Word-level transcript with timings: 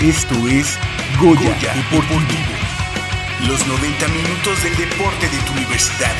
Esto 0.00 0.36
es 0.46 0.78
Goya, 1.18 1.40
Goya 1.40 1.74
Deportivo. 1.74 2.22
Los 3.48 3.66
90 3.66 4.08
minutos 4.08 4.62
del 4.62 4.76
deporte 4.76 5.28
de 5.28 5.38
tu 5.38 5.52
universidad. 5.54 6.14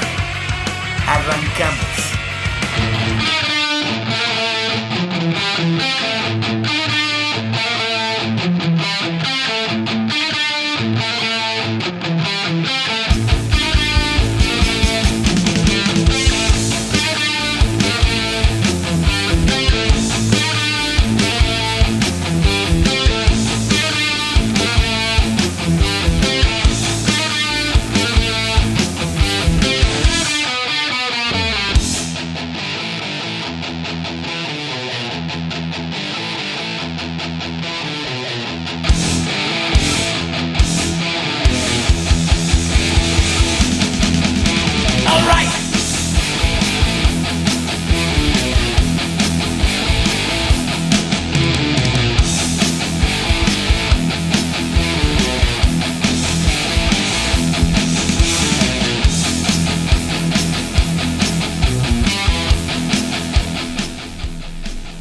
Arrancamos. 1.07 2.19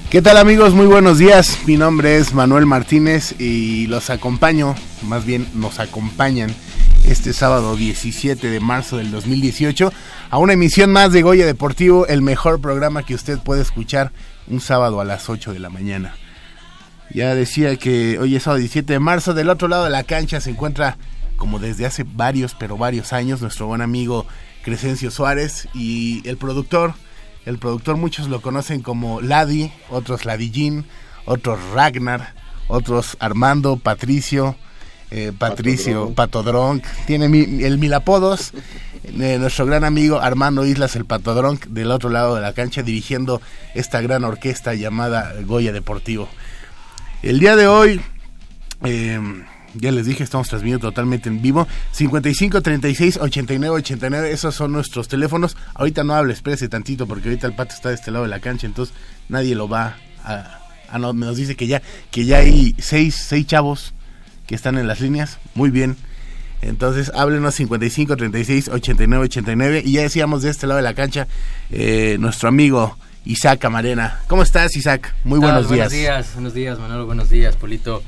¿Qué 0.09 0.21
tal 0.21 0.37
amigos? 0.37 0.73
Muy 0.73 0.85
buenos 0.85 1.17
días. 1.17 1.59
Mi 1.65 1.75
nombre 1.75 2.15
es 2.15 2.33
Manuel 2.33 2.65
Martínez 2.65 3.35
y 3.41 3.87
los 3.87 4.09
acompaño, 4.09 4.73
más 5.01 5.25
bien 5.25 5.45
nos 5.53 5.81
acompañan 5.81 6.55
este 7.03 7.33
sábado 7.33 7.75
17 7.75 8.49
de 8.49 8.59
marzo 8.61 8.95
del 8.95 9.11
2018 9.11 9.91
a 10.29 10.37
una 10.37 10.53
emisión 10.53 10.93
más 10.93 11.11
de 11.11 11.23
Goya 11.23 11.45
Deportivo, 11.45 12.07
el 12.07 12.21
mejor 12.21 12.61
programa 12.61 13.03
que 13.03 13.15
usted 13.15 13.37
puede 13.39 13.61
escuchar 13.61 14.13
un 14.47 14.61
sábado 14.61 15.01
a 15.01 15.05
las 15.05 15.29
8 15.29 15.51
de 15.51 15.59
la 15.59 15.69
mañana. 15.69 16.15
Ya 17.13 17.35
decía 17.35 17.75
que 17.75 18.17
hoy 18.17 18.37
es 18.37 18.43
sábado 18.43 18.59
17 18.59 18.93
de 18.93 18.99
marzo, 18.99 19.33
del 19.33 19.49
otro 19.49 19.67
lado 19.67 19.83
de 19.83 19.89
la 19.89 20.03
cancha 20.03 20.39
se 20.39 20.51
encuentra 20.51 20.97
como 21.35 21.59
desde 21.59 21.85
hace 21.85 22.05
varios, 22.07 22.55
pero 22.55 22.77
varios 22.77 23.11
años, 23.11 23.41
nuestro 23.41 23.67
buen 23.67 23.81
amigo 23.81 24.25
Crescencio 24.63 25.11
Suárez 25.11 25.67
y 25.73 26.25
el 26.25 26.37
productor 26.37 26.93
el 27.47 27.59
productor 27.59 27.95
muchos 27.95 28.27
lo 28.27 28.41
conocen 28.41 28.81
como 28.81 29.21
Ladi, 29.21 29.71
otros 29.89 30.25
Ladillín, 30.25 30.85
otros 31.23 31.57
Ragnar, 31.73 32.33
otros 32.67 33.15
Armando, 33.21 33.77
Patricio, 33.77 34.57
eh, 35.11 35.31
Patricio, 35.37 36.13
Patodronk. 36.13 36.83
Tiene 37.05 37.25
el 37.25 37.77
mil 37.77 37.93
apodos. 37.93 38.51
Eh, 39.05 39.37
nuestro 39.39 39.65
gran 39.65 39.85
amigo 39.85 40.19
Armando 40.19 40.65
Islas, 40.65 40.97
el 40.97 41.05
Patodronk, 41.05 41.67
del 41.67 41.91
otro 41.91 42.09
lado 42.09 42.35
de 42.35 42.41
la 42.41 42.51
cancha, 42.51 42.83
dirigiendo 42.83 43.41
esta 43.75 44.01
gran 44.01 44.25
orquesta 44.25 44.73
llamada 44.73 45.33
Goya 45.45 45.71
Deportivo. 45.71 46.27
El 47.23 47.39
día 47.39 47.55
de 47.55 47.67
hoy... 47.67 48.01
Eh, 48.83 49.19
ya 49.79 49.91
les 49.91 50.05
dije, 50.05 50.23
estamos 50.23 50.47
transmitiendo 50.47 50.87
totalmente 50.87 51.29
en 51.29 51.41
vivo. 51.41 51.67
55 51.91 52.61
36 52.61 53.17
89 53.21 53.75
89, 53.77 54.31
esos 54.31 54.55
son 54.55 54.71
nuestros 54.71 55.07
teléfonos. 55.07 55.57
Ahorita 55.73 56.03
no 56.03 56.13
hable, 56.13 56.33
espérese 56.33 56.69
tantito 56.69 57.07
porque 57.07 57.29
ahorita 57.29 57.47
el 57.47 57.53
pato 57.53 57.75
está 57.75 57.89
de 57.89 57.95
este 57.95 58.11
lado 58.11 58.25
de 58.25 58.29
la 58.29 58.39
cancha, 58.39 58.67
entonces 58.67 58.95
nadie 59.29 59.55
lo 59.55 59.67
va 59.67 59.97
a... 60.23 60.59
a 60.89 60.99
no, 60.99 61.13
nos 61.13 61.37
dice 61.37 61.55
que 61.55 61.67
ya, 61.67 61.81
que 62.11 62.25
ya 62.25 62.37
hay 62.37 62.75
seis, 62.79 63.15
seis 63.15 63.45
chavos 63.45 63.93
que 64.45 64.55
están 64.55 64.77
en 64.77 64.87
las 64.87 65.01
líneas. 65.01 65.39
Muy 65.55 65.69
bien. 65.69 65.97
Entonces, 66.61 67.11
háblenos 67.13 67.55
55 67.55 68.15
36 68.17 68.69
89 68.69 69.25
89. 69.25 69.83
Y 69.85 69.93
ya 69.93 70.01
decíamos 70.01 70.41
de 70.41 70.49
este 70.49 70.65
lado 70.65 70.77
de 70.77 70.83
la 70.83 70.93
cancha, 70.93 71.27
eh, 71.69 72.17
nuestro 72.19 72.49
amigo 72.49 72.97
Isaac 73.25 73.59
Camarena. 73.59 74.19
¿Cómo 74.27 74.41
estás, 74.41 74.75
Isaac? 74.75 75.13
Muy 75.23 75.39
buenos 75.39 75.69
días. 75.69 75.89
Buenos 75.89 75.91
días, 75.91 76.33
buenos 76.33 76.53
días, 76.53 76.79
Manolo. 76.79 77.05
Buenos 77.05 77.29
días, 77.29 77.55
Polito 77.55 78.01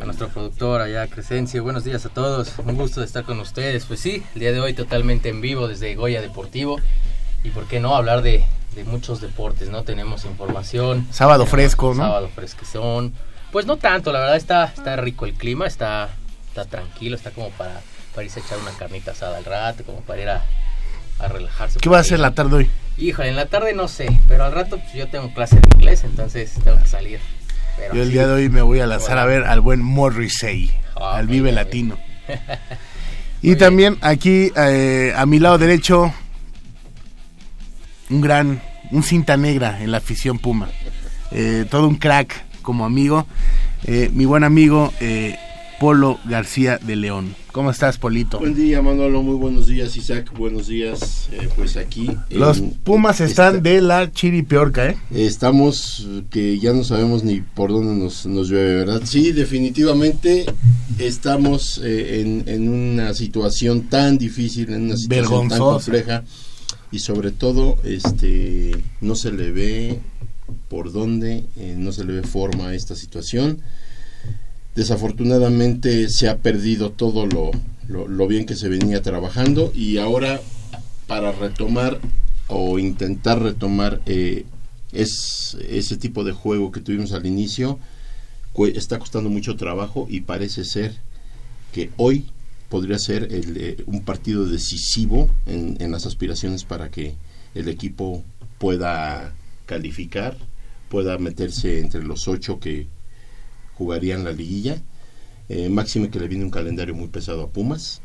a 0.00 0.04
nuestro 0.04 0.28
productor 0.28 0.80
allá, 0.80 1.06
Crescencio. 1.06 1.62
Buenos 1.62 1.84
días 1.84 2.06
a 2.06 2.08
todos, 2.08 2.52
un 2.58 2.76
gusto 2.76 3.00
de 3.00 3.06
estar 3.06 3.24
con 3.24 3.38
ustedes. 3.40 3.84
Pues 3.84 4.00
sí, 4.00 4.22
el 4.34 4.40
día 4.40 4.52
de 4.52 4.60
hoy 4.60 4.72
totalmente 4.72 5.28
en 5.28 5.40
vivo 5.40 5.68
desde 5.68 5.94
Goya 5.94 6.20
Deportivo. 6.20 6.80
Y 7.44 7.50
por 7.50 7.66
qué 7.66 7.80
no 7.80 7.94
hablar 7.94 8.22
de, 8.22 8.44
muchos 8.86 9.20
deportes, 9.20 9.68
¿no? 9.68 9.82
Tenemos 9.82 10.24
información. 10.24 11.06
Sábado 11.10 11.44
fresco, 11.46 11.94
¿no? 11.94 12.04
Sábado 12.04 12.30
fresquezón. 12.34 13.12
Pues 13.50 13.66
no 13.66 13.76
tanto, 13.76 14.12
la 14.12 14.20
verdad 14.20 14.36
está, 14.36 14.64
está 14.64 14.96
rico 14.96 15.26
el 15.26 15.34
clima, 15.34 15.66
está, 15.66 16.08
está 16.48 16.64
tranquilo, 16.64 17.16
está 17.16 17.32
como 17.32 17.50
para, 17.50 17.82
para 18.14 18.24
irse 18.24 18.40
a 18.40 18.42
echar 18.42 18.58
una 18.58 18.70
carnita 18.72 19.10
asada 19.10 19.36
al 19.36 19.44
rato, 19.44 19.84
como 19.84 20.00
para 20.00 20.22
ir 20.22 20.28
a, 20.30 20.42
relajarse. 21.28 21.78
¿Qué 21.78 21.88
va 21.88 21.98
a 21.98 22.00
hacer 22.00 22.18
la 22.18 22.32
tarde 22.32 22.56
hoy? 22.56 22.70
Híjole, 22.96 23.28
en 23.28 23.36
la 23.36 23.46
tarde 23.46 23.74
no 23.74 23.86
sé, 23.86 24.08
pero 24.26 24.44
al 24.44 24.52
rato 24.52 24.78
pues, 24.78 24.92
yo 24.94 25.06
tengo 25.08 25.32
clase 25.32 25.60
de 25.60 25.68
inglés, 25.76 26.02
entonces 26.02 26.54
tengo 26.64 26.82
que 26.82 26.88
salir 26.88 27.20
yo 27.92 28.02
el 28.02 28.10
día 28.10 28.26
de 28.26 28.32
hoy 28.32 28.48
me 28.48 28.62
voy 28.62 28.80
a 28.80 28.86
lanzar 28.86 29.18
a 29.18 29.24
ver 29.24 29.44
al 29.44 29.60
buen 29.60 29.82
Morrissey, 29.82 30.70
ah, 30.96 31.16
al 31.16 31.26
Vive 31.26 31.52
Latino. 31.52 31.98
y 33.42 33.56
también 33.56 33.98
aquí 34.00 34.50
eh, 34.56 35.12
a 35.16 35.26
mi 35.26 35.38
lado 35.38 35.58
derecho, 35.58 36.12
un 38.10 38.20
gran, 38.20 38.62
un 38.90 39.02
cinta 39.02 39.36
negra 39.36 39.82
en 39.82 39.90
la 39.90 39.98
afición 39.98 40.38
Puma. 40.38 40.68
Eh, 41.30 41.66
todo 41.70 41.88
un 41.88 41.96
crack 41.96 42.44
como 42.62 42.84
amigo. 42.84 43.26
Eh, 43.84 44.10
mi 44.12 44.24
buen 44.24 44.44
amigo 44.44 44.92
Polo 45.80 46.18
García 46.24 46.78
de 46.78 46.96
León. 46.96 47.34
¿Cómo 47.52 47.70
estás, 47.70 47.98
Polito? 47.98 48.38
Buen 48.38 48.54
día, 48.54 48.80
Manolo. 48.80 49.22
Muy 49.22 49.34
buenos 49.36 49.66
días, 49.66 49.94
Isaac. 49.98 50.32
Buenos 50.38 50.68
días, 50.68 51.28
eh, 51.32 51.50
pues 51.54 51.76
aquí. 51.76 52.08
Los 52.30 52.62
Pumas 52.82 53.20
están 53.20 53.62
de 53.62 53.82
la 53.82 54.10
chiripiorca, 54.10 54.88
¿eh? 54.88 54.96
Estamos, 55.10 56.08
que 56.30 56.58
ya 56.58 56.72
no 56.72 56.82
sabemos 56.82 57.24
ni 57.24 57.42
por 57.42 57.70
dónde 57.70 57.94
nos, 58.02 58.24
nos 58.24 58.48
llueve, 58.48 58.76
¿verdad? 58.76 59.02
Sí, 59.04 59.32
definitivamente 59.32 60.46
estamos 60.98 61.78
eh, 61.84 62.42
en, 62.46 62.68
una 62.70 63.12
situación 63.12 63.82
tan 63.82 64.16
difícil, 64.16 64.72
en 64.72 64.84
una 64.84 64.96
situación 64.96 65.48
tan 65.48 65.58
compleja. 65.58 66.24
Y 66.90 67.00
sobre 67.00 67.32
todo, 67.32 67.76
este, 67.84 68.72
no 69.02 69.14
se 69.14 69.30
le 69.30 69.50
ve 69.50 70.00
por 70.70 70.90
dónde, 70.90 71.44
eh, 71.56 71.74
no 71.76 71.92
se 71.92 72.04
le 72.04 72.14
ve 72.14 72.22
forma 72.22 72.68
a 72.68 72.74
esta 72.74 72.96
situación 72.96 73.60
desafortunadamente 74.74 76.08
se 76.08 76.28
ha 76.28 76.38
perdido 76.38 76.90
todo 76.90 77.26
lo, 77.26 77.50
lo, 77.88 78.26
bien 78.26 78.46
que 78.46 78.56
se 78.56 78.68
venía 78.68 79.02
trabajando 79.02 79.72
y 79.74 79.98
ahora 79.98 80.40
para 81.06 81.32
retomar 81.32 82.00
o 82.46 82.78
intentar 82.78 83.42
retomar 83.42 84.00
eh, 84.06 84.44
es, 84.92 85.56
ese 85.68 85.96
tipo 85.96 86.24
de 86.24 86.32
juego 86.32 86.72
que 86.72 86.80
tuvimos 86.80 87.12
al 87.12 87.26
inicio 87.26 87.78
está 88.74 88.98
costando 88.98 89.30
mucho 89.30 89.56
trabajo 89.56 90.06
y 90.08 90.22
parece 90.22 90.64
ser 90.64 90.94
que 91.72 91.90
hoy 91.96 92.26
podría 92.68 92.98
ser 92.98 93.28
eh, 93.30 93.82
un 93.86 94.02
partido 94.02 94.46
decisivo 94.46 95.28
en, 95.46 95.76
en 95.80 95.90
las 95.90 96.06
aspiraciones 96.06 96.64
para 96.64 96.90
que 96.90 97.14
el 97.54 97.68
equipo 97.68 98.22
pueda 98.58 99.34
calificar, 99.66 100.36
pueda 100.88 101.18
meterse 101.18 101.80
entre 101.80 102.02
los 102.02 102.28
ocho 102.28 102.60
que, 102.60 102.86
jugarían 103.76 104.24
la 104.24 104.32
liguilla. 104.32 104.80
Eh, 105.48 105.68
máxime 105.68 106.10
que 106.10 106.18
le 106.18 106.28
viene 106.28 106.44
un 106.44 106.50
calendario 106.50 106.94
muy 106.94 107.08
pesado 107.08 107.42
a 107.42 107.48
Pumas, 107.48 108.00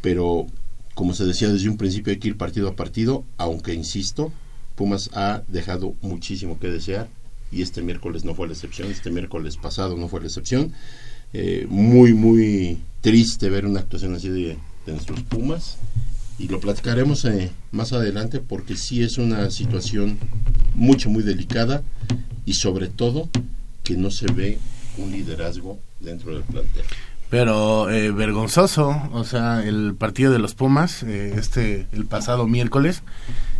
pero 0.00 0.46
como 0.94 1.14
se 1.14 1.24
decía 1.24 1.48
desde 1.48 1.68
un 1.68 1.76
principio 1.76 2.12
hay 2.12 2.18
que 2.18 2.28
ir 2.28 2.36
partido 2.36 2.68
a 2.68 2.76
partido, 2.76 3.24
aunque 3.36 3.74
insisto, 3.74 4.32
Pumas 4.76 5.10
ha 5.14 5.42
dejado 5.48 5.94
muchísimo 6.00 6.58
que 6.58 6.68
desear 6.68 7.08
y 7.52 7.62
este 7.62 7.82
miércoles 7.82 8.24
no 8.24 8.34
fue 8.34 8.46
la 8.46 8.54
excepción, 8.54 8.90
este 8.90 9.10
miércoles 9.10 9.56
pasado 9.56 9.96
no 9.96 10.08
fue 10.08 10.20
la 10.20 10.26
excepción. 10.26 10.72
Eh, 11.32 11.66
muy, 11.68 12.12
muy 12.12 12.80
triste 13.00 13.50
ver 13.50 13.66
una 13.66 13.80
actuación 13.80 14.14
así 14.14 14.28
de, 14.28 14.58
nuestros 14.86 15.22
Pumas 15.22 15.76
y 16.36 16.48
lo 16.48 16.58
platicaremos 16.58 17.24
eh, 17.24 17.52
más 17.70 17.92
adelante 17.92 18.40
porque 18.40 18.76
sí 18.76 19.04
es 19.04 19.18
una 19.18 19.48
situación 19.50 20.18
mucho, 20.74 21.08
muy 21.08 21.22
delicada 21.22 21.84
y 22.44 22.54
sobre 22.54 22.88
todo 22.88 23.28
que 23.84 23.96
no 23.96 24.10
se 24.10 24.26
ve 24.32 24.58
un 24.98 25.10
liderazgo 25.12 25.78
dentro 26.00 26.32
del 26.34 26.42
plantel. 26.42 26.82
Pero 27.28 27.88
eh, 27.90 28.10
vergonzoso, 28.10 29.08
o 29.12 29.22
sea, 29.24 29.62
el 29.64 29.94
partido 29.96 30.32
de 30.32 30.40
los 30.40 30.54
Pumas, 30.54 31.02
eh, 31.04 31.34
este, 31.36 31.86
el 31.92 32.04
pasado 32.06 32.48
miércoles, 32.48 33.02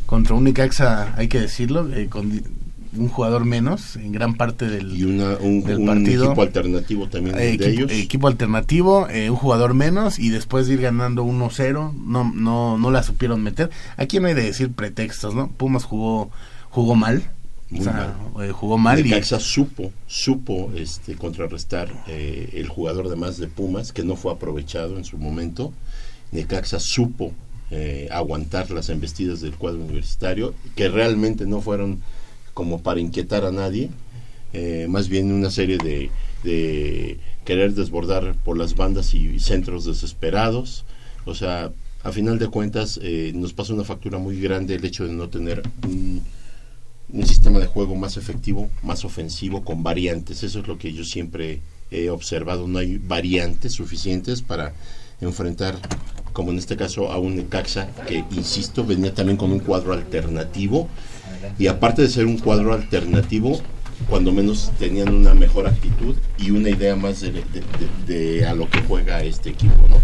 contra 0.07 0.35
un 0.35 0.43
Necaxa, 0.45 1.15
hay 1.17 1.29
que 1.29 1.41
decirlo, 1.41 1.89
eh, 1.95 2.09
con 2.09 2.43
un 2.97 3.09
jugador 3.09 3.45
menos 3.45 3.95
en 3.95 4.11
gran 4.11 4.35
parte 4.35 4.69
del, 4.69 4.97
y 4.99 5.05
una, 5.05 5.37
un, 5.37 5.63
del 5.63 5.79
un 5.79 5.87
partido. 5.87 6.25
equipo 6.27 6.43
alternativo 6.43 7.07
también 7.09 7.37
Eh, 7.37 7.43
de 7.43 7.53
equipo, 7.53 7.69
ellos. 7.71 7.93
equipo 7.93 8.27
alternativo, 8.27 9.09
eh, 9.09 9.31
un 9.31 9.37
jugador 9.37 9.75
menos 9.75 10.19
y 10.19 10.31
después 10.31 10.67
de 10.67 10.75
ir 10.75 10.81
ganando 10.81 11.23
1-0, 11.25 11.93
no, 11.95 12.33
no, 12.35 12.77
no 12.77 12.91
la 12.91 13.05
supieron 13.05 13.41
meter. 13.45 13.71
Aquí 13.97 14.19
no 14.19 14.27
hay 14.27 14.35
de 14.35 14.43
decir 14.43 14.73
pretextos, 14.73 15.37
¿no? 15.37 15.49
Pumas 15.53 15.85
jugó, 15.85 16.33
jugó 16.71 16.97
mal, 16.97 17.31
Muy 17.71 17.81
o 17.81 17.85
sea, 17.85 18.17
mal. 18.35 18.49
eh, 18.49 18.53
jugó 18.53 18.79
mal 18.79 18.99
y 18.99 19.05
Necaxa 19.05 19.39
supo, 19.39 19.93
supo 20.07 20.73
este, 20.75 21.15
contrarrestar 21.15 22.05
eh, 22.09 22.51
el 22.55 22.69
jugador 22.69 23.09
de 23.09 23.17
más 23.17 23.39
de 23.39 23.47
Pumas, 23.47 23.93
que 23.93 24.03
no 24.03 24.17
fue 24.17 24.33
aprovechado 24.33 24.97
en 24.97 25.05
su 25.05 25.19
momento. 25.19 25.73
Necaxa 26.33 26.81
supo 26.81 27.33
eh, 27.71 28.09
aguantar 28.11 28.71
las 28.73 28.89
embestidas 28.89 29.41
del 29.41 29.55
cuadro 29.55 29.81
universitario, 29.81 30.55
que 30.75 30.89
realmente 30.89 31.47
no 31.47 31.61
fueron 31.61 32.03
como 32.55 32.83
para 32.83 32.99
inquietar 32.99 33.45
a 33.45 33.53
nadie, 33.53 33.91
eh, 34.53 34.87
más 34.89 35.09
bien 35.09 35.33
una 35.33 35.51
serie 35.51 35.79
de, 35.79 36.11
de 36.43 37.21
querer 37.45 37.75
desbordar 37.75 38.35
por 38.45 38.59
las 38.59 38.75
bandas 38.75 39.15
y 39.15 39.39
centros 39.39 39.85
desesperados. 39.85 40.85
O 41.27 41.35
sea, 41.37 41.71
a 42.03 42.13
final 42.13 42.39
de 42.39 42.49
cuentas 42.49 42.99
eh, 43.03 43.33
nos 43.35 43.53
pasa 43.53 43.75
una 43.75 43.85
factura 43.85 44.19
muy 44.19 44.41
grande 44.41 44.75
el 44.75 44.85
hecho 44.85 45.07
de 45.07 45.13
no 45.13 45.29
tener 45.29 45.63
un, 45.87 46.23
un 47.13 47.27
sistema 47.27 47.59
de 47.59 47.67
juego 47.67 47.95
más 47.97 48.17
efectivo, 48.17 48.69
más 48.83 49.05
ofensivo, 49.05 49.63
con 49.65 49.83
variantes. 49.83 50.43
Eso 50.43 50.61
es 50.61 50.67
lo 50.69 50.79
que 50.79 50.93
yo 50.93 51.05
siempre 51.05 51.61
he 51.91 52.11
observado. 52.11 52.67
No 52.69 52.79
hay 52.79 52.99
variantes 52.99 53.73
suficientes 53.73 54.43
para 54.43 54.73
enfrentar, 55.21 55.77
como 56.33 56.51
en 56.53 56.59
este 56.59 56.77
caso, 56.77 57.11
a 57.13 57.19
un 57.19 57.37
Necaxa 57.37 57.89
que, 58.07 58.25
insisto, 58.33 58.85
venía 58.85 59.13
también 59.15 59.37
con 59.37 59.53
un 59.53 59.61
cuadro 59.61 59.93
alternativo. 59.93 60.89
Y 61.59 61.67
aparte 61.69 62.03
de 62.03 62.09
ser 62.09 62.27
un 62.27 62.39
cuadro 62.39 62.73
alternativo, 62.75 63.61
cuando 64.09 64.33
menos 64.33 64.73
tenían 64.79 65.15
una 65.15 65.35
mejor 65.35 65.67
actitud 65.67 66.17
y 66.39 66.51
una 66.51 66.71
idea 66.71 66.97
más 66.97 67.21
de, 67.21 67.45
de- 68.07 68.47
a 68.47 68.55
lo 68.55 68.69
que 68.69 68.81
juega 68.83 69.23
este 69.23 69.51
equipo. 69.51 69.87
¿no? 69.89 69.97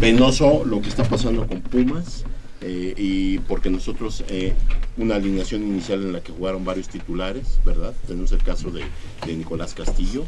Penoso 0.00 0.64
lo 0.64 0.80
que 0.82 0.88
está 0.88 1.04
pasando 1.04 1.46
con 1.46 1.60
Pumas. 1.62 2.24
Eh, 2.60 2.94
y 2.96 3.38
porque 3.40 3.68
nosotros 3.68 4.24
eh, 4.28 4.54
una 4.96 5.16
alineación 5.16 5.62
inicial 5.62 6.02
en 6.02 6.12
la 6.12 6.22
que 6.22 6.32
jugaron 6.32 6.64
varios 6.64 6.88
titulares, 6.88 7.58
¿verdad? 7.64 7.92
Tenemos 8.06 8.32
el 8.32 8.42
caso 8.42 8.70
de, 8.70 8.84
Nicolás 9.26 9.74
Castillo, 9.74 10.24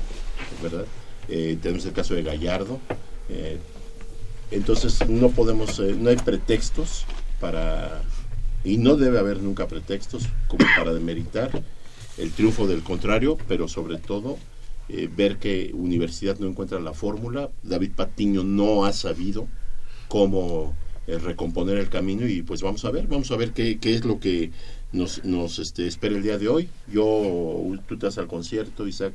¿verdad? 0.63 0.85
Eh, 1.29 1.57
tenemos 1.63 1.87
el 1.87 1.93
caso 1.93 2.15
de 2.15 2.23
Gallardo. 2.23 2.79
entonces 4.51 5.09
no 5.09 5.31
podemos, 5.31 5.81
no 5.81 6.11
hay 6.11 6.17
pretextos 6.17 7.05
para, 7.41 8.03
y 8.65 8.79
no 8.79 8.97
debe 8.97 9.19
haber 9.19 9.43
nunca 9.43 9.67
pretextos 9.67 10.25
como 10.49 10.65
para 10.77 10.93
demeritar 10.93 11.51
el 12.19 12.31
triunfo 12.33 12.67
del 12.67 12.83
contrario, 12.83 13.39
pero 13.49 13.67
sobre 13.67 13.99
todo 13.99 14.39
ver 15.17 15.39
que 15.39 15.73
Universidad 15.75 16.39
no 16.39 16.47
encuentra 16.47 16.79
la 16.81 16.93
fórmula, 16.93 17.51
David 17.63 17.93
Patiño 17.97 18.45
no 18.45 18.85
ha 18.85 18.93
sabido 18.93 19.49
cómo 20.09 20.75
eh, 21.07 21.19
recomponer 21.19 21.79
el 21.79 21.89
camino 21.89 22.27
y 22.27 22.43
pues 22.43 22.63
vamos 22.63 22.85
a 22.85 22.91
ver, 22.91 23.07
vamos 23.07 23.31
a 23.31 23.37
ver 23.37 23.53
qué, 23.53 23.79
qué 23.79 23.95
es 23.95 24.05
lo 24.05 24.19
que 24.21 24.51
nos, 24.93 25.25
nos 25.25 25.59
este, 25.59 25.87
espera 25.87 26.17
el 26.17 26.23
día 26.23 26.39
de 26.39 26.49
hoy. 26.49 26.69
Yo, 26.93 27.73
tú 27.89 27.97
te 27.97 28.07
vas 28.07 28.19
al 28.19 28.27
concierto, 28.27 28.87
Isaac 28.89 29.13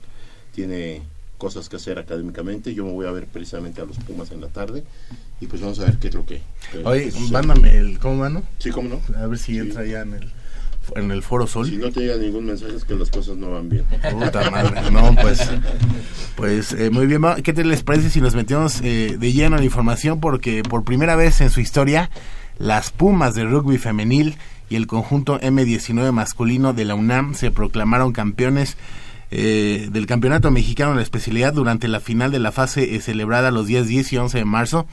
tiene 0.54 1.02
cosas 1.38 1.70
que 1.70 1.78
hacer 1.78 1.98
académicamente, 1.98 2.74
yo 2.76 2.86
me 2.86 2.92
voy 2.92 3.08
a 3.08 3.12
ver 3.12 3.26
precisamente 3.26 3.82
a 3.82 3.86
los 3.86 3.98
Pumas 3.98 4.32
en 4.32 4.42
la 4.42 4.48
tarde 4.48 4.84
y 5.40 5.48
pues 5.48 5.60
vamos 5.62 5.80
a 5.80 5.86
ver 5.86 5.98
qué 5.98 6.10
es 6.10 6.14
lo 6.14 6.24
que... 6.26 6.42
Oye, 6.84 7.12
mándame 7.32 7.78
el, 7.78 7.98
¿cómo 7.98 8.16
mano? 8.18 8.44
Sí, 8.60 8.70
cómo 8.70 8.90
no. 8.90 9.02
A 9.18 9.26
ver 9.26 9.40
si 9.40 9.54
Sí. 9.54 9.58
entra 9.60 9.84
ya 9.86 10.02
en 10.02 10.14
el, 10.14 10.32
en 10.96 11.12
el 11.12 11.24
Foro 11.24 11.48
Sol. 11.48 11.68
Si 11.68 11.78
no 11.78 11.92
te 11.92 12.02
llega 12.02 12.18
ningún 12.18 12.46
mensaje 12.46 12.76
es 12.76 12.86
que 12.86 12.96
las 12.96 13.10
cosas 13.10 13.38
no 13.38 13.52
van 13.52 13.70
bien. 13.70 13.86
Puta 14.12 14.50
madre, 14.50 14.92
no, 14.92 15.16
pues, 15.22 15.50
pues 16.36 16.74
eh, 16.74 16.90
muy 16.90 17.06
bien. 17.06 17.22
¿qué 17.44 17.54
te 17.54 17.64
les 17.64 17.84
parece 17.84 18.10
si 18.10 18.22
nos 18.22 18.36
metemos 18.36 18.82
eh, 18.82 19.18
de 19.20 19.34
lleno 19.34 19.56
en 19.56 19.62
la 19.62 19.66
información? 19.66 20.20
Porque 20.20 20.64
por 20.64 20.84
primera 20.84 21.16
vez 21.16 21.42
en 21.42 21.50
su 21.50 21.60
historia, 21.60 22.10
las 22.58 22.92
Pumas 22.92 23.36
de 23.36 23.44
rugby 23.46 23.78
femenil 23.78 24.36
y 24.70 24.76
el 24.76 24.88
conjunto 24.88 25.40
M19 25.40 26.12
masculino 26.12 26.74
de 26.74 26.86
la 26.86 26.96
UNAM 26.96 27.34
se 27.34 27.52
proclamaron 27.52 28.14
campeones 28.14 28.78
eh, 29.34 29.88
del 29.92 30.08
Campeonato 30.08 30.52
Mexicano 30.52 30.92
en 30.92 30.98
la 30.98 31.04
especialidad 31.04 31.54
durante 31.54 31.88
la 31.88 32.02
final 32.02 32.32
de 32.32 32.40
la 32.40 32.52
fase 32.52 32.96
eh, 32.96 33.02
celebrada 33.02 33.50
los 33.50 33.66
días 33.66 33.88
10 33.88 34.12
y 34.14 34.18
11 34.18 34.38
de 34.38 34.46
marzo. 34.46 34.88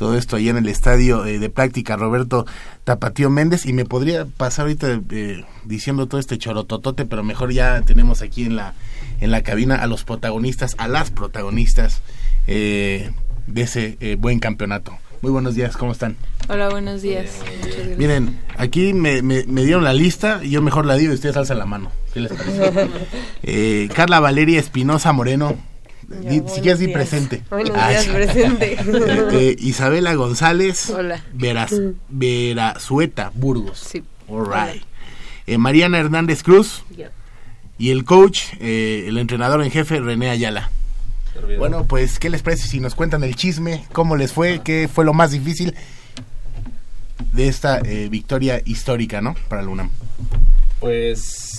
Todo 0.00 0.16
esto 0.16 0.36
allá 0.36 0.50
en 0.52 0.56
el 0.56 0.68
estadio 0.70 1.26
eh, 1.26 1.38
de 1.38 1.50
práctica 1.50 1.94
Roberto 1.94 2.46
Tapatío 2.84 3.28
Méndez. 3.28 3.66
Y 3.66 3.74
me 3.74 3.84
podría 3.84 4.24
pasar 4.24 4.62
ahorita 4.64 4.98
eh, 5.10 5.44
diciendo 5.66 6.06
todo 6.06 6.18
este 6.18 6.38
chorototote, 6.38 7.04
pero 7.04 7.22
mejor 7.22 7.52
ya 7.52 7.82
tenemos 7.82 8.22
aquí 8.22 8.44
en 8.44 8.56
la, 8.56 8.72
en 9.20 9.30
la 9.30 9.42
cabina 9.42 9.74
a 9.76 9.86
los 9.86 10.04
protagonistas, 10.04 10.74
a 10.78 10.88
las 10.88 11.10
protagonistas 11.10 12.00
eh, 12.46 13.10
de 13.46 13.60
ese 13.62 13.98
eh, 14.00 14.16
buen 14.18 14.38
campeonato. 14.38 14.96
Muy 15.20 15.32
buenos 15.32 15.54
días, 15.54 15.76
¿cómo 15.76 15.92
están? 15.92 16.16
Hola, 16.48 16.70
buenos 16.70 17.02
días. 17.02 17.30
Gracias. 17.62 17.98
Miren, 17.98 18.40
aquí 18.56 18.94
me, 18.94 19.20
me- 19.20 19.44
me 19.44 19.64
dieron 19.66 19.84
la 19.84 19.92
lista 19.92 20.42
yo 20.42 20.62
mejor 20.62 20.86
la 20.86 20.94
digo 20.96 21.12
y 21.12 21.16
ustedes 21.16 21.36
alzan 21.36 21.58
la 21.58 21.66
mano. 21.66 21.92
¿Qué 22.14 22.20
les 22.20 22.32
parece? 22.32 22.88
Eh, 23.42 23.90
Carla 23.94 24.18
Valeria 24.18 24.58
Espinosa 24.58 25.12
Moreno. 25.12 25.56
Di- 26.10 26.42
si 26.52 26.60
quieres, 26.60 26.80
di 26.80 26.88
presente. 26.88 27.42
Buenos 27.50 27.76
Ah, 27.76 27.90
días, 27.90 28.06
presente. 28.06 28.72
Eh, 28.74 29.28
eh, 29.32 29.56
Isabela 29.60 30.14
González. 30.14 30.90
Hola. 30.90 31.22
Veras, 31.32 31.72
Verazueta 32.08 33.30
Burgos. 33.34 33.78
Sí. 33.78 34.02
All 34.28 34.44
right. 34.46 34.82
Eh, 35.46 35.56
Mariana 35.58 35.98
Hernández 35.98 36.42
Cruz. 36.42 36.82
Y 37.78 37.90
el 37.90 38.04
coach, 38.04 38.42
eh, 38.60 39.04
el 39.06 39.16
entrenador 39.18 39.62
en 39.62 39.70
jefe, 39.70 40.00
René 40.00 40.28
Ayala. 40.30 40.70
Bueno, 41.58 41.86
pues, 41.86 42.18
¿qué 42.18 42.28
les 42.28 42.42
parece 42.42 42.68
si 42.68 42.80
nos 42.80 42.94
cuentan 42.94 43.24
el 43.24 43.34
chisme? 43.36 43.84
¿Cómo 43.92 44.16
les 44.16 44.32
fue? 44.32 44.60
¿Qué 44.62 44.88
fue 44.92 45.04
lo 45.06 45.14
más 45.14 45.30
difícil 45.30 45.74
de 47.32 47.48
esta 47.48 47.78
eh, 47.78 48.08
victoria 48.10 48.60
histórica, 48.66 49.22
¿no? 49.22 49.34
Para 49.48 49.62
la 49.62 49.68
UNAM. 49.68 49.90
Pues 50.80 51.49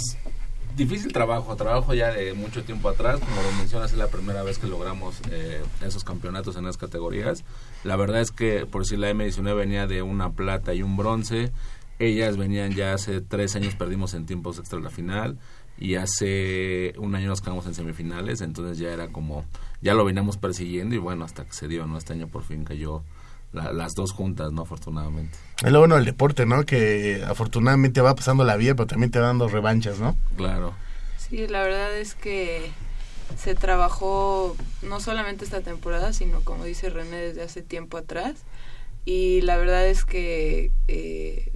difícil 0.82 1.14
trabajo, 1.14 1.56
trabajo 1.56 1.94
ya 1.94 2.12
de 2.12 2.34
mucho 2.34 2.64
tiempo 2.64 2.90
atrás, 2.90 3.20
como 3.20 3.42
lo 3.44 3.52
mencionas, 3.54 3.92
es 3.92 3.98
la 3.98 4.08
primera 4.08 4.42
vez 4.42 4.58
que 4.58 4.68
logramos 4.68 5.22
eh, 5.30 5.62
esos 5.86 6.04
campeonatos 6.04 6.56
en 6.56 6.66
las 6.66 6.78
categorías. 6.78 7.44
La 7.84 7.96
verdad 7.96 8.22
es 8.22 8.32
que 8.32 8.66
por 8.66 8.86
si 8.88 8.98
la 8.98 9.12
M19 9.12 9.56
venía 9.56 9.86
de 9.86 10.02
una 10.02 10.32
plata 10.32 10.74
y 10.74 10.82
un 10.82 10.98
bronce, 10.98 11.52
ellas 12.00 12.36
venían 12.36 12.72
ya 12.72 12.94
hace 12.94 13.22
tres 13.22 13.56
años 13.56 13.76
perdimos 13.76 14.16
en 14.16 14.26
tiempos 14.26 14.58
extra 14.58 14.80
la 14.80 14.90
final 14.90 15.38
y 15.78 15.96
hace 15.96 16.94
un 16.98 17.14
año 17.14 17.28
nos 17.28 17.42
quedamos 17.42 17.68
en 17.68 17.76
semifinales, 17.76 18.42
entonces 18.42 18.80
ya 18.80 18.92
era 18.92 19.10
como, 19.10 19.46
ya 19.82 19.94
lo 19.94 20.04
veníamos 20.04 20.38
persiguiendo 20.38 20.96
y 20.96 20.98
bueno, 20.98 21.26
hasta 21.26 21.46
que 21.46 21.54
se 21.54 21.68
dio, 21.68 21.86
¿no? 21.86 21.98
Este 21.98 22.14
año 22.14 22.28
por 22.28 22.44
fin 22.44 22.64
cayó 22.64 23.04
la- 23.54 23.72
las 23.74 23.96
dos 23.96 24.12
juntas, 24.12 24.52
¿no? 24.52 24.62
Afortunadamente. 24.64 25.38
Es 25.64 25.72
lo 25.72 25.80
bueno 25.80 25.96
del 25.96 26.06
deporte, 26.06 26.46
¿no? 26.46 26.66
Que 26.66 27.24
afortunadamente 27.28 28.02
va 28.02 28.16
pasando 28.16 28.44
la 28.44 28.56
vida, 28.58 28.76
pero 28.76 28.88
también 28.88 29.12
te 29.12 29.20
va 29.20 29.28
dando 29.28 29.48
revanchas, 29.48 30.00
¿no? 30.00 30.16
Claro. 30.38 30.74
Sí, 31.18 31.48
la 31.48 31.62
verdad 31.64 31.96
es 31.98 32.16
que 32.16 32.72
se 33.38 33.56
trabajó 33.56 34.56
no 34.82 35.00
solamente 35.00 35.46
esta 35.46 35.62
temporada, 35.62 36.14
sino 36.14 36.42
como 36.42 36.66
dice 36.66 36.90
René 36.90 37.18
desde 37.18 37.44
hace 37.44 37.62
tiempo 37.62 37.98
atrás. 37.98 38.36
Y 39.06 39.42
la 39.42 39.58
verdad 39.58 39.88
es 39.88 40.06
que 40.06 40.72
eh, 40.88 41.52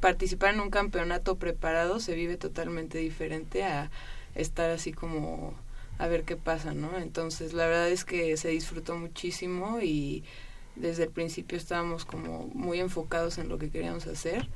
participar 0.00 0.54
en 0.54 0.60
un 0.60 0.70
campeonato 0.70 1.36
preparado 1.36 2.00
se 2.00 2.14
vive 2.14 2.36
totalmente 2.36 2.98
diferente 2.98 3.64
a 3.64 3.90
estar 4.34 4.70
así 4.70 4.92
como 4.92 5.54
a 5.98 6.06
ver 6.06 6.22
qué 6.22 6.36
pasa, 6.36 6.72
¿no? 6.74 6.96
Entonces 6.98 7.52
la 7.52 7.66
verdad 7.66 7.88
es 7.88 8.04
que 8.04 8.36
se 8.36 8.48
disfrutó 8.48 8.96
muchísimo 8.96 9.80
y 9.80 10.22
desde 10.80 11.04
el 11.04 11.10
principio 11.10 11.58
estábamos 11.58 12.04
como 12.04 12.48
muy 12.54 12.80
enfocados 12.80 13.38
en 13.38 13.48
lo 13.48 13.58
que 13.58 13.70
queríamos 13.70 14.06
hacer 14.06 14.48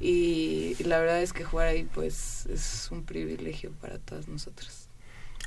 y 0.00 0.76
la 0.84 0.98
verdad 0.98 1.22
es 1.22 1.32
que 1.32 1.44
jugar 1.44 1.68
ahí 1.68 1.88
pues 1.94 2.46
es 2.46 2.88
un 2.90 3.02
privilegio 3.02 3.70
para 3.80 3.98
todas 3.98 4.28
nosotras. 4.28 4.88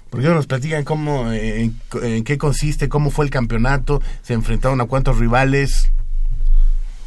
¿Por 0.09 0.21
qué 0.21 0.27
no 0.27 0.35
nos 0.35 0.47
platican 0.47 0.83
cómo, 0.83 1.31
en, 1.31 1.75
en 2.01 2.23
qué 2.23 2.37
consiste, 2.37 2.87
cómo 2.87 3.09
fue 3.09 3.25
el 3.25 3.31
campeonato? 3.31 4.01
¿Se 4.21 4.33
enfrentaron 4.33 4.79
a 4.81 4.85
cuántos 4.85 5.17
rivales? 5.17 5.89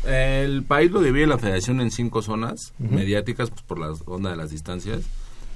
El 0.05 0.63
país 0.63 0.91
lo 0.91 1.01
divide 1.01 1.27
la 1.27 1.39
federación 1.39 1.81
en 1.81 1.91
cinco 1.91 2.23
zonas 2.23 2.73
mediáticas 2.79 3.51
pues, 3.51 3.63
por 3.63 3.79
la 3.79 3.93
onda 4.07 4.31
de 4.31 4.37
las 4.37 4.51
distancias 4.51 5.03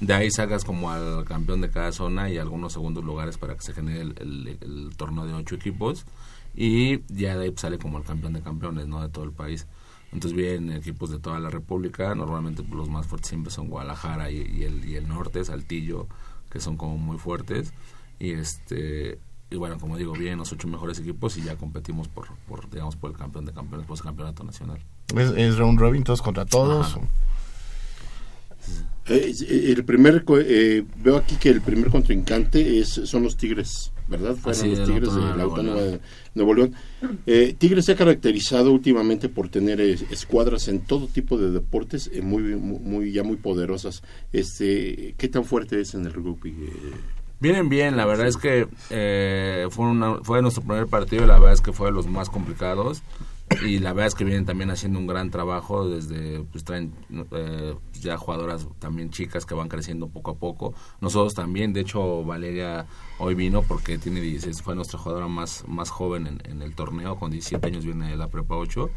De 0.01 0.13
ahí 0.15 0.31
sacas 0.31 0.65
como 0.65 0.91
al 0.91 1.25
campeón 1.25 1.61
de 1.61 1.71
cada 1.71 1.93
zona 1.93 2.29
y 2.29 2.39
algunos 2.39 2.73
segundos 2.73 3.05
lugares 3.05 3.39
para 3.39 3.55
que 3.55 3.63
se 3.63 3.73
genere 3.73 4.01
el, 4.01 4.59
el, 4.61 4.91
torneo 4.97 5.27
de 5.27 5.33
ocho 5.33 5.55
equipos. 5.55 6.05
Y 6.55 7.01
ya 7.13 7.37
de 7.37 7.45
ahí 7.45 7.55
sale 7.57 7.79
como 7.79 7.99
el 7.99 8.05
campeón 8.05 8.35
de 8.35 8.43
campeones, 8.43 8.87
¿no? 8.87 9.01
De 9.01 9.09
todo 9.09 9.25
el 9.25 9.33
país. 9.33 9.67
Entonces 10.13 10.37
vienen 10.37 10.77
equipos 10.77 11.11
de 11.11 11.19
toda 11.19 11.41
la 11.41 11.51
República. 11.51 12.15
Normalmente 12.15 12.63
los 12.71 12.89
más 12.89 13.07
fuertes 13.07 13.31
siempre 13.31 13.51
son 13.51 13.69
Guadalajara 13.69 14.31
y, 14.31 14.37
y, 14.37 14.65
el, 14.65 14.85
y 14.85 14.97
el 14.97 15.09
norte, 15.09 15.45
Saltillo, 15.45 16.07
que 16.51 16.61
son 16.61 16.77
como 16.77 16.99
muy 16.99 17.19
fuertes. 17.19 17.73
Y 18.19 18.33
este 18.33 19.19
y 19.53 19.57
bueno, 19.57 19.79
como 19.79 19.99
digo, 19.99 20.15
vienen 20.15 20.39
los 20.39 20.51
ocho 20.53 20.67
mejores 20.67 20.99
equipos 20.99 21.37
y 21.37 21.43
ya 21.43 21.57
competimos 21.57 22.09
por, 22.09 22.29
por 22.49 22.71
digamos, 22.71 22.97
por 22.97 23.11
el 23.11 23.17
campeón 23.19 23.45
de 23.45 23.53
campeones, 23.53 23.87
por 23.87 23.99
el 23.99 24.03
campeonato 24.03 24.45
nacional. 24.45 24.79
¿Es, 25.15 25.31
es 25.33 25.59
round 25.59 25.79
robin 25.79 26.03
todos 26.05 26.23
contra 26.23 26.47
todos? 26.47 26.97
Eh, 29.09 29.35
el 29.77 29.85
primer 29.85 30.25
eh, 30.29 30.85
veo 31.03 31.17
aquí 31.17 31.37
que 31.37 31.49
el 31.49 31.61
primer 31.61 31.91
contrincante 31.91 32.79
es 32.79 32.89
son 33.05 33.25
los 33.25 33.37
Tigres, 33.37 33.93
¿verdad? 34.09 34.37
Fueron 34.37 34.71
los 34.71 34.89
Tigres 34.89 35.15
de 35.15 35.21
la 35.21 35.43
Autónoma 35.43 35.81
de 35.81 36.01
Nuevo 36.35 36.55
León. 36.55 36.75
Tigres 37.59 37.85
se 37.85 37.93
ha 37.93 37.97
caracterizado 37.97 38.73
últimamente 38.73 39.29
por 39.29 39.49
tener 39.49 39.81
escuadras 39.81 40.69
en 40.69 40.81
todo 40.81 41.09
tipo 41.09 41.37
de 41.37 41.51
deportes 41.51 42.11
muy, 42.23 42.43
muy 42.43 43.13
ya 43.13 43.25
muy 43.25 43.37
poderosas. 43.37 44.03
Este, 44.33 45.15
¿qué 45.19 45.29
tan 45.29 45.45
fuerte 45.45 45.81
es 45.81 45.95
en 45.95 46.07
el 46.07 46.13
rugby? 46.13 46.55
Vienen 47.41 47.69
bien, 47.69 47.97
la 47.97 48.07
verdad 48.07 48.29
es 48.29 48.37
que 48.37 48.69
fue, 49.71 49.85
una, 49.85 50.19
fue 50.23 50.43
nuestro 50.43 50.63
primer 50.63 50.87
partido 50.87 51.25
y 51.25 51.27
la 51.27 51.41
verdad 51.41 51.55
es 51.55 51.61
que 51.61 51.73
fue 51.73 51.89
de 51.89 51.93
los 51.93 52.07
más 52.07 52.31
complicados 52.31 53.03
y 53.65 53.79
la 53.79 53.93
verdad 53.93 54.09
es 54.09 54.15
que 54.15 54.25
vienen 54.25 54.45
también 54.45 54.71
haciendo 54.71 54.99
un 54.99 55.07
gran 55.07 55.31
trabajo 55.31 55.89
desde 55.89 56.41
pues 56.45 56.65
traen 56.65 56.93
eh, 57.33 57.75
ya 58.01 58.17
jugadoras 58.17 58.67
también 58.79 59.11
chicas 59.11 59.47
que 59.47 59.55
van 59.55 59.69
creciendo 59.69 60.09
poco 60.09 60.33
a 60.33 60.35
poco. 60.35 60.75
Nosotros 61.01 61.35
también 61.35 61.73
de 61.73 61.81
hecho 61.81 62.25
Valeria 62.25 62.87
hoy 63.19 63.35
vino 63.35 63.63
porque 63.63 63.99
tiene 63.99 64.21
16 64.21 64.63
fue 64.63 64.75
nuestra 64.75 64.99
jugadora 64.99 65.29
más 65.29 65.65
más 65.69 65.91
joven 65.91 66.41
en, 66.45 66.63
el 66.63 66.75
torneo 66.75 67.17
con 67.17 67.31
17 67.31 67.67
años 67.67 67.85
viene 67.85 68.11
de 68.11 68.17
la 68.17 68.29
prepa 68.29 68.57
8 68.57 68.91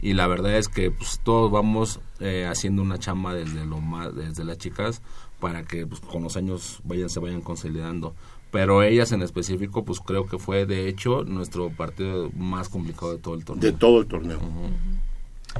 y 0.00 0.12
la 0.12 0.26
verdad 0.26 0.56
es 0.56 0.68
que 0.68 0.90
pues 0.90 1.20
todos 1.22 1.50
vamos 1.50 2.00
eh, 2.20 2.46
haciendo 2.46 2.82
una 2.82 2.98
chamba 2.98 3.34
desde 3.34 3.64
lo 3.64 3.80
más 3.80 4.14
desde 4.14 4.44
las 4.44 4.58
chicas 4.58 5.02
para 5.40 5.64
que 5.64 5.86
pues, 5.86 6.00
con 6.00 6.22
los 6.22 6.36
años 6.36 6.80
vayan 6.84 7.08
se 7.08 7.20
vayan 7.20 7.40
consolidando 7.40 8.14
pero 8.50 8.82
ellas 8.82 9.12
en 9.12 9.22
específico 9.22 9.84
pues 9.84 10.00
creo 10.00 10.26
que 10.26 10.38
fue 10.38 10.66
de 10.66 10.88
hecho 10.88 11.24
nuestro 11.24 11.70
partido 11.70 12.30
más 12.34 12.68
complicado 12.68 13.12
de 13.12 13.18
todo 13.18 13.34
el 13.34 13.44
torneo. 13.44 13.62
De 13.62 13.72
todo 13.76 14.00
el 14.00 14.06
torneo. 14.06 14.40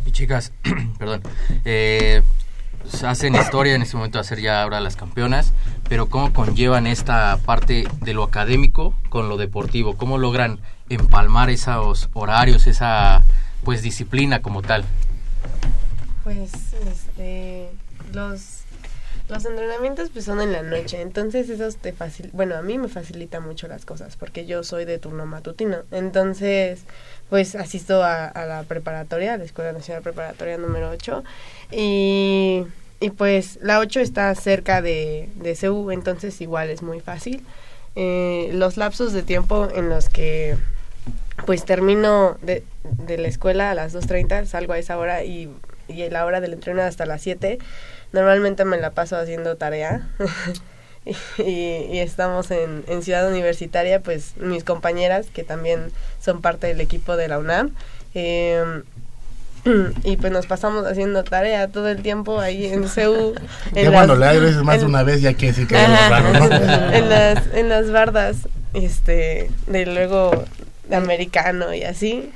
Y 0.05 0.13
chicas 0.13 0.53
perdón 0.99 1.23
eh, 1.65 2.23
hacen 3.03 3.35
historia 3.35 3.75
en 3.75 3.83
este 3.83 3.97
momento 3.97 4.19
de 4.19 4.25
ser 4.25 4.41
ya 4.41 4.63
ahora 4.63 4.81
las 4.81 4.97
campeonas 4.97 5.53
pero 5.89 6.09
cómo 6.09 6.33
conllevan 6.33 6.87
esta 6.87 7.37
parte 7.45 7.87
de 8.01 8.15
lo 8.15 8.23
académico 8.23 8.95
con 9.09 9.29
lo 9.29 9.37
deportivo 9.37 9.97
cómo 9.97 10.19
logran 10.19 10.59
empalmar 10.89 11.51
esos 11.51 12.09
horarios 12.15 12.67
esa 12.67 13.25
pues 13.65 13.83
disciplina 13.83 14.41
como 14.41 14.63
tal 14.63 14.85
pues 16.25 16.53
este 16.73 17.69
los 18.13 18.58
los 19.29 19.45
entrenamientos 19.45 20.09
pues 20.11 20.25
son 20.25 20.41
en 20.41 20.53
la 20.53 20.63
noche, 20.63 21.01
entonces 21.01 21.51
eso 21.51 21.77
te 21.81 21.93
facil 21.93 22.31
bueno, 22.33 22.57
a 22.57 22.63
mí 22.63 22.79
me 22.79 22.89
facilita 22.89 23.41
mucho 23.41 23.69
las 23.69 23.85
cosas 23.85 24.17
porque 24.17 24.47
yo 24.47 24.63
soy 24.65 24.85
de 24.85 24.99
turno 24.99 25.27
matutino. 25.27 25.79
Entonces, 25.91 26.81
pues 27.29 27.55
asisto 27.55 28.03
a, 28.03 28.33
la 28.35 28.65
preparatoria, 28.67 29.35
a 29.35 29.37
la 29.37 29.45
Escuela 29.45 29.73
Nacional 29.73 30.03
Preparatoria 30.03 30.57
número 30.57 30.91
8 30.91 31.25
y, 31.73 32.65
y 33.01 33.11
pues 33.11 33.59
la 33.63 33.81
8 33.81 34.01
está 34.01 34.35
cerca 34.35 34.81
de, 34.81 35.29
de 35.37 35.55
CEU, 35.55 35.91
entonces 35.91 36.41
igual 36.41 36.71
es 36.71 36.83
muy 36.83 37.01
fácil. 37.01 37.45
Eh, 37.97 38.51
los 38.53 38.77
lapsos 38.77 39.13
de 39.13 39.23
tiempo 39.23 39.69
en 39.75 39.89
los 39.89 40.09
que 40.09 40.57
pues 41.47 41.65
termino 41.65 42.37
de, 42.43 42.65
de 42.83 43.19
la 43.19 43.29
escuela 43.29 43.71
a 43.71 43.75
las 43.75 43.95
2.30, 43.95 44.47
salgo 44.47 44.73
a 44.73 44.79
esa 44.79 44.99
hora 44.99 45.25
y, 45.25 45.51
y 45.89 46.09
la 46.11 46.25
hora 46.25 46.41
del 46.41 46.55
entrenamiento 46.55 46.89
hasta 46.89 47.07
las 47.07 47.23
7 47.23 47.59
Normalmente 48.13 48.65
me 48.65 48.79
la 48.79 48.91
paso 48.91 49.17
haciendo 49.17 49.57
tarea. 49.57 50.09
y, 51.39 51.99
estamos 51.99 52.51
en, 52.51 52.85
en 52.87 53.03
Ciudad 53.03 53.29
Universitaria, 53.29 54.01
pues 54.01 54.37
mis 54.37 54.65
compañeras, 54.65 55.27
que 55.33 55.45
también 55.45 55.91
son 56.21 56.41
parte 56.41 56.67
del 56.67 56.81
equipo 56.81 57.17
de 57.17 57.29
la 57.29 57.39
UNAM, 57.39 57.75
em, 58.15 58.83
y 60.05 60.17
pues 60.17 60.33
nos 60.33 60.47
pasamos 60.47 60.87
haciendo 60.87 61.25
tarea 61.25 61.69
todo 61.69 61.89
el 61.89 62.03
tiempo 62.03 62.41
ahí 62.41 62.67
en 62.67 62.89
CEU. 62.89 63.35
ya 63.75 63.91
cuando 63.91 64.17
le 64.17 64.41
veces 64.41 64.63
más 64.63 64.81
de 64.81 64.87
una 64.87 65.03
vez 65.03 65.21
ya 65.21 65.35
que 65.35 65.53
sí 65.53 65.67
que 65.67 65.75
raro, 65.77 66.33
¿no? 66.33 66.55
en, 66.93 67.09
las, 67.09 67.55
en 67.55 67.69
las 67.69 67.91
bardas, 67.91 68.37
este, 68.75 69.51
de 69.67 69.87
luego 69.87 70.45
de 70.89 70.97
americano 70.97 71.75
y 71.75 71.85
así 71.85 72.31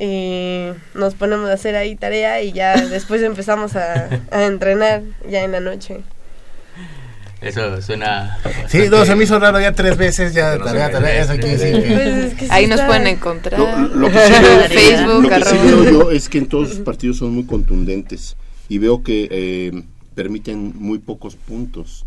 y 0.00 0.70
nos 0.94 1.14
ponemos 1.14 1.50
a 1.50 1.52
hacer 1.52 1.76
ahí 1.76 1.94
tarea 1.94 2.42
y 2.42 2.52
ya 2.52 2.74
después 2.88 3.22
empezamos 3.22 3.76
a, 3.76 4.08
entrenar 4.32 5.02
ya 5.28 5.44
en 5.44 5.52
la 5.52 5.60
noche. 5.60 6.00
Eso 7.42 7.80
suena. 7.80 8.38
Sí, 8.68 8.88
no, 8.90 9.04
se 9.04 9.14
me 9.14 9.24
hizo 9.24 9.38
raro 9.38 9.60
ya 9.60 9.72
tres 9.72 9.96
veces, 9.96 10.34
ya 10.34 10.58
tarea, 10.58 10.90
tarea. 10.90 11.22
Eso 11.22 11.32
quiere 11.34 11.56
decir 11.56 11.82
que. 11.82 12.34
Pues 12.38 12.50
ahí 12.50 12.66
nos 12.66 12.80
pueden 12.82 13.06
encontrar. 13.06 13.58
Lo, 13.60 14.10
que 14.10 14.18
sí 14.18 14.32
veo, 14.42 14.60
Facebook, 14.68 15.22
lo 15.22 15.28
que 15.28 15.44
sí 15.44 15.56
veo 15.56 15.84
yo 15.84 16.10
es 16.10 16.28
que 16.28 16.38
en 16.38 16.46
todos 16.48 16.68
los 16.70 16.78
partidos 16.80 17.18
son 17.18 17.34
muy 17.34 17.44
contundentes 17.44 18.36
y 18.68 18.78
veo 18.78 19.02
que 19.02 19.28
eh, 19.30 19.82
permiten 20.14 20.74
muy 20.76 20.98
pocos 20.98 21.36
puntos. 21.36 22.04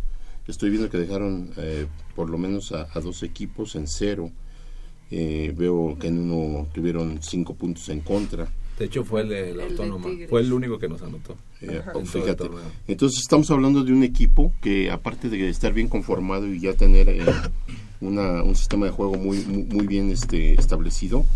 Estoy 0.48 0.70
viendo 0.70 0.90
que 0.90 0.98
dejaron 0.98 1.52
eh, 1.58 1.88
por 2.16 2.30
lo 2.30 2.38
menos 2.38 2.72
a, 2.72 2.88
a 2.94 3.00
dos 3.00 3.24
equipos 3.24 3.76
en 3.76 3.88
cero. 3.88 4.32
Eh, 5.16 5.54
veo 5.56 5.96
que 6.00 6.08
en 6.08 6.32
uno 6.32 6.66
tuvieron 6.74 7.20
cinco 7.22 7.54
puntos 7.54 7.88
en 7.90 8.00
contra. 8.00 8.52
De 8.80 8.86
hecho 8.86 9.04
fue 9.04 9.22
el 9.22 9.30
de 9.30 9.54
la 9.54 9.66
autónoma, 9.66 10.10
fue 10.28 10.42
el 10.42 10.52
único 10.52 10.80
que 10.80 10.90
nos 10.90 11.04
anotó. 11.04 11.36
Eh, 11.62 11.84
entonces 12.88 13.20
estamos 13.20 13.52
hablando 13.52 13.84
de 13.84 13.94
un 13.94 14.02
equipo 14.02 14.52
que 14.60 14.90
aparte 14.90 15.30
de 15.30 15.50
estar 15.50 15.72
bien 15.72 15.88
conformado 15.88 16.48
y 16.48 16.60
ya 16.60 16.74
tener 16.74 17.10
eh, 17.10 17.24
un 18.02 18.56
sistema 18.56 18.88
de 18.88 18.92
juego 18.92 19.14
muy 19.14 19.38
muy, 19.46 19.86
bien 19.86 20.10
este 20.10 20.56
establecido, 20.56 21.28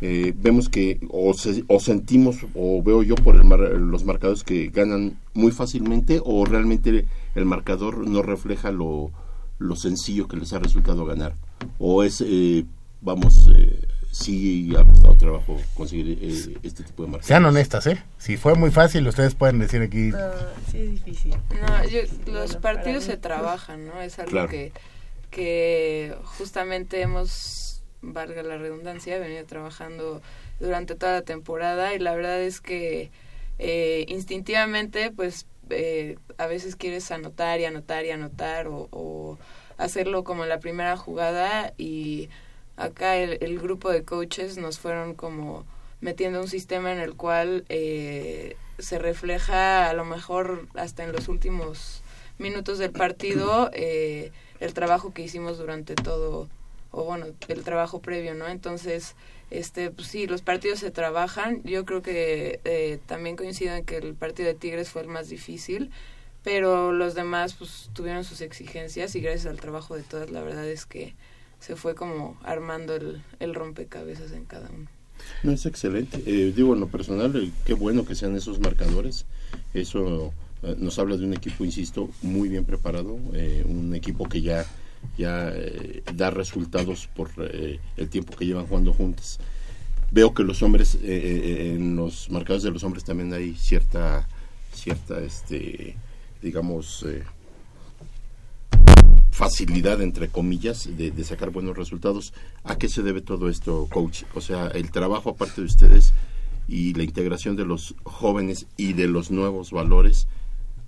vemos 0.00 0.70
que 0.70 0.98
o, 1.10 1.34
sentimos 1.78 2.38
o 2.54 2.82
veo 2.82 3.02
yo 3.02 3.14
por 3.14 3.44
los 3.44 4.04
marcadores 4.06 4.42
que 4.42 4.68
ganan 4.68 5.18
muy 5.34 5.52
fácilmente 5.52 6.22
o 6.24 6.46
realmente 6.46 7.04
el 7.34 7.44
marcador 7.44 8.08
no 8.08 8.22
refleja 8.22 8.70
lo, 8.70 9.10
lo 9.58 9.76
sencillo 9.76 10.28
que 10.28 10.38
les 10.38 10.54
ha 10.54 10.60
resultado 10.60 11.04
ganar. 11.04 11.34
O 11.78 12.02
es 12.02 12.22
vamos, 13.00 13.48
eh, 13.56 13.80
sí 14.10 14.72
ha 14.76 14.84
costado 14.84 15.14
trabajo 15.14 15.60
conseguir 15.74 16.18
eh, 16.20 16.58
este 16.62 16.82
tipo 16.84 17.04
de 17.04 17.10
marcas. 17.10 17.26
Sean 17.26 17.44
honestas, 17.44 17.86
¿eh? 17.86 18.02
Si 18.18 18.36
fue 18.36 18.54
muy 18.54 18.70
fácil, 18.70 19.06
ustedes 19.06 19.34
pueden 19.34 19.58
decir 19.58 19.82
aquí. 19.82 20.10
sí 20.70 20.78
es 20.78 20.90
difícil. 20.90 21.34
No, 21.60 22.32
los 22.32 22.56
partidos 22.56 23.04
se 23.04 23.16
trabajan, 23.16 23.86
¿no? 23.86 24.00
Es 24.00 24.18
algo 24.18 24.48
que, 24.48 24.72
que 25.30 26.14
justamente 26.24 27.02
hemos, 27.02 27.82
valga 28.00 28.42
la 28.42 28.56
redundancia, 28.56 29.18
venido 29.18 29.44
trabajando 29.44 30.22
durante 30.60 30.94
toda 30.94 31.12
la 31.12 31.22
temporada 31.22 31.94
y 31.94 31.98
la 31.98 32.14
verdad 32.14 32.40
es 32.40 32.60
que 32.60 33.10
eh, 33.58 34.06
instintivamente, 34.08 35.10
pues 35.10 35.46
eh, 35.70 36.16
a 36.38 36.46
veces 36.46 36.76
quieres 36.76 37.10
anotar 37.10 37.60
y 37.60 37.64
anotar 37.64 38.04
y 38.04 38.10
anotar 38.10 38.68
o, 38.68 38.88
o 38.90 39.38
hacerlo 39.76 40.24
como 40.24 40.44
en 40.44 40.48
la 40.48 40.60
primera 40.60 40.96
jugada 40.96 41.72
y 41.76 42.28
acá 42.76 43.16
el, 43.16 43.58
grupo 43.58 43.90
de 43.90 44.04
coaches 44.04 44.58
nos 44.58 44.78
fueron 44.78 45.14
como 45.14 45.64
metiendo 46.00 46.40
un 46.40 46.48
sistema 46.48 46.92
en 46.92 46.98
el 46.98 47.14
cual 47.14 47.64
eh, 47.68 48.56
se 48.78 48.98
refleja 48.98 49.88
a 49.88 49.94
lo 49.94 50.04
mejor 50.04 50.68
hasta 50.74 51.04
en 51.04 51.12
los 51.12 51.28
últimos 51.28 52.02
minutos 52.38 52.78
del 52.78 52.92
partido 52.92 53.70
eh, 53.74 54.30
el 54.60 54.74
trabajo 54.74 55.12
que 55.12 55.22
hicimos 55.22 55.58
durante 55.58 55.94
todo 55.94 56.48
o 56.90 57.04
bueno 57.04 57.26
el 57.48 57.64
trabajo 57.64 58.00
previo 58.00 58.34
no 58.34 58.46
entonces 58.46 59.16
este 59.50 59.90
pues 59.90 60.08
sí 60.08 60.26
los 60.26 60.42
partidos 60.42 60.80
se 60.80 60.90
trabajan. 60.90 61.62
Yo 61.62 61.84
creo 61.84 62.02
que 62.02 62.60
eh, 62.64 62.98
también 63.06 63.36
coincido 63.36 63.74
en 63.74 63.84
que 63.84 63.96
el 63.98 64.14
partido 64.14 64.48
de 64.48 64.54
Tigres 64.54 64.90
fue 64.90 65.02
el 65.02 65.08
más 65.08 65.28
difícil 65.28 65.90
pero 66.42 66.92
los 66.92 67.14
demás 67.14 67.54
pues 67.54 67.90
tuvieron 67.92 68.22
sus 68.22 68.40
exigencias 68.40 69.16
y 69.16 69.20
gracias 69.20 69.46
al 69.46 69.60
trabajo 69.60 69.96
de 69.96 70.02
todas 70.02 70.30
la 70.30 70.42
verdad 70.42 70.66
es 70.68 70.86
que 70.86 71.14
se 71.60 71.76
fue 71.76 71.94
como 71.94 72.38
armando 72.42 72.94
el, 72.94 73.22
el 73.40 73.54
rompecabezas 73.54 74.32
en 74.32 74.44
cada 74.44 74.68
uno. 74.70 74.88
No, 75.42 75.52
es 75.52 75.66
excelente. 75.66 76.22
Eh, 76.26 76.52
digo, 76.54 76.74
en 76.74 76.80
lo 76.80 76.88
personal, 76.88 77.34
eh, 77.36 77.50
qué 77.64 77.74
bueno 77.74 78.04
que 78.04 78.14
sean 78.14 78.36
esos 78.36 78.60
marcadores. 78.60 79.26
Eso 79.74 80.32
eh, 80.62 80.76
nos 80.78 80.98
habla 80.98 81.16
de 81.16 81.24
un 81.24 81.34
equipo, 81.34 81.64
insisto, 81.64 82.10
muy 82.22 82.48
bien 82.48 82.64
preparado, 82.64 83.14
un 83.14 83.94
equipo 83.94 84.28
que 84.28 84.42
ya, 84.42 84.66
ya 85.16 85.52
da 86.14 86.30
resultados 86.30 87.08
por 87.14 87.30
el 87.38 88.08
tiempo 88.08 88.36
que 88.36 88.46
llevan 88.46 88.66
jugando 88.66 88.92
juntos. 88.92 89.38
Veo 90.10 90.34
que 90.34 90.44
los 90.44 90.62
hombres, 90.62 90.98
en 91.02 91.96
los 91.96 92.30
marcadores 92.30 92.62
de 92.62 92.70
los 92.70 92.84
hombres 92.84 93.04
también 93.04 93.32
hay 93.32 93.54
cierta, 93.54 94.26
cierta, 94.72 95.20
este, 95.20 95.96
digamos, 96.42 97.04
facilidad, 99.36 100.00
entre 100.00 100.28
comillas, 100.28 100.88
de, 100.96 101.10
de, 101.10 101.24
sacar 101.24 101.50
buenos 101.50 101.76
resultados. 101.76 102.32
¿A 102.64 102.78
qué 102.78 102.88
se 102.88 103.02
debe 103.02 103.20
todo 103.20 103.50
esto, 103.50 103.86
coach? 103.92 104.22
O 104.34 104.40
sea, 104.40 104.68
el 104.68 104.90
trabajo 104.90 105.28
aparte 105.28 105.60
de 105.60 105.66
ustedes 105.66 106.14
y 106.66 106.94
la 106.94 107.02
integración 107.02 107.54
de 107.54 107.66
los 107.66 107.94
jóvenes 108.04 108.64
y 108.78 108.94
de 108.94 109.08
los 109.08 109.30
nuevos 109.30 109.72
valores 109.72 110.26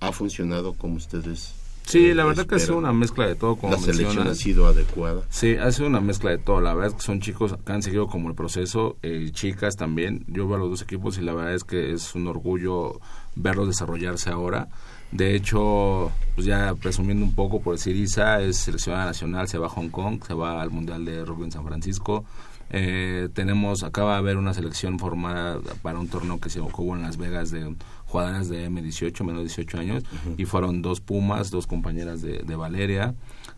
ha 0.00 0.12
funcionado 0.12 0.73
como 0.73 0.95
ustedes 0.95 1.55
Sí, 1.88 2.12
la 2.12 2.26
verdad 2.26 2.47
que 2.47 2.57
ha 2.57 2.59
sido 2.59 2.76
una 2.76 2.93
mezcla 2.93 3.26
de 3.26 3.35
todo, 3.35 3.57
como 3.57 3.73
La 3.73 3.78
selección 3.78 4.28
ha 4.28 4.35
sido 4.35 4.67
adecuada. 4.67 5.23
Sí, 5.31 5.57
ha 5.57 5.73
sido 5.73 5.88
una 5.88 6.02
mezcla 6.02 6.31
de 6.31 6.37
todo. 6.37 6.61
La 6.61 6.75
verdad 6.75 6.90
es 6.90 6.95
que 6.97 7.00
son 7.00 7.21
chicos 7.21 7.57
que 7.64 7.73
han 7.73 7.83
seguido 7.83 8.09
como 8.09 8.28
el 8.28 8.35
proceso, 8.35 8.97
eh, 9.02 9.31
chicas 9.33 9.76
también. 9.76 10.23
Yo 10.26 10.47
veo 10.47 10.57
a 10.57 10.59
los 10.59 10.69
dos 10.69 10.83
equipos 10.83 11.17
y 11.17 11.23
la 11.23 11.33
verdad 11.33 11.55
es 11.55 11.64
que 11.64 11.93
es 11.93 12.14
un 12.14 12.26
orgullo 12.26 13.00
verlos 13.37 13.69
desarrollarse 13.69 14.28
ahora. 14.28 14.69
De 15.11 15.35
hecho, 15.35 16.12
pues 16.35 16.47
ya 16.47 16.75
presumiendo 16.75 17.25
un 17.25 17.35
poco 17.35 17.61
por 17.61 17.77
decir 17.77 17.97
Isa, 17.97 18.41
es 18.43 18.59
seleccionada 18.59 19.07
nacional, 19.07 19.49
se 19.49 19.59
va 19.59 19.67
a 19.67 19.71
Hong 19.71 19.88
Kong, 19.88 20.23
se 20.27 20.35
va 20.35 20.61
al 20.61 20.71
Mundial 20.71 21.05
de 21.05 21.25
Rugby 21.25 21.45
en 21.45 21.53
San 21.53 21.65
Francisco. 21.65 22.25
Eh, 22.71 23.31
tenemos, 23.33 23.83
acaba 23.83 24.12
de 24.12 24.19
haber 24.19 24.37
una 24.37 24.53
selección 24.53 24.99
formada 24.99 25.59
para 25.81 25.99
un 25.99 26.09
torneo 26.09 26.38
que 26.38 26.50
se 26.50 26.61
jugó 26.61 26.95
en 26.95 27.03
Las 27.03 27.17
Vegas 27.17 27.50
de 27.50 27.75
jugadoras 28.05 28.50
de 28.50 28.69
M18, 28.69 29.25
menos 29.25 29.38
de 29.38 29.45
18 29.45 29.79
años, 29.79 30.05
y 30.37 30.45
fueron 30.45 30.83
dos 30.83 31.00
Pumas, 31.00 31.50
dos 31.50 31.67
compañeras 31.67 32.21
de, 32.21 32.41
de, 32.41 32.57
Valeria. 32.57 33.15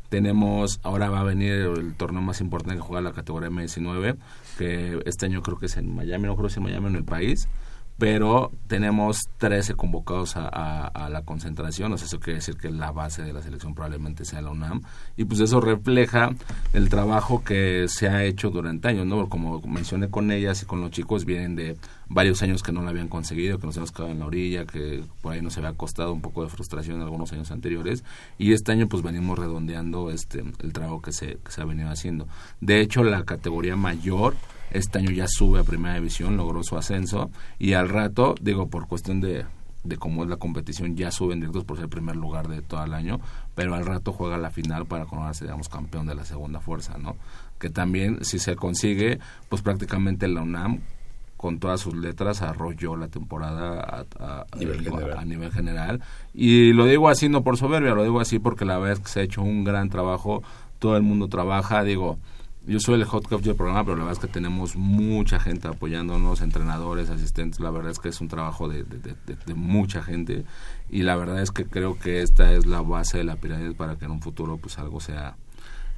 Tenemos, 0.09 0.79
ahora 0.85 1.11
va 1.11 1.21
a 1.21 1.25
venir 1.25 1.53
el 1.53 1.95
torneo 1.95 2.23
más 2.23 2.41
importante 2.41 2.77
que 2.77 2.83
juega 2.83 3.01
la 3.01 3.13
categoría 3.13 3.49
M19, 3.49 4.17
que 4.59 5.01
este 5.07 5.27
año 5.27 5.43
creo 5.43 5.59
que 5.59 5.67
es 5.67 5.77
en 5.77 5.93
Miami, 5.93 6.27
no 6.27 6.35
creo 6.35 6.47
que 6.47 6.53
es 6.53 6.57
en 6.57 6.63
Miami, 6.63 6.87
en 6.87 6.97
el 6.97 7.05
país 7.05 7.49
pero 8.01 8.51
tenemos 8.67 9.29
13 9.37 9.75
convocados 9.75 10.33
a, 10.35 11.09
la 11.11 11.23
concentración, 11.23 11.93
o 11.93 11.99
sea, 11.99 12.07
eso 12.07 12.19
quiere 12.19 12.39
decir 12.39 12.57
que 12.57 12.71
la 12.71 12.93
base 12.93 13.23
de 13.23 13.35
la 13.35 13.43
selección 13.43 13.75
probablemente 13.75 14.25
sea 14.25 14.41
la 14.41 14.51
UNAM, 14.51 14.81
y 15.19 15.27
pues 15.27 15.41
eso 15.41 15.61
refleja 15.61 16.31
el 16.73 16.89
trabajo 16.89 17.45
que 17.45 17.89
se 17.89 18.09
ha 18.09 18.25
hecho 18.25 18.49
durante 18.49 18.89
años, 18.89 19.05
¿no? 19.07 19.29
Como 19.29 19.61
mencioné 19.61 20.09
con 20.09 20.31
ellas 20.31 20.63
y 20.63 20.67
con 20.67 20.81
los 20.81 20.93
chicos, 20.93 21.27
vienen 21.27 21.57
de 21.57 21.77
varios 22.09 22.43
años 22.43 22.63
que 22.63 22.73
no 22.73 22.81
lo 22.81 22.89
habían 22.89 23.09
conseguido, 23.09 23.59
que 23.59 23.67
nos 23.67 23.77
hemos 23.77 23.93
quedado 23.93 24.13
en 24.13 24.21
la 24.21 24.27
orilla, 24.27 24.65
que 24.65 25.05
por 25.21 25.35
ahí 25.35 25.43
nos 25.43 25.59
había 25.59 25.75
costado 25.75 26.15
un 26.15 26.23
poco 26.23 26.43
de 26.43 26.49
frustración 26.49 26.97
en 26.97 27.03
algunos 27.03 27.31
años 27.35 27.51
anteriores, 27.51 28.03
y 28.39 28.55
este 28.55 28.73
año 28.73 28.89
pues 28.89 29.03
venimos 29.03 29.39
redondeando 29.39 30.11
este 30.11 30.43
el 30.61 30.73
trabajo 30.73 31.03
que 31.03 31.13
se, 31.13 31.37
que 31.37 31.53
se 31.53 31.61
ha 31.61 31.67
venido 31.67 31.91
haciendo. 31.91 32.27
De 32.63 32.81
hecho, 32.81 33.05
la 33.05 33.25
categoría 33.25 33.77
mayor 33.77 34.37
este 34.71 34.99
año 34.99 35.11
ya 35.11 35.29
sube 35.29 35.61
a 35.61 35.65
primera 35.65 35.95
división, 35.95 36.37
logró 36.37 36.63
su 36.63 36.77
ascenso 36.77 37.31
y 37.59 37.75
al 37.75 37.89
rato, 37.89 38.35
digo, 38.41 38.69
por 38.69 38.87
cuestión 38.87 39.21
de, 39.21 39.45
de 39.85 39.97
cómo 39.97 40.23
es 40.23 40.31
la 40.31 40.37
competición, 40.37 40.97
ya 40.97 41.11
suben 41.11 41.41
directos 41.41 41.65
por 41.65 41.77
ser 41.77 41.85
el 41.85 41.91
primer 41.91 42.17
lugar 42.17 42.49
de 42.49 42.63
todo 42.63 42.85
el 42.85 42.95
año, 42.95 43.21
pero 43.55 43.75
al 43.75 43.87
rato 43.87 44.13
juega 44.13 44.39
la 44.39 44.51
final 44.51 44.87
para 44.87 45.07
coronarse, 45.07 45.45
digamos, 45.45 45.69
campeón 45.69 46.07
de 46.07 46.15
la 46.15 46.25
segunda 46.25 46.61
fuerza, 46.61 46.99
¿no? 46.99 47.17
Que 47.59 47.71
también, 47.71 48.25
si 48.25 48.39
se 48.39 48.57
consigue, 48.57 49.19
pues 49.49 49.63
prácticamente 49.63 50.29
la 50.29 50.43
UNAM 50.43 50.81
con 51.41 51.59
todas 51.59 51.81
sus 51.81 51.95
letras 51.95 52.43
arrolló 52.43 52.97
la 52.97 53.09
temporada 53.09 54.05
a, 54.19 54.57
nivel, 54.59 54.85
general. 54.85 55.19
a, 55.19 55.25
nivel 55.25 55.51
general. 55.51 56.03
Y 56.35 56.75
lo 56.75 56.85
digo 56.85 57.09
así 57.09 57.31
no 57.31 57.43
por 57.43 57.57
soberbia, 57.57 57.95
lo 57.95 58.03
digo 58.03 58.21
así 58.21 58.39
porque 58.39 58.67
la 58.67 58.77
verdad 58.77 58.99
es 58.99 59.01
que 59.01 59.09
se 59.09 59.21
ha 59.21 59.23
hecho 59.23 59.41
un 59.41 59.65
gran 59.65 59.89
trabajo, 59.89 60.43
todo 60.79 60.99
el 60.99 61.03
mundo 61.03 61.29
trabaja, 61.29 61.83
digo, 61.83 62.19
yo 62.71 62.79
soy 62.79 62.95
el 62.95 63.05
hot 63.05 63.27
coach 63.27 63.43
del 63.43 63.57
programa, 63.57 63.83
pero 63.83 63.97
la 63.97 64.05
verdad 64.05 64.23
es 64.23 64.29
que 64.29 64.33
tenemos 64.33 64.77
mucha 64.77 65.41
gente 65.41 65.67
apoyándonos, 65.67 66.41
entrenadores, 66.41 67.11
asistentes, 67.11 67.59
la 67.59 67.71
verdad 67.73 67.91
es 67.91 67.99
que 67.99 68.11
es 68.11 68.21
un 68.21 68.29
trabajo 68.29 68.69
de, 68.69 68.85
mucha 69.57 70.05
gente 70.05 70.45
y 70.89 71.03
la 71.03 71.17
verdad 71.17 71.43
es 71.43 71.51
que 71.51 71.67
creo 71.67 71.99
que 71.99 72.23
esta 72.23 72.53
es 72.53 72.67
la 72.67 72.81
base 72.81 73.19
de 73.19 73.25
la 73.25 73.35
pirámide 73.35 73.75
para 73.75 73.97
que 73.97 74.05
en 74.05 74.13
un 74.13 74.23
futuro 74.23 74.57
pues 74.57 74.79
algo 74.79 75.01
sea 75.01 75.37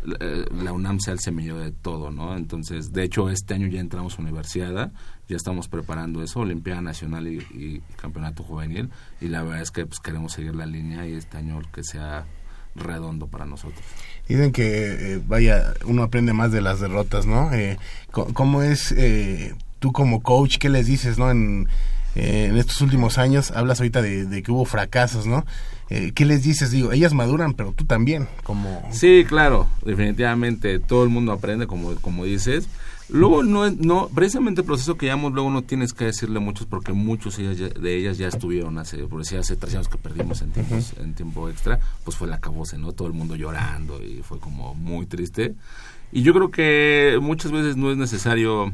la 0.05 0.73
UNAM 0.73 0.99
sea 0.99 1.13
el 1.13 1.21
semillero 1.21 1.61
de 1.61 1.71
todo, 1.71 2.11
¿no? 2.11 2.37
Entonces, 2.37 2.93
de 2.93 3.05
hecho, 3.05 3.31
este 3.31 3.55
año 3.55 3.69
ya 3.69 3.79
entramos 3.79 4.19
a 4.19 4.23
universidad, 4.23 4.93
ya 5.29 5.37
estamos 5.37 5.69
preparando 5.69 6.25
eso, 6.25 6.41
Olimpiada 6.41 6.81
Nacional 6.81 7.29
y, 7.29 7.37
y, 7.37 7.83
Campeonato 7.97 8.43
Juvenil, 8.43 8.91
y 9.21 9.29
la 9.29 9.45
verdad 9.45 9.61
es 9.61 9.71
que 9.71 9.87
pues 9.87 10.01
queremos 10.01 10.33
seguir 10.33 10.57
la 10.57 10.67
línea 10.67 11.07
y 11.07 11.13
este 11.13 11.37
año 11.37 11.61
que 11.73 11.85
sea 11.85 12.27
redondo 12.75 13.29
para 13.29 13.45
nosotros. 13.45 13.85
Dicen 14.29 14.53
que, 14.53 15.15
eh, 15.15 15.21
vaya, 15.27 15.75
uno 15.85 16.03
aprende 16.03 16.33
más 16.33 16.53
de 16.53 16.61
las 16.63 16.81
derrotas, 16.81 17.27
¿no? 17.27 17.53
Eh, 17.53 17.77
¿Cómo 18.11 18.63
es 18.63 18.93
eh, 18.97 19.55
tú 19.79 19.93
como 19.93 20.23
coach, 20.23 20.59
qué 20.59 20.69
les 20.69 20.87
dices, 20.87 21.19
¿no? 21.19 21.31
En, 21.31 21.69
eh, 22.15 22.47
en 22.51 22.57
estos 22.57 22.81
últimos 22.81 23.19
años, 23.19 23.51
hablas 23.51 23.81
ahorita 23.81 24.01
de, 24.01 24.27
de 24.27 24.43
que 24.43 24.53
hubo 24.53 24.65
fracasos, 24.65 25.27
¿no? 25.27 25.45
Eh, 25.91 26.13
¿Qué 26.15 26.25
les 26.25 26.43
dices? 26.43 26.71
Digo, 26.71 26.93
ellas 26.93 27.13
maduran, 27.13 27.53
pero 27.53 27.73
tú 27.73 27.85
también, 27.85 28.29
como... 28.45 28.83
Sí, 28.93 29.25
claro, 29.29 29.67
definitivamente, 29.85 30.79
todo 30.79 31.05
el 31.05 31.11
mundo 31.11 31.33
aprende, 31.33 31.67
como, 31.67 31.95
como 31.97 32.25
dices. 32.25 32.69
Luego, 33.13 33.43
no, 33.43 33.71
no, 33.71 34.09
precisamente 34.09 34.63
el 34.63 34.67
proceso 34.67 34.97
que 34.97 35.05
llamamos, 35.05 35.35
luego 35.35 35.51
no 35.51 35.61
tienes 35.61 35.93
que 35.93 36.07
decirle 36.07 36.41
muchos, 36.41 36.67
porque 36.67 36.95
muchos 36.95 37.37
de 37.37 37.95
ellas, 37.95 38.17
ya 38.17 38.27
estuvieron 38.27 38.79
hace, 38.79 38.99
por 39.07 39.19
decir, 39.19 39.39
hace 39.39 39.55
tres 39.55 39.75
años 39.75 39.89
que 39.89 39.99
perdimos 39.99 40.41
en, 40.41 40.51
tiempos, 40.51 40.93
uh 40.93 41.01
-huh. 41.01 41.05
en 41.05 41.15
tiempo 41.15 41.51
extra, 41.51 41.79
pues 42.05 42.17
fue 42.17 42.27
la 42.27 42.41
cabose, 42.41 42.79
¿no? 42.79 42.93
Todo 42.93 43.09
el 43.09 43.15
mundo 43.15 43.37
llorando 43.37 44.03
y 44.03 44.23
fue 44.23 44.41
como 44.41 44.75
muy 44.75 45.05
triste. 45.05 45.55
Y 46.11 46.23
yo 46.23 46.33
creo 46.33 46.51
que 46.51 47.19
muchas 47.21 47.53
veces 47.53 47.77
no 47.77 47.91
es 47.91 47.99
necesario 47.99 48.73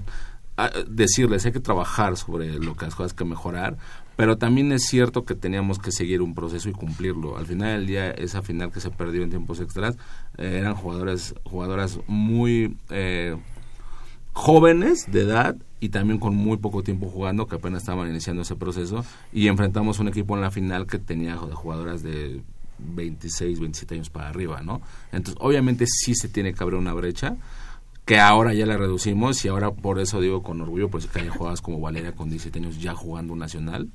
ah, 0.57 0.71
decirles, 0.89 1.45
hay 1.45 1.53
que 1.53 1.61
trabajar 1.61 2.17
sobre 2.17 2.61
lo 2.61 2.77
que 2.77 2.85
las 2.85 2.95
cosas 2.95 3.15
que 3.15 3.25
mejorar, 3.25 3.77
pero 4.15 4.39
también 4.39 4.71
es 4.71 4.85
cierto 4.85 5.25
que 5.25 5.35
teníamos 5.35 5.81
que 5.81 5.91
seguir 5.91 6.23
un 6.23 6.37
proceso 6.37 6.69
y 6.69 6.73
cumplirlo. 6.73 7.39
Al 7.39 7.47
final 7.47 7.79
del 7.79 7.87
día, 7.89 8.11
esa 8.13 8.43
final 8.43 8.71
que 8.71 8.81
se 8.81 8.91
perdió 8.91 9.25
en 9.25 9.31
tiempos 9.31 9.59
extras, 9.59 9.97
eh, 10.37 10.59
eran 10.61 10.75
jugadores, 10.75 11.35
jugadoras 11.43 11.99
muy 12.07 12.77
eh, 12.91 13.37
jóvenes 14.39 15.11
de 15.11 15.23
edad 15.23 15.57
y 15.81 15.89
también 15.89 16.21
con 16.21 16.33
muy 16.33 16.59
poco 16.59 16.85
tiempo 16.85 17.09
jugando, 17.09 17.49
que 17.49 17.57
apenas 17.57 17.83
estaban 17.83 18.09
iniciando 18.09 18.43
ese 18.43 18.55
proceso, 18.55 19.05
y 19.33 19.49
enfrentamos 19.49 19.99
un 19.99 20.07
equipo 20.07 20.37
en 20.37 20.43
la 20.43 20.53
final 20.53 20.87
que 20.87 21.01
tenía 21.01 21.37
jugadoras 21.37 22.05
de 22.05 22.41
26, 22.79 23.59
27 23.59 23.97
años 23.97 24.11
para 24.11 24.29
arriba, 24.29 24.63
¿no? 24.63 24.81
Entonces, 25.11 25.35
obviamente 25.41 25.87
sí 25.89 26.15
se 26.15 26.29
tiene 26.29 26.55
que 26.55 26.63
abrir 26.63 26.79
una 26.79 26.95
brecha, 26.95 27.37
que 28.05 28.21
ahora 28.21 28.55
ya 28.55 28.65
la 28.65 28.77
reducimos 28.77 29.45
y 29.45 29.49
ahora 29.49 29.73
por 29.73 29.99
eso 29.99 30.21
digo 30.21 30.45
con 30.45 30.61
orgullo, 30.61 30.89
pues 30.89 31.07
que 31.09 31.19
hay 31.19 31.29
jugadas 31.29 31.61
como 31.61 31.81
Valeria 31.81 32.13
con 32.13 32.31
17 32.31 32.61
años 32.61 32.81
ya 32.81 32.95
jugando 32.95 33.33
un 33.33 33.41
nacional. 33.41 33.91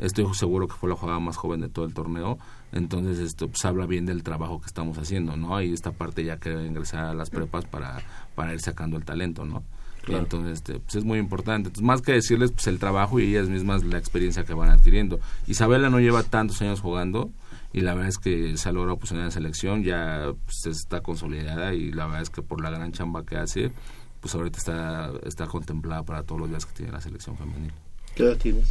Estoy 0.00 0.26
seguro 0.34 0.66
que 0.66 0.74
fue 0.74 0.88
la 0.88 0.96
jugada 0.96 1.20
más 1.20 1.36
joven 1.36 1.60
de 1.60 1.68
todo 1.68 1.84
el 1.84 1.94
torneo, 1.94 2.36
entonces 2.72 3.20
esto 3.20 3.46
pues, 3.46 3.64
habla 3.64 3.86
bien 3.86 4.06
del 4.06 4.24
trabajo 4.24 4.60
que 4.60 4.66
estamos 4.66 4.98
haciendo, 4.98 5.36
¿no? 5.36 5.62
Y 5.62 5.72
esta 5.72 5.92
parte 5.92 6.24
ya 6.24 6.38
que 6.38 6.50
ingresar 6.50 7.04
a 7.04 7.14
las 7.14 7.30
prepas 7.30 7.64
para, 7.64 8.02
para 8.34 8.52
ir 8.52 8.60
sacando 8.60 8.96
el 8.96 9.04
talento, 9.04 9.44
¿no? 9.44 9.62
Claro. 10.04 10.22
Entonces, 10.22 10.54
este, 10.54 10.80
pues 10.80 10.96
es 10.96 11.04
muy 11.04 11.18
importante. 11.18 11.68
Entonces, 11.68 11.82
más 11.82 12.02
que 12.02 12.12
decirles, 12.12 12.52
pues 12.52 12.66
el 12.66 12.78
trabajo 12.78 13.20
y 13.20 13.24
ellas 13.24 13.48
mismas 13.48 13.84
la 13.84 13.98
experiencia 13.98 14.44
que 14.44 14.54
van 14.54 14.70
adquiriendo. 14.70 15.18
Isabela 15.46 15.90
no 15.90 16.00
lleva 16.00 16.22
tantos 16.22 16.60
años 16.62 16.80
jugando 16.80 17.30
y 17.72 17.80
la 17.80 17.94
verdad 17.94 18.10
es 18.10 18.18
que 18.18 18.56
se 18.56 18.68
ha 18.68 18.72
logrado 18.72 18.98
posicionar 18.98 19.26
en 19.26 19.32
selección, 19.32 19.82
ya 19.82 20.32
pues, 20.44 20.66
está 20.66 21.00
consolidada 21.00 21.74
y 21.74 21.90
la 21.90 22.06
verdad 22.06 22.22
es 22.22 22.30
que 22.30 22.42
por 22.42 22.60
la 22.60 22.70
gran 22.70 22.92
chamba 22.92 23.24
que 23.24 23.36
hace, 23.36 23.72
pues 24.20 24.34
ahorita 24.34 24.58
está, 24.58 25.12
está 25.24 25.46
contemplada 25.46 26.02
para 26.04 26.22
todos 26.22 26.40
los 26.40 26.50
días 26.50 26.66
que 26.66 26.72
tiene 26.72 26.92
la 26.92 27.00
selección 27.00 27.36
femenil. 27.36 27.72
¿Qué 28.14 28.22
edad 28.22 28.36
tienes? 28.36 28.68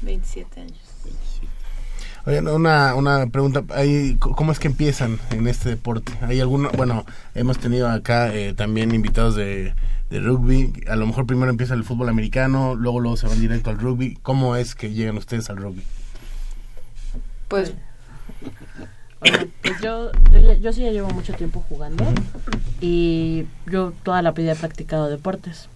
27 0.00 0.60
años. 0.60 0.80
27. 1.04 1.57
Una, 2.28 2.94
una 2.94 3.26
pregunta, 3.28 3.64
¿hay, 3.74 4.16
¿cómo 4.18 4.52
es 4.52 4.58
que 4.58 4.68
empiezan 4.68 5.18
en 5.30 5.48
este 5.48 5.70
deporte? 5.70 6.12
¿Hay 6.20 6.40
alguna, 6.40 6.68
bueno, 6.76 7.06
hemos 7.34 7.58
tenido 7.58 7.88
acá 7.88 8.34
eh, 8.34 8.52
también 8.52 8.94
invitados 8.94 9.34
de, 9.34 9.72
de 10.10 10.20
rugby, 10.20 10.74
a 10.88 10.96
lo 10.96 11.06
mejor 11.06 11.26
primero 11.26 11.50
empieza 11.50 11.72
el 11.72 11.84
fútbol 11.84 12.10
americano, 12.10 12.74
luego 12.74 13.00
luego 13.00 13.16
se 13.16 13.26
van 13.26 13.40
directo 13.40 13.70
al 13.70 13.78
rugby, 13.78 14.18
¿cómo 14.20 14.56
es 14.56 14.74
que 14.74 14.92
llegan 14.92 15.16
ustedes 15.16 15.48
al 15.48 15.56
rugby? 15.56 15.82
Pues 17.48 17.72
pues 19.20 19.80
yo, 19.82 20.12
yo, 20.30 20.52
yo, 20.52 20.72
sí 20.72 20.82
ya 20.82 20.90
llevo 20.90 21.08
mucho 21.08 21.32
tiempo 21.32 21.64
jugando 21.68 22.04
y 22.80 23.46
yo 23.66 23.92
toda 24.02 24.22
la 24.22 24.32
vida 24.32 24.52
he 24.52 24.56
practicado 24.56 25.08
deportes. 25.08 25.68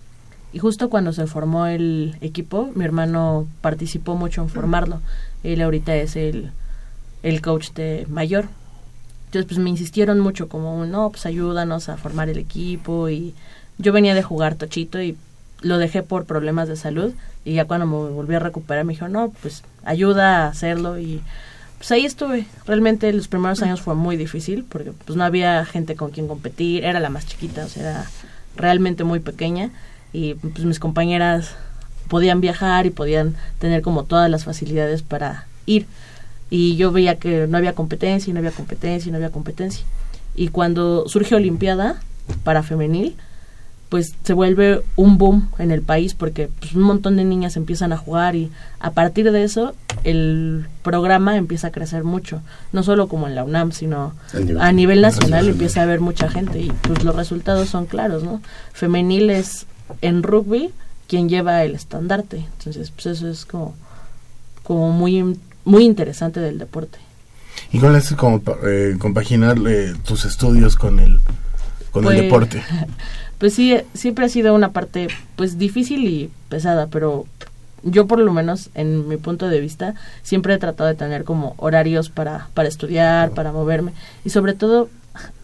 Y 0.52 0.58
justo 0.58 0.90
cuando 0.90 1.12
se 1.12 1.26
formó 1.26 1.66
el 1.66 2.16
equipo, 2.20 2.70
mi 2.74 2.84
hermano 2.84 3.46
participó 3.60 4.16
mucho 4.16 4.42
en 4.42 4.48
formarlo. 4.48 5.00
Él 5.42 5.62
ahorita 5.62 5.96
es 5.96 6.14
el, 6.16 6.52
el 7.22 7.40
coach 7.40 7.70
de 7.72 8.06
mayor. 8.08 8.46
Entonces 9.26 9.46
pues 9.48 9.58
me 9.58 9.70
insistieron 9.70 10.20
mucho 10.20 10.48
como, 10.48 10.84
no, 10.84 11.08
pues 11.10 11.24
ayúdanos 11.24 11.88
a 11.88 11.96
formar 11.96 12.28
el 12.28 12.38
equipo 12.38 13.08
y 13.08 13.34
yo 13.78 13.92
venía 13.92 14.14
de 14.14 14.22
jugar 14.22 14.56
tochito 14.56 15.00
y 15.00 15.16
lo 15.62 15.78
dejé 15.78 16.02
por 16.02 16.26
problemas 16.26 16.68
de 16.68 16.76
salud 16.76 17.14
y 17.44 17.54
ya 17.54 17.64
cuando 17.64 17.86
me 17.86 18.10
volví 18.10 18.34
a 18.34 18.40
recuperar 18.40 18.84
me 18.84 18.92
dijo, 18.92 19.08
no, 19.08 19.30
pues 19.40 19.64
ayuda 19.84 20.44
a 20.44 20.48
hacerlo 20.48 20.98
y 20.98 21.22
pues 21.78 21.90
ahí 21.92 22.04
estuve. 22.04 22.46
Realmente 22.66 23.10
los 23.14 23.28
primeros 23.28 23.62
años 23.62 23.80
fue 23.80 23.94
muy 23.94 24.18
difícil 24.18 24.64
porque 24.68 24.92
pues 24.92 25.16
no 25.16 25.24
había 25.24 25.64
gente 25.64 25.96
con 25.96 26.10
quien 26.10 26.28
competir, 26.28 26.84
era 26.84 27.00
la 27.00 27.08
más 27.08 27.26
chiquita, 27.26 27.64
o 27.64 27.68
sea, 27.68 27.82
era 27.82 28.10
realmente 28.54 29.02
muy 29.02 29.20
pequeña 29.20 29.70
y 30.12 30.34
pues 30.34 30.64
mis 30.64 30.78
compañeras 30.78 31.54
podían 32.08 32.40
viajar 32.40 32.86
y 32.86 32.90
podían 32.90 33.34
tener 33.58 33.82
como 33.82 34.04
todas 34.04 34.30
las 34.30 34.44
facilidades 34.44 35.02
para 35.02 35.46
ir. 35.66 35.86
Y 36.50 36.76
yo 36.76 36.92
veía 36.92 37.18
que 37.18 37.46
no 37.46 37.56
había 37.56 37.74
competencia 37.74 38.30
y 38.30 38.34
no 38.34 38.40
había 38.40 38.50
competencia 38.50 39.08
y 39.08 39.12
no 39.12 39.16
había 39.16 39.30
competencia. 39.30 39.84
Y 40.34 40.48
cuando 40.48 41.08
surge 41.08 41.34
Olimpiada 41.34 42.00
para 42.44 42.62
femenil, 42.62 43.16
pues 43.92 44.14
se 44.22 44.32
vuelve 44.32 44.82
un 44.96 45.18
boom 45.18 45.50
en 45.58 45.70
el 45.70 45.82
país 45.82 46.14
porque 46.14 46.48
pues, 46.60 46.74
un 46.74 46.82
montón 46.82 47.16
de 47.16 47.24
niñas 47.24 47.58
empiezan 47.58 47.92
a 47.92 47.98
jugar 47.98 48.36
y 48.36 48.50
a 48.80 48.92
partir 48.92 49.30
de 49.30 49.44
eso 49.44 49.74
el 50.02 50.66
programa 50.82 51.36
empieza 51.36 51.66
a 51.66 51.72
crecer 51.72 52.02
mucho, 52.02 52.40
no 52.72 52.82
solo 52.82 53.06
como 53.06 53.26
en 53.26 53.34
la 53.34 53.44
UNAM, 53.44 53.72
sino 53.72 54.14
a 54.58 54.72
nivel, 54.72 55.02
nacional, 55.02 55.46
empieza 55.46 55.80
a 55.80 55.82
haber 55.82 56.00
mucha 56.00 56.30
gente 56.30 56.58
y 56.58 56.72
pues 56.82 57.04
los 57.04 57.14
resultados 57.14 57.68
son 57.68 57.84
claros, 57.84 58.24
¿no? 58.24 58.40
Femenil 58.72 59.28
es 59.28 59.66
en 60.00 60.22
rugby 60.22 60.70
quien 61.08 61.28
lleva 61.28 61.62
el 61.64 61.74
estandarte, 61.74 62.46
entonces 62.58 62.90
pues 62.90 63.06
eso 63.06 63.28
es 63.28 63.44
como 63.44 63.74
como 64.62 64.90
muy 64.90 65.38
muy 65.64 65.84
interesante 65.84 66.40
del 66.40 66.58
deporte. 66.58 66.98
¿Y 67.72 67.78
cuál 67.78 67.96
es 67.96 68.12
como 68.14 68.42
eh, 68.64 68.96
compaginar 68.98 69.58
eh, 69.66 69.94
tus 70.04 70.24
estudios 70.24 70.76
con 70.76 70.98
el 70.98 71.20
con 71.90 72.04
el 72.04 72.08
pues, 72.10 72.22
deporte? 72.22 72.62
pues 73.38 73.54
sí, 73.54 73.76
siempre 73.94 74.26
ha 74.26 74.28
sido 74.28 74.54
una 74.54 74.70
parte 74.70 75.08
pues 75.36 75.58
difícil 75.58 76.04
y 76.06 76.30
pesada, 76.48 76.86
pero 76.86 77.26
yo 77.82 78.06
por 78.06 78.18
lo 78.18 78.32
menos 78.32 78.70
en 78.74 79.08
mi 79.08 79.16
punto 79.16 79.48
de 79.48 79.60
vista 79.60 79.94
siempre 80.22 80.54
he 80.54 80.58
tratado 80.58 80.88
de 80.88 80.94
tener 80.94 81.24
como 81.24 81.54
horarios 81.58 82.08
para, 82.10 82.48
para 82.54 82.68
estudiar, 82.68 83.32
para 83.32 83.52
moverme 83.52 83.92
y 84.24 84.30
sobre 84.30 84.54
todo 84.54 84.88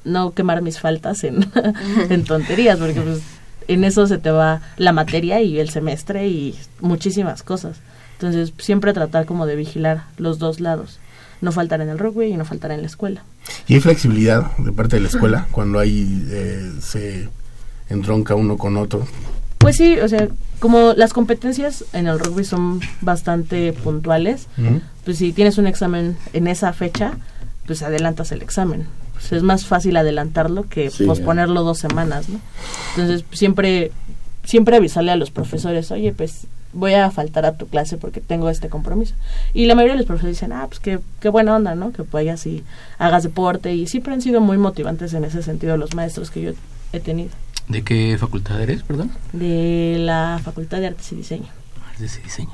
no 0.04 0.32
quemar 0.32 0.62
mis 0.62 0.78
faltas 0.78 1.24
en, 1.24 1.50
en 2.10 2.24
tonterías, 2.24 2.78
porque 2.78 3.00
pues 3.00 3.20
en 3.68 3.84
eso 3.84 4.06
se 4.06 4.18
te 4.18 4.30
va 4.30 4.60
la 4.76 4.92
materia 4.92 5.40
y 5.40 5.58
el 5.60 5.70
semestre 5.70 6.28
y 6.28 6.58
muchísimas 6.80 7.42
cosas. 7.42 7.76
Entonces 8.14 8.52
siempre 8.58 8.92
tratar 8.92 9.26
como 9.26 9.46
de 9.46 9.56
vigilar 9.56 10.04
los 10.16 10.38
dos 10.38 10.60
lados. 10.60 10.98
No 11.40 11.52
faltar 11.52 11.80
en 11.80 11.88
el 11.88 11.98
rugby 11.98 12.26
y 12.26 12.36
no 12.36 12.44
faltar 12.44 12.72
en 12.72 12.80
la 12.80 12.88
escuela. 12.88 13.22
¿Y 13.68 13.74
hay 13.74 13.80
flexibilidad 13.80 14.56
de 14.58 14.72
parte 14.72 14.96
de 14.96 15.02
la 15.02 15.08
escuela 15.08 15.46
cuando 15.52 15.78
hay 15.78 16.26
eh, 16.30 16.72
se 16.80 17.28
entronca 17.88 18.34
uno 18.34 18.56
con 18.56 18.76
otro. 18.76 19.06
Pues 19.58 19.76
sí, 19.76 19.98
o 19.98 20.08
sea, 20.08 20.28
como 20.60 20.92
las 20.94 21.12
competencias 21.12 21.84
en 21.92 22.06
el 22.06 22.18
rugby 22.18 22.44
son 22.44 22.80
bastante 23.00 23.72
puntuales, 23.72 24.46
pues 25.04 25.18
si 25.18 25.32
tienes 25.32 25.58
un 25.58 25.66
examen 25.66 26.16
en 26.32 26.46
esa 26.46 26.72
fecha, 26.72 27.12
pues 27.66 27.82
adelantas 27.82 28.30
el 28.32 28.42
examen. 28.42 28.86
Pues 29.18 29.32
es 29.32 29.42
más 29.42 29.66
fácil 29.66 29.96
adelantarlo 29.96 30.68
que 30.68 30.92
posponerlo 31.04 31.64
dos 31.64 31.78
semanas, 31.78 32.28
¿no? 32.28 32.40
Entonces 32.96 33.24
siempre 33.32 33.90
siempre 34.44 34.76
avisarle 34.76 35.12
a 35.12 35.16
los 35.16 35.30
profesores, 35.30 35.90
oye, 35.90 36.12
pues 36.12 36.46
voy 36.72 36.94
a 36.94 37.10
faltar 37.10 37.44
a 37.44 37.56
tu 37.56 37.66
clase 37.66 37.98
porque 37.98 38.20
tengo 38.20 38.48
este 38.48 38.68
compromiso. 38.68 39.14
Y 39.52 39.66
la 39.66 39.74
mayoría 39.74 39.94
de 39.94 39.98
los 39.98 40.06
profesores 40.06 40.36
dicen, 40.36 40.52
ah, 40.52 40.66
pues 40.66 40.80
qué, 40.80 41.00
qué 41.20 41.28
buena 41.28 41.54
onda, 41.54 41.74
¿no? 41.74 41.92
Que 41.92 42.02
vayas 42.02 42.46
y 42.46 42.64
hagas 42.98 43.24
deporte. 43.24 43.74
Y 43.74 43.86
siempre 43.86 44.14
han 44.14 44.22
sido 44.22 44.40
muy 44.40 44.56
motivantes 44.56 45.12
en 45.12 45.24
ese 45.24 45.42
sentido 45.42 45.76
los 45.76 45.94
maestros 45.94 46.30
que 46.30 46.40
yo 46.40 46.52
he 46.92 47.00
tenido. 47.00 47.30
¿De 47.68 47.82
qué 47.82 48.16
facultad 48.18 48.60
eres, 48.60 48.82
perdón? 48.82 49.10
De 49.32 49.96
la 50.00 50.40
Facultad 50.42 50.78
de 50.78 50.86
Artes 50.86 51.12
y 51.12 51.16
Diseño. 51.16 51.48
Artes 51.90 52.18
y 52.18 52.22
Diseño. 52.22 52.52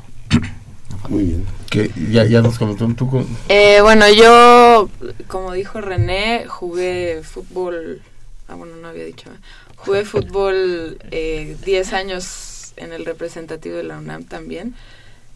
Muy 1.08 1.24
bien. 1.24 1.46
Que 1.70 1.90
ya, 2.10 2.24
ya 2.24 2.40
nos 2.40 2.58
comentó 2.58 2.86
tú. 2.96 3.10
Con... 3.10 3.26
Eh, 3.48 3.80
bueno, 3.82 4.06
yo, 4.12 4.88
como 5.26 5.52
dijo 5.52 5.80
René, 5.80 6.46
jugué 6.46 7.22
fútbol. 7.22 8.00
Ah, 8.48 8.54
bueno, 8.54 8.76
no 8.76 8.88
había 8.88 9.04
dicho. 9.04 9.30
Jugué 9.76 10.04
fútbol 10.04 10.98
10 11.10 11.12
eh, 11.12 11.96
años 11.96 12.72
en 12.76 12.92
el 12.92 13.04
representativo 13.04 13.76
de 13.76 13.84
la 13.84 13.98
UNAM 13.98 14.24
también. 14.24 14.74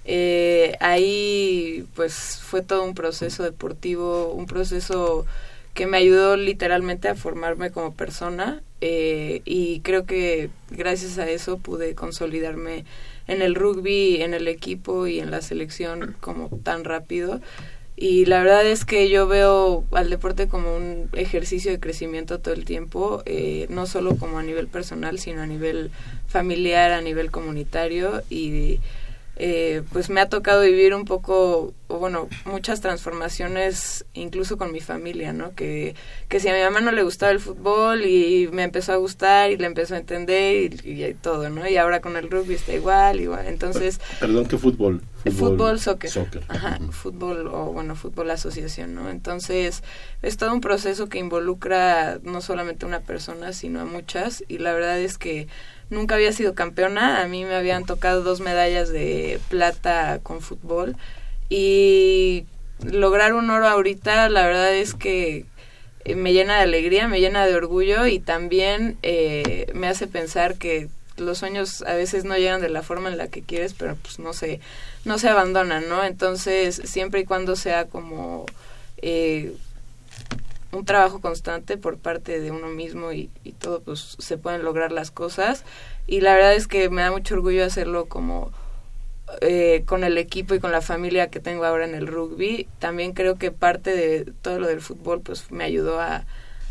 Eh, 0.04 0.76
ahí, 0.80 1.86
pues, 1.94 2.40
fue 2.42 2.62
todo 2.62 2.82
un 2.84 2.94
proceso 2.94 3.42
deportivo, 3.42 4.32
un 4.32 4.46
proceso 4.46 5.26
que 5.74 5.86
me 5.86 5.98
ayudó 5.98 6.36
literalmente 6.36 7.08
a 7.08 7.14
formarme 7.14 7.70
como 7.70 7.94
persona 7.94 8.62
eh, 8.80 9.42
y 9.44 9.80
creo 9.80 10.06
que 10.06 10.50
gracias 10.70 11.18
a 11.18 11.28
eso 11.28 11.58
pude 11.58 11.94
consolidarme 11.94 12.84
en 13.28 13.42
el 13.42 13.54
rugby, 13.54 14.22
en 14.22 14.34
el 14.34 14.48
equipo 14.48 15.06
y 15.06 15.20
en 15.20 15.30
la 15.30 15.42
selección 15.42 16.16
como 16.20 16.48
tan 16.64 16.84
rápido. 16.84 17.40
Y 18.00 18.26
la 18.26 18.38
verdad 18.42 18.64
es 18.64 18.84
que 18.84 19.08
yo 19.08 19.26
veo 19.26 19.84
al 19.90 20.08
deporte 20.08 20.46
como 20.46 20.76
un 20.76 21.08
ejercicio 21.14 21.72
de 21.72 21.80
crecimiento 21.80 22.38
todo 22.38 22.54
el 22.54 22.64
tiempo, 22.64 23.22
eh, 23.26 23.66
no 23.70 23.86
solo 23.86 24.16
como 24.16 24.38
a 24.38 24.42
nivel 24.44 24.68
personal, 24.68 25.18
sino 25.18 25.42
a 25.42 25.46
nivel 25.46 25.90
familiar, 26.28 26.92
a 26.92 27.00
nivel 27.00 27.32
comunitario 27.32 28.22
y 28.30 28.78
eh, 29.40 29.82
pues 29.92 30.10
me 30.10 30.20
ha 30.20 30.28
tocado 30.28 30.62
vivir 30.62 30.94
un 30.94 31.04
poco, 31.04 31.72
o 31.86 31.98
bueno, 31.98 32.28
muchas 32.44 32.80
transformaciones 32.80 34.04
incluso 34.12 34.58
con 34.58 34.72
mi 34.72 34.80
familia, 34.80 35.32
¿no? 35.32 35.54
Que, 35.54 35.94
que 36.28 36.40
si 36.40 36.48
a 36.48 36.54
mi 36.54 36.60
mamá 36.60 36.80
no 36.80 36.90
le 36.90 37.04
gustaba 37.04 37.30
el 37.30 37.38
fútbol 37.38 38.04
y 38.04 38.48
me 38.52 38.64
empezó 38.64 38.92
a 38.92 38.96
gustar 38.96 39.52
y 39.52 39.56
le 39.56 39.66
empezó 39.66 39.94
a 39.94 39.98
entender 39.98 40.84
y, 40.84 41.14
todo, 41.14 41.50
¿no? 41.50 41.68
Y 41.68 41.76
ahora 41.76 42.00
con 42.00 42.16
el 42.16 42.28
rugby 42.28 42.54
está 42.54 42.72
igual, 42.72 43.20
igual. 43.20 43.46
Entonces... 43.46 44.00
Perdón, 44.18 44.46
¿qué 44.46 44.58
fútbol? 44.58 45.02
Fútbol, 45.30 45.78
soccer. 45.78 46.10
Ajá, 46.48 46.80
fútbol 46.90 47.46
o 47.46 47.66
bueno, 47.66 47.94
fútbol 47.94 48.30
asociación, 48.32 48.94
¿no? 48.94 49.08
Entonces 49.08 49.84
es 50.20 50.36
todo 50.36 50.52
un 50.52 50.60
proceso 50.60 51.08
que 51.08 51.18
involucra 51.18 52.18
no 52.24 52.40
solamente 52.40 52.86
a 52.86 52.88
una 52.88 53.00
persona, 53.00 53.52
sino 53.52 53.80
a 53.80 53.84
muchas 53.84 54.42
y 54.48 54.58
la 54.58 54.72
verdad 54.72 54.98
es 54.98 55.16
que 55.16 55.46
nunca 55.90 56.14
había 56.14 56.32
sido 56.32 56.54
campeona, 56.54 57.22
a 57.22 57.28
mí 57.28 57.44
me 57.44 57.54
habían 57.54 57.84
tocado 57.84 58.22
dos 58.22 58.40
medallas 58.40 58.90
de 58.90 59.40
plata 59.48 60.20
con 60.22 60.40
fútbol 60.40 60.96
y 61.48 62.44
lograr 62.84 63.32
un 63.34 63.50
oro 63.50 63.66
ahorita 63.66 64.28
la 64.28 64.46
verdad 64.46 64.74
es 64.74 64.94
que 64.94 65.46
eh, 66.04 66.14
me 66.14 66.32
llena 66.32 66.56
de 66.56 66.62
alegría, 66.62 67.08
me 67.08 67.20
llena 67.20 67.46
de 67.46 67.54
orgullo 67.54 68.06
y 68.06 68.18
también 68.18 68.96
eh, 69.02 69.70
me 69.74 69.88
hace 69.88 70.06
pensar 70.06 70.56
que 70.56 70.88
los 71.16 71.38
sueños 71.38 71.82
a 71.82 71.94
veces 71.94 72.24
no 72.24 72.36
llegan 72.36 72.60
de 72.60 72.68
la 72.68 72.82
forma 72.82 73.08
en 73.08 73.18
la 73.18 73.28
que 73.28 73.42
quieres, 73.42 73.74
pero 73.74 73.96
pues 73.96 74.18
no 74.18 74.32
se, 74.32 74.60
no 75.04 75.18
se 75.18 75.28
abandonan, 75.28 75.88
¿no? 75.88 76.04
Entonces, 76.04 76.80
siempre 76.84 77.20
y 77.20 77.24
cuando 77.24 77.56
sea 77.56 77.86
como 77.86 78.46
eh, 78.98 79.52
un 80.72 80.84
trabajo 80.84 81.20
constante 81.20 81.76
por 81.76 81.98
parte 81.98 82.40
de 82.40 82.50
uno 82.50 82.68
mismo 82.68 83.12
y, 83.12 83.30
y, 83.44 83.52
todo, 83.52 83.80
pues 83.80 84.16
se 84.18 84.38
pueden 84.38 84.62
lograr 84.62 84.92
las 84.92 85.10
cosas. 85.10 85.64
Y 86.06 86.20
la 86.20 86.34
verdad 86.34 86.54
es 86.54 86.68
que 86.68 86.90
me 86.90 87.02
da 87.02 87.10
mucho 87.10 87.34
orgullo 87.34 87.64
hacerlo 87.64 88.06
como 88.06 88.52
eh, 89.42 89.82
con 89.84 90.04
el 90.04 90.16
equipo 90.16 90.54
y 90.54 90.58
con 90.58 90.72
la 90.72 90.80
familia 90.80 91.28
que 91.28 91.38
tengo 91.38 91.64
ahora 91.64 91.84
en 91.84 91.94
el 91.94 92.06
rugby. 92.06 92.66
También 92.78 93.12
creo 93.12 93.36
que 93.36 93.50
parte 93.52 93.94
de 93.94 94.32
todo 94.42 94.58
lo 94.58 94.66
del 94.66 94.80
fútbol, 94.80 95.20
pues 95.20 95.50
me 95.50 95.64
ayudó 95.64 96.00
a, 96.00 96.24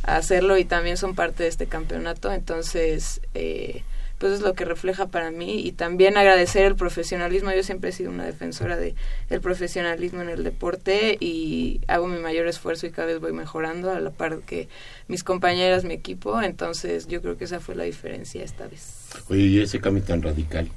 hacerlo 0.03 0.57
y 0.57 0.63
también 0.63 0.95
son 0.95 1.15
parte 1.15 1.43
de 1.43 1.49
este 1.49 1.67
campeonato. 1.67 2.31
Entonces, 2.31 3.21
eh, 3.33 3.83
pues 4.17 4.33
es 4.33 4.41
lo 4.41 4.53
que 4.53 4.65
refleja 4.65 5.07
para 5.07 5.29
mí 5.29 5.59
y 5.65 5.71
también 5.71 6.17
agradecer 6.17 6.65
el 6.65 6.75
profesionalismo. 6.75 7.51
Yo 7.51 7.63
siempre 7.63 7.91
he 7.91 7.93
sido 7.93 8.09
una 8.09 8.25
defensora 8.25 8.75
de 8.75 8.95
el 9.29 9.41
profesionalismo 9.41 10.21
en 10.21 10.29
el 10.29 10.43
deporte 10.43 11.17
y 11.19 11.81
hago 11.87 12.07
mi 12.07 12.19
mayor 12.19 12.47
esfuerzo 12.47 12.87
y 12.87 12.91
cada 12.91 13.07
vez 13.07 13.19
voy 13.19 13.33
mejorando 13.33 13.91
a 13.91 13.99
la 13.99 14.09
par 14.09 14.39
que 14.39 14.69
mis 15.07 15.23
compañeras, 15.23 15.83
mi 15.83 15.93
equipo. 15.93 16.41
Entonces 16.41 17.07
yo 17.07 17.21
creo 17.21 17.37
que 17.37 17.43
esa 17.43 17.59
fue 17.59 17.75
la 17.75 17.83
diferencia 17.83 18.43
esta 18.43 18.67
vez. 18.67 19.09
Oye, 19.29 19.43
¿y 19.43 19.59
ese 19.61 19.79
cambio 19.79 20.03
tan 20.03 20.21
radical 20.21 20.69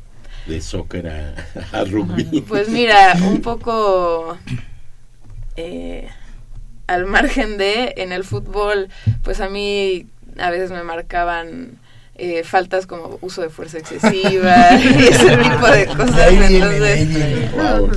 de 0.47 0.61
soccer 0.61 1.09
a, 1.09 1.85
rugby? 1.85 2.43
Pues 2.43 2.69
mira, 2.69 3.17
un 3.23 3.41
poco... 3.41 4.37
Eh, 5.57 6.09
al 6.87 7.07
margen 7.07 7.57
de 7.57 7.95
en 7.99 8.11
el 8.11 8.25
fútbol, 8.25 8.89
pues 9.23 9.41
a 9.41 9.49
mí 9.49 10.07
a 10.39 10.51
veces 10.51 10.73
me 10.73 10.83
marcaban 10.83 11.79
eh, 12.23 12.45
faltas 12.45 12.87
como 12.87 13.19
uso 13.23 13.41
de 13.41 13.49
fuerza 13.49 13.79
excesiva 13.79 14.77
y 14.77 15.07
ese 15.09 15.39
tipo 15.39 15.67
de 15.69 15.87
cosas. 15.87 16.33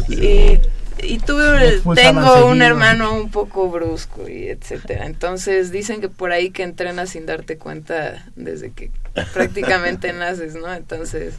y, 0.07 0.61
y 1.05 1.19
tuve, 1.19 1.81
tengo 1.93 2.45
un 2.45 2.61
hermano 2.61 3.13
un 3.15 3.29
poco 3.31 3.69
brusco 3.69 4.29
y 4.29 4.47
etcétera. 4.47 5.07
Entonces 5.07 5.71
dicen 5.71 5.99
que 5.99 6.07
por 6.07 6.31
ahí 6.31 6.51
que 6.51 6.63
entrenas 6.63 7.09
sin 7.09 7.25
darte 7.25 7.57
cuenta 7.57 8.25
desde 8.37 8.71
que 8.71 8.91
prácticamente 9.33 10.13
naces, 10.13 10.55
¿no? 10.55 10.73
Entonces, 10.73 11.35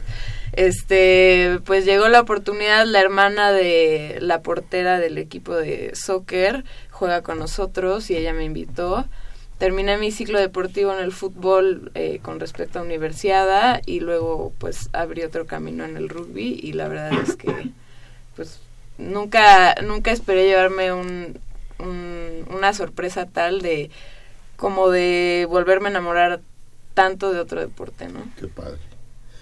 este, 0.53 1.59
pues 1.65 1.85
llegó 1.85 2.07
la 2.07 2.21
oportunidad, 2.21 2.85
la 2.85 3.01
hermana 3.01 3.51
de 3.51 4.19
la 4.21 4.43
portera 4.43 4.99
del 4.99 5.17
equipo 5.17 5.55
de 5.55 5.89
soccer 5.95 6.63
juega 6.91 7.23
con 7.23 7.39
nosotros 7.39 8.11
y 8.11 8.15
ella 8.15 8.33
me 8.33 8.43
invitó 8.43 9.07
terminé 9.57 9.97
mi 9.97 10.11
ciclo 10.11 10.39
deportivo 10.39 10.93
en 10.93 11.03
el 11.03 11.11
fútbol 11.11 11.91
eh, 11.95 12.19
con 12.21 12.39
respecto 12.39 12.79
a 12.79 12.81
universidad 12.83 13.81
y 13.85 13.99
luego 13.99 14.53
pues 14.57 14.89
abrí 14.93 15.23
otro 15.23 15.45
camino 15.45 15.85
en 15.85 15.97
el 15.97 16.09
rugby 16.09 16.59
y 16.61 16.73
la 16.73 16.87
verdad 16.87 17.13
es 17.23 17.35
que 17.35 17.71
pues 18.35 18.59
nunca 18.97 19.75
nunca 19.81 20.11
esperé 20.11 20.45
llevarme 20.45 20.91
un, 20.91 21.39
una 21.79 22.73
sorpresa 22.73 23.25
tal 23.25 23.61
de 23.61 23.89
como 24.55 24.89
de 24.89 25.47
volverme 25.49 25.87
a 25.87 25.91
enamorar 25.91 26.41
tanto 26.93 27.33
de 27.33 27.39
otro 27.39 27.59
deporte, 27.59 28.07
¿no? 28.07 28.23
Qué 28.39 28.47
padre. 28.47 28.79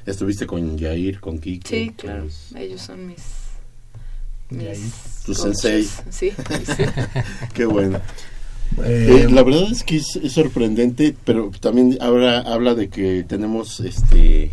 ¿Estuviste 0.06 0.46
con 0.46 0.78
Jair, 0.78 1.20
con 1.20 1.38
Kike? 1.40 1.68
Sí, 1.68 1.94
claro. 1.96 2.28
Ellos 2.56 2.82
son 2.82 3.08
mis... 3.08 3.24
mis 4.50 4.92
¿Tu 5.26 5.34
sensei? 5.34 5.88
Sí. 6.10 6.34
Qué 7.54 7.66
bueno. 7.66 8.02
Eh, 8.84 9.28
la 9.30 9.44
verdad 9.44 9.72
es 9.72 9.84
que 9.84 9.98
es, 9.98 10.20
sorprendente, 10.30 11.16
pero 11.26 11.52
también 11.60 11.98
habla, 12.02 12.40
habla 12.40 12.74
de 12.76 12.90
que 12.90 13.24
tenemos 13.24 13.80
este 13.80 14.52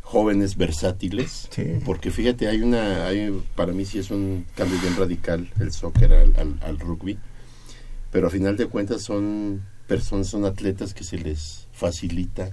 jóvenes 0.00 0.56
versátiles, 0.56 1.50
porque 1.84 2.10
fíjate, 2.10 2.48
hay 2.48 2.62
una, 2.62 3.06
hay, 3.06 3.30
para 3.54 3.74
mí 3.74 3.84
sí 3.84 3.98
es 3.98 4.10
un 4.10 4.46
cambio 4.54 4.80
bien 4.80 4.96
radical 4.96 5.50
el 5.60 5.70
soccer 5.70 6.10
al, 6.14 6.78
rugby, 6.78 7.18
pero 8.10 8.28
a 8.28 8.30
final 8.30 8.56
de 8.56 8.68
cuentas 8.68 9.02
son 9.02 9.60
personas, 9.86 10.28
son 10.28 10.46
atletas 10.46 10.94
que 10.94 11.04
se 11.04 11.18
les 11.18 11.68
facilita, 11.72 12.52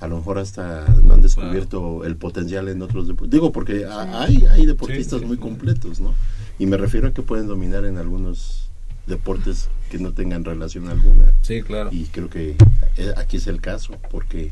a 0.00 0.08
lo 0.08 0.16
mejor 0.16 0.38
hasta 0.38 0.84
no 1.04 1.14
han 1.14 1.20
descubierto 1.22 2.04
el 2.04 2.16
potencial 2.16 2.68
en 2.68 2.82
otros 2.82 3.06
deportes, 3.06 3.30
digo 3.30 3.52
porque 3.52 3.86
hay, 3.86 4.44
hay 4.50 4.66
deportistas 4.66 5.22
muy 5.22 5.36
completos, 5.36 6.00
¿no? 6.00 6.12
Y 6.58 6.66
me 6.66 6.76
refiero 6.76 7.06
a 7.06 7.12
que 7.12 7.22
pueden 7.22 7.46
dominar 7.46 7.84
en 7.84 7.98
algunos 7.98 8.65
deportes 9.06 9.68
que 9.90 9.98
no 9.98 10.12
tengan 10.12 10.44
relación 10.44 10.88
alguna. 10.88 11.32
Sí, 11.42 11.62
claro. 11.62 11.90
Y 11.92 12.06
creo 12.06 12.28
que 12.28 12.56
eh, 12.96 13.14
aquí 13.16 13.36
es 13.36 13.46
el 13.46 13.60
caso, 13.60 13.96
porque 14.10 14.50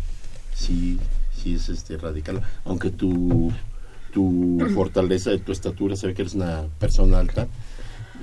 sí 0.55 1.01
sí 1.45 1.55
es 1.55 1.69
este 1.69 1.99
radical, 1.99 2.40
aunque 2.64 2.90
tu, 2.90 3.53
tu 4.12 4.59
fortaleza 4.75 5.31
de 5.31 5.38
tu 5.38 5.53
estatura 5.53 5.95
se 5.97 6.07
ve 6.07 6.14
que 6.14 6.23
eres 6.23 6.35
una 6.35 6.62
persona 6.79 7.19
alta 7.19 7.47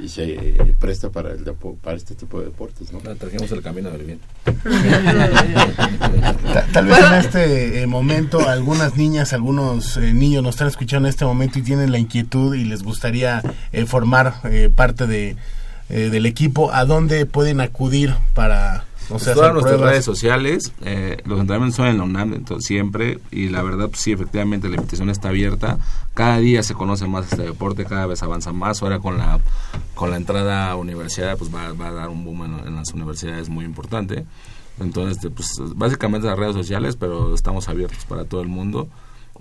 y 0.01 0.07
se 0.07 0.55
presta 0.79 1.09
para 1.09 1.33
el 1.33 1.43
para 1.81 1.97
este 1.97 2.15
tipo 2.15 2.39
de 2.39 2.45
deportes, 2.45 2.93
¿no? 2.93 2.99
trajimos 3.15 3.51
el 3.51 3.61
camino 3.61 3.91
del 3.91 4.03
bien. 4.03 4.19
tal, 6.73 6.85
vez 6.85 6.97
en 6.97 7.13
este 7.13 7.83
eh, 7.83 7.87
momento 7.87 8.47
algunas 8.47 8.95
niñas, 8.95 9.33
algunos 9.33 9.97
eh, 9.97 10.13
niños 10.13 10.43
nos 10.43 10.55
están 10.55 10.69
escuchando 10.69 11.07
en 11.07 11.09
este 11.09 11.25
momento 11.25 11.59
y 11.59 11.61
tienen 11.61 11.91
la 11.91 11.99
inquietud 11.99 12.55
y 12.55 12.63
les 12.63 12.83
gustaría 12.83 13.43
eh, 13.73 13.85
formar 13.85 14.35
parte 14.75 15.07
de 15.07 15.35
del 15.91 16.25
equipo. 16.25 16.71
¿A 16.73 16.85
dónde 16.85 17.25
pueden 17.25 17.61
acudir 17.61 18.15
para 18.33 18.85
o 19.11 19.19
sea, 19.19 19.33
todas 19.33 19.53
nuestras 19.53 19.79
redes 19.79 20.05
sociales, 20.05 20.71
eh, 20.83 21.17
los 21.25 21.39
entrenamientos 21.39 21.75
son 21.75 21.87
en 21.87 21.97
la 21.97 22.03
UNAM 22.03 22.33
entonces, 22.33 22.65
siempre, 22.65 23.19
y 23.29 23.49
la 23.49 23.61
verdad, 23.61 23.89
pues, 23.89 24.01
sí, 24.01 24.11
efectivamente, 24.11 24.69
la 24.69 24.75
invitación 24.75 25.09
está 25.09 25.29
abierta. 25.29 25.79
Cada 26.13 26.37
día 26.37 26.63
se 26.63 26.73
conoce 26.73 27.07
más 27.07 27.31
este 27.31 27.43
deporte, 27.43 27.85
cada 27.85 28.05
vez 28.05 28.23
avanza 28.23 28.53
más. 28.53 28.81
Ahora 28.81 28.99
con 28.99 29.17
la, 29.17 29.39
con 29.95 30.11
la 30.11 30.17
entrada 30.17 30.71
a 30.71 30.75
universidad, 30.75 31.37
pues 31.37 31.53
va, 31.53 31.67
a 31.67 31.91
dar 31.91 32.09
un 32.09 32.23
boom 32.23 32.63
en, 32.65 32.75
las 32.75 32.93
universidades 32.93 33.49
muy 33.49 33.65
importante. 33.65 34.25
Entonces, 34.79 35.29
pues 35.35 35.49
básicamente 35.75 36.27
las 36.27 36.39
redes 36.39 36.55
sociales, 36.55 36.95
pero 36.95 37.35
estamos 37.35 37.67
abiertos 37.67 38.05
para 38.05 38.23
todo 38.25 38.41
el 38.41 38.47
mundo 38.47 38.87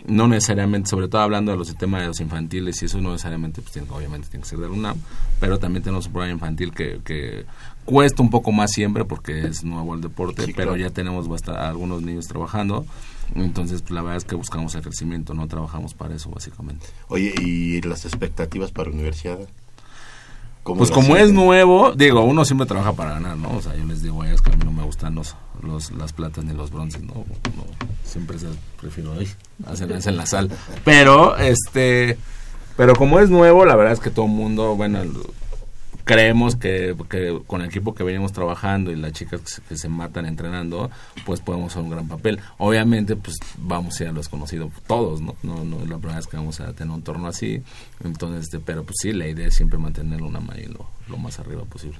no 0.06 0.28
necesariamente, 0.28 0.88
sobre 0.88 1.08
todo 1.08 1.22
hablando 1.22 1.52
de 1.52 1.58
los 1.58 1.74
temas 1.76 2.02
de 2.02 2.08
los 2.08 2.20
infantiles, 2.20 2.82
y 2.82 2.86
eso 2.86 3.00
no 3.00 3.12
necesariamente, 3.12 3.62
pues 3.62 3.76
obviamente 3.90 4.28
tiene 4.28 4.42
que 4.42 4.48
ser 4.48 4.58
de 4.58 4.68
la 4.68 4.72
UNAM, 4.72 4.98
pero 5.38 5.58
también 5.58 5.82
tenemos 5.82 6.06
un 6.06 6.12
programa 6.12 6.34
infantil 6.34 6.72
que, 6.72 7.00
que 7.04 7.44
cuesta 7.84 8.22
un 8.22 8.30
poco 8.30 8.52
más 8.52 8.70
siempre 8.70 9.04
porque 9.04 9.46
es 9.46 9.64
nuevo 9.64 9.94
el 9.94 10.00
deporte, 10.00 10.52
pero 10.54 10.76
ya 10.76 10.90
tenemos 10.90 11.26
algunos 11.48 12.02
niños 12.02 12.26
trabajando. 12.28 12.86
Entonces, 13.34 13.82
pues, 13.82 13.92
la 13.92 14.02
verdad 14.02 14.16
es 14.16 14.24
que 14.24 14.34
buscamos 14.34 14.74
el 14.74 14.82
crecimiento, 14.82 15.34
no 15.34 15.46
trabajamos 15.46 15.94
para 15.94 16.14
eso, 16.14 16.30
básicamente. 16.30 16.86
Oye, 17.08 17.32
¿y 17.40 17.80
las 17.82 18.04
expectativas 18.04 18.72
para 18.72 18.88
la 18.88 18.96
universidad? 18.96 19.38
Pues 20.76 20.90
como 20.90 21.16
es 21.16 21.32
nuevo, 21.32 21.92
digo, 21.92 22.22
uno 22.22 22.44
siempre 22.44 22.66
trabaja 22.66 22.92
para 22.92 23.12
ganar, 23.12 23.36
¿no? 23.36 23.56
O 23.56 23.62
sea, 23.62 23.74
yo 23.76 23.84
les 23.84 24.02
digo 24.02 24.22
a 24.22 24.28
ellos 24.28 24.42
que 24.42 24.52
a 24.52 24.56
mí 24.56 24.64
no 24.64 24.72
me 24.72 24.82
gustan 24.82 25.14
los, 25.14 25.36
los 25.62 25.90
las 25.92 26.12
platas 26.12 26.44
ni 26.44 26.54
los 26.54 26.70
bronces, 26.70 27.02
¿no? 27.02 27.24
siempre 28.04 28.38
se, 28.38 28.46
prefiero 28.80 29.12
ahí, 29.12 29.28
hacen, 29.66 29.92
hacen 29.92 30.16
la 30.16 30.26
sal. 30.26 30.50
Pero, 30.84 31.36
este, 31.36 32.18
pero 32.76 32.94
como 32.96 33.20
es 33.20 33.30
nuevo, 33.30 33.64
la 33.64 33.76
verdad 33.76 33.92
es 33.92 34.00
que 34.00 34.10
todo 34.10 34.26
el 34.26 34.32
mundo, 34.32 34.74
bueno, 34.74 35.00
creemos 36.04 36.56
que, 36.56 36.94
con 37.46 37.62
el 37.62 37.68
equipo 37.68 37.94
que 37.94 38.04
venimos 38.04 38.32
trabajando 38.32 38.90
y 38.90 38.96
las 38.96 39.12
chicas 39.12 39.62
que 39.68 39.76
se, 39.76 39.88
matan 39.88 40.26
entrenando, 40.26 40.90
pues 41.24 41.40
podemos 41.40 41.72
hacer 41.72 41.82
un 41.82 41.90
gran 41.90 42.08
papel. 42.08 42.38
Obviamente, 42.58 43.16
pues 43.16 43.36
vamos 43.58 43.98
a 43.98 44.04
ir 44.04 44.08
a 44.10 44.12
los 44.12 44.28
conocidos 44.28 44.72
todos, 44.86 45.20
¿no? 45.20 45.34
No, 45.42 45.64
no 45.64 45.82
es 45.82 45.88
la 45.88 45.98
primera 45.98 46.16
vez 46.16 46.26
que 46.26 46.36
vamos 46.36 46.60
a 46.60 46.72
tener 46.72 46.94
un 46.94 47.02
torno 47.02 47.26
así. 47.26 47.62
Entonces, 48.04 48.44
este, 48.44 48.60
pero 48.60 48.84
pues 48.84 48.96
sí, 49.00 49.12
la 49.12 49.26
idea 49.26 49.48
es 49.48 49.54
siempre 49.54 49.78
mantener 49.78 50.22
una 50.22 50.40
mano 50.40 50.50
lo, 50.68 50.86
lo 51.08 51.16
más 51.16 51.38
arriba 51.38 51.64
posible. 51.64 51.98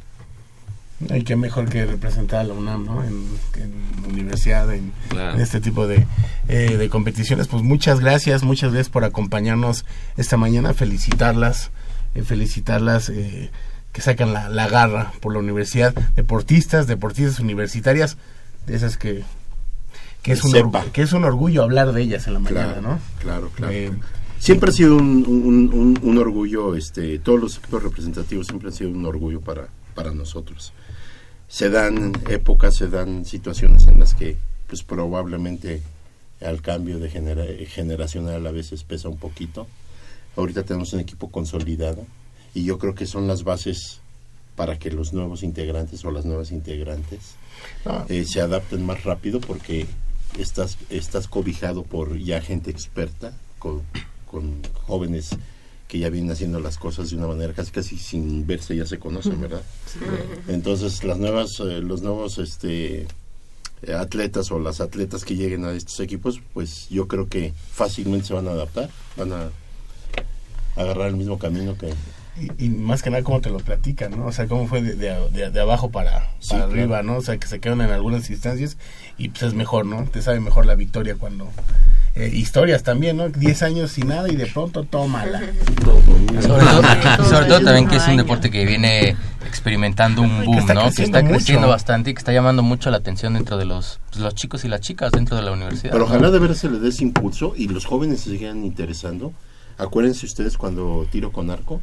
Hay 1.09 1.23
que 1.23 1.35
mejor 1.35 1.69
que 1.69 1.87
representar 1.87 2.41
a 2.41 2.45
la 2.45 2.53
UNAM, 2.53 2.85
¿no? 2.85 3.03
En, 3.03 3.27
en 3.57 4.05
universidad, 4.13 4.71
en, 4.75 4.93
este 5.39 5.61
tipo 5.61 5.87
de, 5.87 6.07
eh, 6.49 6.77
de 6.77 6.89
competiciones. 6.91 7.49
Pues 7.49 7.63
muchas 7.63 8.01
gracias, 8.01 8.43
muchas 8.43 8.73
gracias 8.73 8.91
por 8.91 9.05
acompañarnos 9.05 9.87
esta 10.19 10.37
mañana. 10.37 10.75
Felicitarlas, 10.75 11.71
eh, 12.15 12.23
felicitarlas. 12.23 13.09
Eh, 13.09 13.51
que 13.93 14.03
sacan 14.03 14.33
la, 14.33 14.49
la 14.49 14.69
garra 14.69 15.13
por 15.21 15.33
la 15.33 15.39
universidad, 15.39 15.95
deportistas, 16.15 16.87
deportistas 16.87 17.41
universitarias, 17.41 18.17
de 18.67 18.77
esas 18.77 18.97
que 18.97 19.25
que 20.23 20.33
es, 20.33 20.45
un 20.45 20.53
que 20.93 21.03
es 21.03 21.13
un 21.13 21.25
orgullo 21.25 21.63
hablar 21.63 21.93
de 21.93 22.03
ellas 22.03 22.27
en 22.27 22.35
la 22.35 22.41
mañana, 22.41 22.81
¿no? 22.81 22.99
Claro, 23.21 23.51
claro. 23.55 23.73
Eh, 23.73 23.91
siempre 24.39 24.71
ha 24.71 24.73
sido 24.73 24.97
un, 24.97 25.25
un, 25.27 25.99
un, 26.03 26.19
orgullo, 26.19 26.75
este, 26.75 27.19
todos 27.19 27.41
los 27.41 27.57
equipos 27.57 27.83
representativos 27.83 28.47
siempre 28.47 28.69
han 28.69 28.75
sido 28.75 28.91
un 28.91 29.07
orgullo 29.07 29.41
para, 29.41 29.69
para 29.95 30.13
nosotros. 30.13 30.73
Se 31.49 31.71
dan 31.71 32.13
épocas, 32.29 32.77
se 32.77 32.89
dan 32.89 33.25
situaciones 33.25 33.87
en 33.87 33.99
las 33.99 34.15
que, 34.15 34.37
pues 34.67 34.83
probablemente 34.83 35.83
al 36.43 36.61
cambio 36.63 36.99
de 36.99 37.11
genera 37.11 37.45
generacional 37.67 38.47
a 38.47 38.51
veces 38.51 38.85
pesa 38.85 39.09
un 39.09 39.19
poquito. 39.19 39.67
Ahorita 40.37 40.63
tenemos 40.65 40.93
un 40.93 41.01
equipo 41.01 41.31
consolidado, 41.31 42.07
y 42.55 42.65
yo 42.65 42.79
creo 42.79 42.95
que 42.95 43.07
son 43.07 43.27
las 43.27 43.45
bases 43.45 44.01
para 44.57 44.79
que 44.79 44.91
los 44.91 45.13
nuevos 45.13 45.43
integrantes 45.43 46.05
o 46.05 46.11
las 46.11 46.25
nuevas 46.25 46.51
integrantes 46.51 47.35
ah. 47.87 48.05
eh, 48.09 48.25
se 48.25 48.41
adapten 48.41 48.85
más 48.85 49.05
rápido 49.05 49.41
porque 49.41 49.87
estás, 50.39 50.77
estás 50.91 51.29
cobijado 51.29 51.83
por 51.83 52.19
ya 52.19 52.41
gente 52.41 52.71
experta, 52.71 53.33
con, 53.59 53.83
con 54.27 54.63
jóvenes 54.87 55.31
que 55.89 55.99
ya 55.99 56.09
vienen 56.09 56.31
haciendo 56.31 56.61
las 56.61 56.79
cosas 56.79 57.11
de 57.11 57.17
una 57.17 57.27
manera 57.27 57.53
casi 57.53 57.73
casi 57.73 57.99
sin 57.99 58.47
verse 58.47 58.77
ya 58.77 58.87
se 58.87 58.99
conocen, 58.99 59.41
¿verdad? 59.41 59.63
Entonces 60.47 61.03
las 61.03 61.19
nuevas, 61.19 61.59
eh, 61.61 61.81
los 61.81 62.03
nuevos 62.03 62.39
este 62.39 63.09
atletas 63.97 64.53
o 64.53 64.59
las 64.59 64.81
atletas 64.81 65.25
que 65.25 65.37
lleguen 65.37 65.65
a 65.65 65.73
estos 65.73 65.99
equipos, 66.01 66.41
pues 66.53 66.89
yo 66.91 67.09
creo 67.09 67.29
que 67.29 67.55
fácilmente 67.73 68.27
se 68.29 68.35
van 68.35 68.47
a 68.47 68.53
adaptar, 68.53 68.91
van 69.17 69.33
a 69.33 69.51
agarrar 70.77 71.09
el 71.09 71.17
mismo 71.17 71.39
camino 71.39 71.77
que, 71.77 71.93
y, 72.59 72.69
más 72.69 73.03
que 73.03 73.11
nada 73.11 73.23
cómo 73.23 73.41
te 73.41 73.51
lo 73.51 73.59
platican, 73.59 74.13
¿no? 74.17 74.27
O 74.27 74.33
sea, 74.33 74.47
cómo 74.47 74.67
fue 74.67 74.83
de, 74.83 74.95
de, 74.95 75.61
abajo 75.61 75.91
para, 75.91 76.29
para 76.49 76.65
arriba, 76.65 77.03
¿no? 77.03 77.17
O 77.17 77.23
sea, 77.23 77.37
que 77.39 77.47
se 77.47 77.61
quedan 77.61 77.81
en 77.81 77.91
algunas 77.91 78.29
instancias 78.31 78.77
y 79.19 79.29
pues 79.29 79.43
es 79.43 79.55
mejor, 79.55 79.87
¿no? 79.87 80.05
Te 80.05 80.23
sabe 80.23 80.41
mejor 80.41 80.67
la 80.67 80.75
victoria 80.75 81.17
cuando... 81.17 81.49
Eh, 82.17 82.29
historias 82.35 82.83
también, 82.83 83.17
¿no? 83.17 83.29
Diez 83.29 83.63
años 83.63 83.93
sin 83.93 84.09
nada 84.09 84.29
y 84.29 84.35
de 84.35 84.47
pronto 84.47 84.83
tómala. 84.83 85.41
Sobre 86.41 87.47
todo, 87.47 87.61
también 87.61 87.87
que 87.87 87.97
es 87.97 88.09
un 88.09 88.17
deporte 88.17 88.51
que 88.51 88.67
viene 88.67 89.17
experimentando 89.47 90.23
un 90.23 90.45
boom, 90.45 90.67
¿no? 90.75 90.91
Que 90.91 91.05
está 91.05 91.25
creciendo 91.25 91.69
bastante 91.69 92.11
y 92.11 92.15
que 92.15 92.19
está 92.19 92.33
llamando 92.33 92.63
mucho 92.63 92.91
la 92.91 92.97
atención 92.97 93.35
dentro 93.35 93.57
de 93.57 93.65
los, 93.65 94.01
pues, 94.11 94.21
los 94.21 94.35
chicos 94.35 94.65
y 94.65 94.69
las 94.69 94.81
chicas 94.81 95.13
dentro 95.13 95.37
de 95.37 95.43
la 95.43 95.53
universidad. 95.53 95.93
Pero 95.93 96.05
ojalá 96.05 96.31
de 96.31 96.39
veras 96.41 96.59
se 96.59 96.69
le 96.69 96.81
dé 96.81 96.89
ese 96.89 97.05
impulso 97.05 97.55
y 97.57 97.69
los 97.69 97.85
jóvenes 97.85 98.23
se 98.23 98.31
sigan 98.31 98.65
interesando. 98.65 99.33
Acuérdense 99.79 100.27
ustedes 100.27 100.59
cuando 100.59 101.07
tiro 101.11 101.33
con 101.33 101.51
arco, 101.51 101.81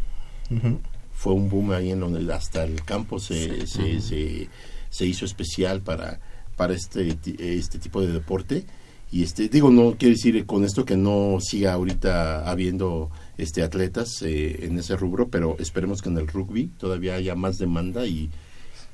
fue 1.13 1.33
un 1.33 1.49
boom 1.49 1.71
ahí 1.71 1.91
en 1.91 1.99
donde 1.99 2.31
hasta 2.33 2.63
el 2.63 2.83
campo 2.83 3.19
se, 3.19 3.65
se, 3.67 4.47
se, 4.89 5.05
hizo 5.05 5.25
especial 5.25 5.81
para, 5.81 6.19
para 6.55 6.73
este, 6.73 7.17
este 7.39 7.79
tipo 7.79 8.01
de 8.01 8.11
deporte. 8.13 8.65
Y 9.11 9.23
este, 9.23 9.47
digo, 9.47 9.71
no 9.71 9.95
quiere 9.97 10.15
decir 10.15 10.45
con 10.45 10.65
esto 10.65 10.85
que 10.85 10.97
no 10.97 11.39
siga 11.39 11.73
ahorita 11.73 12.49
habiendo 12.49 13.09
este 13.37 13.63
atletas 13.63 14.21
eh, 14.21 14.65
en 14.65 14.77
ese 14.77 14.95
rubro, 14.97 15.29
pero 15.29 15.55
esperemos 15.59 16.01
que 16.01 16.09
en 16.09 16.17
el 16.17 16.27
rugby 16.27 16.67
todavía 16.77 17.15
haya 17.15 17.33
más 17.35 17.57
demanda 17.57 18.05
y 18.05 18.29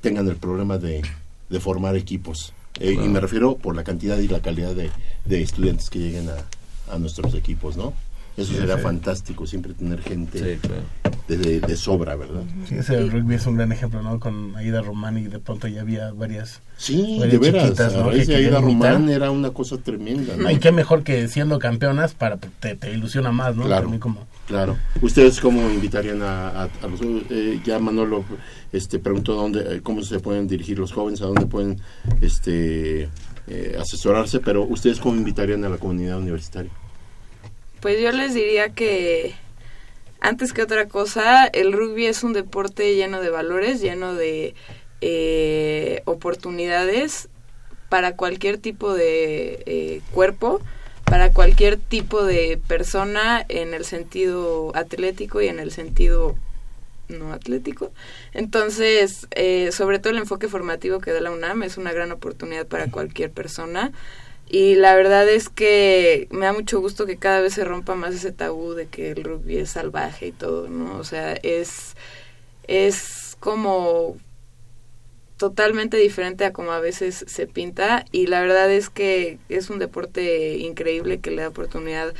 tengan 0.00 0.28
el 0.28 0.36
problema 0.36 0.78
de, 0.78 1.02
de 1.48 1.60
formar 1.60 1.96
equipos. 1.96 2.52
Eh, 2.80 2.92
y 2.92 3.08
me 3.08 3.20
refiero 3.20 3.56
por 3.56 3.76
la 3.76 3.84
cantidad 3.84 4.18
y 4.18 4.28
la 4.28 4.40
calidad 4.40 4.74
de, 4.74 4.90
de 5.24 5.42
estudiantes 5.42 5.90
que 5.90 5.98
lleguen 5.98 6.28
a, 6.28 6.92
a 6.92 6.98
nuestros 6.98 7.34
equipos, 7.34 7.76
¿no? 7.76 7.92
Eso 8.36 8.52
sería 8.54 8.78
fantástico, 8.78 9.46
siempre 9.46 9.74
tener 9.74 10.02
gente 10.02 10.58
de, 11.28 11.76
sobra, 11.76 12.16
¿verdad? 12.16 12.42
Sí, 12.68 12.74
ese 12.74 13.00
rugby 13.06 13.36
es 13.36 13.46
un 13.46 13.56
gran 13.56 13.70
ejemplo, 13.70 14.02
¿no? 14.02 14.18
Con 14.18 14.56
Aida 14.56 14.82
Román 14.82 15.18
y 15.18 15.22
de 15.24 15.38
pronto 15.38 15.68
ya 15.68 15.82
había 15.82 16.10
varias. 16.12 16.60
Sí, 16.76 17.20
de 17.20 17.38
veras. 17.38 17.94
¿no? 17.94 18.10
Aida 18.10 18.60
Román 18.60 19.08
era 19.08 19.30
una 19.30 19.50
cosa 19.50 19.78
tremenda. 19.78 20.36
¿no? 20.36 20.50
Y 20.50 20.58
qué 20.58 20.72
mejor 20.72 21.04
que 21.04 21.28
siendo 21.28 21.58
campeonas 21.60 22.14
para 22.14 22.38
te, 22.38 22.74
te 22.74 22.92
ilusiona 22.92 23.30
más, 23.30 23.54
¿no? 23.54 23.64
Claro. 23.64 23.88
Como... 24.00 24.26
Claro. 24.46 24.76
¿Ustedes 25.00 25.40
cómo 25.40 25.70
invitarían 25.70 26.20
a, 26.22 26.68
los. 26.82 27.00
Eh, 27.30 27.60
ya 27.64 27.78
Manolo 27.78 28.24
este, 28.72 28.98
preguntó 28.98 29.34
dónde, 29.34 29.76
eh, 29.76 29.80
cómo 29.80 30.02
se 30.02 30.18
pueden 30.18 30.48
dirigir 30.48 30.78
los 30.78 30.92
jóvenes, 30.92 31.22
a 31.22 31.26
dónde 31.26 31.46
pueden 31.46 31.80
este, 32.20 33.08
eh, 33.46 33.76
asesorarse, 33.80 34.40
pero 34.40 34.64
¿ustedes 34.64 34.98
cómo 34.98 35.14
invitarían 35.14 35.64
a 35.64 35.68
la 35.68 35.78
comunidad 35.78 36.18
universitaria? 36.18 36.72
Pues 37.84 38.00
yo 38.00 38.12
les 38.12 38.32
diría 38.32 38.70
que 38.70 39.34
antes 40.18 40.54
que 40.54 40.62
otra 40.62 40.88
cosa, 40.88 41.44
el 41.48 41.74
rugby 41.74 42.06
es 42.06 42.24
un 42.24 42.32
deporte 42.32 42.94
lleno 42.94 43.20
de 43.20 43.28
valores, 43.28 43.82
lleno 43.82 44.14
de 44.14 44.54
eh, 45.02 46.00
oportunidades 46.06 47.28
para 47.90 48.16
cualquier 48.16 48.56
tipo 48.56 48.94
de 48.94 49.62
eh, 49.66 50.00
cuerpo, 50.12 50.62
para 51.04 51.34
cualquier 51.34 51.76
tipo 51.76 52.24
de 52.24 52.58
persona 52.68 53.44
en 53.50 53.74
el 53.74 53.84
sentido 53.84 54.74
atlético 54.74 55.42
y 55.42 55.48
en 55.48 55.58
el 55.58 55.70
sentido 55.70 56.36
no 57.08 57.34
atlético. 57.34 57.92
Entonces, 58.32 59.26
eh, 59.32 59.72
sobre 59.72 59.98
todo 59.98 60.14
el 60.14 60.20
enfoque 60.20 60.48
formativo 60.48 61.00
que 61.00 61.12
da 61.12 61.20
la 61.20 61.32
UNAM 61.32 61.62
es 61.64 61.76
una 61.76 61.92
gran 61.92 62.12
oportunidad 62.12 62.66
para 62.66 62.90
cualquier 62.90 63.30
persona. 63.30 63.92
Y 64.48 64.74
la 64.76 64.94
verdad 64.94 65.28
es 65.28 65.48
que 65.48 66.28
me 66.30 66.46
da 66.46 66.52
mucho 66.52 66.80
gusto 66.80 67.06
que 67.06 67.16
cada 67.18 67.40
vez 67.40 67.54
se 67.54 67.64
rompa 67.64 67.94
más 67.94 68.14
ese 68.14 68.32
tabú 68.32 68.74
de 68.74 68.86
que 68.86 69.10
el 69.10 69.24
rugby 69.24 69.58
es 69.58 69.70
salvaje 69.70 70.28
y 70.28 70.32
todo, 70.32 70.68
¿no? 70.68 70.96
O 70.98 71.04
sea, 71.04 71.32
es, 71.42 71.96
es 72.68 73.36
como 73.40 74.16
totalmente 75.36 75.96
diferente 75.96 76.44
a 76.44 76.52
como 76.52 76.72
a 76.72 76.80
veces 76.80 77.24
se 77.26 77.46
pinta 77.46 78.04
y 78.12 78.26
la 78.28 78.40
verdad 78.40 78.70
es 78.70 78.88
que 78.90 79.38
es 79.48 79.68
un 79.68 79.78
deporte 79.78 80.58
increíble 80.58 81.20
que 81.20 81.30
le 81.32 81.42
da 81.42 81.48
oportunidad 81.48 82.14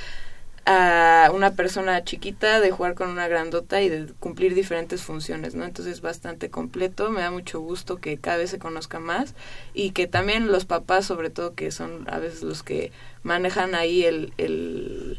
a 0.67 1.31
una 1.35 1.55
persona 1.55 2.05
chiquita 2.05 2.61
de 2.61 2.71
jugar 2.71 2.95
con 2.95 3.11
una 3.11 3.29
grandota 3.29 3.83
y 3.83 3.89
de 3.89 4.07
cumplir 4.19 4.55
diferentes 4.55 5.03
funciones, 5.03 5.55
¿no? 5.55 5.65
Entonces 5.65 5.95
es 5.95 6.01
bastante 6.01 6.49
completo, 6.49 7.11
me 7.11 7.21
da 7.21 7.31
mucho 7.31 7.61
gusto 7.61 7.99
que 7.99 8.17
cada 8.17 8.39
vez 8.39 8.51
se 8.51 8.59
conozca 8.59 8.99
más 8.99 9.35
y 9.75 9.91
que 9.91 10.07
también 10.07 10.51
los 10.51 10.65
papás, 10.65 11.05
sobre 11.05 11.29
todo, 11.29 11.55
que 11.55 11.71
son 11.71 12.07
a 12.11 12.19
veces 12.19 12.43
los 12.43 12.63
que 12.63 12.93
manejan 13.23 13.75
ahí 13.75 14.05
el, 14.05 14.33
el 14.39 15.19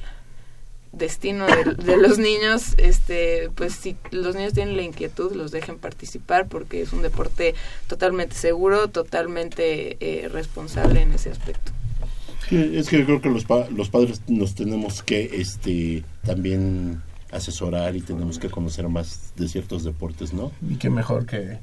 destino 0.92 1.46
de, 1.46 1.98
los 1.98 2.18
niños, 2.18 2.74
este, 2.78 3.52
pues 3.54 3.76
si 3.76 3.98
los 4.10 4.36
niños 4.36 4.54
tienen 4.54 4.76
la 4.76 4.84
inquietud, 4.84 5.32
los 5.34 5.52
dejen 5.52 5.78
participar 5.78 6.48
porque 6.48 6.82
es 6.82 6.92
un 6.92 7.04
deporte 7.04 7.54
totalmente 7.88 8.36
seguro, 8.36 8.88
totalmente 8.88 9.98
eh, 10.00 10.28
responsable 10.28 11.02
en 11.02 11.12
ese 11.12 11.30
aspecto 11.30 11.72
es 12.52 12.90
que 12.90 13.06
creo 13.06 13.22
que 13.22 13.30
los, 13.30 13.46
los 13.72 13.90
padres 13.90 14.22
nos 14.28 14.56
tenemos 14.56 15.04
que 15.04 15.30
este 15.34 16.04
también 16.24 17.02
asesorar 17.32 17.96
y 17.96 18.02
tenemos 18.02 18.40
que 18.40 18.50
conocer 18.50 18.88
más 18.88 19.34
de 19.36 19.48
ciertos 19.48 19.84
deportes, 19.84 20.34
¿no? 20.34 20.52
Y 20.70 20.76
qué 20.76 20.90
mejor 20.90 21.26
que 21.26 21.60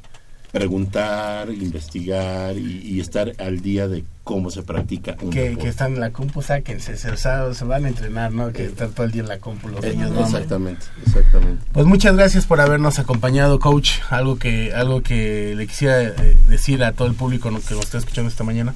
preguntar, 0.52 1.50
investigar 1.50 2.56
y, 2.58 3.00
estar 3.00 3.32
al 3.38 3.62
día 3.62 3.88
de 3.88 4.04
cómo 4.22 4.50
se 4.50 4.62
practica. 4.62 5.16
que, 5.16 5.56
que, 5.56 5.68
están 5.68 5.94
en 5.94 6.00
la 6.00 6.10
compu, 6.10 6.42
sáquense, 6.42 6.96
se, 6.98 7.16
se 7.16 7.64
van 7.64 7.86
a 7.86 7.88
entrenar, 7.88 8.32
¿no? 8.32 8.52
Que 8.52 8.66
están 8.66 8.92
todo 8.92 9.06
el 9.06 9.12
día 9.12 9.22
en 9.22 9.28
la 9.28 9.38
compu 9.38 9.68
los 9.68 9.82
niños. 9.82 10.12
Exactamente, 10.20 10.84
exactamente. 11.06 11.64
Pues 11.72 11.86
muchas 11.86 12.14
gracias 12.14 12.44
por 12.44 12.60
habernos 12.60 12.98
acompañado, 12.98 13.58
coach. 13.58 13.92
Algo 14.10 14.36
que, 14.38 14.74
algo 14.74 15.02
que 15.02 15.54
le 15.56 15.66
quisiera 15.66 16.02
eh, 16.02 16.36
decir 16.48 16.84
a 16.84 16.92
todo 16.92 17.08
el 17.08 17.14
público 17.14 17.48
que 17.48 17.74
nos 17.74 17.84
está 17.84 17.96
escuchando 17.96 18.28
esta 18.28 18.44
mañana. 18.44 18.74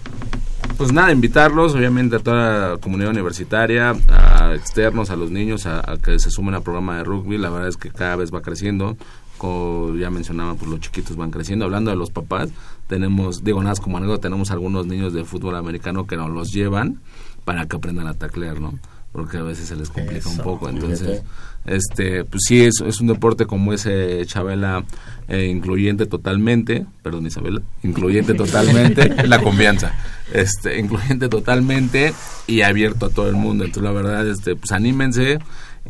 Pues 0.77 0.93
nada, 0.93 1.11
invitarlos, 1.11 1.75
obviamente, 1.75 2.17
a 2.17 2.19
toda 2.19 2.71
la 2.71 2.77
comunidad 2.79 3.11
universitaria, 3.11 3.95
a 4.11 4.55
externos, 4.55 5.09
a 5.09 5.17
los 5.17 5.31
niños, 5.31 5.65
a, 5.65 5.83
que 6.03 6.19
se 6.19 6.31
sumen 6.31 6.55
al 6.55 6.63
programa 6.63 6.99
de 6.99 7.05
rugby. 7.05 7.39
La 7.39 7.49
verdad 7.49 7.69
es 7.69 7.79
que 7.79 7.91
cada 7.91 8.17
vez 8.17 8.33
va 8.33 8.43
creciendo 8.43 8.97
como 9.39 9.95
ya 9.97 10.11
mencionaba, 10.11 10.55
pues 10.55 10.71
los 10.71 10.81
chiquitos 10.81 11.17
van 11.17 11.31
creciendo. 11.31 11.65
Hablando 11.65 11.91
de 11.91 11.97
los 11.97 12.11
papás, 12.11 12.51
tenemos, 12.87 13.45
digo 13.45 13.63
nada, 13.63 13.75
como 13.81 13.99
anécdota, 13.99 14.23
tenemos 14.23 14.51
algunos 14.51 14.87
niños 14.87 15.13
de 15.13 15.25
fútbol 15.25 15.57
americano 15.57 16.07
que 16.07 16.17
nos 16.17 16.31
los 16.31 16.53
llevan 16.53 17.01
para 17.45 17.67
que 17.67 17.77
aprendan 17.77 18.07
a 18.07 18.15
taclear, 18.15 18.61
¿no? 18.61 18.79
Porque 19.17 19.39
a 19.39 19.43
veces 19.43 19.69
se 19.69 19.77
les 19.77 19.89
complica 19.89 20.29
un 20.29 20.37
poco. 20.37 20.69
Entonces, 20.69 21.23
este, 21.65 22.23
pues 22.27 22.43
sí, 22.47 22.63
es, 22.63 22.83
es 22.87 23.01
un 23.01 23.07
deporte 23.07 23.47
como 23.47 23.73
ese 23.73 24.23
Chabela, 24.27 24.85
eh, 25.27 25.47
incluyente 25.47 26.05
totalmente, 26.05 26.85
perdón 27.03 27.27
Isabela, 27.27 27.63
incluyente 27.83 28.35
totalmente, 28.35 29.27
la 29.27 29.41
confianza, 29.41 29.95
este, 30.35 30.79
incluyente 30.79 31.31
totalmente 31.31 32.13
y 32.47 32.61
abierto 32.61 33.07
a 33.07 33.09
todo 33.09 33.31
el 33.31 33.37
mundo. 33.37 33.65
Entonces, 33.65 33.91
la 33.91 33.93
verdad, 33.93 34.29
este, 34.29 34.55
pues 34.55 34.71
anímense 34.73 35.39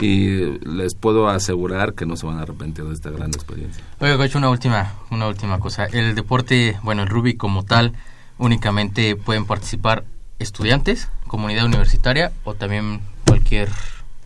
y 0.00 0.56
les 0.64 0.94
puedo 0.94 1.28
asegurar 1.28 1.94
que 1.94 2.06
no 2.06 2.16
se 2.16 2.26
van 2.26 2.38
a 2.38 2.42
arrepentir 2.42 2.84
de 2.84 2.94
esta 2.94 3.10
gran 3.10 3.30
experiencia. 3.30 3.82
Oye, 3.98 4.16
Coach, 4.16 4.36
una 4.36 4.50
última, 4.50 4.94
una 5.10 5.26
última 5.26 5.58
cosa. 5.58 5.86
El 5.86 6.14
deporte, 6.14 6.78
bueno, 6.84 7.02
el 7.02 7.08
rugby 7.08 7.34
como 7.34 7.64
tal, 7.64 7.92
únicamente 8.38 9.16
pueden 9.16 9.46
participar 9.46 10.04
estudiantes, 10.38 11.08
comunidad 11.26 11.64
universitaria 11.64 12.30
o 12.44 12.54
también 12.54 13.00
cualquier 13.26 13.68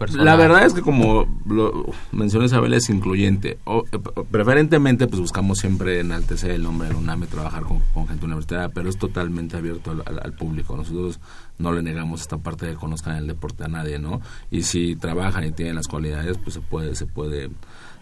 la 0.09 0.35
verdad 0.37 0.65
es 0.65 0.73
que 0.73 0.81
como 0.81 1.27
lo 1.47 1.93
mencionó 2.11 2.47
Isabel 2.47 2.73
es 2.73 2.89
incluyente. 2.89 3.59
Eh, 3.67 3.99
preferentemente 4.31 5.07
pues 5.07 5.21
buscamos 5.21 5.59
siempre 5.59 6.01
enaltecer 6.01 6.53
el 6.53 6.63
nombre 6.63 6.89
de 6.89 6.95
UNAM 6.95 7.27
trabajar 7.27 7.65
con, 7.65 8.09
gente 8.09 8.25
universitaria, 8.25 8.71
pero 8.71 8.89
es 8.89 8.97
totalmente 8.97 9.59
abierto 9.59 9.91
al, 9.91 10.33
público. 10.33 10.77
Nosotros 10.77 11.21
no 11.59 11.73
le 11.73 11.83
negamos 11.83 12.23
esta 12.23 12.39
parte 12.39 12.67
de 12.67 12.73
que 12.73 12.79
conozcan 12.79 13.17
el 13.17 13.27
deporte 13.27 13.65
a 13.65 13.69
nadie, 13.69 13.99
¿no? 13.99 14.23
Y 14.51 14.63
si 14.63 14.97
trabajan 14.97 15.45
y 15.45 15.53
tienen 15.53 15.75
las 15.75 15.87
cualidades, 15.87 16.39
pues 16.39 16.55
se 16.55 16.61
puede, 16.61 16.95
se 16.95 17.07
puede 17.07 17.51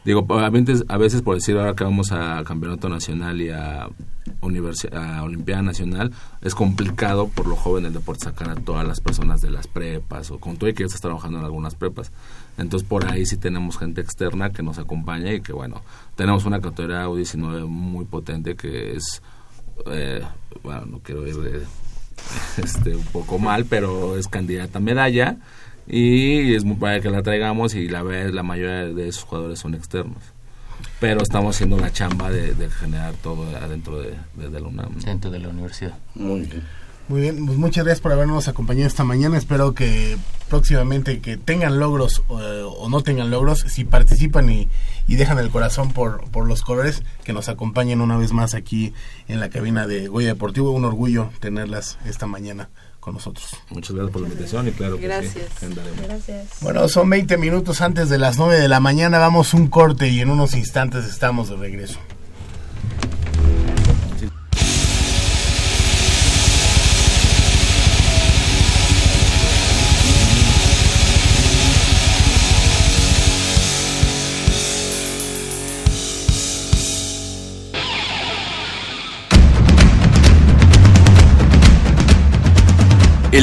Digo, 0.09 0.27
a 0.31 0.49
veces, 0.49 1.21
por 1.21 1.35
decir 1.35 1.59
ahora 1.59 1.75
que 1.75 1.85
vamos 1.85 2.13
a 2.13 2.43
Campeonato 2.43 2.89
Nacional 2.89 3.43
y 3.43 3.51
a, 3.51 3.83
a 3.83 5.23
Olimpiada 5.23 5.61
Nacional, 5.61 6.13
es 6.41 6.55
complicado 6.55 7.29
por 7.29 7.47
lo 7.47 7.55
joven 7.55 7.85
el 7.85 7.93
deporte 7.93 8.25
sacar 8.25 8.49
a 8.49 8.55
todas 8.55 8.89
las 8.89 9.01
personas 9.01 9.43
de 9.43 9.51
las 9.51 9.67
prepas 9.67 10.31
o 10.31 10.39
con 10.39 10.57
todo 10.57 10.71
y 10.71 10.73
que 10.73 10.85
ya 10.85 10.87
estás 10.87 11.03
trabajando 11.03 11.41
en 11.41 11.45
algunas 11.45 11.75
prepas. 11.75 12.11
Entonces 12.57 12.89
por 12.89 13.05
ahí 13.05 13.27
sí 13.27 13.37
tenemos 13.37 13.77
gente 13.77 14.01
externa 14.01 14.51
que 14.51 14.63
nos 14.63 14.79
acompaña 14.79 15.31
y 15.31 15.43
que 15.43 15.53
bueno, 15.53 15.83
tenemos 16.17 16.47
una 16.47 16.63
categoría 16.63 17.07
U19 17.07 17.67
muy 17.67 18.07
potente 18.07 18.57
que 18.57 18.97
es, 18.97 19.21
eh, 19.89 20.23
bueno, 20.63 20.87
no 20.87 20.99
quiero 21.01 21.27
ir 21.27 21.37
de, 21.37 21.67
este, 22.63 22.97
un 22.97 23.05
poco 23.05 23.39
mal, 23.39 23.67
pero 23.67 24.17
es 24.17 24.27
candidata 24.27 24.79
a 24.79 24.81
medalla 24.81 25.37
y 25.89 26.55
es 26.55 26.65
muy 26.65 26.77
para 26.77 27.01
que 27.01 27.11
la 27.11 27.23
traigamos 27.23 27.75
y 27.75 27.89
la 27.89 28.03
la 28.03 28.43
mayoría 28.43 28.85
de 28.85 29.09
esos 29.09 29.25
jugadores 29.25 29.59
son 29.59 29.75
externos. 29.75 30.19
Pero 31.01 31.23
estamos 31.23 31.57
haciendo 31.57 31.79
la 31.79 31.93
chamba 31.93 32.31
de, 32.31 32.55
generar 32.71 33.15
todo 33.23 33.45
adentro 33.57 34.01
de, 34.01 34.15
de, 34.37 34.61
la 34.61 34.67
UNAM 34.67 34.99
dentro 34.99 35.31
de 35.31 35.39
la 35.39 35.49
universidad. 35.49 35.97
Muy 36.15 36.41
bien. 36.43 36.63
Muy 37.09 37.23
bien, 37.23 37.47
pues 37.47 37.57
muchas 37.57 37.85
gracias 37.85 38.03
por 38.03 38.13
habernos 38.13 38.49
acompañado 38.49 38.87
esta 38.87 39.03
mañana. 39.03 39.39
Espero 39.39 39.73
que 39.73 40.19
próximamente 40.51 41.21
que 41.21 41.39
tengan 41.39 41.79
logros 41.79 42.23
eh, 42.29 42.63
o 42.67 42.91
no 42.91 43.01
tengan 43.01 43.31
logros, 43.31 43.61
si 43.61 43.85
participan 43.85 44.51
y, 44.51 44.69
y, 45.07 45.17
dejan 45.17 45.39
el 45.39 45.49
corazón 45.49 45.95
por, 45.95 46.29
por 46.31 46.47
los 46.47 46.61
colores, 46.61 47.03
que 47.25 47.33
nos 47.33 47.49
acompañen 47.49 48.03
una 48.03 48.19
vez 48.19 48.33
más 48.33 48.55
aquí 48.55 48.93
en 49.27 49.41
la 49.41 49.49
cabina 49.49 49.87
de 49.87 50.09
Goya 50.09 50.29
Deportivo. 50.29 50.71
Un 50.73 50.85
orgullo 50.85 51.31
tenerlas 51.41 51.99
esta 52.05 52.27
mañana 52.27 52.69
nosotros. 53.13 53.49
Muchas 53.71 53.95
gracias 53.95 54.13
por 54.13 54.23
la 54.23 54.29
invitación 54.29 54.69
y 54.69 54.73
claro 54.73 54.97
que 54.97 55.03
gracias. 55.03 55.49
Gracias. 56.07 56.49
Bueno, 56.61 56.89
son 56.89 57.09
20 57.11 57.37
minutos 57.39 57.81
antes 57.81 58.09
de 58.09 58.19
las 58.19 58.39
9 58.39 58.59
de 58.59 58.69
la 58.69 58.81
mañana, 58.81 59.19
vamos 59.19 59.55
un 59.55 59.69
corte 59.69 60.09
y 60.09 60.21
en 60.21 60.31
unos 60.31 60.55
instantes 60.55 61.05
estamos 61.05 61.49
de 61.49 61.57
regreso. 61.57 61.99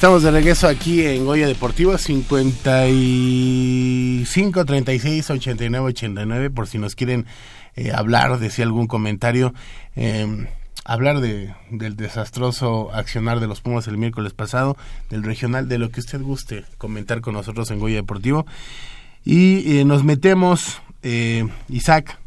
Estamos 0.00 0.22
de 0.22 0.30
regreso 0.30 0.66
aquí 0.66 1.04
en 1.04 1.26
Goya 1.26 1.46
Deportivo 1.46 1.98
55 1.98 4.64
36 4.64 5.28
89 5.28 5.88
89 5.88 6.48
por 6.48 6.66
si 6.66 6.78
nos 6.78 6.94
quieren 6.94 7.26
eh, 7.76 7.92
hablar, 7.94 8.38
decir 8.38 8.64
algún 8.64 8.86
comentario, 8.86 9.52
eh, 9.96 10.46
hablar 10.86 11.20
de, 11.20 11.54
del 11.70 11.96
desastroso 11.96 12.90
accionar 12.94 13.40
de 13.40 13.46
los 13.46 13.60
Pumas 13.60 13.88
el 13.88 13.98
miércoles 13.98 14.32
pasado, 14.32 14.78
del 15.10 15.22
regional, 15.22 15.68
de 15.68 15.76
lo 15.76 15.90
que 15.90 16.00
usted 16.00 16.22
guste 16.22 16.64
comentar 16.78 17.20
con 17.20 17.34
nosotros 17.34 17.70
en 17.70 17.78
Goya 17.78 17.96
Deportivo. 17.96 18.46
Y 19.22 19.80
eh, 19.80 19.84
nos 19.84 20.02
metemos, 20.02 20.80
eh, 21.02 21.46
Isaac, 21.68 22.19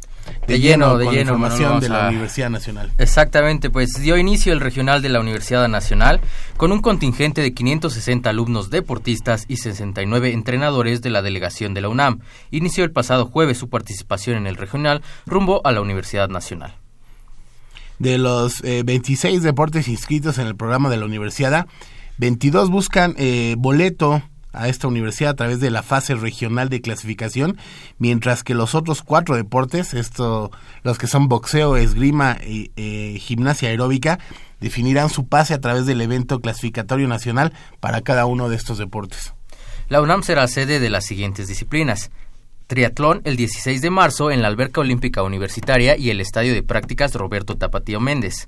de, 0.48 0.60
lleno, 0.60 0.98
de 0.98 1.06
con 1.06 1.14
lleno, 1.14 1.32
información 1.34 1.80
de 1.80 1.90
la 1.90 2.08
a- 2.08 2.10
Universidad 2.10 2.50
Nacional. 2.50 2.92
Exactamente, 2.98 3.70
pues 3.70 3.90
dio 4.00 4.18
inicio 4.18 4.54
el 4.54 4.60
regional 4.60 5.02
de 5.02 5.10
la 5.10 5.20
Universidad 5.20 5.68
Nacional 5.68 6.20
con 6.58 6.72
un 6.72 6.82
contingente 6.82 7.42
de 7.42 7.54
560 7.54 8.30
alumnos 8.30 8.70
deportistas 8.70 9.46
y 9.48 9.58
69 9.58 10.34
entrenadores 10.34 11.02
de 11.02 11.10
la 11.10 11.22
delegación 11.22 11.74
de 11.74 11.82
la 11.82 11.90
UNAM. 11.90 12.20
Inició 12.52 12.84
el 12.84 12.92
pasado 12.92 13.26
jueves 13.26 13.58
su 13.58 13.70
participación 13.70 14.38
en 14.38 14.48
el 14.48 14.56
regional 14.56 15.02
rumbo 15.26 15.62
a 15.66 15.72
la 15.72 15.82
Universidad 15.82 16.30
Nacional. 16.30 16.76
De 18.00 18.18
los 18.18 18.64
eh, 18.64 18.84
26 18.84 19.44
deportes 19.44 19.88
inscritos 19.88 20.38
en 20.38 20.48
el 20.48 20.56
programa 20.56 20.90
de 20.90 20.98
la 20.98 21.06
universidad, 21.06 21.68
22 22.18 22.70
buscan 22.70 23.16
eh, 23.18 23.56
boleto 23.58 24.22
a 24.54 24.70
esta 24.70 24.88
universidad 24.88 25.32
a 25.32 25.36
través 25.36 25.60
de 25.60 25.72
la 25.72 25.84
fase 25.84 26.16
regional 26.16 26.70
de 26.70 26.82
clasificación, 26.82 27.58
mientras 27.98 28.44
que 28.44 28.54
los 28.54 28.76
otros 28.76 29.02
cuatro 29.02 29.36
deportes, 29.36 29.94
esto, 29.94 30.52
los 30.84 30.98
que 30.98 31.08
son 31.08 31.28
boxeo, 31.28 31.76
esgrima 31.76 32.38
y 32.46 32.72
eh, 32.76 33.18
gimnasia 33.20 33.70
aeróbica, 33.70 34.20
definirán 34.62 35.10
su 35.10 35.28
pase 35.28 35.54
a 35.54 35.62
través 35.62 35.86
del 35.86 36.02
evento 36.02 36.40
clasificatorio 36.40 37.08
nacional 37.08 37.54
para 37.80 38.02
cada 38.02 38.26
uno 38.26 38.48
de 38.48 38.56
estos 38.56 38.78
deportes. 38.78 39.34
La 39.90 40.02
UNAM 40.02 40.24
será 40.24 40.48
sede 40.48 40.80
de 40.80 40.90
las 40.90 41.06
siguientes 41.06 41.48
disciplinas. 41.48 42.12
Triatlón 42.68 43.22
el 43.26 43.36
16 43.36 43.82
de 43.82 43.90
marzo 43.90 44.32
en 44.32 44.42
la 44.42 44.48
Alberca 44.48 44.82
Olímpica 44.82 45.22
Universitaria 45.22 45.98
y 45.98 46.10
el 46.10 46.22
Estadio 46.22 46.54
de 46.54 46.64
Prácticas 46.64 47.14
Roberto 47.14 47.58
Tapatío 47.58 48.00
Méndez. 48.00 48.48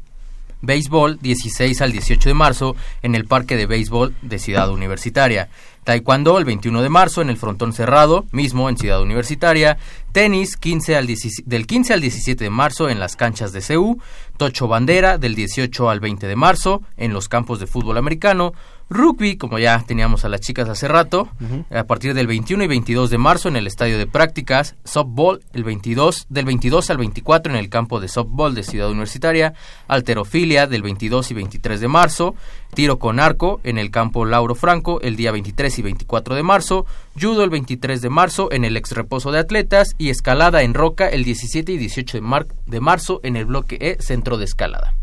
Béisbol 0.62 1.20
16 1.22 1.82
al 1.82 1.92
18 1.92 2.30
de 2.30 2.34
marzo 2.34 2.76
en 3.02 3.16
el 3.16 3.26
Parque 3.26 3.56
de 3.56 3.66
Béisbol 3.66 4.16
de 4.22 4.40
Ciudad 4.40 4.72
Universitaria. 4.72 5.50
Taekwondo 5.86 6.40
el 6.40 6.46
21 6.46 6.82
de 6.82 6.90
marzo 6.90 7.22
en 7.22 7.30
el 7.30 7.38
Frontón 7.38 7.72
Cerrado, 7.72 8.26
mismo 8.32 8.70
en 8.70 8.78
Ciudad 8.78 9.04
Universitaria. 9.04 9.78
Tenis 10.12 10.58
15 10.58 10.96
al 10.96 11.06
17 11.06 11.48
del 11.48 11.68
15 11.68 11.94
al 11.94 12.02
17 12.02 12.44
de 12.44 12.50
marzo 12.50 12.90
en 12.90 13.00
las 13.00 13.16
canchas 13.16 13.54
de 13.54 13.62
CEU. 13.62 14.00
Tocho 14.38 14.68
Bandera 14.68 15.20
del 15.20 15.36
18 15.36 15.90
al 15.90 16.00
20 16.00 16.26
de 16.26 16.36
marzo 16.36 16.82
en 16.98 17.14
los 17.14 17.30
campos 17.30 17.60
de 17.60 17.68
fútbol 17.68 17.98
americano. 17.98 18.54
Rugby, 18.88 19.36
como 19.38 19.58
ya 19.58 19.84
teníamos 19.86 20.26
a 20.26 20.30
las 20.30 20.42
chicas 20.42 20.70
hace 20.70 20.88
rato, 20.88 21.28
a 21.72 21.84
partir 21.86 22.14
del 22.14 22.28
21 22.28 22.64
y 22.66 22.68
22 22.68 23.10
de 23.10 23.18
marzo 23.18 23.50
en 23.50 23.56
el 23.56 23.66
estadio 23.66 23.98
de 23.98 24.06
prácticas, 24.06 24.76
softball 24.84 25.42
el 25.54 25.64
22 25.64 26.28
del 26.30 26.46
22 26.46 26.90
al 26.92 26.98
24 27.00 27.52
en 27.52 27.58
el 27.58 27.70
campo 27.70 28.00
de 28.00 28.08
softball 28.08 28.54
de 28.54 28.62
Ciudad 28.62 28.90
Universitaria, 28.92 29.56
alterofilia 29.88 30.68
del 30.68 30.84
22 30.84 31.32
y 31.32 31.34
23 31.34 31.80
de 31.82 31.88
marzo, 31.88 32.36
tiro 32.76 33.00
con 33.00 33.20
arco 33.20 33.60
en 33.64 33.80
el 33.80 33.90
campo 33.90 34.24
Lauro 34.24 34.54
Franco 34.54 35.02
el 35.02 35.16
día 35.16 35.32
23 35.32 35.80
y 35.80 35.82
24 35.82 36.36
de 36.36 36.44
marzo, 36.44 36.86
judo 37.20 37.44
el 37.44 37.50
23 37.50 38.02
de 38.02 38.10
marzo 38.10 38.52
en 38.52 38.66
el 38.66 38.78
ex 38.78 38.92
reposo 38.92 39.32
de 39.32 39.40
atletas 39.40 39.96
y 39.98 40.10
escalada 40.10 40.62
en 40.62 40.76
roca 40.76 41.08
el 41.10 41.24
17 41.24 41.72
y 41.72 41.78
18 41.80 42.18
de, 42.18 42.22
mar- 42.22 42.48
de 42.68 42.80
marzo 42.82 43.20
en 43.24 43.36
el 43.36 43.46
bloque 43.46 43.78
E 43.82 43.98
centro 44.00 44.38
de 44.38 44.46
escalada. 44.46 44.94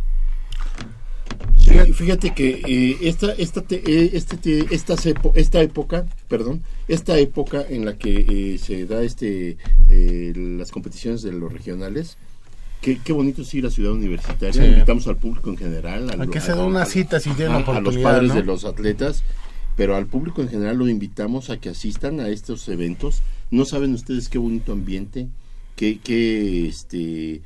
Fíjate 1.94 2.34
que 2.34 2.62
eh, 2.66 2.96
esta, 3.02 3.32
esta, 3.32 3.62
te- 3.62 3.82
eh, 3.86 4.10
este, 4.14 4.36
te- 4.36 4.74
estas 4.74 5.06
epo- 5.06 5.32
esta 5.34 5.60
época, 5.62 6.06
perdón, 6.28 6.62
esta 6.88 7.18
época 7.18 7.64
en 7.68 7.84
la 7.84 7.96
que 7.98 8.54
eh, 8.54 8.58
se 8.58 8.86
da 8.86 9.02
este 9.02 9.56
eh, 9.90 10.32
las 10.36 10.70
competiciones 10.70 11.22
de 11.22 11.32
los 11.32 11.52
regionales, 11.52 12.16
qué, 12.80 12.98
qué 13.04 13.12
bonito 13.12 13.42
es 13.42 13.54
ir 13.54 13.66
a 13.66 13.70
Ciudad 13.70 13.92
Universitaria. 13.92 14.62
Sí. 14.62 14.68
Invitamos 14.68 15.06
al 15.06 15.16
público 15.16 15.50
en 15.50 15.56
general. 15.56 16.10
al- 16.10 16.20
Hay 16.22 16.28
que 16.28 16.38
a- 16.38 16.40
hacer 16.40 16.54
a- 16.54 16.64
una 16.64 16.82
a- 16.82 16.86
cita 16.86 17.20
si 17.20 17.30
tienen 17.30 17.52
a- 17.52 17.56
a 17.56 17.60
los 17.60 17.68
oportunidad, 17.68 18.02
padres 18.12 18.28
¿no? 18.30 18.34
de 18.36 18.42
los 18.44 18.64
atletas, 18.64 19.22
pero 19.76 19.96
al 19.96 20.06
público 20.06 20.42
en 20.42 20.48
general 20.48 20.76
lo 20.78 20.88
invitamos 20.88 21.50
a 21.50 21.58
que 21.58 21.68
asistan 21.70 22.20
a 22.20 22.28
estos 22.28 22.68
eventos. 22.68 23.22
No 23.50 23.64
saben 23.64 23.92
ustedes 23.94 24.28
qué 24.28 24.38
bonito 24.38 24.72
ambiente, 24.72 25.28
qué, 25.76 25.98
qué, 26.02 26.66
este, 26.68 27.42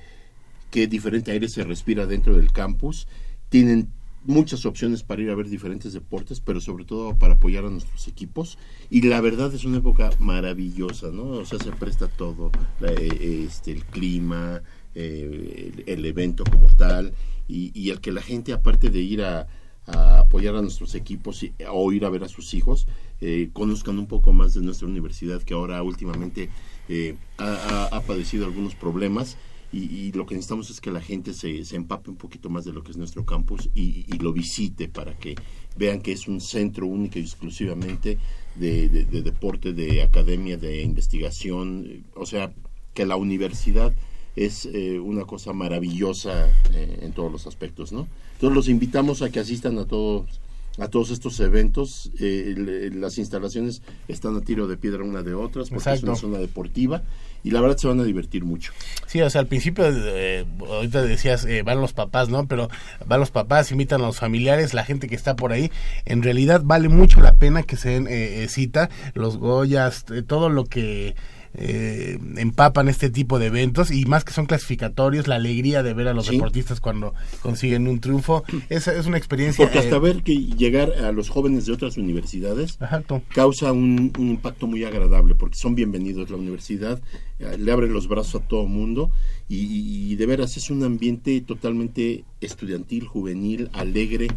qué 0.71 0.87
diferente 0.87 1.31
aire 1.33 1.49
se 1.49 1.65
respira 1.65 2.07
dentro 2.07 2.37
del 2.37 2.53
campus. 2.53 3.07
Tienen 3.49 3.89
muchas 4.27 4.67
opciones 4.67 5.03
para 5.03 5.23
ir 5.23 5.31
a 5.31 5.35
ver 5.35 5.49
diferentes 5.49 5.93
deportes, 5.93 6.41
pero 6.41 6.61
sobre 6.61 6.85
todo 6.85 7.17
para 7.17 7.35
apoyar 7.35 7.65
a 7.65 7.71
nuestros 7.71 8.09
equipos. 8.09 8.59
Y 8.91 9.03
la 9.03 9.21
verdad 9.21 9.55
es 9.55 9.65
una 9.65 9.79
época 9.79 10.11
maravillosa, 10.19 11.11
¿no? 11.11 11.25
O 11.25 11.45
sea, 11.45 11.59
se 11.59 11.73
presta 11.73 12.09
todo, 12.09 12.51
eh, 12.81 13.45
este, 13.47 13.73
el 13.73 13.85
clima, 13.85 14.63
eh, 14.95 15.85
el, 15.87 16.05
evento 16.05 16.45
como 16.45 16.69
tal, 16.69 17.13
y, 17.49 17.71
y 17.79 17.91
el 17.91 18.01
que 18.01 18.13
la 18.13 18.23
gente, 18.23 18.53
aparte 18.53 18.91
de 18.91 19.01
ir 19.01 19.23
a, 19.23 19.47
apoyar 19.87 20.57
a 20.57 20.63
nuestros 20.63 20.97
equipos 20.97 21.47
o 21.71 21.93
ir 21.93 22.05
a 22.05 22.11
ver 22.11 22.25
a 22.25 22.29
sus 22.29 22.55
hijos, 22.55 22.89
eh, 23.21 23.51
conozcan 23.53 24.01
un 24.01 24.09
poco 24.09 24.33
más 24.33 24.53
de 24.55 24.61
nuestra 24.61 24.89
universidad, 24.89 25.41
que 25.43 25.55
ahora 25.55 25.81
últimamente 25.85 26.51
eh, 26.89 27.15
ha 27.39 28.03
padecido 28.05 28.47
algunos 28.47 28.75
problemas. 28.75 29.37
Y, 29.73 30.13
lo 30.13 30.25
que 30.25 30.35
necesitamos 30.35 30.71
es 30.71 30.81
que 30.81 30.91
la 30.91 31.01
gente 31.03 31.35
se, 31.35 31.65
se 31.65 31.77
empape 31.77 32.09
un 32.11 32.17
poquito 32.17 32.49
más 32.49 32.65
de 32.65 32.73
lo 32.73 32.83
que 32.83 32.93
es 32.93 32.97
nuestro 32.97 33.27
campus 33.27 33.69
y, 33.75 34.05
lo 34.19 34.33
visite 34.33 34.89
para 34.89 35.13
que 35.19 35.35
vean 35.77 36.01
que 36.01 36.13
es 36.13 36.29
un 36.29 36.41
centro 36.41 36.87
único 36.87 37.19
y 37.19 37.23
exclusivamente 37.23 38.17
de, 38.55 38.89
de- 38.89 39.05
de 39.05 39.23
deporte, 39.23 39.73
de 39.75 40.03
academia, 40.03 40.57
de 40.57 40.83
investigación. 40.83 42.05
O 42.15 42.25
sea, 42.27 42.53
que 42.95 43.05
la 43.05 43.17
universidad 43.17 43.93
es 44.37 44.67
eh, 44.67 44.99
una 45.01 45.25
cosa 45.25 45.53
maravillosa 45.53 46.49
eh, 46.73 47.01
en 47.03 47.13
todos 47.13 47.31
los 47.33 47.47
aspectos, 47.47 47.93
¿no? 47.93 48.07
Entonces 48.35 48.55
los 48.55 48.69
invitamos 48.69 49.21
a 49.23 49.31
que 49.31 49.41
asistan 49.41 49.79
a 49.79 49.85
todos 49.87 50.41
a 50.79 50.89
todos 50.89 51.11
estos 51.11 51.39
eventos. 51.41 52.11
eh, 52.21 52.55
le- 52.57 52.91
las 52.91 53.19
instalaciones 53.19 53.83
están 54.09 54.37
a 54.37 54.41
tiro 54.41 54.67
de 54.67 54.77
piedra 54.77 55.03
una 55.03 55.23
de 55.23 55.35
otras 55.35 55.71
porque 55.71 55.91
es 55.91 56.03
una 56.03 56.17
zona 56.17 56.39
deportiva 56.39 57.03
y 57.45 57.51
la 57.53 57.61
verdad 57.61 57.77
se 57.77 57.87
van 57.87 58.01
a 58.01 58.05
divertir 58.05 58.45
mucho. 58.45 58.73
Sí, 59.07 59.21
o 59.21 59.31
sea, 59.31 59.41
al 59.41 59.47
principio, 59.47 59.85
eh, 59.89 60.45
ahorita 60.61 61.03
decías, 61.03 61.45
eh, 61.45 61.63
van 61.63 61.81
los 61.81 61.93
papás, 61.93 62.29
¿no? 62.29 62.47
Pero 62.49 62.69
van 63.07 63.21
los 63.21 63.31
papás, 63.31 63.71
invitan 63.71 64.01
a 64.03 64.07
los 64.07 64.19
familiares, 64.19 64.75
la 64.75 64.85
gente 64.85 65.07
que 65.09 65.15
está 65.15 65.37
por 65.37 65.53
ahí. 65.53 65.71
En 66.05 66.23
realidad 66.23 66.63
vale 66.65 66.89
mucho 66.89 67.21
la 67.21 67.35
pena 67.37 67.63
que 67.63 67.77
se 67.77 67.91
den 67.91 68.07
eh, 68.09 68.43
eh, 68.43 68.49
cita, 68.49 68.91
los 69.15 69.37
Goyas, 69.37 70.05
eh, 70.11 70.23
todo 70.23 70.49
lo 70.49 70.65
que 70.65 71.15
eh, 71.59 72.19
empapan 72.37 72.89
este 72.89 73.09
tipo 73.11 73.39
de 73.39 73.47
eventos 73.47 73.91
y 73.91 74.05
más 74.05 74.25
que 74.25 74.33
son 74.33 74.47
clasificatorios, 74.47 75.27
la 75.27 75.37
alegría 75.37 75.83
de 75.83 75.95
ver 75.95 76.09
a 76.09 76.13
los 76.15 76.27
Sí. 76.27 76.33
deportistas 76.35 76.81
cuando 76.81 77.15
consiguen 77.41 77.89
un 77.89 77.99
triunfo, 78.01 78.45
es, 78.69 78.87
es 78.89 79.07
una 79.07 79.17
experiencia... 79.17 79.65
Porque 79.65 79.79
hasta 79.79 79.97
eh, 79.97 80.01
ver 80.01 80.23
que 80.23 80.35
llegar 80.37 80.93
a 80.93 81.13
los 81.13 81.29
jóvenes 81.31 81.67
de 81.67 81.73
otras 81.73 81.97
universidades 81.97 82.73
Exacto. 82.81 83.23
causa 83.35 83.73
un, 83.73 84.13
un 84.19 84.29
impacto 84.29 84.67
muy 84.67 84.85
agradable 84.85 85.35
porque 85.35 85.57
son 85.57 85.75
bienvenidos 85.75 86.29
a 86.29 86.33
la 86.33 86.39
universidad, 86.39 87.01
eh, 87.39 87.57
le 87.59 87.73
abren 87.73 87.93
los 87.93 88.07
brazos 88.09 88.43
a 88.43 88.47
todo 88.47 88.67
mundo 88.67 89.11
y, 89.49 90.15
de 90.17 90.27
veras 90.27 90.57
es 90.57 90.71
un 90.71 90.83
ambiente 90.85 91.41
totalmente 91.41 92.25
estudiantil, 92.41 93.07
juvenil, 93.07 93.71
alegre 93.73 94.29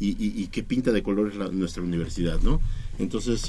y, 0.00 0.10
y- 0.10 0.42
y 0.42 0.46
que 0.48 0.62
pinta 0.62 0.92
de 0.92 1.02
colores 1.02 1.36
la- 1.36 1.48
nuestra 1.48 1.82
universidad, 1.82 2.40
¿no? 2.42 2.60
Entonces, 2.98 3.48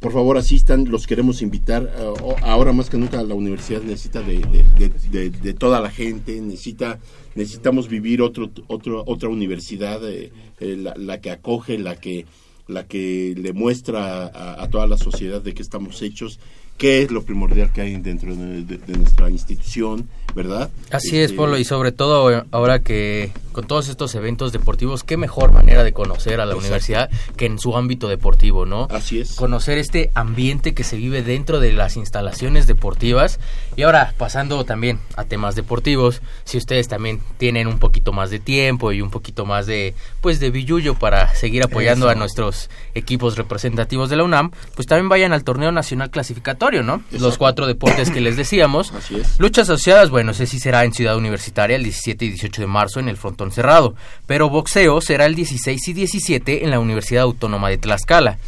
por 0.00 0.12
favor 0.12 0.36
asistan, 0.38 0.84
los 0.88 1.06
queremos 1.06 1.42
invitar. 1.42 1.92
eh, 1.98 2.12
ahora 2.42 2.72
más 2.72 2.88
que 2.88 2.96
nunca 2.98 3.22
la 3.22 3.34
universidad 3.34 3.82
necesita 3.82 4.22
de, 4.22 4.38
de- 4.38 4.90
de- 5.10 5.30
de- 5.30 5.54
toda 5.54 5.80
la 5.80 5.90
gente, 5.90 6.40
necesita 6.40 6.98
necesitamos 7.34 7.88
vivir 7.88 8.22
otro, 8.22 8.50
otro 8.68 9.02
otra 9.06 9.28
universidad, 9.28 10.00
eh, 10.08 10.32
eh, 10.60 10.76
la, 10.96 11.20
que 11.20 11.30
acoge, 11.30 11.78
la 11.78 11.96
que 11.96 12.26
la 12.68 12.86
que 12.86 13.34
le 13.36 13.52
muestra 13.54 14.26
a, 14.26 14.62
toda 14.68 14.86
la 14.86 14.98
sociedad 14.98 15.40
de 15.40 15.54
qué 15.54 15.62
estamos 15.62 16.02
hechos, 16.02 16.38
qué 16.78 17.02
es 17.02 17.10
lo 17.10 17.22
primordial 17.24 17.72
que 17.72 17.80
hay 17.82 17.96
dentro 17.96 18.34
de, 18.34 18.62
de- 18.64 18.78
de 18.78 18.96
nuestra 18.98 19.28
institución, 19.30 20.08
¿verdad? 20.34 20.70
Así 20.90 21.16
es, 21.18 21.24
Este, 21.26 21.36
Polo, 21.36 21.58
y 21.58 21.64
sobre 21.64 21.92
todo 21.92 22.30
eh, 22.32 22.44
ahora 22.52 22.78
que 22.78 23.32
con 23.52 23.66
todos 23.66 23.88
estos 23.88 24.14
eventos 24.14 24.52
deportivos, 24.52 25.02
qué 25.02 25.16
mejor 25.16 25.50
manera 25.50 25.82
de 25.82 25.92
conocer 25.92 26.34
a 26.34 26.46
la 26.46 26.52
Exacto. 26.52 26.58
universidad 26.60 27.10
que 27.36 27.46
en 27.46 27.58
su 27.58 27.76
ámbito 27.76 28.06
deportivo, 28.06 28.64
¿no? 28.66 28.86
Así 28.88 29.18
es. 29.18 29.34
Conocer 29.34 29.78
este 29.78 30.12
ambiente 30.14 30.74
que 30.74 30.84
se 30.84 30.96
vive 30.96 31.22
dentro 31.24 31.58
de 31.58 31.72
las 31.72 31.96
instalaciones 31.96 32.68
deportivas. 32.68 33.40
Y 33.76 33.82
ahora, 33.82 34.14
pasando 34.16 34.64
también 34.64 35.00
a 35.16 35.24
temas 35.24 35.56
deportivos, 35.56 36.22
si 36.44 36.56
ustedes 36.56 36.86
también 36.86 37.20
tienen 37.38 37.66
un 37.66 37.80
poquito 37.80 38.12
más 38.12 38.30
de 38.30 38.38
tiempo 38.38 38.92
y 38.92 39.00
un 39.02 39.10
poquito 39.10 39.44
más 39.44 39.66
de, 39.66 39.94
pues, 40.20 40.38
de 40.38 40.50
billullo 40.52 40.94
para 40.94 41.34
seguir 41.34 41.64
apoyando 41.64 42.06
Eso. 42.06 42.12
a 42.12 42.14
nuestros 42.14 42.70
equipos 42.94 43.36
representativos 43.36 44.08
de 44.08 44.16
la 44.16 44.22
UNAM, 44.22 44.52
pues 44.76 44.86
también 44.86 45.08
vayan 45.08 45.32
al 45.32 45.42
torneo 45.42 45.72
nacional 45.72 46.10
clasificatorio. 46.10 46.67
¿No? 46.82 47.02
Los 47.10 47.38
cuatro 47.38 47.66
deportes 47.66 48.10
que 48.10 48.20
les 48.20 48.36
decíamos. 48.36 48.92
Así 48.96 49.16
es. 49.16 49.38
Luchas 49.38 49.68
asociadas, 49.68 50.10
bueno, 50.10 50.32
ese 50.32 50.46
sí 50.46 50.58
será 50.60 50.84
en 50.84 50.92
Ciudad 50.92 51.16
Universitaria 51.16 51.76
el 51.76 51.82
17 51.82 52.24
y 52.24 52.28
18 52.28 52.62
de 52.62 52.66
marzo 52.66 53.00
en 53.00 53.08
el 53.08 53.16
frontón 53.16 53.50
cerrado, 53.50 53.94
pero 54.26 54.48
boxeo 54.48 55.00
será 55.00 55.26
el 55.26 55.34
16 55.34 55.88
y 55.88 55.92
17 55.92 56.64
en 56.64 56.70
la 56.70 56.78
Universidad 56.78 57.24
Autónoma 57.24 57.68
de 57.70 57.78
Tlaxcala. 57.78 58.38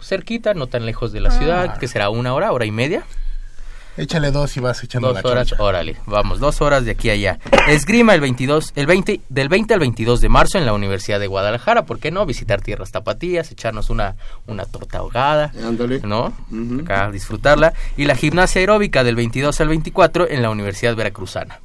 Cerquita, 0.00 0.54
no 0.54 0.66
tan 0.66 0.86
lejos 0.86 1.12
de 1.12 1.20
la 1.20 1.30
ciudad, 1.30 1.78
que 1.78 1.88
será 1.88 2.10
una 2.10 2.32
hora, 2.34 2.52
hora 2.52 2.66
y 2.66 2.70
media. 2.70 3.04
Échale 3.98 4.30
dos 4.30 4.56
y 4.56 4.60
vas 4.60 4.82
echando 4.84 5.12
Dos 5.12 5.22
la 5.22 5.28
horas, 5.30 5.54
órale, 5.58 5.96
vamos, 6.06 6.38
dos 6.38 6.60
horas 6.62 6.84
de 6.84 6.92
aquí 6.92 7.10
a 7.10 7.14
allá. 7.14 7.38
Esgrima 7.66 8.14
el 8.14 8.20
22, 8.20 8.72
el 8.76 8.86
20, 8.86 9.20
del 9.28 9.48
20 9.48 9.74
al 9.74 9.80
22 9.80 10.20
de 10.20 10.28
marzo 10.28 10.56
en 10.56 10.64
la 10.66 10.72
Universidad 10.72 11.18
de 11.18 11.26
Guadalajara, 11.26 11.84
¿por 11.84 11.98
qué 11.98 12.10
no? 12.12 12.24
Visitar 12.24 12.60
tierras 12.62 12.92
tapatías, 12.92 13.50
echarnos 13.50 13.90
una, 13.90 14.14
una 14.46 14.64
torta 14.66 14.98
ahogada, 14.98 15.52
Ándale. 15.66 16.00
¿no? 16.04 16.32
Acá 16.82 17.10
disfrutarla. 17.10 17.72
Y 17.96 18.04
la 18.04 18.14
gimnasia 18.14 18.60
aeróbica 18.60 19.02
del 19.02 19.16
22 19.16 19.60
al 19.60 19.68
24 19.68 20.30
en 20.30 20.42
la 20.42 20.50
Universidad 20.50 20.94
Veracruzana. 20.94 21.60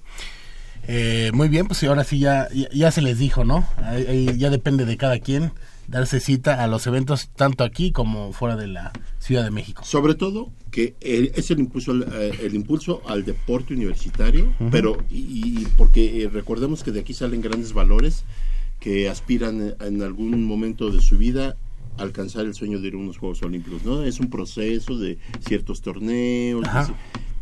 Eh, 0.88 1.30
muy 1.34 1.48
bien, 1.50 1.68
pues 1.68 1.82
y 1.84 1.86
ahora 1.86 2.04
sí 2.04 2.20
ya, 2.20 2.48
ya, 2.54 2.68
ya 2.74 2.92
se 2.92 3.02
les 3.02 3.18
dijo, 3.20 3.46
¿no? 3.46 3.66
Ahí- 3.86 4.06
ahí 4.10 4.38
ya 4.38 4.50
depende 4.50 4.86
de 4.86 4.98
cada 4.98 5.20
quien 5.20 5.52
darse 5.88 6.20
cita 6.20 6.64
a 6.64 6.68
los 6.68 6.88
eventos 6.88 7.30
tanto 7.36 7.64
aquí 7.64 7.92
como 7.92 8.32
fuera 8.34 8.56
de 8.56 8.68
la 8.68 8.92
Ciudad 9.20 9.44
de 9.44 9.52
México. 9.52 9.84
Sobre 9.86 10.16
todo 10.16 10.52
que 10.72 10.96
es 11.02 11.52
el 11.52 11.60
impulso, 11.60 11.92
al- 11.92 12.08
eh, 12.12 12.32
el 12.42 12.56
impulso 12.56 13.02
al 13.08 13.26
deporte 13.26 13.74
universitario, 13.74 14.52
pero 14.72 14.98
y, 15.10 15.62
y 15.62 15.68
porque 15.78 16.24
eh, 16.24 16.30
recordemos 16.30 16.84
que 16.84 16.92
de 16.92 17.02
aquí 17.02 17.14
salen 17.14 17.42
grandes 17.42 17.74
valores 17.74 18.24
que 18.80 19.08
aspiran 19.10 19.62
eh, 19.70 19.76
en 19.82 20.02
algún 20.02 20.44
momento 20.46 20.90
de 20.90 21.02
su 21.02 21.18
vida 21.18 21.56
a 21.98 22.02
alcanzar 22.02 22.46
el 22.46 22.56
sueño 22.56 22.80
de 22.82 22.88
ir 22.88 22.96
a 22.96 22.98
unos 22.98 23.18
Juegos 23.20 23.44
Olímpicos, 23.44 23.84
¿no? 23.86 24.04
Es 24.04 24.20
un 24.20 24.30
proceso 24.32 24.98
de 24.98 25.20
ciertos 25.48 25.82
torneos, 25.82 26.66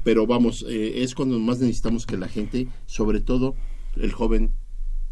pero 0.03 0.27
vamos, 0.27 0.65
eh, 0.67 1.03
es 1.03 1.15
cuando 1.15 1.39
más 1.39 1.59
necesitamos 1.59 2.05
que 2.05 2.17
la 2.17 2.27
gente, 2.27 2.67
sobre 2.85 3.21
todo 3.21 3.55
el 3.95 4.11
joven, 4.11 4.51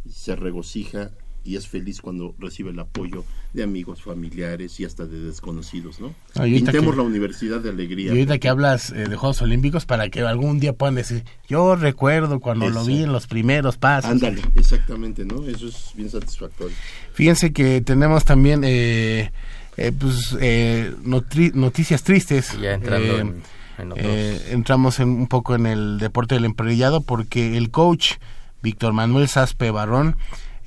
se 0.09 0.35
regocija 0.35 1.11
y 1.49 1.55
es 1.55 1.67
feliz 1.67 1.99
cuando 2.01 2.35
recibe 2.37 2.69
el 2.69 2.79
apoyo 2.79 3.23
de 3.53 3.63
amigos, 3.63 4.03
familiares 4.03 4.79
y 4.79 4.85
hasta 4.85 5.05
de 5.07 5.19
desconocidos, 5.19 5.99
¿no? 5.99 6.13
Ahorita 6.35 6.71
Pintemos 6.71 6.91
que- 6.91 6.97
la 6.97 7.03
universidad 7.03 7.59
de 7.59 7.69
alegría. 7.71 8.05
Y 8.07 8.09
ahorita 8.09 8.37
que 8.37 8.49
hablas 8.49 8.91
eh, 8.91 9.07
de 9.09 9.15
Juegos 9.15 9.41
Olímpicos, 9.41 9.85
para 9.87 10.09
que 10.09 10.21
algún 10.21 10.59
día 10.59 10.73
puedan 10.73 10.93
decir, 10.95 11.23
yo 11.47 11.75
recuerdo 11.75 12.39
cuando 12.39 12.69
lo 12.69 12.85
vi 12.85 13.01
en 13.03 13.11
los 13.11 13.25
primeros 13.25 13.77
pasos. 13.77 14.11
Ándale, 14.11 14.41
exactamente, 14.55 15.25
¿no? 15.25 15.47
Eso 15.47 15.67
es 15.69 15.91
bien 15.95 16.09
satisfactorio. 16.11 16.75
Fíjense 17.13 17.51
que 17.51 17.81
tenemos 17.81 18.23
también 18.25 18.61
eh, 18.63 19.31
eh, 19.77 19.91
pues, 19.97 20.37
eh, 20.39 20.93
notri- 21.03 21.53
noticias 21.53 22.03
tristes. 22.03 22.55
Ya 22.61 22.73
entrando 22.73 23.17
Eh, 23.17 23.19
en, 23.21 23.41
en 23.79 23.91
otros... 23.93 24.05
eh, 24.07 24.41
entramos 24.51 24.99
en, 24.99 25.09
un 25.09 25.27
poco 25.27 25.55
en 25.55 25.65
el 25.65 25.97
deporte 25.97 26.35
del 26.35 26.45
emparrillado 26.45 27.01
porque 27.01 27.57
el 27.57 27.71
coach 27.71 28.17
Víctor 28.61 28.93
Manuel 28.93 29.27
Saspe 29.29 29.71
Barrón 29.71 30.15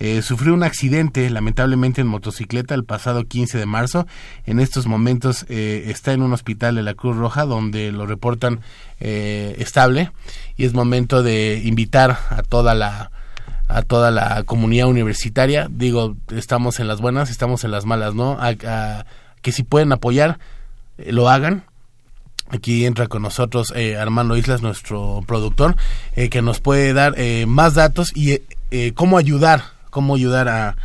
eh, 0.05 0.21
sufrió 0.21 0.53
un 0.53 0.65
accidente 0.65 1.31
lamentablemente 1.31 2.01
en 2.01 2.09
motocicleta 2.09 2.75
el 2.75 2.83
pasado 2.83 3.23
15 3.23 3.57
de 3.57 3.67
marzo. 3.67 4.09
En 4.47 4.59
estos 4.59 4.89
momentos 4.89 5.47
eh, 5.49 5.85
está 5.87 6.13
en 6.13 6.23
un 6.23 6.33
hospital 6.33 6.75
de 6.75 6.83
la 6.83 6.95
Cruz 6.95 7.17
Roja 7.17 7.45
donde 7.45 7.93
lo 7.93 8.05
reportan 8.05 8.63
eh, 8.99 9.55
estable 9.61 10.11
y 10.57 10.65
es 10.65 10.75
momento 10.75 11.23
de 11.23 11.63
invitar 11.65 12.19
a 12.31 12.43
toda 12.43 12.75
la 12.75 13.13
a 13.69 13.83
toda 13.83 14.11
la 14.11 14.43
comunidad 14.43 14.89
universitaria. 14.89 15.69
Digo, 15.71 16.17
estamos 16.35 16.81
en 16.81 16.89
las 16.89 17.01
buenas, 17.01 17.31
estamos 17.31 17.63
en 17.63 17.71
las 17.71 17.87
malas, 17.87 18.13
¿no? 18.13 18.39
Que 19.41 19.53
si 19.53 19.63
pueden 19.63 19.93
apoyar, 19.93 20.41
eh, 20.99 21.13
lo 21.13 21.29
hagan. 21.29 21.63
Aquí 22.51 22.87
entra 22.87 23.07
con 23.07 23.23
nosotros 23.23 23.73
Armando 24.01 24.37
Islas, 24.37 24.63
nuestro 24.63 25.23
productor, 25.29 25.77
que 26.15 26.43
nos 26.43 26.59
puede 26.61 26.93
dar 26.93 27.15
más 27.47 27.75
datos 27.75 28.13
y 28.15 28.41
cómo 28.95 29.17
ayudar, 29.17 29.63
cómo 29.93 30.15
ayudar 30.15 30.49
a, 30.49 30.77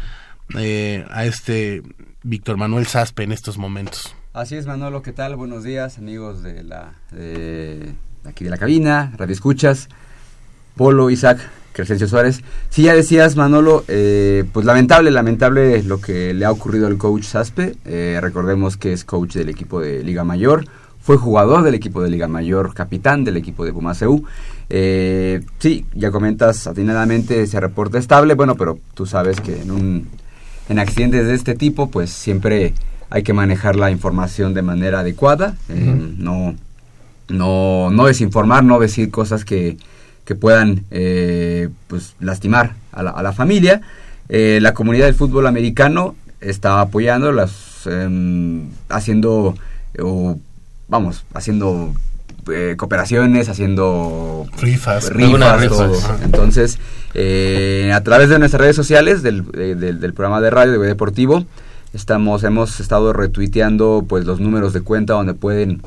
eh, 0.59 1.05
a 1.09 1.25
este 1.25 1.81
Víctor 2.23 2.57
Manuel 2.57 2.85
Saspe 2.85 3.23
en 3.23 3.31
estos 3.31 3.57
momentos. 3.57 4.13
Así 4.33 4.55
es, 4.55 4.67
Manolo, 4.67 5.01
¿qué 5.01 5.13
tal? 5.13 5.37
Buenos 5.37 5.63
días, 5.63 5.97
amigos 5.97 6.43
de 6.43 6.61
la 6.63 6.93
de 7.11 7.93
aquí 8.25 8.43
de 8.43 8.49
la 8.49 8.57
cabina, 8.57 9.13
Radio 9.17 9.33
Escuchas, 9.33 9.87
Polo, 10.75 11.09
Isaac, 11.09 11.39
Crescencio 11.71 12.09
Suárez. 12.09 12.41
Sí, 12.69 12.83
ya 12.83 12.93
decías, 12.93 13.37
Manolo, 13.37 13.85
eh, 13.87 14.43
pues 14.51 14.65
lamentable, 14.65 15.09
lamentable 15.09 15.81
lo 15.83 16.01
que 16.01 16.33
le 16.33 16.43
ha 16.43 16.51
ocurrido 16.51 16.87
al 16.87 16.97
coach 16.97 17.23
Saspe. 17.23 17.77
Eh, 17.85 18.19
recordemos 18.21 18.75
que 18.75 18.91
es 18.91 19.05
coach 19.05 19.35
del 19.35 19.47
equipo 19.47 19.79
de 19.79 20.03
Liga 20.03 20.25
Mayor, 20.25 20.65
fue 21.07 21.15
jugador 21.15 21.63
del 21.63 21.73
equipo 21.73 22.03
de 22.03 22.09
Liga 22.09 22.27
Mayor, 22.27 22.73
capitán 22.73 23.23
del 23.23 23.37
equipo 23.37 23.63
de 23.63 23.71
Pumaseu. 23.71 24.25
Eh, 24.69 25.41
sí, 25.59 25.85
ya 25.93 26.11
comentas 26.11 26.67
atinadamente, 26.67 27.47
se 27.47 27.59
reporta 27.59 27.97
estable, 27.97 28.33
bueno, 28.33 28.55
pero 28.55 28.79
tú 28.93 29.05
sabes 29.05 29.39
que 29.39 29.61
en 29.61 29.71
un 29.71 30.07
en 30.69 30.79
accidentes 30.79 31.27
de 31.27 31.33
este 31.33 31.55
tipo, 31.55 31.89
pues 31.89 32.09
siempre 32.09 32.73
hay 33.09 33.23
que 33.23 33.33
manejar 33.33 33.75
la 33.75 33.91
información 33.91 34.53
de 34.53 34.61
manera 34.61 34.99
adecuada, 34.99 35.55
eh, 35.69 35.95
no, 36.17 36.55
no, 37.29 37.89
no 37.89 38.05
desinformar, 38.05 38.63
no 38.63 38.79
decir 38.79 39.09
cosas 39.09 39.45
que, 39.45 39.77
que 40.25 40.35
puedan 40.35 40.83
eh, 40.91 41.69
pues, 41.87 42.15
lastimar 42.19 42.75
a 42.91 43.03
la, 43.03 43.11
a 43.11 43.23
la 43.23 43.31
familia. 43.31 43.81
Eh, 44.29 44.59
la 44.61 44.73
comunidad 44.73 45.05
del 45.05 45.15
fútbol 45.15 45.47
americano 45.47 46.15
está 46.41 46.81
apoyando, 46.81 47.31
las, 47.31 47.87
em, 47.87 48.69
haciendo, 48.89 49.55
o, 49.99 50.37
vamos, 50.89 51.23
haciendo 51.33 51.93
eh, 52.51 52.75
cooperaciones, 52.77 53.49
haciendo 53.49 54.45
Rifas. 54.61 55.09
Rifas, 55.11 55.61
rifas. 55.61 55.77
todo. 55.77 55.99
Entonces, 56.23 56.79
eh, 57.13 57.91
a 57.93 58.03
través 58.03 58.29
de 58.29 58.39
nuestras 58.39 58.61
redes 58.61 58.75
sociales, 58.75 59.23
del, 59.23 59.43
eh, 59.53 59.75
del, 59.77 59.99
del 59.99 60.13
programa 60.13 60.41
de 60.41 60.49
radio 60.49 60.79
de 60.79 60.87
Deportivo, 60.87 61.45
estamos, 61.93 62.43
hemos 62.43 62.79
estado 62.79 63.13
retuiteando 63.13 64.05
pues 64.07 64.25
los 64.25 64.39
números 64.39 64.73
de 64.73 64.81
cuenta 64.81 65.13
donde 65.13 65.33
pueden 65.33 65.81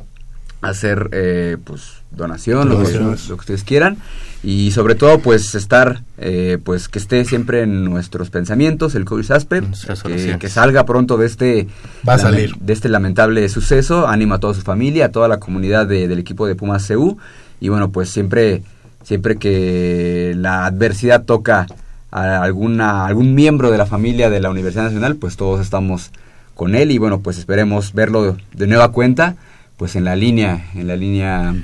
hacer 0.63 1.09
eh, 1.13 1.57
pues 1.65 2.00
donación, 2.11 2.69
lo 2.69 2.77
que, 2.79 2.83
Donaciones. 2.85 3.29
lo 3.29 3.37
que 3.37 3.41
ustedes 3.41 3.65
quieran. 3.65 3.97
Y 4.43 4.71
sobre 4.71 4.95
todo 4.95 5.19
pues 5.19 5.55
estar 5.55 6.01
eh, 6.17 6.57
pues 6.65 6.89
que 6.89 6.99
esté 6.99 7.25
siempre 7.27 7.63
en 7.63 7.85
nuestros 7.85 8.31
pensamientos 8.31 8.95
el 8.95 9.05
coach 9.05 9.31
Aspe 9.31 9.61
que, 10.07 10.39
que 10.39 10.49
salga 10.49 10.87
pronto 10.87 11.19
de 11.19 11.27
este 11.27 11.69
Va 12.09 12.15
a 12.15 12.19
salir. 12.19 12.55
de 12.59 12.73
este 12.73 12.89
lamentable 12.89 13.47
suceso. 13.51 14.09
Anima 14.09 14.37
a 14.37 14.39
toda 14.41 14.55
su 14.55 14.63
familia 14.63 15.07
a 15.07 15.09
toda 15.13 15.29
la 15.29 15.39
comunidad 15.41 15.87
de- 15.87 16.09
del 16.09 16.19
equipo 16.19 16.47
de 16.47 16.55
Pumas 16.55 16.87
CU 16.89 17.19
y 17.61 17.69
bueno 17.69 17.91
pues 17.91 18.09
siempre 18.09 18.63
siempre 19.05 19.37
que 19.37 20.33
la 20.37 20.65
adversidad 20.65 21.25
toca 21.25 21.67
a 22.11 22.43
alguna 22.43 23.05
algún 23.07 23.35
miembro 23.35 23.71
de 23.71 23.77
la 23.79 23.85
familia 23.87 24.31
de 24.31 24.41
la 24.41 24.49
Universidad 24.51 24.85
Nacional 24.85 25.17
pues 25.17 25.37
todos 25.37 25.61
estamos 25.61 26.13
con 26.55 26.75
él. 26.75 26.91
Y 26.93 26.97
bueno 26.99 27.21
pues 27.21 27.37
esperemos 27.37 27.93
verlo 27.93 28.39
de 28.55 28.67
nueva 28.67 28.91
cuenta 28.91 29.37
pues 29.77 29.97
en 29.97 30.05
la 30.05 30.17
línea 30.17 30.71
en 30.75 30.87
la 30.89 30.97
línea 30.97 31.55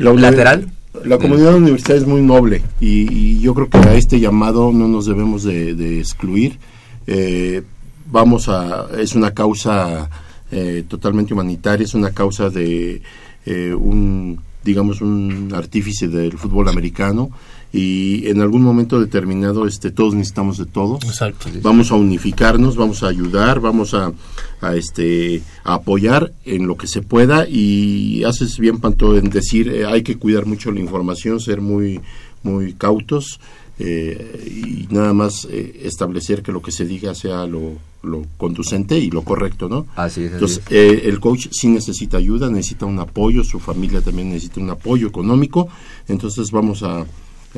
La 0.00 0.14
lateral 0.14 0.66
La 1.04 1.18
comunidad 1.18 1.54
universitaria 1.54 2.00
es 2.00 2.08
muy 2.08 2.22
noble 2.22 2.62
y, 2.80 3.12
y 3.12 3.40
yo 3.40 3.54
creo 3.54 3.68
que 3.68 3.78
a 3.78 3.94
este 3.94 4.18
llamado 4.18 4.72
no 4.72 4.88
nos 4.88 5.04
debemos 5.06 5.44
de, 5.44 5.74
de 5.74 6.00
excluir. 6.00 6.58
Eh, 7.06 7.62
vamos 8.10 8.48
a, 8.48 8.88
es 8.98 9.14
una 9.14 9.32
causa 9.32 10.08
eh, 10.50 10.84
totalmente 10.88 11.34
humanitaria, 11.34 11.84
es 11.84 11.94
una 11.94 12.12
causa 12.12 12.48
de 12.48 13.02
eh, 13.44 13.74
un, 13.74 14.40
digamos, 14.64 15.00
un 15.02 15.52
artífice 15.54 16.08
del 16.08 16.36
fútbol 16.38 16.68
americano 16.68 17.30
y 17.72 18.26
en 18.28 18.40
algún 18.40 18.62
momento 18.62 18.98
determinado 19.00 19.66
este 19.66 19.90
todos 19.90 20.14
necesitamos 20.14 20.58
de 20.58 20.66
todos 20.66 21.04
Exacto. 21.04 21.48
vamos 21.62 21.90
a 21.92 21.94
unificarnos, 21.94 22.76
vamos 22.76 23.02
a 23.02 23.08
ayudar, 23.08 23.60
vamos 23.60 23.94
a, 23.94 24.12
a, 24.60 24.74
este 24.76 25.42
a 25.64 25.74
apoyar 25.74 26.32
en 26.44 26.66
lo 26.66 26.76
que 26.76 26.86
se 26.88 27.02
pueda 27.02 27.46
y 27.48 28.24
haces 28.24 28.58
bien 28.58 28.78
Panto 28.78 29.16
en 29.16 29.30
decir 29.30 29.68
eh, 29.68 29.86
hay 29.86 30.02
que 30.02 30.16
cuidar 30.18 30.46
mucho 30.46 30.72
la 30.72 30.80
información, 30.80 31.38
ser 31.40 31.60
muy 31.60 32.00
muy 32.42 32.72
cautos 32.72 33.38
eh, 33.78 34.86
y 34.90 34.92
nada 34.94 35.14
más 35.14 35.46
eh, 35.50 35.80
establecer 35.84 36.42
que 36.42 36.52
lo 36.52 36.60
que 36.60 36.70
se 36.70 36.84
diga 36.84 37.14
sea 37.14 37.46
lo, 37.46 37.78
lo 38.02 38.26
conducente 38.36 38.98
y 38.98 39.10
lo 39.10 39.22
correcto, 39.22 39.68
¿no? 39.70 39.86
así 39.96 40.22
es, 40.22 40.26
así 40.26 40.34
Entonces, 40.34 40.58
es. 40.66 40.72
eh, 40.72 41.02
el 41.08 41.18
coach 41.18 41.48
sí 41.50 41.68
necesita 41.68 42.18
ayuda, 42.18 42.50
necesita 42.50 42.84
un 42.84 42.98
apoyo, 42.98 43.42
su 43.42 43.58
familia 43.58 44.02
también 44.02 44.28
necesita 44.28 44.60
un 44.60 44.68
apoyo 44.70 45.08
económico, 45.08 45.68
entonces 46.08 46.50
vamos 46.50 46.82
a, 46.82 47.06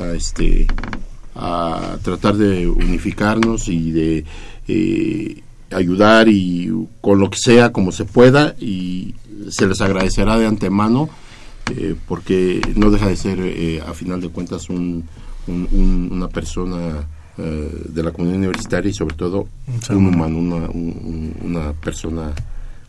a, 0.01 0.13
este 0.13 0.67
a 1.35 1.97
tratar 2.03 2.37
de 2.37 2.69
unificarnos 2.69 3.69
y 3.69 3.91
de 3.91 4.25
eh, 4.69 5.43
ayudar 5.71 6.29
y 6.29 6.71
con 7.01 7.19
lo 7.19 7.31
que 7.31 7.39
sea 7.39 7.73
como 7.73 7.93
se 7.93 8.05
pueda 8.05 8.55
y 8.61 9.15
se 9.51 9.67
les 9.67 9.81
agradecerá 9.81 10.39
de 10.39 10.47
antemano 10.47 11.09
eh, 11.77 11.95
porque 12.07 12.61
no 12.77 12.91
deja 12.91 13.09
de 13.09 13.17
ser 13.17 13.39
eh, 13.41 13.81
a 13.87 13.95
final 13.95 14.21
de 14.21 14.29
cuentas 14.29 14.69
un, 14.69 15.05
un- 15.47 15.69
un- 15.73 16.09
una 16.13 16.29
persona 16.29 17.07
de 17.35 18.03
la 18.03 18.11
comunidad 18.13 18.39
universitaria 18.39 18.91
y 18.91 18.95
sobre 18.95 19.17
todo 19.17 19.49
Un 19.89 20.07
humano. 20.07 20.37
una, 20.39 20.57
un- 20.69 21.33
un- 21.43 21.51
una 21.51 21.73
persona 21.73 22.31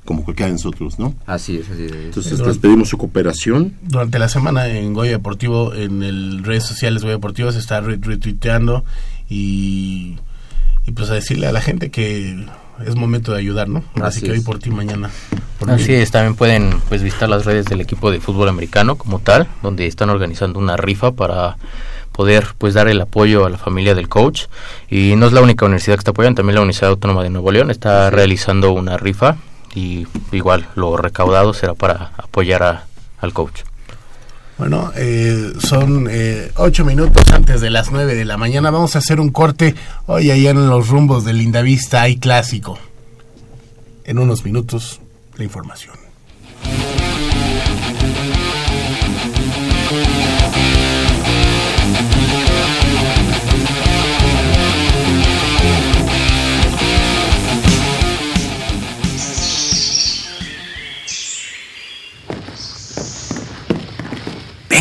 como 0.06 0.24
cualquiera 0.24 0.48
de 0.48 0.54
nosotros, 0.54 1.00
¿no? 1.00 1.14
Así 1.26 1.58
es, 1.58 1.70
así 1.70 1.86
es. 1.86 1.92
Entonces 1.94 2.40
les 2.40 2.58
pedimos 2.58 2.90
su 2.90 2.98
cooperación. 2.98 3.74
Durante 3.84 4.20
la 4.20 4.28
semana 4.30 4.68
en 4.68 4.94
Goya 4.94 5.12
Deportivo, 5.12 5.74
en 5.74 6.04
el 6.04 6.44
redes 6.44 6.64
sociales 6.64 7.04
Goya 7.04 7.16
Deportivo 7.16 7.52
se 7.52 7.60
está 7.60 7.80
re- 7.82 7.98
retuiteando 8.02 8.84
y, 9.30 10.18
y 10.86 10.92
pues 10.94 11.10
a 11.10 11.14
decirle 11.14 11.48
a 11.48 11.52
la 11.52 11.62
gente 11.62 11.90
que 11.92 12.46
es 12.86 12.96
momento 12.96 13.32
de 13.32 13.40
ayudar, 13.40 13.70
¿no? 13.70 13.84
Así, 13.96 14.02
Así 14.02 14.22
que 14.22 14.32
hoy 14.32 14.42
por 14.42 14.60
ti, 14.60 14.70
mañana 14.72 15.10
por 15.60 15.72
Así 15.72 15.90
mí. 15.92 15.96
es, 15.98 16.12
también 16.12 16.36
pueden 16.36 16.72
pues 16.90 17.02
visitar 17.04 17.30
las 17.30 17.46
redes 17.46 17.66
del 17.68 17.82
equipo 17.82 18.12
de 18.12 18.20
fútbol 18.20 18.50
americano 18.50 18.96
como 18.98 19.20
tal, 19.20 19.48
donde 19.62 19.88
están 19.88 20.10
organizando 20.10 20.60
una 20.60 20.76
rifa 20.76 21.12
para 21.12 21.58
poder 22.12 22.48
pues 22.58 22.74
dar 22.74 22.88
el 22.90 23.00
apoyo 23.02 23.46
a 23.46 23.50
la 23.50 23.58
familia 23.58 23.96
del 23.96 24.08
coach 24.10 24.44
y 24.90 25.16
no 25.16 25.28
es 25.28 25.34
la 25.34 25.42
única 25.42 25.66
universidad 25.66 25.96
que 25.96 26.00
está 26.02 26.12
apoyando, 26.12 26.38
también 26.38 26.56
la 26.56 26.62
Universidad 26.62 26.90
Autónoma 26.92 27.24
de 27.24 27.30
Nuevo 27.32 27.52
León 27.52 27.72
está 27.72 28.10
realizando 28.12 28.72
una 28.72 28.98
rifa 28.98 29.38
y 29.76 30.08
igual 30.32 30.68
lo 30.76 30.96
recaudado 30.98 31.54
será 31.54 31.74
para 31.74 32.12
apoyar 32.18 32.64
a- 32.64 32.86
al 33.20 33.34
coach. 33.34 33.62
Bueno, 34.58 34.92
eh, 34.96 35.52
son 35.60 36.08
eh, 36.10 36.52
ocho 36.58 36.86
minutos 36.86 37.24
antes 37.34 37.60
de 37.60 37.72
las 37.72 37.92
nueve 37.92 38.14
de 38.16 38.24
la 38.24 38.38
mañana. 38.38 38.70
Vamos 38.70 38.96
a 38.96 39.00
hacer 39.00 39.20
un 39.20 39.30
corte. 39.32 39.74
Hoy 40.06 40.30
allá 40.30 40.52
en 40.52 40.70
los 40.70 40.90
rumbos 40.90 41.26
de 41.26 41.34
Lindavista 41.34 42.04
hay 42.04 42.18
clásico. 42.18 42.78
En 44.06 44.20
unos 44.20 44.46
minutos, 44.46 45.00
la 45.38 45.44
información. 45.44 45.96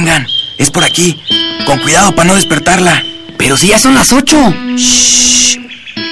Vengan, 0.02 0.26
es 0.58 0.68
por 0.68 0.82
aquí. 0.82 1.16
Con 1.64 1.78
cuidado 1.78 2.12
para 2.12 2.26
no 2.26 2.34
despertarla. 2.34 3.04
Pero 3.38 3.56
si 3.56 3.68
ya 3.68 3.78
son 3.78 3.94
las 3.94 4.12
ocho. 4.12 4.36
Shh. 4.74 5.58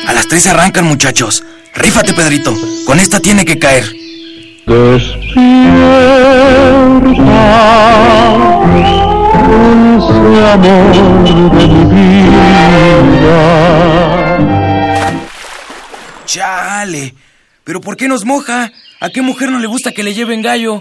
A 0.06 0.12
las 0.12 0.28
tres 0.28 0.46
arrancan, 0.46 0.84
muchachos. 0.84 1.42
Rífate, 1.74 2.14
Pedrito. 2.14 2.56
Con 2.86 3.00
esta 3.00 3.18
tiene 3.18 3.44
que 3.44 3.58
caer. 3.58 3.92
Chale. 16.26 17.14
¿Pero 17.64 17.80
por 17.80 17.96
qué 17.96 18.06
nos 18.06 18.24
moja? 18.24 18.70
¿A 19.00 19.10
qué 19.10 19.20
mujer 19.20 19.50
no 19.50 19.58
le 19.58 19.66
gusta 19.66 19.90
que 19.90 20.04
le 20.04 20.14
lleven 20.14 20.42
gallo? 20.42 20.80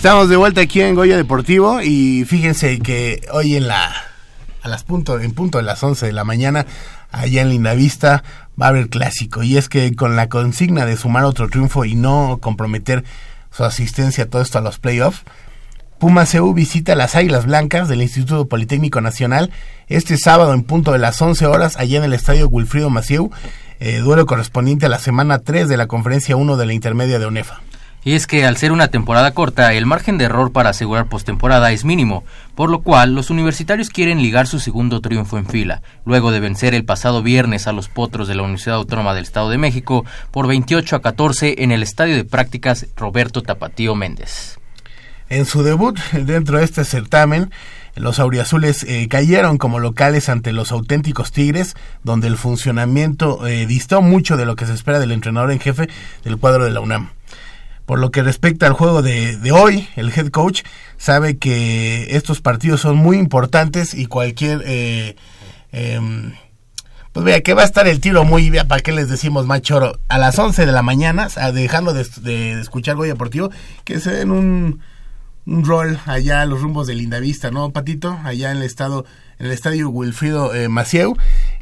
Estamos 0.00 0.30
de 0.30 0.36
vuelta 0.38 0.62
aquí 0.62 0.80
en 0.80 0.94
Goya 0.94 1.14
Deportivo 1.14 1.82
y 1.82 2.24
fíjense 2.24 2.78
que 2.78 3.20
hoy 3.34 3.56
en 3.56 3.68
la 3.68 3.92
a 4.62 4.68
las 4.68 4.82
punto 4.82 5.20
en 5.20 5.32
punto 5.32 5.58
de 5.58 5.64
las 5.64 5.82
11 5.82 6.06
de 6.06 6.12
la 6.14 6.24
mañana 6.24 6.64
allá 7.12 7.42
en 7.42 7.50
Lindavista 7.50 8.24
va 8.58 8.64
a 8.64 8.68
haber 8.70 8.88
clásico 8.88 9.42
y 9.42 9.58
es 9.58 9.68
que 9.68 9.94
con 9.94 10.16
la 10.16 10.30
consigna 10.30 10.86
de 10.86 10.96
sumar 10.96 11.24
otro 11.24 11.50
triunfo 11.50 11.84
y 11.84 11.96
no 11.96 12.38
comprometer 12.40 13.04
su 13.50 13.62
asistencia 13.62 14.26
todo 14.26 14.40
esto 14.40 14.56
a 14.56 14.62
los 14.62 14.78
playoffs 14.78 15.22
Puma 15.98 16.24
CU 16.24 16.54
visita 16.54 16.94
las 16.94 17.14
Águilas 17.14 17.44
Blancas 17.44 17.86
del 17.88 18.00
Instituto 18.00 18.48
Politécnico 18.48 19.02
Nacional 19.02 19.50
este 19.88 20.16
sábado 20.16 20.54
en 20.54 20.62
punto 20.62 20.92
de 20.92 20.98
las 20.98 21.20
11 21.20 21.44
horas 21.44 21.76
allá 21.76 21.98
en 21.98 22.04
el 22.04 22.14
Estadio 22.14 22.48
Wilfrido 22.48 22.88
Macieu, 22.88 23.30
eh, 23.80 23.98
duelo 23.98 24.24
correspondiente 24.24 24.86
a 24.86 24.88
la 24.88 24.98
semana 24.98 25.40
3 25.40 25.68
de 25.68 25.76
la 25.76 25.88
Conferencia 25.88 26.36
1 26.36 26.56
de 26.56 26.64
la 26.64 26.72
Intermedia 26.72 27.18
de 27.18 27.26
UNEFA. 27.26 27.60
Y 28.02 28.14
es 28.14 28.26
que 28.26 28.46
al 28.46 28.56
ser 28.56 28.72
una 28.72 28.88
temporada 28.88 29.32
corta, 29.32 29.74
el 29.74 29.84
margen 29.84 30.16
de 30.16 30.24
error 30.24 30.52
para 30.52 30.70
asegurar 30.70 31.08
postemporada 31.08 31.70
es 31.70 31.84
mínimo, 31.84 32.24
por 32.54 32.70
lo 32.70 32.80
cual 32.80 33.14
los 33.14 33.28
universitarios 33.28 33.90
quieren 33.90 34.22
ligar 34.22 34.46
su 34.46 34.58
segundo 34.58 35.00
triunfo 35.00 35.36
en 35.36 35.46
fila, 35.46 35.82
luego 36.06 36.30
de 36.30 36.40
vencer 36.40 36.74
el 36.74 36.86
pasado 36.86 37.22
viernes 37.22 37.66
a 37.66 37.72
los 37.72 37.88
potros 37.88 38.26
de 38.26 38.34
la 38.34 38.42
Universidad 38.42 38.76
Autónoma 38.76 39.14
del 39.14 39.24
Estado 39.24 39.50
de 39.50 39.58
México 39.58 40.06
por 40.30 40.46
28 40.46 40.96
a 40.96 41.02
14 41.02 41.62
en 41.62 41.72
el 41.72 41.82
Estadio 41.82 42.16
de 42.16 42.24
Prácticas 42.24 42.86
Roberto 42.96 43.42
Tapatío 43.42 43.94
Méndez. 43.94 44.58
En 45.28 45.44
su 45.44 45.62
debut 45.62 45.98
dentro 46.12 46.58
de 46.58 46.64
este 46.64 46.84
certamen, 46.84 47.50
los 47.96 48.18
auriazules 48.18 48.82
eh, 48.84 49.08
cayeron 49.08 49.58
como 49.58 49.78
locales 49.78 50.28
ante 50.28 50.52
los 50.52 50.72
auténticos 50.72 51.32
Tigres, 51.32 51.76
donde 52.02 52.28
el 52.28 52.36
funcionamiento 52.36 53.46
eh, 53.46 53.66
distó 53.66 54.00
mucho 54.00 54.36
de 54.38 54.46
lo 54.46 54.56
que 54.56 54.66
se 54.66 54.72
espera 54.72 54.98
del 54.98 55.12
entrenador 55.12 55.52
en 55.52 55.60
jefe 55.60 55.88
del 56.24 56.38
cuadro 56.38 56.64
de 56.64 56.70
la 56.70 56.80
UNAM. 56.80 57.10
Por 57.90 57.98
lo 57.98 58.12
que 58.12 58.22
respecta 58.22 58.68
al 58.68 58.72
juego 58.74 59.02
de, 59.02 59.36
de 59.36 59.50
hoy, 59.50 59.88
el 59.96 60.10
head 60.16 60.28
coach 60.28 60.62
sabe 60.96 61.38
que 61.38 62.14
estos 62.14 62.40
partidos 62.40 62.82
son 62.82 62.96
muy 62.96 63.18
importantes 63.18 63.94
y 63.94 64.06
cualquier... 64.06 64.62
Eh, 64.64 65.16
em, 65.72 66.34
pues 67.10 67.24
vea 67.24 67.40
que 67.40 67.52
va 67.52 67.62
a 67.62 67.64
estar 67.64 67.88
el 67.88 67.98
tiro 67.98 68.22
muy 68.22 68.48
bien, 68.48 68.68
¿para 68.68 68.80
qué 68.80 68.92
les 68.92 69.08
decimos 69.08 69.44
más 69.44 69.62
choro? 69.62 69.98
A 70.08 70.18
las 70.18 70.38
11 70.38 70.66
de 70.66 70.70
la 70.70 70.82
mañana, 70.82 71.26
dejando 71.52 71.92
de, 71.92 72.06
de- 72.22 72.60
escuchar 72.60 72.94
Goya 72.94 73.14
Deportivo, 73.14 73.50
que 73.82 73.98
se 73.98 74.12
den 74.12 74.30
un, 74.30 74.78
un 75.44 75.64
rol 75.64 75.98
allá 76.06 76.42
a 76.42 76.46
los 76.46 76.60
rumbos 76.60 76.86
de 76.86 76.94
Lindavista, 76.94 77.50
¿no, 77.50 77.70
Patito? 77.72 78.20
Allá 78.22 78.52
en 78.52 78.58
el 78.58 78.62
estado, 78.62 79.04
en 79.40 79.46
el 79.46 79.52
estadio 79.52 79.88
Wilfrido 79.90 80.54
eh, 80.54 80.68
Macieu. 80.68 81.16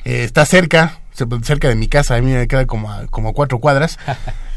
Eh, 0.04 0.24
está 0.24 0.44
cerca, 0.44 1.00
cerca 1.42 1.68
de 1.68 1.74
mi 1.74 1.88
casa, 1.88 2.16
a 2.16 2.22
mí 2.22 2.32
me 2.32 2.48
queda 2.48 2.66
como 2.66 2.90
a, 2.90 3.06
como 3.06 3.32
cuatro 3.32 3.58
cuadras. 3.58 3.98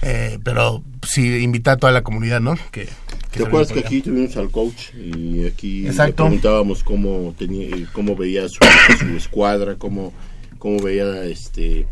Eh, 0.04 0.40
pero 0.44 0.82
sí, 1.08 1.44
invita 1.44 1.74
a 1.74 1.78
toda 1.78 1.94
la 1.94 2.02
comunidad, 2.02 2.42
¿no? 2.42 2.56
Que, 2.72 2.86
que 3.32 3.38
¿Te 3.38 3.46
acuerdas 3.46 3.72
que 3.72 3.82
aquí 3.82 4.02
tuvimos 4.02 4.36
al 4.36 4.50
coach 4.50 4.96
y 4.96 5.46
aquí 5.46 5.86
Exacto. 5.86 6.24
le 6.24 6.30
preguntábamos 6.30 6.84
cómo 6.84 7.36
tenía, 7.38 7.68
eh, 7.68 7.86
cómo 7.94 8.16
veía 8.16 8.50
su, 8.50 8.58
su 8.98 9.16
escuadra, 9.16 9.76
cómo, 9.76 10.12
cómo 10.58 10.82
veía 10.82 11.24
este 11.26 11.86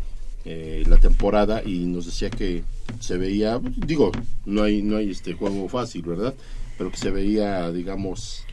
eh, 0.46 0.84
la 0.88 0.96
temporada 0.96 1.62
y 1.62 1.80
nos 1.80 2.06
decía 2.06 2.30
que 2.30 2.64
se 2.98 3.18
veía, 3.18 3.60
digo, 3.76 4.10
no 4.46 4.62
hay 4.62 4.80
no 4.82 4.96
hay 4.96 5.10
este 5.10 5.34
juego 5.34 5.68
fácil, 5.68 6.02
¿verdad? 6.02 6.34
Pero 6.78 6.90
que 6.90 6.96
se 6.96 7.10
veía, 7.10 7.70
digamos, 7.70 8.44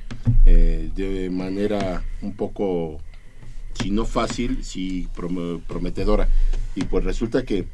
eh, 0.45 0.89
de 0.95 1.29
manera 1.29 2.03
un 2.21 2.33
poco, 2.35 2.99
si 3.81 3.91
no 3.91 4.05
fácil, 4.05 4.59
prom- 5.15 5.61
prometedora. 5.67 6.29
Y 6.75 6.83
pues 6.83 7.03
resulta 7.03 7.43
que 7.43 7.65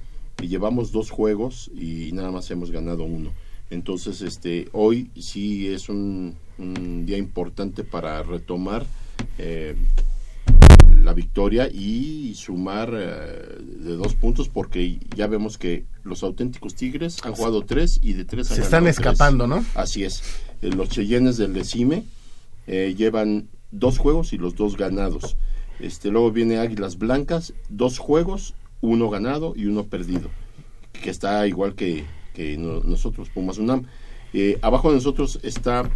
llevamos 0.41 0.91
dos 0.91 1.09
juegos 1.09 1.69
y 1.75 2.11
nada 2.13 2.31
más 2.31 2.49
hemos 2.51 2.71
ganado 2.71 3.03
uno. 3.03 3.31
Entonces, 3.69 4.21
este, 4.21 4.67
hoy 4.71 5.09
sí 5.19 5.67
es 5.67 5.89
un, 5.89 6.35
un 6.57 7.05
día 7.05 7.17
importante 7.17 7.83
para 7.83 8.21
retomar 8.23 8.85
eh, 9.37 9.75
la 11.01 11.13
victoria 11.13 11.67
y 11.71 12.33
sumar 12.35 12.91
eh, 12.93 13.57
de 13.59 13.93
dos 13.95 14.13
puntos 14.15 14.47
porque 14.49 14.99
ya 15.15 15.27
vemos 15.27 15.57
que 15.57 15.85
los 16.03 16.23
auténticos 16.23 16.75
Tigres 16.75 17.17
han 17.23 17.33
jugado 17.33 17.63
tres 17.65 17.99
y 18.01 18.13
de 18.13 18.25
tres 18.25 18.51
han 18.51 18.57
Se 18.57 18.61
están 18.63 18.83
tres. 18.83 18.97
escapando, 18.97 19.47
¿no? 19.47 19.65
Así 19.75 20.03
es. 20.03 20.21
Eh, 20.61 20.69
los 20.69 20.89
Cheyennes 20.89 21.37
del 21.37 21.53
Decime 21.53 22.03
eh, 22.67 22.93
llevan 22.97 23.47
dos 23.71 23.97
juegos 23.97 24.33
y 24.33 24.37
los 24.37 24.55
dos 24.55 24.77
ganados. 24.77 25.35
Este, 25.83 26.09
luego 26.11 26.31
viene 26.31 26.59
Águilas 26.59 26.97
Blancas, 26.97 27.53
dos 27.67 27.99
juegos, 27.99 28.53
uno 28.79 29.09
ganado 29.09 29.51
y 29.53 29.65
uno 29.65 29.83
perdido, 29.83 30.29
que 30.93 31.09
está 31.09 31.45
igual 31.45 31.75
que, 31.75 32.05
que 32.33 32.57
no- 32.57 32.79
nosotros, 32.83 33.29
Pumas 33.29 33.57
UNAM. 33.57 33.83
Eh, 34.33 34.59
abajo 34.61 34.89
de 34.89 34.95
nosotros 34.95 35.39
está 35.43 35.89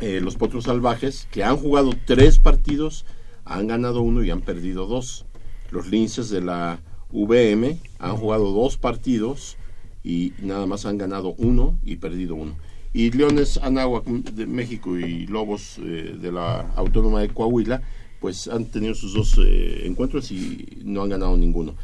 eh, 0.00 0.20
los 0.22 0.36
Potros 0.36 0.64
Salvajes, 0.64 1.26
que 1.32 1.42
han 1.42 1.56
jugado 1.56 1.90
tres 2.06 2.38
partidos, 2.38 3.04
han 3.44 3.66
ganado 3.66 4.00
uno 4.00 4.22
y 4.22 4.30
han 4.30 4.42
perdido 4.42 4.86
dos. 4.86 5.26
Los 5.72 5.88
Linces 5.88 6.30
de 6.30 6.40
la 6.42 6.78
VM 7.10 7.78
han 7.98 8.16
jugado 8.16 8.52
dos 8.52 8.76
partidos 8.76 9.56
y 10.04 10.34
nada 10.40 10.66
más 10.66 10.86
han 10.86 10.98
ganado 10.98 11.34
uno 11.36 11.76
y 11.82 11.96
perdido 11.96 12.36
uno. 12.36 12.54
Y 12.92 13.10
Leones 13.10 13.58
Anáhuac 13.58 14.04
de 14.04 14.46
México 14.46 14.96
y 14.96 15.26
Lobos 15.26 15.78
eh, 15.78 16.16
de 16.16 16.30
la 16.32 16.60
Autónoma 16.76 17.20
de 17.20 17.28
Coahuila, 17.28 17.82
pues 18.20 18.48
han 18.48 18.66
tenido 18.66 18.94
sus 18.94 19.14
dos 19.14 19.38
eh, 19.44 19.82
encuentros 19.86 20.30
y 20.30 20.78
no 20.84 21.02
han 21.02 21.08
ganado 21.08 21.36
ninguno. 21.36 21.74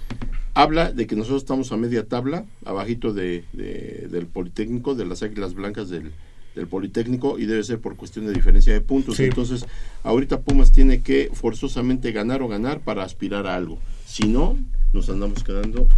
Habla 0.55 0.93
de 0.93 1.07
que 1.07 1.17
nosotros 1.17 1.43
estamos 1.43 1.73
a 1.73 1.77
media 1.77 2.07
tabla, 2.07 2.45
abajito 2.65 3.13
de, 3.13 3.45
de- 3.53 4.09
del 4.11 4.27
Politécnico, 4.27 4.95
de 4.95 5.05
las 5.07 5.23
Águilas 5.23 5.55
Blancas 5.55 5.89
del, 5.91 6.13
del 6.55 6.67
Politécnico, 6.67 7.39
y 7.39 7.45
debe 7.47 7.63
ser 7.63 7.79
por 7.81 7.97
cuestión 7.97 8.27
de 8.27 8.33
diferencia 8.33 8.73
de 8.73 8.81
puntos. 8.81 9.17
Sí. 9.17 9.25
Entonces, 9.25 9.67
ahorita 10.03 10.41
Pumas 10.41 10.73
tiene 10.73 11.03
que 11.03 11.31
forzosamente 11.35 12.13
ganar 12.13 12.41
o 12.43 12.49
ganar 12.49 12.81
para 12.81 13.03
aspirar 13.03 13.47
a 13.47 13.55
algo. 13.55 13.79
Si 14.07 14.29
no, 14.29 14.57
nos 14.95 15.11
andamos 15.11 15.43
quedando 15.45 15.89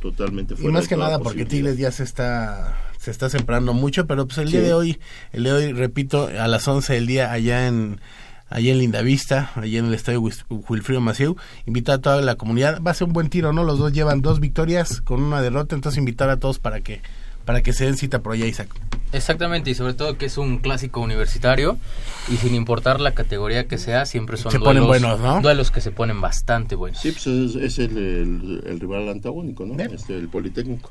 totalmente 0.00 0.54
Y 0.54 0.56
fuera. 0.58 0.72
más 0.72 0.84
de 0.84 0.88
que 0.88 0.96
nada 0.96 1.18
porque. 1.18 1.44
Tigres 1.44 1.76
ya 1.78 1.90
se 1.90 2.04
está 2.04 2.76
se 2.98 3.10
está 3.10 3.28
sembrando 3.28 3.72
mucho, 3.72 4.06
pero 4.06 4.26
pues 4.26 4.38
el 4.38 4.50
día 4.50 4.60
de 4.62 4.72
hoy, 4.72 4.98
el 5.32 5.44
día 5.44 5.54
de 5.54 5.66
hoy, 5.66 5.72
repito, 5.72 6.26
a 6.28 6.48
las 6.48 6.66
11 6.66 6.92
del 6.94 7.06
día 7.06 7.30
allá 7.32 7.66
en 7.68 8.00
allá 8.48 8.72
en 8.72 8.78
Lindavista, 8.78 9.50
allá 9.56 9.78
en 9.78 9.86
el 9.86 9.94
estadio 9.94 10.22
Wilfrido 10.68 11.00
Macieu, 11.00 11.36
invitar 11.66 11.96
a 11.96 11.98
toda 12.00 12.22
la 12.22 12.36
comunidad, 12.36 12.80
va 12.82 12.90
a 12.92 12.94
ser 12.94 13.06
un 13.06 13.12
buen 13.12 13.28
tiro, 13.28 13.52
¿no? 13.52 13.64
Los 13.64 13.78
dos 13.78 13.92
llevan 13.92 14.22
dos 14.22 14.40
victorias 14.40 15.00
con 15.00 15.22
una 15.22 15.40
derrota, 15.42 15.74
entonces 15.74 15.98
invitar 15.98 16.30
a 16.30 16.38
todos 16.38 16.58
para 16.58 16.80
que 16.80 17.00
para 17.44 17.62
que 17.62 17.72
se 17.72 17.84
den 17.84 17.96
cita 17.96 18.18
por 18.22 18.32
allá, 18.32 18.44
Isaac. 18.46 18.68
Exactamente, 19.12 19.70
y 19.70 19.74
sobre 19.76 19.94
todo 19.94 20.18
que 20.18 20.26
es 20.26 20.36
un 20.36 20.58
clásico 20.58 21.00
universitario 21.00 21.78
y 22.28 22.38
sin 22.38 22.56
importar 22.56 23.00
la 23.00 23.14
categoría 23.14 23.68
que 23.68 23.78
sea, 23.78 24.04
siempre 24.04 24.36
son 24.36 24.50
Se 24.50 24.58
ponen 24.58 24.82
duelos, 24.84 24.88
buenos, 24.88 25.20
¿no? 25.20 25.40
duelos 25.42 25.70
que 25.70 25.80
se 25.80 25.92
ponen 25.92 26.20
bastante 26.20 26.74
buenos. 26.74 27.00
Sí, 27.00 27.12
pues 27.12 27.24
es, 27.28 27.54
es 27.54 27.78
el, 27.78 27.96
el- 27.96 28.62
el 28.66 28.80
rival 28.80 29.08
antagónico, 29.08 29.64
¿no? 29.64 29.80
Este, 29.80 30.16
el 30.18 30.28
Politécnico. 30.28 30.90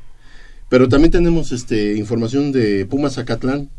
Pero 0.69 0.87
también 0.87 1.11
tenemos 1.11 1.51
este 1.51 1.95
información 1.97 2.53
de 2.53 2.85
Pumas 2.85 3.17
Acatlán. 3.17 3.69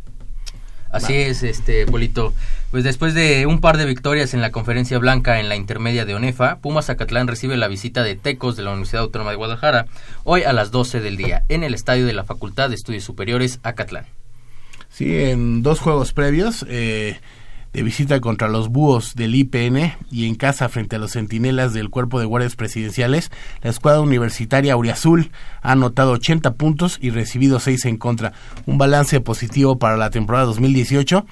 Así 0.91 1.15
es, 1.15 1.43
este 1.43 1.87
Polito. 1.87 2.33
Pues 2.71 2.85
después 2.85 3.15
de 3.15 3.47
un 3.47 3.61
par 3.61 3.77
de 3.77 3.87
victorias 3.87 4.35
en 4.35 4.41
la 4.41 4.51
conferencia 4.51 4.99
blanca 4.99 5.41
en 5.41 5.49
la 5.49 5.57
intermedia 5.57 6.05
de 6.05 6.15
Onefa, 6.15 6.57
Pumas 6.57 6.91
Acatlán 6.91 7.29
recibe 7.29 7.57
la 7.57 7.69
visita 7.69 8.03
de 8.03 8.17
Tecos 8.17 8.57
de 8.57 8.63
la 8.63 8.71
Universidad 8.71 9.03
Autónoma 9.03 9.31
de 9.31 9.37
Guadalajara 9.37 9.87
hoy 10.25 10.43
a 10.43 10.53
las 10.53 10.71
12 10.71 11.01
del 11.01 11.17
día 11.17 11.45
en 11.49 11.63
el 11.65 11.75
estadio 11.75 12.07
de 12.07 12.13
la 12.13 12.25
Facultad 12.25 12.69
de 12.69 12.75
Estudios 12.75 13.05
Superiores 13.05 13.61
Acatlán. 13.63 14.07
Sí, 14.89 15.23
en 15.23 15.63
dos 15.63 15.81
juegos 15.81 16.13
previos, 16.13 16.65
eh, 16.69 17.19
de 17.73 17.83
visita 17.83 18.21
contra 18.21 18.49
los 18.49 18.69
búhos 18.69 19.15
del 19.15 19.35
IPN 19.35 19.95
y 20.11 20.27
en 20.27 20.35
casa 20.35 20.69
frente 20.69 20.97
a 20.97 20.99
los 20.99 21.13
centinelas 21.13 21.73
del 21.73 21.91
Cuerpo 21.91 22.19
de 22.19 22.27
Guardias 22.27 22.57
Presidenciales, 22.57 23.31
la 23.63 23.71
escuadra 23.71 24.01
universitaria 24.01 24.73
Auriazul 24.73 25.31
ha 25.63 25.73
anotado 25.73 26.13
80 26.13 26.55
puntos 26.55 26.99
y 27.01 27.11
recibido 27.11 27.61
6 27.61 27.85
en 27.85 27.97
contra. 27.99 28.33
Un 28.65 28.79
balance 28.79 29.21
positivo 29.21 29.79
para 29.79 29.97
la 29.97 30.11
temporada 30.11 30.47
2018 30.47 31.27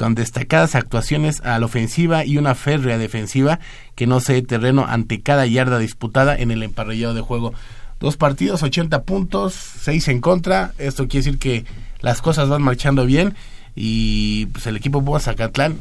con 0.00 0.14
destacadas 0.14 0.74
actuaciones 0.74 1.42
a 1.42 1.58
la 1.58 1.66
ofensiva 1.66 2.24
y 2.24 2.38
una 2.38 2.54
férrea 2.54 2.96
defensiva 2.96 3.60
que 3.94 4.06
no 4.06 4.20
cede 4.20 4.40
terreno 4.40 4.86
ante 4.88 5.20
cada 5.20 5.44
yarda 5.46 5.78
disputada 5.78 6.34
en 6.34 6.50
el 6.50 6.62
emparrillado 6.62 7.12
de 7.12 7.20
juego. 7.20 7.52
Dos 8.00 8.16
partidos, 8.16 8.62
80 8.62 9.02
puntos, 9.02 9.52
6 9.52 10.08
en 10.08 10.20
contra. 10.22 10.72
Esto 10.78 11.06
quiere 11.06 11.26
decir 11.26 11.38
que 11.38 11.66
las 12.00 12.22
cosas 12.22 12.48
van 12.48 12.62
marchando 12.62 13.04
bien 13.04 13.34
y 13.82 14.44
pues 14.46 14.66
el 14.66 14.76
equipo 14.76 15.02
Pumas 15.02 15.22
Zacatlán, 15.24 15.78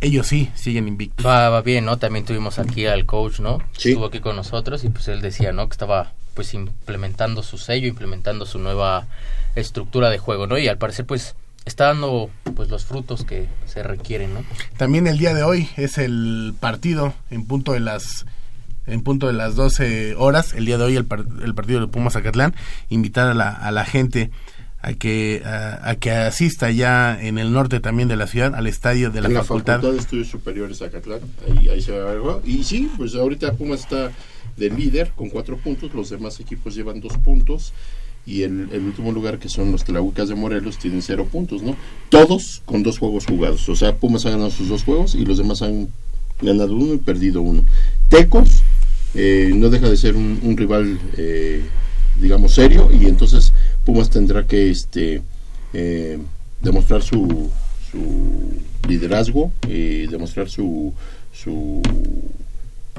ellos 0.00 0.26
sí 0.26 0.50
siguen 0.54 0.88
invictos. 0.88 1.24
Va, 1.26 1.50
va 1.50 1.60
bien, 1.60 1.84
¿no? 1.84 1.98
También 1.98 2.24
tuvimos 2.24 2.58
aquí 2.58 2.86
al 2.86 3.04
coach, 3.04 3.40
¿no? 3.40 3.58
Sí. 3.76 3.90
Estuvo 3.90 4.06
aquí 4.06 4.20
con 4.20 4.36
nosotros 4.36 4.84
y 4.84 4.88
pues 4.88 5.06
él 5.08 5.20
decía, 5.20 5.52
¿no? 5.52 5.68
Que 5.68 5.72
estaba 5.74 6.12
pues 6.34 6.54
implementando 6.54 7.42
su 7.42 7.58
sello, 7.58 7.86
implementando 7.88 8.46
su 8.46 8.58
nueva 8.58 9.06
estructura 9.54 10.08
de 10.08 10.16
juego, 10.16 10.46
¿no? 10.46 10.56
Y 10.56 10.66
al 10.68 10.78
parecer 10.78 11.04
pues 11.04 11.34
está 11.66 11.88
dando 11.88 12.30
pues 12.56 12.70
los 12.70 12.86
frutos 12.86 13.24
que 13.24 13.46
se 13.66 13.82
requieren, 13.82 14.32
¿no? 14.32 14.44
También 14.78 15.06
el 15.06 15.18
día 15.18 15.34
de 15.34 15.42
hoy 15.42 15.68
es 15.76 15.98
el 15.98 16.54
partido 16.58 17.12
en 17.30 17.44
punto 17.46 17.72
de 17.72 17.80
las 17.80 18.24
en 18.86 19.02
punto 19.02 19.28
de 19.28 19.34
las 19.34 19.54
12 19.56 20.16
horas, 20.16 20.54
el 20.54 20.64
día 20.64 20.78
de 20.78 20.84
hoy 20.84 20.96
el, 20.96 21.04
par- 21.04 21.24
el 21.44 21.54
partido 21.54 21.80
de 21.80 21.86
Pumas 21.86 22.14
Zacatlán, 22.14 22.52
invitar 22.88 23.28
a 23.28 23.34
la, 23.34 23.50
a 23.50 23.70
la 23.70 23.84
gente 23.84 24.30
a 24.82 24.92
que 24.94 25.42
a, 25.44 25.90
a 25.90 25.94
que 25.94 26.10
asista 26.10 26.70
ya 26.70 27.16
en 27.20 27.38
el 27.38 27.52
norte 27.52 27.80
también 27.80 28.08
de 28.08 28.16
la 28.16 28.26
ciudad 28.26 28.54
al 28.54 28.66
estadio 28.66 29.10
de 29.10 29.20
la, 29.20 29.28
en 29.28 29.34
la 29.34 29.44
facultad. 29.44 29.76
Facultad 29.76 29.94
de 29.94 30.00
Estudios 30.00 30.28
Superiores 30.28 30.82
Acatlán. 30.82 31.20
Ahí, 31.48 31.68
ahí 31.68 31.80
se 31.80 31.92
va 31.92 32.10
a 32.10 32.14
ver. 32.14 32.22
Y 32.44 32.64
sí, 32.64 32.90
pues 32.96 33.14
ahorita 33.14 33.52
Pumas 33.54 33.80
está 33.80 34.10
de 34.56 34.68
líder 34.70 35.12
con 35.16 35.30
cuatro 35.30 35.56
puntos, 35.56 35.94
los 35.94 36.10
demás 36.10 36.38
equipos 36.40 36.74
llevan 36.74 37.00
dos 37.00 37.16
puntos 37.16 37.72
y 38.26 38.42
el, 38.42 38.68
el 38.72 38.82
último 38.82 39.10
lugar 39.10 39.38
que 39.38 39.48
son 39.48 39.72
los 39.72 39.84
Tlahuicas 39.84 40.28
de 40.28 40.34
Morelos 40.34 40.78
tienen 40.78 41.00
cero 41.00 41.26
puntos, 41.30 41.62
¿no? 41.62 41.74
Todos 42.10 42.60
con 42.66 42.82
dos 42.82 42.98
juegos 42.98 43.24
jugados, 43.26 43.68
o 43.68 43.76
sea, 43.76 43.96
Pumas 43.96 44.26
ha 44.26 44.30
ganado 44.30 44.50
sus 44.50 44.68
dos 44.68 44.84
juegos 44.84 45.14
y 45.14 45.24
los 45.24 45.38
demás 45.38 45.62
han 45.62 45.88
ganado 46.40 46.76
uno 46.76 46.94
y 46.94 46.98
perdido 46.98 47.40
uno. 47.40 47.64
Tecos 48.08 48.62
eh, 49.14 49.52
no 49.54 49.70
deja 49.70 49.88
de 49.88 49.96
ser 49.96 50.16
un, 50.16 50.38
un 50.42 50.56
rival, 50.56 50.98
eh, 51.16 51.62
digamos, 52.20 52.52
serio 52.52 52.90
y 52.92 53.06
entonces 53.06 53.52
Pumas 53.84 54.08
tendrá 54.08 54.44
que 54.46 54.70
este 54.70 55.22
eh, 55.72 56.18
demostrar 56.60 57.02
su, 57.02 57.50
su 57.90 58.62
liderazgo, 58.88 59.52
eh, 59.68 60.06
demostrar 60.10 60.48
su, 60.48 60.92
su 61.32 61.82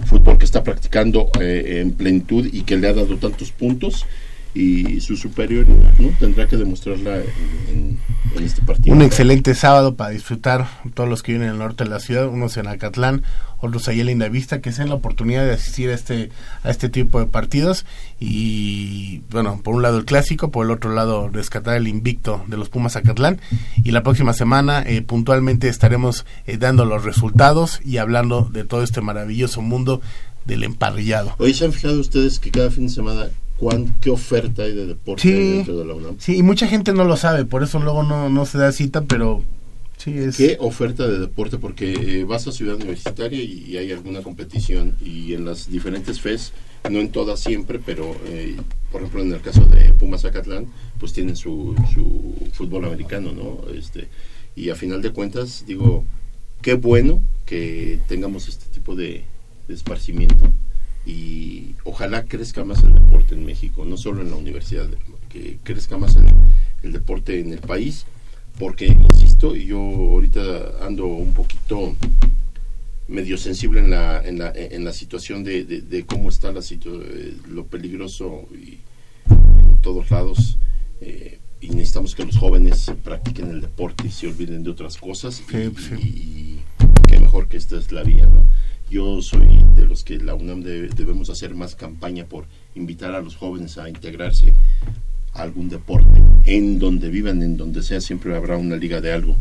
fútbol 0.06 0.38
que 0.38 0.46
está 0.46 0.64
practicando 0.64 1.30
eh, 1.40 1.82
en 1.82 1.94
plenitud 1.94 2.48
y 2.52 2.64
que 2.64 2.78
le 2.78 2.88
ha 2.88 2.94
dado 2.94 3.18
tantos 3.18 3.52
puntos 3.52 4.06
y 4.54 5.01
su 5.01 5.18
superioridad 5.18 5.93
¿no? 5.97 6.10
tendrá 6.20 6.47
que 6.47 6.58
demostrarla 6.58 7.18
en, 7.18 7.97
este 8.41 8.62
partido. 8.62 8.95
Un 8.95 9.01
excelente 9.01 9.54
sábado 9.54 9.95
para 9.95 10.10
disfrutar 10.10 10.68
todos 10.95 11.08
los 11.08 11.22
que 11.22 11.34
viven 11.34 11.47
en 11.47 11.54
el 11.54 11.60
norte 11.60 11.84
de 11.84 11.89
la 11.89 11.99
ciudad, 11.99 12.28
unos 12.28 12.58
en 12.58 12.68
Acatlán, 12.68 13.24
otros 13.60 13.88
allá 13.88 14.01
en 14.01 14.08
Lindavista, 14.08 14.60
que 14.60 14.72
sean 14.72 14.89
la 14.89 14.95
oportunidad 14.95 15.45
de 15.45 15.54
asistir 15.54 15.89
a 15.89 15.93
este, 15.93 16.30
a 16.64 16.72
este 16.72 16.89
tipo 16.89 17.20
de 17.20 17.28
partidos 17.28 17.86
y 18.20 19.22
bueno, 19.30 19.62
por 19.64 19.76
un 19.76 19.84
lado 19.84 19.99
el 19.99 20.06
clásico, 20.06 20.49
por 20.49 20.66
el 20.66 20.72
otro 20.72 20.93
lado 20.93 21.30
rescatar 21.30 21.78
el 21.78 21.88
invicto 21.88 22.43
de 22.47 22.58
los 22.58 22.70
Pumas 22.70 22.95
Acatlán 22.95 23.39
y 23.84 23.91
la 23.91 24.04
próxima 24.04 24.34
semana 24.34 24.84
eh, 24.86 25.01
puntualmente 25.01 25.70
estaremos 25.70 26.26
eh, 26.47 26.58
dando 26.58 26.86
los 26.86 27.04
resultados 27.04 27.82
y 27.86 27.97
hablando 27.97 28.49
de 28.51 28.64
todo 28.64 28.84
este 28.84 29.01
maravilloso 29.01 29.62
mundo 29.62 30.01
del 30.45 30.64
emparrillado. 30.64 31.36
Hoy 31.38 31.54
se 31.54 31.66
han 31.66 31.72
fijado 31.72 31.99
ustedes 31.99 32.39
que 32.39 32.51
cada 32.51 32.70
fin 32.70 32.88
de 32.88 32.93
semana 32.93 33.28
cuán, 33.64 33.95
qué 34.01 34.09
oferta 34.09 34.64
hay 34.64 34.74
de 34.76 34.86
deporte 34.88 35.22
Sí. 35.22 35.30
hay 35.32 35.51
dentro 35.57 35.80
de 35.80 35.86
la 35.86 35.93
UNAM. 35.93 36.16
Sí, 36.20 36.36
y 36.38 36.43
mucha 36.43 36.68
gente 36.68 36.91
no 36.91 37.05
lo 37.05 37.16
sabe, 37.16 37.45
por 37.45 37.64
eso 37.64 37.80
luego 37.80 38.03
no, 38.03 38.30
no 38.30 38.45
se 38.45 38.57
da 38.57 38.72
cita, 38.74 39.03
pero 39.05 39.41
sí 39.97 40.18
es... 40.18 40.36
¿Qué 40.36 40.57
oferta 40.59 41.07
de 41.07 41.18
deporte? 41.20 41.57
Porque 41.57 41.93
eh, 41.93 42.24
vas 42.26 42.45
a 42.47 42.51
Ciudad 42.51 42.76
Universitaria 42.76 43.41
y, 43.41 43.66
y 43.70 43.78
hay 43.78 43.91
alguna 43.93 44.22
competición 44.22 44.97
y 45.01 45.34
en 45.34 45.45
las 45.45 45.72
diferentes 45.72 46.20
FES, 46.20 46.51
no 46.91 46.99
en 46.99 47.09
todas 47.09 47.39
siempre, 47.39 47.80
pero 47.80 48.14
eh, 48.26 48.57
por 48.91 49.01
ejemplo 49.01 49.22
en 49.22 49.32
el 49.32 49.39
caso 49.41 49.64
de 49.66 49.93
Pumas 49.93 50.26
Acatlán, 50.26 50.68
pues 50.99 51.14
tienen 51.14 51.38
su, 51.38 51.74
su 51.93 52.36
fútbol 52.51 52.84
americano, 52.84 53.32
¿no? 53.32 53.61
Este, 53.74 54.09
y 54.57 54.70
a 54.72 54.76
final 54.76 55.01
de 55.01 55.11
cuentas, 55.11 55.64
digo, 55.66 56.03
qué 56.61 56.74
bueno 56.74 57.24
que 57.45 57.99
tengamos 58.09 58.49
este 58.49 58.66
tipo 58.74 58.93
de, 58.95 59.24
de 59.70 59.74
esparcimiento 59.74 60.51
y 61.06 61.76
ojalá 61.84 62.24
crezca 62.26 62.64
más 62.64 62.84
el 62.84 62.93
deporte 62.93 63.36
en 63.36 63.45
México, 63.45 63.86
no 63.86 63.97
solo 63.97 64.22
en 64.22 64.30
la 64.30 64.36
universidad, 64.38 64.88
que 65.30 65.58
crezca 65.64 65.97
más 65.97 66.16
el, 66.16 66.26
el 66.84 66.93
deporte 66.93 67.39
en 67.39 67.51
el 67.54 67.60
país, 67.60 68.06
porque, 68.60 68.86
insisto, 68.88 69.56
y 69.56 69.66
yo 69.66 69.80
ahorita 69.80 70.86
ando 70.86 71.06
un 71.08 71.34
poquito 71.34 71.95
medio 73.08 73.38
sensible 73.38 73.80
en 73.82 73.89
la, 73.89 74.26
en 74.26 74.39
la, 74.39 74.51
en 74.56 74.86
la 74.86 74.93
situación 74.93 75.43
de, 75.43 75.66
de- 75.66 75.82
de 75.82 76.06
cómo 76.06 76.30
está 76.30 76.51
la 76.51 76.62
eh, 76.62 77.36
lo 77.49 77.66
peligroso 77.66 78.47
y 78.54 78.78
en 79.30 79.82
todos 79.82 80.10
lados. 80.12 80.58
eh, 81.01 81.39
y 81.60 81.70
necesitamos 81.70 82.14
que 82.14 82.26
los 82.26 82.36
jóvenes 82.38 82.91
practiquen 83.06 83.49
el 83.49 83.62
deporte 83.62 84.08
y 84.08 84.12
se 84.12 84.28
olviden 84.28 84.64
de 84.64 84.70
otras 84.72 84.97
cosas. 84.97 85.41
y, 85.41 85.43
y- 85.97 85.99
y 85.99 86.60
qué 87.08 87.20
mejor 87.20 87.47
que 87.47 87.56
esta 87.58 87.78
es 87.78 87.91
la 87.93 88.04
vía, 88.04 88.26
¿no? 88.26 88.47
Yo 88.94 89.22
soy 89.24 89.48
de 89.76 89.88
los 89.88 90.04
que 90.04 90.20
la 90.20 90.36
UNAM 90.36 90.62
debe- 90.64 90.89
debemos 90.94 91.30
hacer 91.32 91.56
más 91.56 91.74
campaña 91.76 92.26
por 92.26 92.46
invitar 92.76 93.16
a 93.16 93.22
los 93.22 93.36
jóvenes 93.36 93.78
a 93.80 93.89
integrarse 93.89 94.54
a 95.34 95.41
algún 95.41 95.68
deporte, 95.68 96.22
en 96.46 96.78
donde 96.78 97.10
vivan, 97.10 97.41
en 97.41 97.58
donde 97.58 97.82
sea, 97.82 98.00
siempre 98.00 98.36
habrá 98.36 98.56
una 98.58 98.76
liga 98.76 99.02
de 99.02 99.12
algo. 99.12 99.36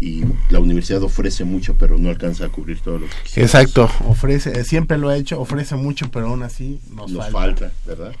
Y 0.00 0.22
la 0.50 0.60
universidad 0.60 1.02
ofrece 1.02 1.44
mucho, 1.44 1.76
pero 1.78 1.96
no 1.98 2.10
alcanza 2.10 2.44
a 2.44 2.48
cubrir 2.50 2.80
todo 2.80 2.98
lo 2.98 3.06
que 3.06 3.12
quisiera. 3.24 3.46
Exacto, 3.46 3.88
ofrece, 4.06 4.64
siempre 4.64 4.98
lo 4.98 5.08
ha 5.08 5.16
hecho, 5.16 5.40
ofrece 5.40 5.76
mucho, 5.76 6.10
pero 6.10 6.28
aún 6.28 6.42
así 6.42 6.78
nos, 6.94 7.10
Nos 7.10 7.30
falta. 7.30 7.38
falta, 7.70 7.72
¿verdad? 7.86 8.12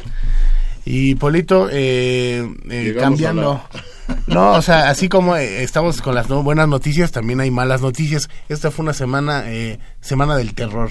Y 0.92 1.14
Polito, 1.14 1.68
eh, 1.70 2.44
eh, 2.68 2.96
cambiando. 2.98 3.62
No, 4.26 4.54
o 4.54 4.62
sea, 4.62 4.90
así 4.90 5.08
como 5.08 5.36
eh, 5.36 5.62
estamos 5.62 6.02
con 6.02 6.16
las 6.16 6.28
no- 6.28 6.42
buenas 6.42 6.66
noticias, 6.66 7.12
también 7.12 7.38
hay 7.38 7.52
malas 7.52 7.80
noticias. 7.80 8.28
Esta 8.48 8.72
fue 8.72 8.82
una 8.82 8.92
semana, 8.92 9.44
eh, 9.46 9.78
semana 10.00 10.36
del 10.36 10.52
terror, 10.52 10.90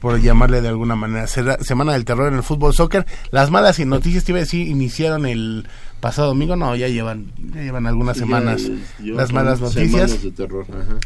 por 0.00 0.18
llamarle 0.18 0.62
de 0.62 0.68
alguna 0.68 0.96
manera. 0.96 1.26
Semana 1.26 1.92
del 1.92 2.06
terror 2.06 2.28
en 2.28 2.38
el 2.38 2.42
fútbol 2.42 2.72
soccer. 2.72 3.04
Las 3.32 3.50
malas 3.50 3.78
y 3.80 3.84
noticias, 3.84 4.24
te 4.24 4.32
iba 4.32 4.38
a 4.38 4.40
decir, 4.44 4.66
iniciaron 4.66 5.26
el 5.26 5.66
pasado 6.00 6.28
domingo. 6.28 6.56
No, 6.56 6.74
ya 6.74 6.88
llevan, 6.88 7.32
ya 7.54 7.60
llevan 7.60 7.86
algunas 7.86 8.16
ya, 8.16 8.22
semanas. 8.24 8.62
las 8.98 9.30
malas 9.32 9.60
noticias. 9.60 10.10
semanas 10.10 10.22
de 10.22 10.30
terror, 10.32 10.64
ajá. 10.70 10.96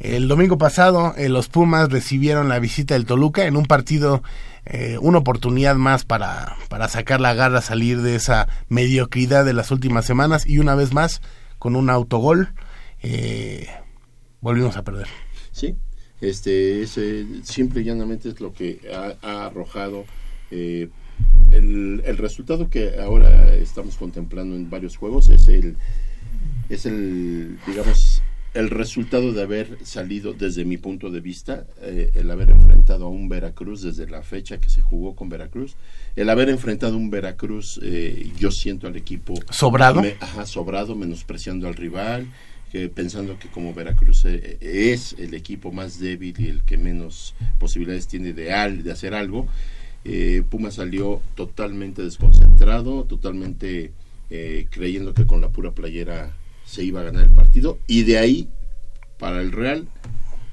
El 0.00 0.28
domingo 0.28 0.56
pasado, 0.56 1.14
eh, 1.18 1.28
los 1.28 1.48
Pumas 1.48 1.90
recibieron 1.90 2.48
la 2.48 2.58
visita 2.58 2.94
del 2.94 3.04
Toluca 3.04 3.44
en 3.44 3.54
un 3.54 3.66
partido, 3.66 4.22
eh, 4.64 4.96
una 4.98 5.18
oportunidad 5.18 5.76
más 5.76 6.06
para, 6.06 6.56
para 6.70 6.88
sacar 6.88 7.20
la 7.20 7.34
garra, 7.34 7.60
salir 7.60 8.00
de 8.00 8.14
esa 8.14 8.48
mediocridad 8.70 9.44
de 9.44 9.52
las 9.52 9.70
últimas 9.70 10.06
semanas 10.06 10.46
y 10.46 10.58
una 10.58 10.74
vez 10.74 10.94
más, 10.94 11.20
con 11.58 11.76
un 11.76 11.90
autogol, 11.90 12.54
eh, 13.02 13.68
volvimos 14.40 14.78
a 14.78 14.84
perder. 14.84 15.06
Sí, 15.52 15.76
este, 16.22 16.82
ese, 16.82 17.26
simple 17.44 17.82
y 17.82 17.84
llanamente 17.84 18.30
es 18.30 18.40
lo 18.40 18.54
que 18.54 18.80
ha, 18.94 19.14
ha 19.20 19.46
arrojado 19.46 20.06
eh, 20.50 20.88
el, 21.52 22.02
el 22.06 22.16
resultado 22.16 22.70
que 22.70 22.98
ahora 22.98 23.54
estamos 23.54 23.96
contemplando 23.96 24.56
en 24.56 24.70
varios 24.70 24.96
juegos 24.96 25.28
es 25.28 25.46
el, 25.48 25.76
es 26.70 26.86
el, 26.86 27.58
digamos, 27.66 28.22
el 28.54 28.68
resultado 28.70 29.32
de 29.32 29.42
haber 29.42 29.78
salido, 29.84 30.32
desde 30.32 30.64
mi 30.64 30.76
punto 30.76 31.10
de 31.10 31.20
vista, 31.20 31.66
eh, 31.82 32.10
el 32.14 32.30
haber 32.30 32.50
enfrentado 32.50 33.06
a 33.06 33.08
un 33.08 33.28
Veracruz 33.28 33.82
desde 33.82 34.08
la 34.10 34.22
fecha 34.22 34.58
que 34.60 34.68
se 34.70 34.82
jugó 34.82 35.14
con 35.14 35.28
Veracruz, 35.28 35.76
el 36.16 36.28
haber 36.30 36.48
enfrentado 36.48 36.94
a 36.94 36.96
un 36.96 37.10
Veracruz, 37.10 37.78
eh, 37.82 38.30
yo 38.38 38.50
siento 38.50 38.86
al 38.88 38.96
equipo 38.96 39.34
¿Sobrado? 39.50 40.02
me- 40.02 40.16
ajá, 40.20 40.46
sobrado, 40.46 40.96
menospreciando 40.96 41.68
al 41.68 41.74
rival, 41.74 42.26
que 42.72 42.88
pensando 42.88 43.38
que 43.38 43.48
como 43.48 43.72
Veracruz 43.74 44.24
eh, 44.24 44.56
es 44.60 45.14
el 45.18 45.34
equipo 45.34 45.70
más 45.72 45.98
débil 46.00 46.34
y 46.40 46.48
el 46.48 46.62
que 46.62 46.76
menos 46.76 47.34
posibilidades 47.58 48.06
tiene 48.08 48.32
de, 48.32 48.52
al- 48.52 48.82
de 48.82 48.90
hacer 48.92 49.14
algo, 49.14 49.46
eh, 50.04 50.42
Puma 50.48 50.70
salió 50.70 51.20
totalmente 51.36 52.02
desconcentrado, 52.02 53.04
totalmente 53.04 53.92
eh, 54.30 54.66
creyendo 54.70 55.14
que 55.14 55.26
con 55.26 55.40
la 55.40 55.48
pura 55.50 55.72
playera 55.72 56.32
se 56.70 56.84
iba 56.84 57.00
a 57.00 57.04
ganar 57.04 57.24
el 57.24 57.30
partido 57.32 57.78
y 57.88 58.04
de 58.04 58.18
ahí 58.18 58.48
para 59.18 59.40
el 59.40 59.50
Real 59.50 59.88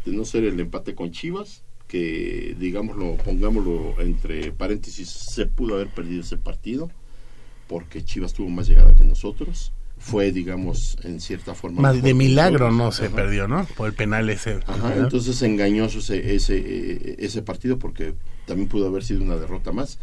de 0.04 0.12
no 0.14 0.26
ser 0.26 0.46
el 0.46 0.60
empate 0.60 0.96
con 0.96 1.12
Chivas 1.12 1.62
que 1.88 2.56
digámoslo 2.60 3.18
pongámoslo 3.18 4.02
entre 4.02 4.52
paréntesis 4.52 5.08
se 5.10 5.46
pudo 5.46 5.76
haber 5.76 5.90
perdido 5.90 6.22
ese 6.22 6.38
partido 6.38 6.90
porque 7.68 8.04
Chivas 8.04 8.34
tuvo 8.34 8.50
más 8.50 8.68
llegada 8.68 8.96
que 8.96 9.04
nosotros 9.04 9.72
fue 10.00 10.32
digamos 10.32 10.98
en 11.04 11.22
cierta 11.22 11.54
forma 11.54 11.82
Más 11.82 12.02
de 12.02 12.14
milagro 12.16 12.72
no 12.72 12.92
se 12.92 13.06
Ajá. 13.06 13.16
perdió, 13.16 13.48
¿no? 13.48 13.66
Por 13.76 13.88
el 13.88 13.94
penal 13.94 14.30
ese. 14.30 14.60
Ajá, 14.66 14.96
entonces 14.96 15.42
engañoso 15.42 16.00
ese, 16.00 16.36
ese, 16.36 16.58
eh, 16.58 17.16
ese 17.20 17.42
partido 17.42 17.78
porque 17.78 18.14
también 18.46 18.70
pudo 18.70 18.88
haber 18.88 19.04
sido 19.04 19.22
una 19.24 19.36
derrota 19.38 19.72
más 19.72 20.00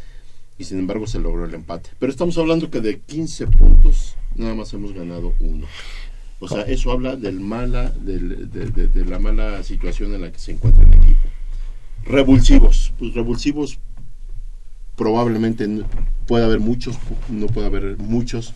y 0.59 0.65
sin 0.65 0.79
embargo 0.79 1.07
se 1.07 1.19
logró 1.19 1.45
el 1.45 1.55
empate. 1.55 1.91
Pero 1.99 2.11
estamos 2.11 2.37
hablando 2.39 2.71
que 2.71 2.81
de 2.81 3.01
15 3.01 3.47
puntos 3.49 4.15
nada 4.37 4.55
más 4.55 4.73
hemos 4.73 4.93
ganado 4.93 5.33
uno. 5.41 5.67
O 6.45 6.49
sea, 6.49 6.63
eso 6.63 6.93
habla 6.93 7.17
del 7.17 7.41
mala, 7.41 7.91
del- 7.91 8.51
de, 8.51 8.67
de- 8.71 8.89
de 8.89 9.05
la 9.07 9.19
mala 9.19 9.63
situación 9.63 10.13
en 10.15 10.21
la 10.21 10.31
que 10.31 10.39
se 10.39 10.53
encuentra 10.53 10.85
el 10.85 10.93
equipo. 10.93 11.29
Revulsivos, 12.05 12.93
pues 12.99 13.15
revulsivos 13.15 13.79
probablemente 14.97 15.67
no- 15.67 15.85
puede 16.27 16.45
haber 16.45 16.61
muchos, 16.61 16.99
no 17.29 17.47
puede 17.47 17.67
haber 17.67 17.97
muchos, 17.99 18.53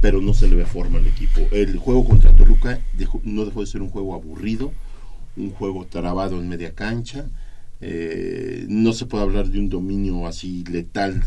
pero 0.00 0.20
no 0.20 0.34
se 0.34 0.48
le 0.48 0.56
ve 0.56 0.64
forma 0.66 0.98
al 0.98 1.06
equipo. 1.06 1.40
El 1.52 1.76
juego 1.76 2.04
contra 2.06 2.32
Toluca 2.32 2.80
dejó- 2.96 3.20
no 3.24 3.44
dejó 3.44 3.60
de 3.60 3.66
ser 3.66 3.82
un 3.82 3.90
juego 3.90 4.14
aburrido, 4.14 4.72
un 5.36 5.50
juego 5.50 5.84
trabado 5.86 6.38
en 6.40 6.48
media 6.48 6.74
cancha. 6.74 7.26
eh, 7.82 8.64
no 8.70 8.94
se 8.94 9.04
puede 9.04 9.22
hablar 9.24 9.48
de 9.50 9.58
un 9.58 9.68
dominio 9.68 10.26
así 10.26 10.64
letal 10.64 11.22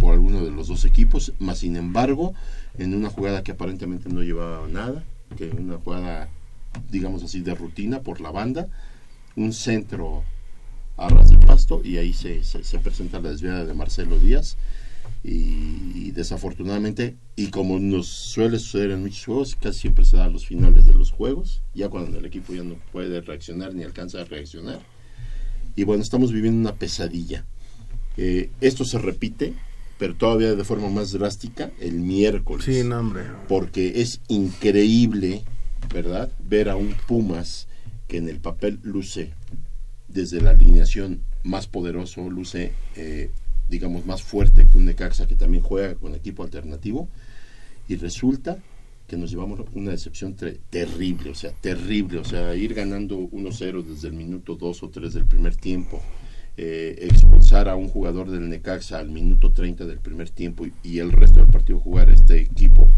por 0.00 0.12
alguno 0.12 0.44
de 0.44 0.50
los 0.50 0.66
dos 0.66 0.84
equipos, 0.84 1.32
más 1.38 1.58
sin 1.58 1.76
embargo, 1.76 2.34
en 2.78 2.94
una 2.96 3.10
jugada 3.10 3.44
que 3.44 3.52
aparentemente 3.52 4.08
no 4.08 4.24
llevaba 4.24 4.66
nada, 4.66 5.04
que 5.36 5.50
una 5.50 5.78
jugada, 5.78 6.28
digamos 6.90 7.22
así, 7.22 7.40
de 7.40 7.54
rutina 7.54 8.00
por 8.00 8.20
la 8.20 8.30
banda, 8.30 8.68
un 9.36 9.52
centro 9.52 10.24
a 10.96 11.08
ras 11.08 11.30
de 11.30 11.38
pasto 11.38 11.80
y 11.84 11.96
ahí 11.96 12.12
se, 12.12 12.42
se, 12.42 12.64
se 12.64 12.78
presenta 12.78 13.20
la 13.20 13.30
desviada 13.30 13.64
de 13.64 13.74
Marcelo 13.74 14.18
Díaz. 14.18 14.56
Y, 15.24 15.92
y 15.94 16.10
desafortunadamente 16.12 17.16
y 17.34 17.48
como 17.48 17.78
nos 17.78 18.06
suele 18.06 18.58
suceder 18.58 18.90
en 18.90 19.00
muchos 19.00 19.24
juegos 19.24 19.56
casi 19.56 19.80
siempre 19.80 20.04
se 20.04 20.18
da 20.18 20.26
a 20.26 20.28
los 20.28 20.46
finales 20.46 20.84
de 20.86 20.94
los 20.94 21.10
juegos 21.10 21.62
ya 21.74 21.88
cuando 21.88 22.18
el 22.18 22.24
equipo 22.26 22.52
ya 22.52 22.62
no 22.62 22.74
puede 22.92 23.20
reaccionar 23.22 23.74
ni 23.74 23.84
alcanza 23.84 24.20
a 24.20 24.24
reaccionar. 24.24 24.80
Y 25.76 25.84
bueno 25.84 26.02
estamos 26.02 26.30
viviendo 26.30 26.60
una 26.60 26.78
pesadilla. 26.78 27.46
Eh, 28.16 28.50
esto 28.60 28.84
se 28.84 28.98
repite 28.98 29.54
pero 29.98 30.14
todavía 30.14 30.54
de 30.54 30.64
forma 30.64 30.88
más 30.88 31.12
drástica 31.12 31.70
el 31.80 31.94
miércoles 32.00 32.64
Sí, 32.64 32.84
no, 32.84 33.00
hombre. 33.00 33.24
porque 33.48 34.00
es 34.00 34.20
increíble, 34.28 35.42
¿verdad? 35.92 36.30
Ver 36.48 36.68
a 36.68 36.76
un 36.76 36.94
Pumas 37.06 37.66
que 38.06 38.18
en 38.18 38.28
el 38.28 38.38
papel 38.40 38.78
luce 38.82 39.32
desde 40.08 40.40
la 40.40 40.50
alineación 40.50 41.20
más 41.44 41.66
poderoso, 41.66 42.28
luce, 42.30 42.72
eh, 42.96 43.30
digamos, 43.68 44.06
más 44.06 44.22
fuerte 44.22 44.66
que 44.66 44.78
un 44.78 44.86
Necaxa 44.86 45.26
que 45.26 45.34
también 45.36 45.62
juega 45.62 45.94
con 45.94 46.14
equipo 46.14 46.42
alternativo, 46.42 47.08
y 47.88 47.96
resulta 47.96 48.58
que 49.06 49.16
nos 49.16 49.30
llevamos 49.30 49.60
una 49.74 49.90
decepción 49.92 50.34
terrible, 50.70 51.30
o 51.30 51.34
sea, 51.34 51.52
terrible, 51.52 52.18
o 52.18 52.24
sea, 52.24 52.54
ir 52.54 52.74
ganando 52.74 53.18
1-0 53.18 53.82
desde 53.82 54.08
el 54.08 54.14
minuto 54.14 54.54
2 54.56 54.82
o 54.82 54.88
3 54.90 55.14
del 55.14 55.24
primer 55.24 55.56
tiempo, 55.56 56.02
eh, 56.58 57.06
expulsar 57.08 57.68
a 57.68 57.76
un 57.76 57.88
jugador 57.88 58.30
del 58.30 58.48
Necaxa 58.50 58.98
al 58.98 59.08
minuto 59.10 59.52
30 59.52 59.86
del 59.86 59.98
primer 59.98 60.28
tiempo 60.28 60.66
y, 60.66 60.72
y 60.82 60.98
el 60.98 61.12
resto 61.12 61.38
del 61.40 61.48
partido 61.50 61.78
jugar 61.78 62.10
este 62.10 62.40
equipo 62.40 62.88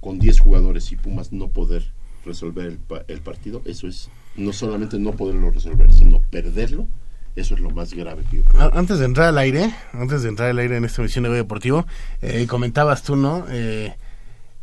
con 0.00 0.18
10 0.20 0.38
jugadores 0.40 0.92
y 0.92 0.96
Pumas 0.96 1.32
no 1.32 1.48
poder 1.48 1.84
resolver 2.24 2.66
el, 2.66 2.78
el 3.08 3.20
partido, 3.20 3.60
eso 3.64 3.86
es 3.88 4.08
no 4.36 4.52
solamente 4.52 4.98
no 4.98 5.12
poderlo 5.12 5.50
resolver, 5.50 5.92
sino 5.92 6.20
perderlo, 6.30 6.86
eso 7.34 7.54
es 7.54 7.60
lo 7.60 7.70
más 7.70 7.92
grave 7.94 8.22
que 8.30 8.38
yo 8.38 8.44
creo. 8.44 8.60
A- 8.62 8.78
Antes 8.78 8.98
de 8.98 9.04
entrar 9.04 9.28
al 9.28 9.38
aire, 9.38 9.72
antes 9.92 10.22
de 10.22 10.28
entrar 10.28 10.50
al 10.50 10.58
aire 10.58 10.76
en 10.76 10.84
esta 10.84 11.02
emisión 11.02 11.24
de 11.24 11.30
Deportivo, 11.30 11.86
eh, 12.22 12.46
comentabas 12.48 13.02
tú, 13.02 13.16
¿no? 13.16 13.46
Eh, 13.50 13.94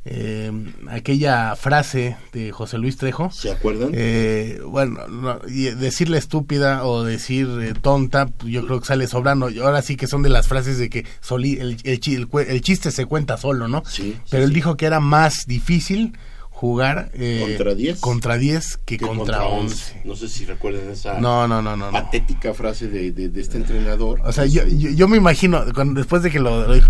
eh, 0.05 0.51
aquella 0.89 1.55
frase 1.55 2.17
de 2.33 2.51
José 2.51 2.77
Luis 2.77 2.97
Trejo. 2.97 3.31
¿Se 3.31 3.51
acuerdan? 3.51 3.91
Eh, 3.93 4.59
bueno, 4.65 5.07
no, 5.07 5.39
decirle 5.39 6.17
estúpida 6.17 6.85
o 6.85 7.03
decir 7.03 7.47
eh, 7.61 7.73
tonta, 7.79 8.29
yo 8.45 8.65
creo 8.65 8.79
que 8.81 8.85
sale 8.87 9.07
sobrando. 9.07 9.49
Ahora 9.63 9.81
sí 9.81 9.95
que 9.95 10.07
son 10.07 10.21
de 10.23 10.29
las 10.29 10.47
frases 10.47 10.77
de 10.77 10.89
que 10.89 11.05
soli- 11.21 11.59
el, 11.59 11.77
el 11.83 12.61
chiste 12.61 12.91
se 12.91 13.05
cuenta 13.05 13.37
solo, 13.37 13.67
¿no? 13.67 13.83
Sí, 13.87 14.17
Pero 14.29 14.43
él 14.43 14.51
dijo 14.53 14.75
que 14.75 14.85
era 14.85 14.99
más 14.99 15.45
difícil 15.47 16.17
jugar 16.49 17.09
eh, 17.13 17.41
Contra 17.57 17.75
10. 17.75 17.99
contra 17.99 18.37
10 18.37 18.77
que, 18.85 18.97
que 18.97 19.05
contra 19.05 19.43
11. 19.43 20.01
No 20.05 20.15
sé 20.15 20.29
si 20.29 20.45
recuerdan 20.45 20.89
esa 20.91 21.19
No, 21.19 21.47
no, 21.47 21.61
no, 21.61 21.75
no, 21.75 21.87
no. 21.87 21.91
patética 21.91 22.53
frase 22.53 22.87
de, 22.87 23.11
de- 23.11 23.29
de 23.29 23.41
este 23.41 23.57
entrenador. 23.57 24.21
O 24.23 24.31
sea, 24.31 24.45
yo, 24.45 24.63
yo, 24.67 24.89
yo 24.91 25.07
me 25.07 25.17
imagino, 25.17 25.63
cuando, 25.73 25.99
después 25.99 26.23
de 26.23 26.29
que 26.31 26.39
lo, 26.39 26.65
lo 26.67 26.73
dijo, 26.73 26.89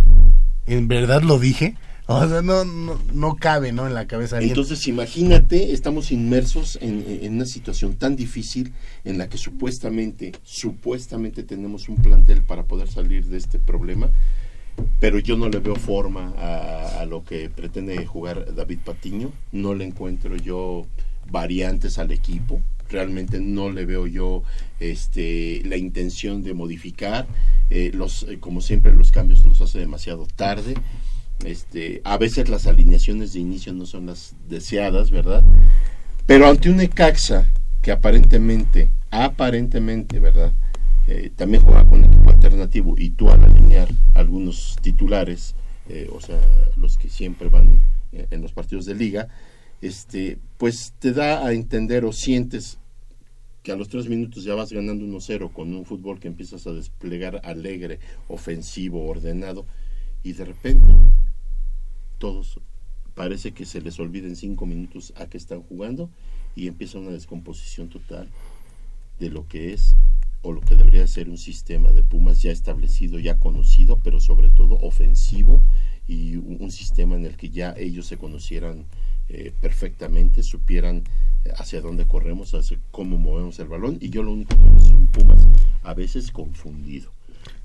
¿en 0.68 0.88
verdad 0.88 1.22
lo 1.24 1.39
dije? 1.39 1.76
O 2.06 2.28
sea, 2.28 2.41
no, 2.41 2.66
no, 2.66 2.99
no 3.14 3.36
cabe, 3.38 3.72
¿no? 3.72 3.88
En 3.88 3.93
la 3.93 4.08
cabeza. 4.08 4.41
Entonces, 4.41 4.88
imagínate, 4.88 5.72
estamos 5.72 6.12
inmersos 6.12 6.78
en, 6.82 7.34
una 7.34 7.45
situación 7.45 7.95
tan 7.95 8.16
difícil 8.16 8.74
en 9.06 9.18
la 9.18 9.30
que 9.30 9.38
supuestamente, 9.38 10.34
supuestamente 10.43 11.43
tenemos 11.43 11.88
un 11.88 11.95
plantel 11.95 12.41
para 12.41 12.64
poder 12.64 12.89
salir 12.89 13.26
de 13.28 13.38
este 13.38 13.58
problema, 13.58 14.10
pero 14.99 15.18
yo 15.20 15.38
no 15.38 15.47
le 15.47 15.60
veo 15.60 15.76
forma 15.76 16.34
a, 16.38 16.99
a 16.99 17.06
lo 17.06 17.24
que 17.24 17.49
pretende 17.49 18.06
jugar 18.06 18.54
David 18.54 18.80
Patiño, 18.84 19.32
no 19.54 19.74
le 19.74 19.86
encuentro 19.86 20.36
yo 20.36 20.86
variantes 21.32 21.99
al 21.99 22.12
equipo, 22.12 22.62
realmente 22.89 23.39
no 23.39 23.70
le 23.70 23.86
veo 23.86 24.08
yo 24.08 24.43
este 24.80 25.62
la 25.66 25.78
intención 25.78 26.43
de 26.43 26.54
modificar 26.54 27.28
eh, 27.70 27.91
los 27.93 28.24
eh, 28.24 28.38
como 28.39 28.62
siempre 28.62 28.93
los 28.93 29.12
cambios 29.12 29.45
los 29.45 29.62
hace 29.62 29.80
demasiado 29.80 30.28
tarde 30.36 30.76
este 31.46 32.02
a 32.04 32.18
veces 32.18 32.50
las 32.50 32.68
alineaciones 32.68 33.34
de 33.34 33.39
inicio 33.39 33.74
no 33.74 33.86
son 33.86 34.08
las 34.08 34.36
deseadas 34.48 35.12
verdad 35.12 35.44
pero 36.26 36.48
ante 36.48 36.70
un 36.70 36.78
Necaxa 36.78 37.48
que 37.82 37.91
aparentemente 37.91 38.89
aparentemente, 39.14 40.20
¿verdad? 40.20 40.52
Eh, 41.08 41.32
también 41.36 41.64
juega 41.64 41.86
con 41.86 42.04
equipo 42.04 42.32
alternativo 42.32 42.96
y 42.98 43.12
tú 43.12 43.30
al 43.30 43.44
alinear 43.44 43.88
algunos 44.16 44.76
titulares, 44.82 45.56
eh, 45.88 46.10
o 46.12 46.20
sea, 46.20 46.39
los 46.78 46.98
que 46.98 47.10
siempre 47.10 47.50
van 47.50 47.82
eh, 48.12 48.26
en 48.32 48.41
los 48.41 48.54
partidos 48.54 48.86
de 48.86 48.96
liga, 48.96 49.28
este, 49.82 50.39
pues 50.58 50.94
te 50.98 51.12
da 51.12 51.46
a 51.46 51.54
entender 51.54 52.06
o 52.06 52.12
sientes 52.12 52.80
que 53.62 53.72
a 53.72 53.76
los 53.76 53.88
tres 53.88 54.10
minutos 54.10 54.44
ya 54.44 54.56
vas 54.56 54.74
ganando 54.74 55.06
1-0 55.06 55.52
con 55.54 55.74
un 55.74 55.86
fútbol 55.86 56.20
que 56.20 56.28
empiezas 56.28 56.66
a 56.68 56.74
desplegar 56.74 57.41
alegre, 57.44 58.00
ofensivo, 58.28 59.06
ordenado, 59.06 59.66
y 60.24 60.34
de 60.34 60.46
repente 60.46 60.86
todos 62.24 62.57
parece 63.15 63.51
que 63.51 63.65
se 63.65 63.82
les 63.82 63.99
olvida 63.99 64.30
en 64.30 64.38
cinco 64.38 64.65
minutos 64.65 65.11
a 65.17 65.26
qué 65.26 65.38
están 65.38 65.61
jugando 65.61 66.09
y 66.55 66.67
empieza 66.67 66.97
una 66.97 67.11
descomposición 67.11 67.89
total 67.89 68.30
de 69.19 69.30
lo 69.30 69.45
que 69.49 69.74
es 69.74 69.97
o 70.41 70.53
lo 70.53 70.61
que 70.61 70.78
debería 70.78 71.05
ser 71.05 71.28
un 71.28 71.38
sistema 71.38 71.91
de 71.91 72.01
Pumas 72.01 72.41
ya 72.41 72.49
establecido, 72.53 73.19
ya 73.19 73.39
conocido, 73.39 73.99
pero 74.01 74.21
sobre 74.21 74.51
todo 74.51 74.76
ofensivo 74.76 75.61
y 76.07 76.38
un, 76.38 76.71
sistema 76.71 77.17
en 77.17 77.26
el 77.26 77.36
que 77.36 77.49
ya 77.49 77.74
ellos 77.78 78.07
se 78.07 78.15
conocieran 78.15 78.86
eh, 79.28 79.51
perfectamente, 79.59 80.43
supieran 80.43 81.03
eh, 81.43 81.51
hacia 81.57 81.82
dónde 81.82 82.07
corremos, 82.07 82.53
hacia 82.53 82.80
cómo 82.91 83.17
movemos 83.17 83.59
el 83.59 83.67
balón 83.67 83.97
y 83.99 84.11
yo 84.11 84.24
lo 84.24 84.32
único 84.32 84.55
que 84.55 84.63
veo 84.63 84.78
es 84.78 84.93
un 84.93 85.07
Pumas 85.07 85.45
a 85.84 85.93
veces 85.93 86.32
confundido. 86.32 87.11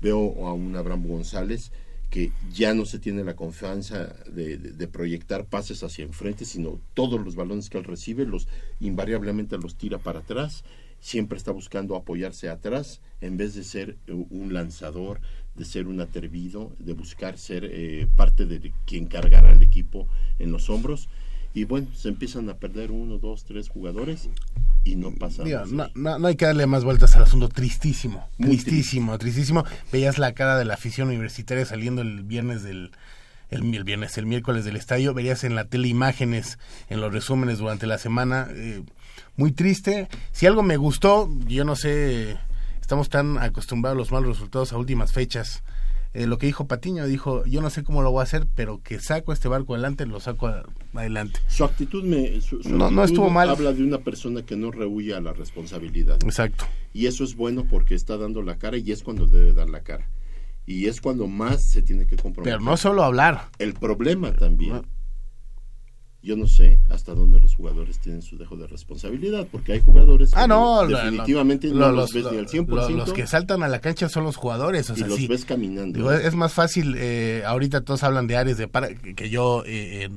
Veo 0.01 0.45
a 0.45 0.51
un 0.51 0.75
Abraham 0.75 1.07
González 1.07 1.71
que 2.09 2.31
ya 2.51 2.73
no 2.73 2.85
se 2.85 2.99
tiene 2.99 3.23
la 3.23 3.35
confianza 3.35 4.15
de, 4.31 4.87
proyectar 4.91 5.45
pases 5.45 5.83
hacia 5.83 6.05
enfrente, 6.05 6.45
sino 6.45 6.79
todos 6.93 7.23
los 7.23 7.35
balones 7.35 7.69
que 7.69 7.77
él 7.77 7.83
recibe, 7.83 8.25
los 8.25 8.47
invariablemente 8.79 9.57
los 9.57 9.75
tira 9.75 9.99
para 9.99 10.19
atrás, 10.19 10.63
siempre 10.99 11.37
está 11.37 11.51
buscando 11.51 11.95
apoyarse 11.95 12.49
atrás, 12.49 13.01
en 13.21 13.37
vez 13.37 13.53
de 13.53 13.63
ser 13.63 13.97
un 14.07 14.53
lanzador, 14.53 15.21
de 15.55 15.65
ser 15.65 15.87
un 15.87 16.01
atrevido, 16.01 16.71
de 16.79 16.93
buscar 16.93 17.37
ser 17.37 17.69
eh, 17.71 18.07
parte 18.15 18.45
de 18.45 18.73
quien 18.85 19.05
cargara 19.05 19.51
al 19.51 19.61
equipo 19.61 20.07
en 20.39 20.51
los 20.51 20.69
hombros. 20.69 21.09
Y 21.53 21.63
bueno, 21.63 21.87
se 21.95 22.09
empiezan 22.09 22.49
a 22.49 22.55
perder 22.55 22.91
uno, 22.91 23.17
dos, 23.17 23.43
tres 23.43 23.69
jugadores 23.69 24.29
y 24.83 24.95
no 24.95 25.11
pasa 25.11 25.43
nada. 25.43 25.65
No, 25.69 25.89
no, 25.95 26.19
no, 26.19 26.27
hay 26.27 26.35
que 26.35 26.45
darle 26.45 26.67
más 26.67 26.83
vueltas 26.83 27.15
al 27.15 27.23
asunto. 27.23 27.49
Tristísimo, 27.49 28.29
Muy 28.37 28.57
tristísimo, 28.57 29.17
tristísimo. 29.17 29.65
Veías 29.91 30.17
la 30.17 30.33
cara 30.33 30.57
de 30.57 30.65
la 30.65 30.75
afición 30.75 31.09
universitaria 31.09 31.65
saliendo 31.65 32.01
el 32.01 32.23
viernes 32.23 32.63
del. 32.63 32.91
El, 33.49 33.73
el 33.73 33.83
viernes, 33.83 34.15
el 34.19 34.27
miércoles 34.27 34.63
del 34.63 34.75
estadio, 34.75 35.15
verías 35.15 35.43
en 35.43 35.55
la 35.55 35.65
tele 35.65 35.87
imágenes, 35.87 36.59
en 36.87 37.01
los 37.01 37.11
resúmenes 37.11 37.57
durante 37.57 37.87
la 37.87 37.97
semana. 37.97 38.47
Eh, 38.51 38.83
muy 39.37 39.51
triste. 39.51 40.07
Si 40.33 40.45
algo 40.45 40.61
me 40.61 40.77
gustó, 40.77 41.27
yo 41.47 41.65
no 41.65 41.75
sé, 41.75 42.37
estamos 42.79 43.09
tan 43.09 43.39
acostumbrados 43.39 43.95
a 43.95 43.97
los 43.97 44.11
malos 44.11 44.37
resultados 44.37 44.71
a 44.71 44.77
últimas 44.77 45.13
fechas. 45.13 45.63
Eh, 46.13 46.25
lo 46.25 46.39
que 46.39 46.47
dijo 46.47 46.65
Patiño, 46.67 47.05
dijo, 47.05 47.45
yo 47.45 47.61
no 47.61 47.69
sé 47.69 47.83
cómo 47.83 48.01
lo 48.01 48.11
voy 48.11 48.21
a 48.21 48.23
hacer, 48.23 48.47
pero 48.55 48.81
que 48.81 48.99
saco 48.99 49.31
este 49.31 49.47
barco 49.47 49.75
adelante, 49.75 50.07
lo 50.07 50.19
saco 50.19 50.51
adelante. 50.93 51.39
Su 51.47 51.63
actitud, 51.63 52.03
me, 52.03 52.41
su, 52.41 52.63
su 52.63 52.69
no, 52.69 52.85
actitud 52.85 52.95
no 52.95 53.03
estuvo 53.03 53.29
mal. 53.29 53.49
habla 53.49 53.73
de 53.73 53.83
una 53.83 53.99
persona 53.99 54.41
que 54.43 54.55
no 54.55 54.71
rehuye 54.71 55.13
a 55.13 55.21
la 55.21 55.33
responsabilidad. 55.33 56.17
Exacto. 56.23 56.65
Y 56.93 57.05
eso 57.05 57.23
es 57.23 57.35
bueno 57.35 57.65
porque 57.69 57.93
está 57.93 58.17
dando 58.17 58.41
la 58.41 58.57
cara 58.57 58.77
y 58.77 58.91
es 58.91 59.03
cuando 59.03 59.27
debe 59.27 59.53
dar 59.53 59.69
la 59.69 59.81
cara. 59.81 60.09
Y 60.65 60.87
es 60.87 60.99
cuando 60.99 61.27
más 61.27 61.63
se 61.63 61.81
tiene 61.83 62.05
que 62.07 62.15
comprometer. 62.15 62.57
Pero 62.57 62.63
no 62.63 62.77
solo 62.77 63.03
hablar. 63.03 63.49
El 63.59 63.73
problema 63.73 64.33
también. 64.33 64.73
No. 64.73 64.85
Yo 66.21 66.35
no 66.35 66.47
sé 66.47 66.79
hasta 66.89 67.13
dónde 67.13 67.39
los 67.39 67.55
jugadores 67.55 67.99
tienen 67.99 68.21
su 68.21 68.37
dejo 68.37 68.57
de 68.57 68.67
responsabilidad, 68.67 69.47
porque 69.49 69.73
hay 69.73 69.79
jugadores 69.79 70.31
ah, 70.33 70.47
no, 70.47 70.85
definitivamente 70.85 71.67
lo, 71.69 71.75
no 71.75 71.91
lo, 71.91 72.01
los, 72.01 72.13
ves 72.13 72.23
lo, 72.25 72.31
ni 72.31 72.39
al 72.39 72.47
100%. 72.47 72.89
Los 72.89 73.13
que 73.13 73.25
saltan 73.25 73.63
a 73.63 73.69
la 73.69 73.79
cancha 73.79 74.09
son 74.09 74.25
los 74.25 74.35
jugadores. 74.35 74.89
O 74.89 74.95
sea, 74.95 75.05
y 75.05 75.09
los 75.09 75.17
sí, 75.17 75.27
ves 75.27 75.45
caminando. 75.45 75.97
Digo, 75.97 76.11
es 76.11 76.35
más 76.35 76.51
fácil, 76.51 76.95
eh, 76.97 77.43
ahorita 77.45 77.81
todos 77.81 78.03
hablan 78.03 78.27
de 78.27 78.35
áreas 78.35 78.57
de 78.57 78.67
para, 78.67 78.89
que, 78.93 79.29
yo 79.29 79.63
eh, 79.65 80.09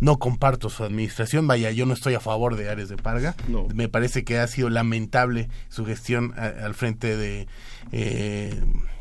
no 0.00 0.18
comparto 0.18 0.70
su 0.70 0.82
administración, 0.82 1.46
vaya, 1.46 1.70
yo 1.70 1.84
no 1.84 1.92
estoy 1.92 2.14
a 2.14 2.20
favor 2.20 2.56
de 2.56 2.70
Ares 2.70 2.88
de 2.88 2.96
Parga. 2.96 3.36
No. 3.48 3.68
Me 3.74 3.88
parece 3.88 4.24
que 4.24 4.38
ha 4.38 4.46
sido 4.46 4.70
lamentable 4.70 5.50
su 5.68 5.84
gestión 5.84 6.32
a, 6.36 6.46
al 6.64 6.74
frente 6.74 7.16
de, 7.16 7.46
eh, 7.92 8.58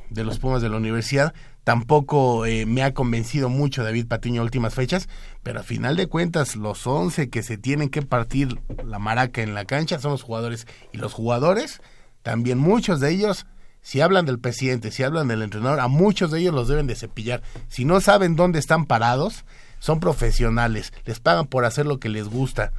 de 0.09 0.23
los 0.25 0.39
Pumas 0.39 0.61
de 0.61 0.69
la 0.69 0.77
universidad. 0.77 1.33
Tampoco 1.63 2.45
eh, 2.45 2.65
me 2.65 2.83
ha 2.83 2.93
convencido 2.93 3.47
mucho 3.47 3.83
David 3.83 4.07
Patiño 4.07 4.41
últimas 4.41 4.73
fechas, 4.73 5.07
pero 5.43 5.59
a 5.61 5.63
final 5.63 5.95
de 5.95 6.07
cuentas 6.07 6.55
los 6.55 6.85
11 6.85 7.29
que 7.29 7.43
se 7.43 7.57
tienen 7.57 7.89
que 7.89 8.01
partir 8.01 8.59
la 8.83 8.99
maraca 8.99 9.41
en 9.41 9.53
la 9.53 9.65
cancha 9.65 9.99
son 9.99 10.11
los 10.11 10.23
jugadores. 10.23 10.67
Y 10.91 10.97
los 10.97 11.13
jugadores, 11.13 11.81
también 12.21 12.57
muchos 12.57 12.99
de 12.99 13.11
ellos, 13.11 13.45
si 13.81 14.01
hablan 14.01 14.25
del 14.25 14.39
presidente, 14.39 14.91
si 14.91 15.03
hablan 15.03 15.27
del 15.27 15.41
entrenador, 15.41 15.79
a 15.79 15.87
muchos 15.87 16.31
de 16.31 16.39
ellos 16.39 16.53
los 16.53 16.67
deben 16.67 16.87
de 16.87 16.95
cepillar. 16.95 17.41
Si 17.69 17.85
no 17.85 18.01
saben 18.01 18.35
dónde 18.35 18.59
están 18.59 18.85
parados, 18.85 19.45
son 19.79 19.99
profesionales, 19.99 20.93
les 21.05 21.19
pagan 21.19 21.47
por 21.47 21.65
hacer 21.65 21.85
lo 21.85 21.99
que 21.99 22.09
les 22.09 22.27
gusta. 22.27 22.73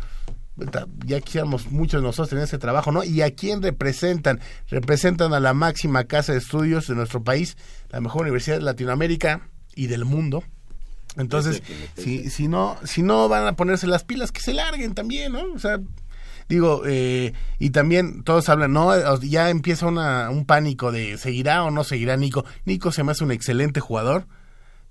Ya 1.06 1.20
quisiéramos 1.20 1.70
muchos 1.70 2.02
de 2.02 2.06
nosotros 2.06 2.28
tener 2.28 2.44
ese 2.44 2.58
trabajo, 2.58 2.92
¿no? 2.92 3.02
¿Y 3.02 3.22
a 3.22 3.34
quién 3.34 3.62
representan? 3.62 4.40
Representan 4.68 5.32
a 5.32 5.40
la 5.40 5.54
máxima 5.54 6.04
casa 6.04 6.32
de 6.32 6.38
estudios 6.38 6.86
de 6.86 6.94
nuestro 6.94 7.24
país, 7.24 7.56
la 7.88 8.00
mejor 8.00 8.22
universidad 8.22 8.58
de 8.58 8.64
Latinoamérica 8.64 9.48
y 9.74 9.86
del 9.86 10.04
mundo. 10.04 10.44
Entonces, 11.16 11.62
si, 11.96 12.30
si 12.30 12.48
no, 12.48 12.76
si 12.84 13.02
no 13.02 13.28
van 13.28 13.46
a 13.46 13.56
ponerse 13.56 13.86
las 13.86 14.04
pilas, 14.04 14.32
que 14.32 14.40
se 14.40 14.54
larguen 14.54 14.94
también, 14.94 15.32
¿no? 15.32 15.42
O 15.54 15.58
sea, 15.58 15.80
digo, 16.48 16.82
eh, 16.86 17.32
y 17.58 17.70
también 17.70 18.22
todos 18.22 18.48
hablan, 18.48 18.72
no, 18.72 19.18
ya 19.20 19.50
empieza 19.50 19.86
una, 19.86 20.30
un 20.30 20.44
pánico 20.44 20.92
de 20.92 21.16
seguirá 21.16 21.64
o 21.64 21.70
no 21.70 21.84
seguirá 21.84 22.16
Nico. 22.16 22.44
Nico 22.64 22.92
se 22.92 23.04
me 23.04 23.12
hace 23.12 23.24
un 23.24 23.32
excelente 23.32 23.80
jugador, 23.80 24.26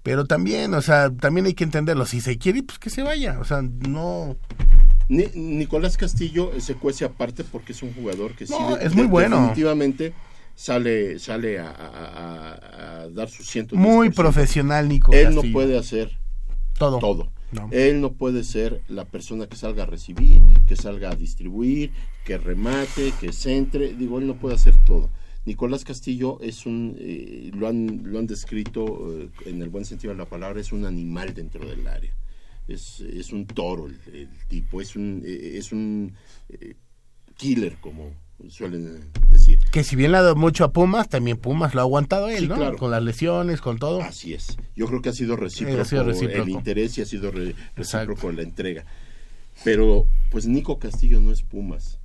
pero 0.01 0.25
también, 0.25 0.73
o 0.73 0.81
sea, 0.81 1.11
también 1.11 1.45
hay 1.45 1.53
que 1.53 1.63
entenderlo. 1.63 2.05
Si 2.05 2.21
se 2.21 2.37
quiere, 2.37 2.63
pues 2.63 2.79
que 2.79 2.89
se 2.89 3.03
vaya. 3.03 3.39
O 3.39 3.45
sea, 3.45 3.61
no. 3.61 4.37
Ni, 5.09 5.25
Nicolás 5.35 5.97
Castillo 5.97 6.51
se 6.59 6.75
cuece 6.75 7.03
aparte 7.05 7.43
porque 7.43 7.73
es 7.73 7.81
un 7.81 7.93
jugador 7.93 8.35
que 8.35 8.45
no, 8.45 8.57
sí, 8.57 8.77
es 8.81 8.95
muy 8.95 9.07
bueno. 9.07 9.37
Definitivamente 9.37 10.13
sale 10.59 11.19
sale 11.19 11.57
a, 11.57 11.69
a, 11.71 13.03
a 13.03 13.09
dar 13.09 13.29
su 13.29 13.43
ciento. 13.43 13.77
Muy 13.77 14.09
profesional, 14.09 14.89
Nico. 14.89 15.13
Él 15.13 15.27
Castillo. 15.27 15.43
no 15.43 15.53
puede 15.53 15.77
hacer 15.77 16.17
todo. 16.77 16.99
todo. 16.99 17.31
No. 17.51 17.69
Él 17.71 18.01
no 18.01 18.11
puede 18.11 18.43
ser 18.43 18.81
la 18.89 19.05
persona 19.05 19.47
que 19.47 19.55
salga 19.55 19.83
a 19.83 19.85
recibir, 19.85 20.41
que 20.67 20.75
salga 20.75 21.11
a 21.11 21.15
distribuir, 21.15 21.91
que 22.25 22.37
remate, 22.37 23.13
que 23.19 23.31
centre. 23.31 23.93
Digo, 23.95 24.19
él 24.19 24.27
no 24.27 24.35
puede 24.35 24.55
hacer 24.55 24.75
todo. 24.85 25.09
Nicolás 25.45 25.83
Castillo 25.85 26.39
es 26.41 26.65
un, 26.65 26.95
eh, 26.99 27.49
lo, 27.55 27.67
han, 27.67 28.01
lo 28.03 28.19
han 28.19 28.27
descrito 28.27 28.83
eh, 29.17 29.29
en 29.45 29.61
el 29.61 29.69
buen 29.69 29.85
sentido 29.85 30.11
de 30.13 30.17
la 30.19 30.25
palabra, 30.29 30.59
es 30.59 30.71
un 30.73 30.85
animal 30.85 31.33
dentro 31.33 31.65
del 31.65 31.87
área. 31.87 32.13
Es, 32.67 32.99
es 32.99 33.31
un 33.31 33.47
toro 33.47 33.87
el, 33.87 33.97
el 34.13 34.29
tipo, 34.47 34.79
es 34.79 34.95
un, 34.95 35.23
eh, 35.25 35.53
es 35.55 35.71
un 35.71 36.13
killer, 37.35 37.77
como 37.79 38.11
suelen 38.49 39.09
decir. 39.31 39.58
Que 39.71 39.83
si 39.83 39.95
bien 39.95 40.11
le 40.11 40.17
ha 40.17 40.21
dado 40.23 40.35
mucho 40.35 40.63
a 40.63 40.73
Pumas, 40.73 41.09
también 41.09 41.37
Pumas 41.37 41.75
lo 41.75 41.81
ha 41.81 41.83
aguantado 41.83 42.27
él, 42.29 42.39
Sí, 42.39 42.47
¿no? 42.47 42.55
claro. 42.55 42.77
Con 42.77 42.89
las 42.91 43.03
lesiones, 43.03 43.61
con 43.61 43.77
todo. 43.77 44.01
Así 44.01 44.33
es. 44.33 44.57
Yo 44.75 44.87
creo 44.87 45.01
que 45.01 45.09
ha 45.09 45.13
sido 45.13 45.35
recíproco, 45.35 45.81
ha 45.81 45.85
sido 45.85 46.03
recíproco. 46.03 46.41
el 46.43 46.49
interés 46.49 46.97
y 46.97 47.01
ha 47.01 47.05
sido 47.05 47.29
re, 47.31 47.53
recíproco 47.75 48.31
la 48.31 48.41
entrega. 48.41 48.85
Pero, 49.63 50.07
pues 50.31 50.47
Nico 50.47 50.79
Castillo 50.79 51.21
no 51.21 51.31
es 51.31 51.43
Pumas. 51.43 51.99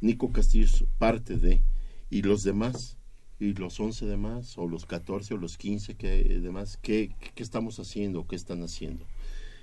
Nico 0.00 0.32
Castillo 0.32 0.64
es 0.64 0.84
parte 0.98 1.36
de. 1.36 1.62
Y 2.10 2.22
los 2.22 2.42
demás, 2.42 2.96
y 3.38 3.54
los 3.54 3.78
11 3.78 4.06
demás, 4.06 4.58
o 4.58 4.66
los 4.66 4.84
14 4.86 5.34
o 5.34 5.36
los 5.36 5.56
15 5.56 5.94
que 5.96 6.08
demás, 6.40 6.78
¿qué, 6.82 7.14
¿qué 7.34 7.42
estamos 7.42 7.78
haciendo? 7.78 8.26
¿Qué 8.26 8.34
están 8.36 8.62
haciendo? 8.62 9.06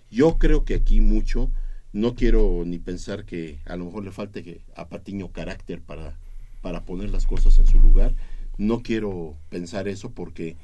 Yo 0.10 0.38
creo 0.38 0.64
que 0.66 0.76
aquí 0.76 1.02
mucho, 1.02 1.52
no 1.92 2.16
quiero 2.16 2.64
ni 2.66 2.80
pensar 2.80 3.26
que 3.26 3.60
a 3.66 3.76
lo 3.76 3.86
mejor 3.86 4.04
le 4.06 4.12
falte 4.12 4.62
a 4.76 4.88
Patiño 4.90 5.32
carácter 5.32 5.82
para, 5.82 6.20
para 6.62 6.86
poner 6.86 7.10
las 7.10 7.26
cosas 7.26 7.60
en 7.60 7.68
su 7.68 7.80
lugar. 7.80 8.16
No 8.58 8.82
quiero 8.82 9.38
pensar 9.50 9.88
eso 9.88 10.12
porque 10.12 10.58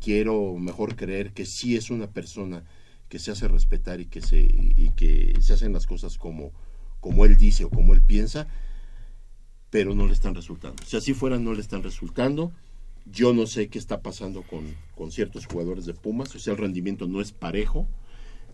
quiero 0.00 0.56
mejor 0.58 0.96
creer 0.96 1.32
que 1.32 1.46
sí 1.46 1.76
es 1.76 1.90
una 1.90 2.08
persona 2.08 2.64
que 3.08 3.18
se 3.18 3.30
hace 3.30 3.48
respetar 3.48 4.00
y 4.00 4.06
que 4.06 4.20
se, 4.20 4.40
y 4.40 4.90
que 4.96 5.34
se 5.40 5.54
hacen 5.54 5.72
las 5.72 5.86
cosas 5.86 6.18
como, 6.18 6.52
como 7.00 7.24
él 7.24 7.36
dice 7.36 7.64
o 7.64 7.70
como 7.70 7.94
él 7.94 8.02
piensa, 8.02 8.48
pero 9.70 9.94
no 9.94 10.06
le 10.06 10.12
están 10.12 10.34
resultando. 10.34 10.82
Si 10.84 10.96
así 10.96 11.14
fuera, 11.14 11.38
no 11.38 11.54
le 11.54 11.60
están 11.60 11.82
resultando. 11.82 12.52
Yo 13.04 13.32
no 13.32 13.46
sé 13.46 13.68
qué 13.68 13.78
está 13.78 14.02
pasando 14.02 14.42
con, 14.42 14.74
con 14.96 15.12
ciertos 15.12 15.46
jugadores 15.46 15.86
de 15.86 15.94
Pumas, 15.94 16.34
o 16.34 16.38
sea, 16.40 16.54
el 16.54 16.58
rendimiento 16.58 17.06
no 17.06 17.20
es 17.20 17.30
parejo, 17.30 17.88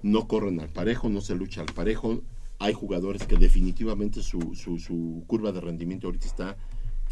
no 0.02 0.28
corren 0.28 0.60
al 0.60 0.68
parejo, 0.68 1.08
no 1.08 1.22
se 1.22 1.34
lucha 1.34 1.62
al 1.62 1.72
parejo. 1.72 2.20
Hay 2.58 2.74
jugadores 2.74 3.24
que 3.24 3.36
definitivamente 3.36 4.22
su, 4.22 4.54
su, 4.54 4.78
su 4.78 5.24
curva 5.26 5.52
de 5.52 5.60
rendimiento 5.60 6.06
ahorita 6.06 6.26
está 6.26 6.56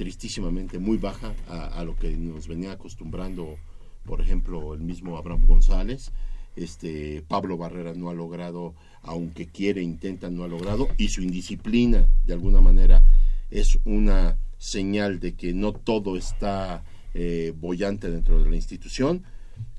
tristísimamente 0.01 0.79
muy 0.79 0.97
baja 0.97 1.35
a, 1.47 1.85
lo 1.85 1.95
que 1.95 2.17
nos 2.17 2.49
venía 2.49 2.73
acostumbrando, 2.73 3.59
por 4.07 4.23
ejemplo, 4.23 4.73
el 4.73 4.81
mismo 4.81 5.19
Abraham 5.19 5.45
González. 5.47 6.11
Este 6.57 7.23
Pablo 7.29 7.59
Barrera 7.59 7.93
no 7.93 8.09
ha 8.09 8.15
logrado, 8.15 8.73
aunque 9.03 9.49
quiere, 9.49 9.83
intenta, 9.83 10.31
no 10.31 10.43
ha 10.43 10.49
logrado, 10.49 10.89
y 10.97 11.09
su 11.09 11.21
indisciplina, 11.21 12.09
de 12.25 12.33
alguna 12.33 12.63
manera, 12.63 13.05
es 13.51 13.79
una 13.85 14.39
señal 14.57 15.21
de 15.21 15.35
que 15.35 15.53
no 15.53 15.75
todo 15.75 16.17
está 16.17 16.83
eh, 17.13 17.53
bollante 17.55 18.11
dentro 18.11 18.43
de 18.43 18.49
la 18.49 18.57
institución, 18.57 19.25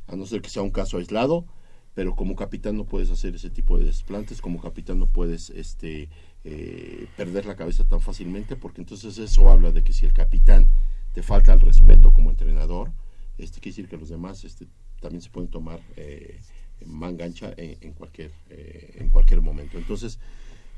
a 0.05 0.15
no 0.15 0.27
ser 0.27 0.43
que 0.43 0.51
sea 0.51 0.61
un 0.61 0.69
caso 0.69 0.99
aislado, 0.99 1.47
pero 1.95 2.15
como 2.15 2.35
capitán 2.35 2.77
no 2.77 2.85
puedes 2.85 3.09
hacer 3.09 3.33
ese 3.33 3.49
tipo 3.49 3.75
de 3.79 3.85
desplantes, 3.85 4.39
como 4.39 4.61
capitán 4.61 4.99
no 4.99 5.07
puedes 5.07 5.49
este, 5.49 6.09
eh, 6.43 7.07
perder 7.17 7.45
la 7.45 7.55
cabeza 7.55 7.83
tan 7.87 8.01
fácilmente, 8.01 8.55
porque 8.55 8.81
entonces 8.81 9.17
eso 9.17 9.49
habla 9.49 9.71
de 9.71 9.83
que 9.83 9.93
si 9.93 10.05
el 10.05 10.13
capitán 10.13 10.67
te 11.13 11.23
falta 11.23 11.53
el 11.53 11.59
respeto 11.59 12.13
como 12.13 12.31
entrenador, 12.31 12.91
este 13.37 13.59
quiere 13.59 13.75
decir 13.75 13.89
que 13.89 13.97
los 13.97 14.09
demás 14.09 14.43
este, 14.43 14.67
también 14.99 15.21
se 15.21 15.29
pueden 15.29 15.49
tomar 15.49 15.79
eh, 15.95 16.39
mangancha 16.85 17.53
en, 17.57 17.77
en 17.81 17.93
cualquier 17.93 18.31
eh, 18.49 18.97
en 18.99 19.09
cualquier 19.09 19.41
momento. 19.41 19.77
Entonces, 19.77 20.19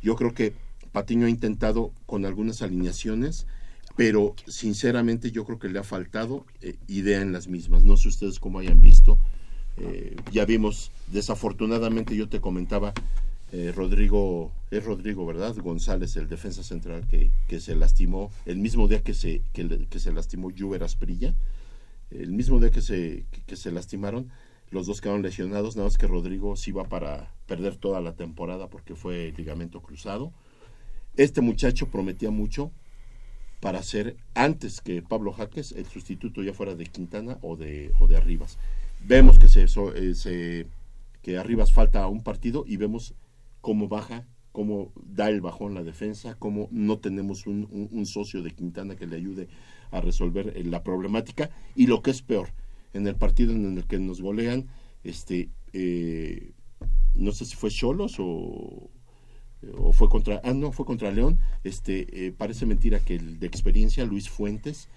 yo 0.01 0.15
creo 0.15 0.33
que 0.33 0.53
Patiño 0.91 1.25
ha 1.25 1.29
intentado 1.29 1.91
con 2.05 2.25
algunas 2.25 2.61
alineaciones, 2.61 3.47
pero 3.95 4.35
sinceramente 4.47 5.31
yo 5.31 5.45
creo 5.45 5.59
que 5.59 5.69
le 5.69 5.79
ha 5.79 5.83
faltado 5.83 6.45
eh, 6.61 6.75
idea 6.87 7.21
en 7.21 7.31
las 7.31 7.47
mismas. 7.47 7.83
No 7.83 7.97
sé 7.97 8.09
ustedes 8.09 8.39
cómo 8.39 8.59
hayan 8.59 8.79
visto. 8.79 9.17
Eh, 9.77 10.15
ya 10.31 10.45
vimos, 10.45 10.91
desafortunadamente 11.07 12.15
yo 12.15 12.29
te 12.29 12.39
comentaba, 12.39 12.93
eh, 13.53 13.71
Rodrigo, 13.73 14.51
es 14.71 14.83
Rodrigo, 14.83 15.25
¿verdad? 15.27 15.55
González, 15.57 16.15
el 16.17 16.27
defensa 16.27 16.63
central 16.63 17.07
que, 17.07 17.29
que 17.47 17.59
se 17.59 17.75
lastimó, 17.75 18.31
el 18.47 18.57
mismo 18.57 18.87
día 18.87 19.01
que 19.03 19.13
se, 19.13 19.41
que, 19.53 19.87
se 19.99 20.11
lastimó 20.11 20.49
Juber 20.57 20.83
Asprilla, 20.83 21.35
el 22.09 22.31
mismo 22.31 22.59
día 22.59 22.71
que 22.71 22.81
se, 22.81 23.25
que, 23.45 23.55
se 23.55 23.71
lastimaron, 23.71 24.29
los 24.71 24.87
dos 24.87 25.01
quedaron 25.01 25.21
lesionados, 25.21 25.75
nada 25.75 25.87
más 25.87 25.99
que 25.99 26.07
Rodrigo 26.07 26.55
sí 26.55 26.71
va 26.71 26.85
para 26.85 27.31
perder 27.45 27.75
toda 27.75 28.01
la 28.01 28.13
temporada 28.13 28.67
porque 28.67 28.95
fue 28.95 29.33
ligamento 29.37 29.81
cruzado. 29.81 30.33
Este 31.15 31.41
muchacho 31.41 31.89
prometía 31.89 32.31
mucho 32.31 32.71
para 33.59 33.83
ser, 33.83 34.17
antes 34.33 34.81
que 34.81 35.03
Pablo 35.03 35.31
Jaques, 35.31 35.73
el 35.73 35.85
sustituto 35.85 36.41
ya 36.41 36.53
fuera 36.53 36.73
de 36.75 36.85
Quintana 36.87 37.37
o 37.43 37.55
de, 37.55 37.91
o 37.99 38.07
de 38.07 38.17
Arribas. 38.17 38.57
Vemos 39.05 39.37
que, 39.37 39.47
se, 39.47 39.63
eh, 39.63 40.15
se- 40.15 40.65
que 41.21 41.37
Arribas 41.37 41.71
falta 41.71 42.07
un 42.07 42.23
partido 42.23 42.65
y 42.67 42.77
vemos 42.77 43.13
cómo 43.63 43.87
baja, 43.87 44.27
cómo 44.51 44.91
da 44.95 45.29
el 45.29 45.39
bajón 45.39 45.73
la 45.73 45.83
defensa, 45.83 46.35
cómo 46.37 46.67
no 46.69 46.99
tenemos 46.99 47.47
un, 47.47 48.05
socio 48.05 48.43
de 48.43 48.51
Quintana 48.51 48.97
que 48.97 49.07
le 49.07 49.15
ayude 49.15 49.47
a 49.89 50.01
resolver 50.01 50.51
eh, 50.53 50.65
la 50.65 50.83
problemática 50.83 51.49
y 51.73 51.87
lo 51.87 52.01
que 52.01 52.11
es 52.11 52.21
peor, 52.21 52.49
en 52.91 53.07
el 53.07 53.15
partido 53.15 53.53
en 53.53 53.77
el 53.77 53.85
que 53.85 53.99
nos 53.99 54.21
golean, 54.21 54.67
este, 55.05 55.49
eh, 55.71 56.51
no 57.15 57.31
sé 57.31 57.45
si 57.45 57.55
fue 57.55 57.69
Cholos 57.69 58.17
o, 58.19 58.91
fue 59.93 60.09
contra, 60.09 60.41
ah 60.43 60.53
no, 60.53 60.73
fue 60.73 60.85
contra 60.85 61.09
León, 61.09 61.39
este, 61.63 62.27
eh, 62.27 62.33
parece 62.33 62.65
mentira 62.65 62.99
que 62.99 63.15
el 63.15 63.39
de 63.39 63.47
experiencia, 63.47 64.03
Luis 64.03 64.29
Fuentes, 64.29 64.89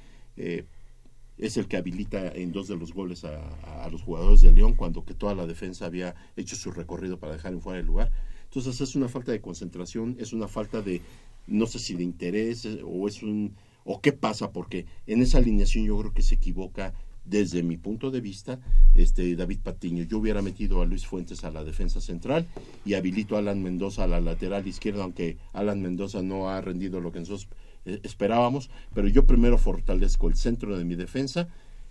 es 1.38 1.56
el 1.56 1.68
que 1.68 1.76
habilita 1.76 2.28
en 2.28 2.50
dos 2.50 2.66
de 2.66 2.76
los 2.76 2.92
goles 2.92 3.24
a, 3.24 3.88
los 3.92 4.02
jugadores 4.02 4.40
de 4.40 4.52
León 4.52 4.74
cuando 4.74 5.04
que 5.04 5.14
toda 5.14 5.36
la 5.36 5.46
defensa 5.46 5.86
había 5.86 6.16
hecho 6.34 6.56
su 6.56 6.72
recorrido 6.72 7.20
para 7.20 7.34
dejar 7.34 7.52
en 7.52 7.60
fuera 7.60 7.76
del 7.76 7.86
lugar. 7.86 8.10
Entonces 8.46 8.80
es 8.80 8.96
una 8.96 9.08
falta 9.08 9.32
de 9.32 9.40
concentración, 9.40 10.16
es 10.18 10.32
una 10.32 10.48
falta 10.48 10.82
de, 10.82 11.02
no 11.46 11.66
sé 11.66 11.78
si 11.78 11.94
de 11.94 12.02
interés 12.02 12.64
eh, 12.64 12.80
o 12.84 13.06
es 13.06 13.22
un, 13.22 13.54
o 13.84 14.00
qué 14.00 14.12
pasa, 14.12 14.52
porque 14.52 14.86
en 15.06 15.22
esa 15.22 15.38
alineación 15.38 15.84
yo 15.84 15.98
creo 15.98 16.12
que 16.14 16.22
se 16.22 16.36
equivoca 16.36 16.94
desde 17.26 17.62
mi 17.62 17.76
punto 17.76 18.10
de 18.10 18.20
vista, 18.20 18.60
este 18.94 19.34
David 19.36 19.58
Patiño. 19.62 20.04
Yo 20.04 20.18
hubiera 20.18 20.42
metido 20.42 20.80
a 20.80 20.86
Luis 20.86 21.06
Fuentes 21.06 21.44
a 21.44 21.50
la 21.50 21.64
defensa 21.64 22.00
central 22.00 22.46
y 22.84 22.94
habilito 22.94 23.36
a 23.36 23.40
Alan 23.40 23.62
Mendoza 23.62 24.04
a 24.04 24.06
la 24.06 24.20
lateral 24.20 24.66
izquierda, 24.66 25.02
aunque 25.02 25.36
Alan 25.52 25.82
Mendoza 25.82 26.22
no 26.22 26.48
ha 26.48 26.60
rendido 26.60 27.00
lo 27.00 27.12
que 27.12 27.20
nosotros 27.20 27.48
eh, 27.84 28.00
esperábamos, 28.04 28.70
pero 28.94 29.08
yo 29.08 29.26
primero 29.26 29.58
fortalezco 29.58 30.28
el 30.28 30.36
centro 30.36 30.78
de 30.78 30.84
mi 30.84 30.94
defensa 30.94 31.48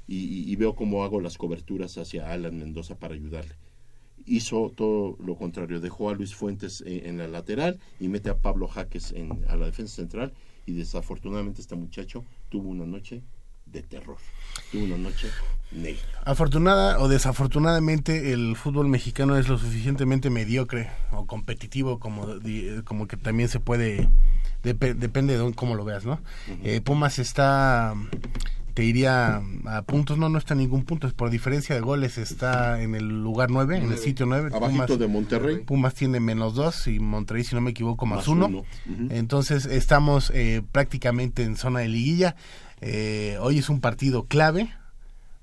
y, 0.08 0.56
veo 0.56 0.76
cómo 0.76 1.03
hago 1.03 1.20
las 1.20 1.38
coberturas 1.38 1.97
hacia 1.97 2.32
Alan 2.32 2.58
Mendoza 2.58 2.95
para 2.99 3.16
ayudarle. 3.16 3.56
Hizo 4.28 4.71
todo 4.76 5.17
lo 5.23 5.36
contrario, 5.36 5.80
dejó 5.80 6.09
a 6.09 6.13
Luis 6.13 6.34
Fuentes 6.34 6.82
en, 6.86 7.05
en 7.05 7.17
la 7.17 7.28
lateral 7.28 7.80
y 7.99 8.07
mete 8.07 8.30
a 8.30 8.38
Pablo 8.38 8.67
Jaques 8.67 9.11
en, 9.11 9.45
a 9.49 9.55
la 9.55 9.67
defensa 9.67 9.95
central 9.97 10.34
y 10.65 10.73
desafortunadamente 10.73 11.61
este 11.61 11.76
muchacho 11.76 12.26
tuvo 12.49 12.69
una 12.69 12.86
noche 12.86 13.21
de 13.67 13.82
terror, 13.84 14.17
tuvo 14.71 14.86
una 14.86 14.97
noche 14.97 15.28
negra. 15.71 16.01
Afortunada 16.23 16.99
o 16.99 17.07
desafortunadamente 17.07 18.32
el 18.32 18.55
fútbol 18.55 18.88
mexicano 18.88 19.38
es 19.38 19.47
lo 19.47 19.57
suficientemente 19.57 20.30
mediocre 20.30 20.89
o 21.11 21.26
competitivo 21.26 21.99
como, 21.99 22.28
como 22.84 23.07
que 23.07 23.17
también 23.17 23.49
se 23.49 23.59
puede, 23.59 24.07
depe- 24.63 24.95
depende 24.95 25.38
de 25.38 25.53
cómo 25.53 25.76
lo 25.76 25.84
veas, 25.84 26.05
¿no? 26.05 26.19
Eh, 26.63 26.82
Pumas 26.82 27.19
está, 27.19 27.95
te 28.76 28.82
diría, 28.84 29.41
a 29.65 29.82
puntos, 29.84 30.17
no, 30.17 30.28
no 30.28 30.38
está 30.38 30.53
en 30.53 30.59
ningún 30.59 30.84
punto, 30.84 31.07
es 31.07 31.13
por 31.13 31.30
diferencia 31.30 31.73
de 31.73 31.80
goles, 31.80 32.17
está 32.17 32.82
en 32.82 32.93
el 32.93 33.23
lugar 33.23 33.49
9, 33.49 33.78
en 33.78 33.91
el 33.93 33.97
sitio 33.97 34.26
9. 34.26 34.51
Abajito 34.53 34.97
de 34.97 35.07
Monterrey. 35.07 35.59
Pumas 35.59 35.93
tiene 35.93 36.19
menos 36.19 36.55
2 36.55 36.88
y 36.88 36.99
Monterrey, 36.99 37.45
si 37.45 37.55
no 37.55 37.61
me 37.61 37.71
equivoco, 37.71 38.05
más 38.05 38.17
Más 38.17 38.28
1. 38.28 38.45
uno. 38.47 38.57
Ujú. 38.59 39.07
Entonces 39.11 39.65
estamos 39.65 40.30
eh, 40.36 40.61
prácticamente 40.73 41.43
en 41.43 41.55
zona 41.55 41.80
de 41.80 41.88
liguilla. 41.88 42.36
Eh, 42.82 43.38
hoy 43.39 43.59
es 43.59 43.69
un 43.69 43.80
partido 43.80 44.26
clave, 44.26 44.73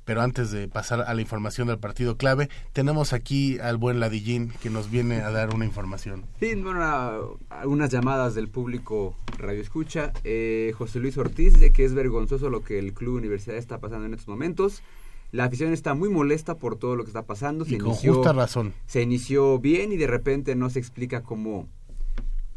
pero 0.04 0.22
antes 0.22 0.50
de 0.50 0.68
pasar 0.68 1.02
a 1.02 1.14
la 1.14 1.20
información 1.20 1.68
del 1.68 1.78
partido 1.78 2.16
clave, 2.16 2.48
tenemos 2.72 3.12
aquí 3.12 3.58
al 3.58 3.76
buen 3.76 4.00
Ladillín 4.00 4.52
que 4.62 4.70
nos 4.70 4.90
viene 4.90 5.20
a 5.20 5.30
dar 5.30 5.54
una 5.54 5.64
información. 5.64 6.24
Sí, 6.40 6.54
bueno, 6.56 7.38
algunas 7.50 7.90
llamadas 7.90 8.34
del 8.34 8.48
público 8.48 9.16
Radio 9.38 9.60
Escucha. 9.60 10.12
Eh, 10.24 10.72
José 10.76 10.98
Luis 10.98 11.16
Ortiz 11.18 11.54
dice 11.54 11.72
que 11.72 11.84
es 11.84 11.94
vergonzoso 11.94 12.50
lo 12.50 12.62
que 12.62 12.78
el 12.78 12.94
Club 12.94 13.16
Universidad 13.16 13.56
está 13.56 13.78
pasando 13.78 14.06
en 14.06 14.14
estos 14.14 14.28
momentos. 14.28 14.82
La 15.30 15.44
afición 15.44 15.72
está 15.72 15.94
muy 15.94 16.10
molesta 16.10 16.56
por 16.56 16.76
todo 16.76 16.94
lo 16.94 17.04
que 17.04 17.10
está 17.10 17.22
pasando. 17.22 17.64
Y 17.66 17.78
con 17.78 17.94
justa 17.94 18.32
razón. 18.34 18.74
Se 18.86 19.00
inició 19.00 19.58
bien 19.58 19.92
y 19.92 19.96
de 19.96 20.06
repente 20.06 20.54
no 20.56 20.68
se 20.68 20.78
explica 20.78 21.22
cómo, 21.22 21.68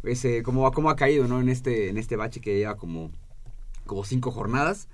ese, 0.04 0.44
cómo, 0.44 0.70
cómo 0.72 0.90
ha 0.90 0.98
caído 0.98 1.26
¿no? 1.28 1.40
en, 1.40 1.48
este, 1.48 1.90
en 1.90 1.98
este 1.98 2.18
bache 2.18 2.42
que 2.42 2.58
lleva 2.58 2.76
como, 2.76 3.12
como 3.86 4.04
cinco 4.04 4.32
jornadas. 4.32 4.90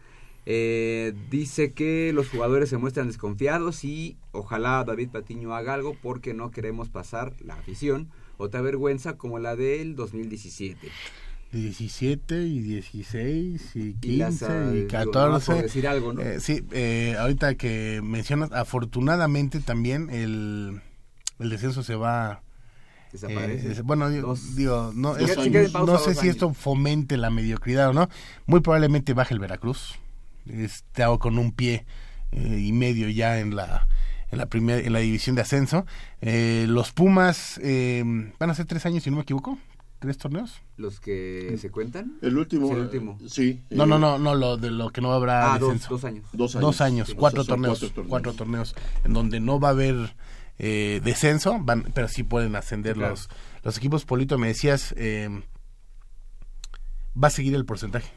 Eh, 0.45 1.13
dice 1.29 1.71
que 1.73 2.11
los 2.13 2.27
jugadores 2.29 2.69
se 2.69 2.77
muestran 2.77 3.07
desconfiados 3.07 3.83
y 3.83 4.17
ojalá 4.31 4.83
David 4.83 5.09
Patiño 5.09 5.53
haga 5.55 5.73
algo 5.75 5.95
porque 6.01 6.33
no 6.33 6.49
queremos 6.51 6.89
pasar 6.89 7.33
la 7.41 7.53
afición 7.55 8.09
otra 8.37 8.61
vergüenza 8.61 9.17
como 9.17 9.37
la 9.37 9.55
del 9.55 9.95
2017. 9.95 10.87
17 11.51 12.43
y 12.43 12.59
16 12.61 13.75
y 13.75 13.93
15 13.93 14.07
Y 14.07 14.15
las, 14.15 14.41
ah, 14.43 14.69
y 14.71 14.75
digo, 14.77 14.87
14. 14.87 15.11
nada 15.19 15.29
más 15.29 15.45
por 15.45 15.61
decir 15.61 15.87
algo, 15.87 16.13
¿no? 16.13 16.21
Eh, 16.21 16.39
sí, 16.39 16.63
eh, 16.71 17.15
ahorita 17.19 17.55
que 17.55 17.99
mencionas, 18.03 18.51
afortunadamente 18.53 19.59
también 19.59 20.09
el, 20.09 20.81
el 21.39 21.49
descenso 21.49 21.83
se 21.83 21.95
va... 21.95 22.41
Desaparece. 23.11 23.73
eh, 23.73 23.81
bueno, 23.83 24.09
digo, 24.09 24.29
Dos- 24.29 24.55
digo, 24.55 24.91
no, 24.95 25.17
es- 25.17 25.37
no 25.73 25.99
sé 25.99 26.15
si 26.15 26.29
esto 26.29 26.53
fomente 26.53 27.17
la 27.17 27.29
mediocridad 27.29 27.89
o 27.89 27.93
no. 27.93 28.09
Muy 28.45 28.61
probablemente 28.61 29.13
baje 29.13 29.33
el 29.33 29.41
Veracruz. 29.41 29.99
Está 30.47 31.15
con 31.17 31.37
un 31.37 31.51
pie 31.51 31.85
eh, 32.31 32.59
y 32.59 32.71
medio 32.71 33.09
ya 33.09 33.39
en 33.39 33.55
la 33.55 33.87
en 34.31 34.37
la 34.37 34.45
primera 34.45 34.79
en 34.79 34.93
la 34.93 34.99
división 34.99 35.35
de 35.35 35.41
ascenso. 35.41 35.85
Eh, 36.21 36.65
los 36.67 36.91
Pumas 36.93 37.59
eh, 37.63 38.03
van 38.39 38.49
a 38.49 38.55
ser 38.55 38.65
tres 38.65 38.85
años 38.85 39.03
si 39.03 39.09
no 39.09 39.17
me 39.17 39.23
equivoco, 39.23 39.57
tres 39.99 40.17
torneos. 40.17 40.61
Los 40.77 40.99
que 40.99 41.57
se 41.59 41.69
cuentan. 41.69 42.17
El 42.21 42.37
último, 42.37 42.67
Sí, 42.67 42.73
el 42.73 42.79
eh, 42.79 42.81
último. 42.83 43.17
sí. 43.27 43.61
No, 43.69 43.83
eh, 43.83 43.87
no, 43.87 43.99
no, 43.99 44.17
no, 44.17 44.33
lo 44.35 44.57
de 44.57 44.71
lo 44.71 44.89
que 44.91 45.01
no 45.01 45.11
habrá 45.11 45.53
Ah, 45.53 45.59
dos- 45.59 45.73
descenso. 45.73 45.89
dos 45.95 46.05
años. 46.05 46.25
Dos 46.33 46.55
años. 46.55 46.61
Dos 46.61 46.81
años, 46.81 47.07
Sí, 47.09 47.13
cuatro, 47.15 47.43
torneos, 47.45 47.79
cuatro 47.79 47.93
torneos. 47.93 48.09
cuatro 48.09 48.33
torneos, 48.33 48.75
en 49.03 49.13
donde 49.13 49.39
no 49.41 49.59
va 49.59 49.67
a 49.67 49.71
haber 49.71 50.15
eh, 50.59 51.01
descenso, 51.03 51.57
van, 51.59 51.91
pero 51.93 52.07
sí 52.07 52.23
pueden 52.23 52.55
ascender 52.55 52.95
Claro. 52.95 53.11
los, 53.11 53.29
los 53.63 53.77
equipos. 53.77 54.05
Polito, 54.05 54.37
me 54.37 54.47
decías, 54.47 54.93
eh, 54.97 55.27
va 57.21 57.27
a 57.27 57.31
seguir 57.31 57.53
el 57.55 57.65
porcentaje. 57.65 58.09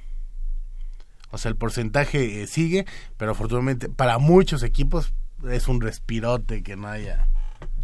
O 1.34 1.38
sea, 1.38 1.50
el 1.50 1.56
porcentaje 1.56 2.42
eh, 2.42 2.46
sigue, 2.46 2.86
pero 3.16 3.32
afortunadamente 3.32 3.88
para 3.88 4.18
muchos 4.18 4.62
equipos 4.62 5.12
es 5.50 5.66
un 5.66 5.80
respirote 5.80 6.62
que 6.62 6.76
no 6.76 6.86
haya. 6.86 7.28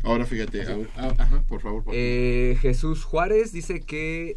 Ahora 0.04 0.24
fíjate, 0.24 0.62
ah, 0.62 0.76
ah, 0.96 1.14
ajá, 1.18 1.42
por 1.48 1.60
favor. 1.60 1.82
por 1.82 1.92
favor. 1.92 1.94
Eh, 1.94 2.56
Jesús 2.60 3.02
Juárez 3.02 3.52
dice 3.52 3.80
que 3.80 4.36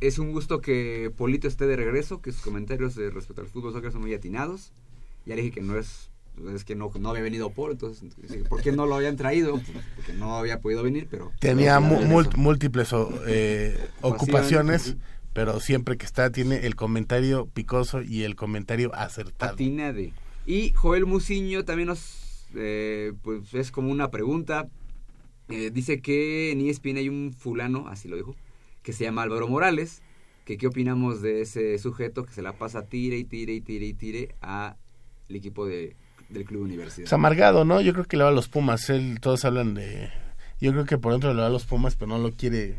es 0.00 0.18
un 0.18 0.32
gusto 0.32 0.60
que 0.60 1.10
Polito 1.16 1.48
esté 1.48 1.66
de 1.66 1.76
regreso, 1.76 2.20
que 2.20 2.30
sus 2.30 2.42
comentarios 2.42 2.94
de 2.94 3.08
respecto 3.08 3.40
al 3.40 3.48
fútbol 3.48 3.72
soccer 3.72 3.90
son 3.90 4.02
muy 4.02 4.12
atinados. 4.12 4.72
Ya 5.24 5.34
le 5.34 5.40
dije 5.40 5.54
que 5.54 5.62
no 5.62 5.78
es, 5.78 6.10
es 6.54 6.64
que 6.64 6.74
no, 6.74 6.90
no 7.00 7.08
había 7.08 7.22
venido 7.22 7.50
por, 7.50 7.72
entonces, 7.72 8.12
¿por 8.50 8.60
qué 8.60 8.70
no 8.70 8.84
lo 8.84 8.96
habían 8.96 9.16
traído? 9.16 9.52
Pues, 9.52 9.84
porque 9.96 10.12
no 10.12 10.36
había 10.36 10.60
podido 10.60 10.82
venir, 10.82 11.08
pero... 11.10 11.32
Tenía 11.40 11.80
múltiples 11.80 12.92
o, 12.92 13.10
eh, 13.26 13.78
Ocupaciones. 14.02 14.96
Pero 15.40 15.58
siempre 15.58 15.96
que 15.96 16.04
está 16.04 16.30
tiene 16.30 16.66
el 16.66 16.76
comentario 16.76 17.46
picoso 17.46 18.02
y 18.02 18.24
el 18.24 18.36
comentario 18.36 18.94
acertado. 18.94 19.54
Atina 19.54 19.90
de. 19.90 20.12
Y 20.44 20.74
Joel 20.74 21.06
Muciño 21.06 21.64
también 21.64 21.88
nos, 21.88 22.46
eh, 22.54 23.14
pues 23.22 23.54
es 23.54 23.70
como 23.70 23.90
una 23.90 24.10
pregunta. 24.10 24.68
Eh, 25.48 25.70
dice 25.72 26.02
que 26.02 26.52
en 26.52 26.60
ESPN 26.60 26.98
hay 26.98 27.08
un 27.08 27.32
fulano, 27.32 27.88
así 27.88 28.06
lo 28.06 28.16
dijo, 28.16 28.36
que 28.82 28.92
se 28.92 29.04
llama 29.04 29.22
Álvaro 29.22 29.48
Morales, 29.48 30.02
que 30.44 30.58
qué 30.58 30.66
opinamos 30.66 31.22
de 31.22 31.40
ese 31.40 31.78
sujeto 31.78 32.26
que 32.26 32.34
se 32.34 32.42
la 32.42 32.52
pasa 32.52 32.84
tire 32.84 33.16
y 33.16 33.24
tire 33.24 33.54
y 33.54 33.62
tire 33.62 33.86
y 33.86 33.94
tire 33.94 34.34
al 34.42 34.76
equipo 35.30 35.64
de, 35.64 35.96
del 36.28 36.44
club 36.44 36.64
universidad. 36.64 37.06
Es 37.06 37.12
amargado, 37.14 37.64
¿no? 37.64 37.80
Yo 37.80 37.94
creo 37.94 38.04
que 38.04 38.18
le 38.18 38.24
va 38.24 38.28
a 38.28 38.32
los 38.32 38.48
Pumas. 38.48 38.90
Él, 38.90 39.20
todos 39.22 39.46
hablan 39.46 39.72
de... 39.72 40.10
Yo 40.60 40.72
creo 40.72 40.84
que 40.84 40.98
por 40.98 41.12
dentro 41.12 41.32
le 41.32 41.40
va 41.40 41.46
a 41.46 41.50
los 41.50 41.64
Pumas, 41.64 41.96
pero 41.96 42.08
no 42.08 42.18
lo 42.18 42.32
quiere... 42.32 42.76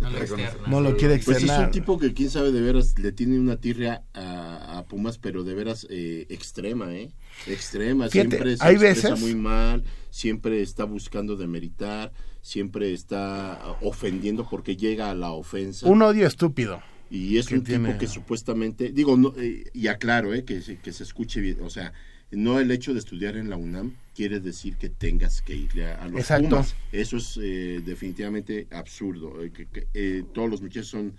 No 0.00 0.08
lo 0.10 0.18
externa. 0.18 0.66
No 0.68 0.80
lo 0.80 0.96
quiere 0.96 1.16
Pues 1.18 1.28
es 1.36 1.42
externar. 1.42 1.66
un 1.66 1.70
tipo 1.70 1.98
que 1.98 2.14
quién 2.14 2.30
sabe 2.30 2.50
de 2.50 2.60
veras 2.62 2.98
le 2.98 3.12
tiene 3.12 3.38
una 3.38 3.58
tirria 3.58 4.04
a, 4.14 4.78
a 4.78 4.84
Pumas, 4.86 5.18
pero 5.18 5.44
de 5.44 5.54
veras 5.54 5.86
eh, 5.90 6.26
extrema, 6.30 6.94
¿eh? 6.94 7.10
Extrema. 7.46 8.08
Fíjate, 8.08 8.30
siempre 8.30 8.56
se 8.56 8.64
hay 8.64 8.74
expresa 8.76 9.10
veces- 9.10 9.20
muy 9.20 9.34
mal, 9.34 9.84
siempre 10.08 10.62
está 10.62 10.84
buscando 10.84 11.36
demeritar, 11.36 12.10
siempre 12.40 12.94
está 12.94 13.60
ofendiendo 13.82 14.48
porque 14.48 14.76
llega 14.76 15.10
a 15.10 15.14
la 15.14 15.32
ofensa. 15.32 15.86
Un 15.86 16.00
odio 16.00 16.26
estúpido. 16.26 16.80
Y 17.10 17.36
es 17.36 17.50
un 17.50 17.64
tiene- 17.64 17.88
tipo 17.88 17.98
que 17.98 18.06
supuestamente, 18.06 18.92
digo, 18.92 19.16
no, 19.18 19.34
eh, 19.36 19.64
y 19.74 19.88
aclaro, 19.88 20.32
eh, 20.32 20.44
que, 20.44 20.62
se- 20.62 20.78
que 20.78 20.92
se 20.92 21.02
escuche 21.02 21.40
bien, 21.40 21.58
o 21.60 21.68
sea, 21.68 21.92
no 22.32 22.60
el 22.60 22.70
hecho 22.70 22.92
de 22.92 23.00
estudiar 23.00 23.36
en 23.36 23.50
la 23.50 23.56
UNAM 23.56 23.94
quiere 24.14 24.40
decir 24.40 24.76
que 24.76 24.88
tengas 24.88 25.42
que 25.42 25.56
irle 25.56 25.86
a, 25.86 26.06
los 26.08 26.20
Exacto. 26.20 26.48
Pumas. 26.50 26.76
Eso 26.92 27.16
es 27.16 27.38
eh, 27.42 27.80
definitivamente 27.84 28.66
absurdo. 28.70 29.42
eh, 29.42 29.50
que, 29.50 29.66
que, 29.66 29.88
eh, 29.94 30.24
todos 30.32 30.48
los 30.48 30.62
muchachos 30.62 30.88
son, 30.88 31.16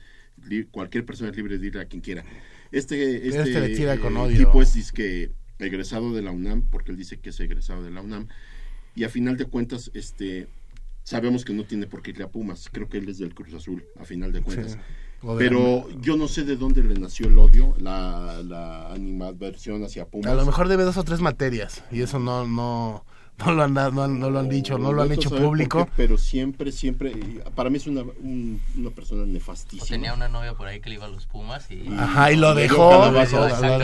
cualquier 0.71 1.05
persona 1.05 1.29
es 1.31 1.35
libre 1.35 1.57
de 1.57 1.67
ir 1.67 1.77
a 1.77 1.85
quien 1.85 2.01
quiera. 2.01 2.23
Este, 2.71 3.27
este, 3.27 3.71
Este 3.71 3.99
con 3.99 4.15
odio. 4.17 4.37
tipo 4.37 4.61
es 4.61 4.73
disque 4.73 5.31
egresado 5.59 6.13
de 6.13 6.21
la 6.21 6.31
UNAM, 6.31 6.63
porque 6.63 6.91
él 6.91 6.97
dice 6.97 7.19
que 7.19 7.29
es 7.29 7.39
egresado 7.39 7.83
de 7.83 7.91
la 7.91 8.01
UNAM, 8.01 8.27
y 8.95 9.03
a 9.03 9.09
final 9.09 9.37
de 9.37 9.45
cuentas, 9.45 9.91
este, 9.93 10.47
sabemos 11.03 11.45
que 11.45 11.53
no 11.53 11.65
tiene 11.65 11.87
por 11.87 12.01
qué 12.01 12.11
irle 12.11 12.23
a 12.23 12.29
Pumas. 12.29 12.69
Creo 12.71 12.89
que 12.89 12.97
él 12.97 13.09
es 13.09 13.17
del 13.17 13.33
Cruz 13.33 13.53
Azul, 13.53 13.85
a 13.99 14.05
final 14.05 14.31
de 14.31 14.41
cuentas. 14.41 14.73
Sí. 14.73 14.77
Pero 15.37 15.87
yo 16.01 16.17
no 16.17 16.27
sé 16.27 16.43
de 16.43 16.55
dónde 16.55 16.83
le 16.83 16.99
nació 16.99 17.27
el 17.27 17.37
odio, 17.37 17.75
la, 17.79 18.41
la 18.43 18.91
animadversión 18.91 19.83
hacia 19.83 20.05
Pumas. 20.05 20.31
A 20.31 20.35
lo 20.35 20.45
mejor 20.45 20.67
debe 20.67 20.83
dos 20.83 20.97
o 20.97 21.03
tres 21.03 21.19
materias. 21.21 21.83
Y 21.91 22.01
eso 22.01 22.17
no, 22.19 22.47
no, 22.47 23.05
no 23.45 23.51
lo 23.51 23.63
han 23.63 23.73
dado, 23.75 23.91
no, 23.91 24.07
no 24.07 24.29
lo 24.31 24.39
han 24.39 24.49
dicho, 24.49 24.77
no 24.79 24.91
lo 24.93 25.03
han 25.03 25.11
hecho 25.11 25.29
público. 25.29 25.85
qué, 25.85 25.91
pero 25.95 26.17
siempre, 26.17 26.71
siempre, 26.71 27.13
para 27.55 27.69
mí 27.69 27.77
es 27.77 27.85
una, 27.87 28.01
un- 28.01 28.59
una 28.77 28.89
persona 28.89 29.23
O 29.23 29.25
nefastísima. 29.27 29.85
tenía 29.87 30.13
una 30.13 30.27
novia 30.27 30.53
por 30.55 30.67
ahí 30.67 30.79
que 30.79 30.89
le 30.89 30.95
iba 30.95 31.05
a 31.05 31.09
los 31.09 31.27
Pumas 31.27 31.69
y... 31.69 31.87
Ajá, 31.97 32.31
y 32.31 32.35
lo 32.37 32.55
dejó. 32.55 33.11
lo- 33.11 33.11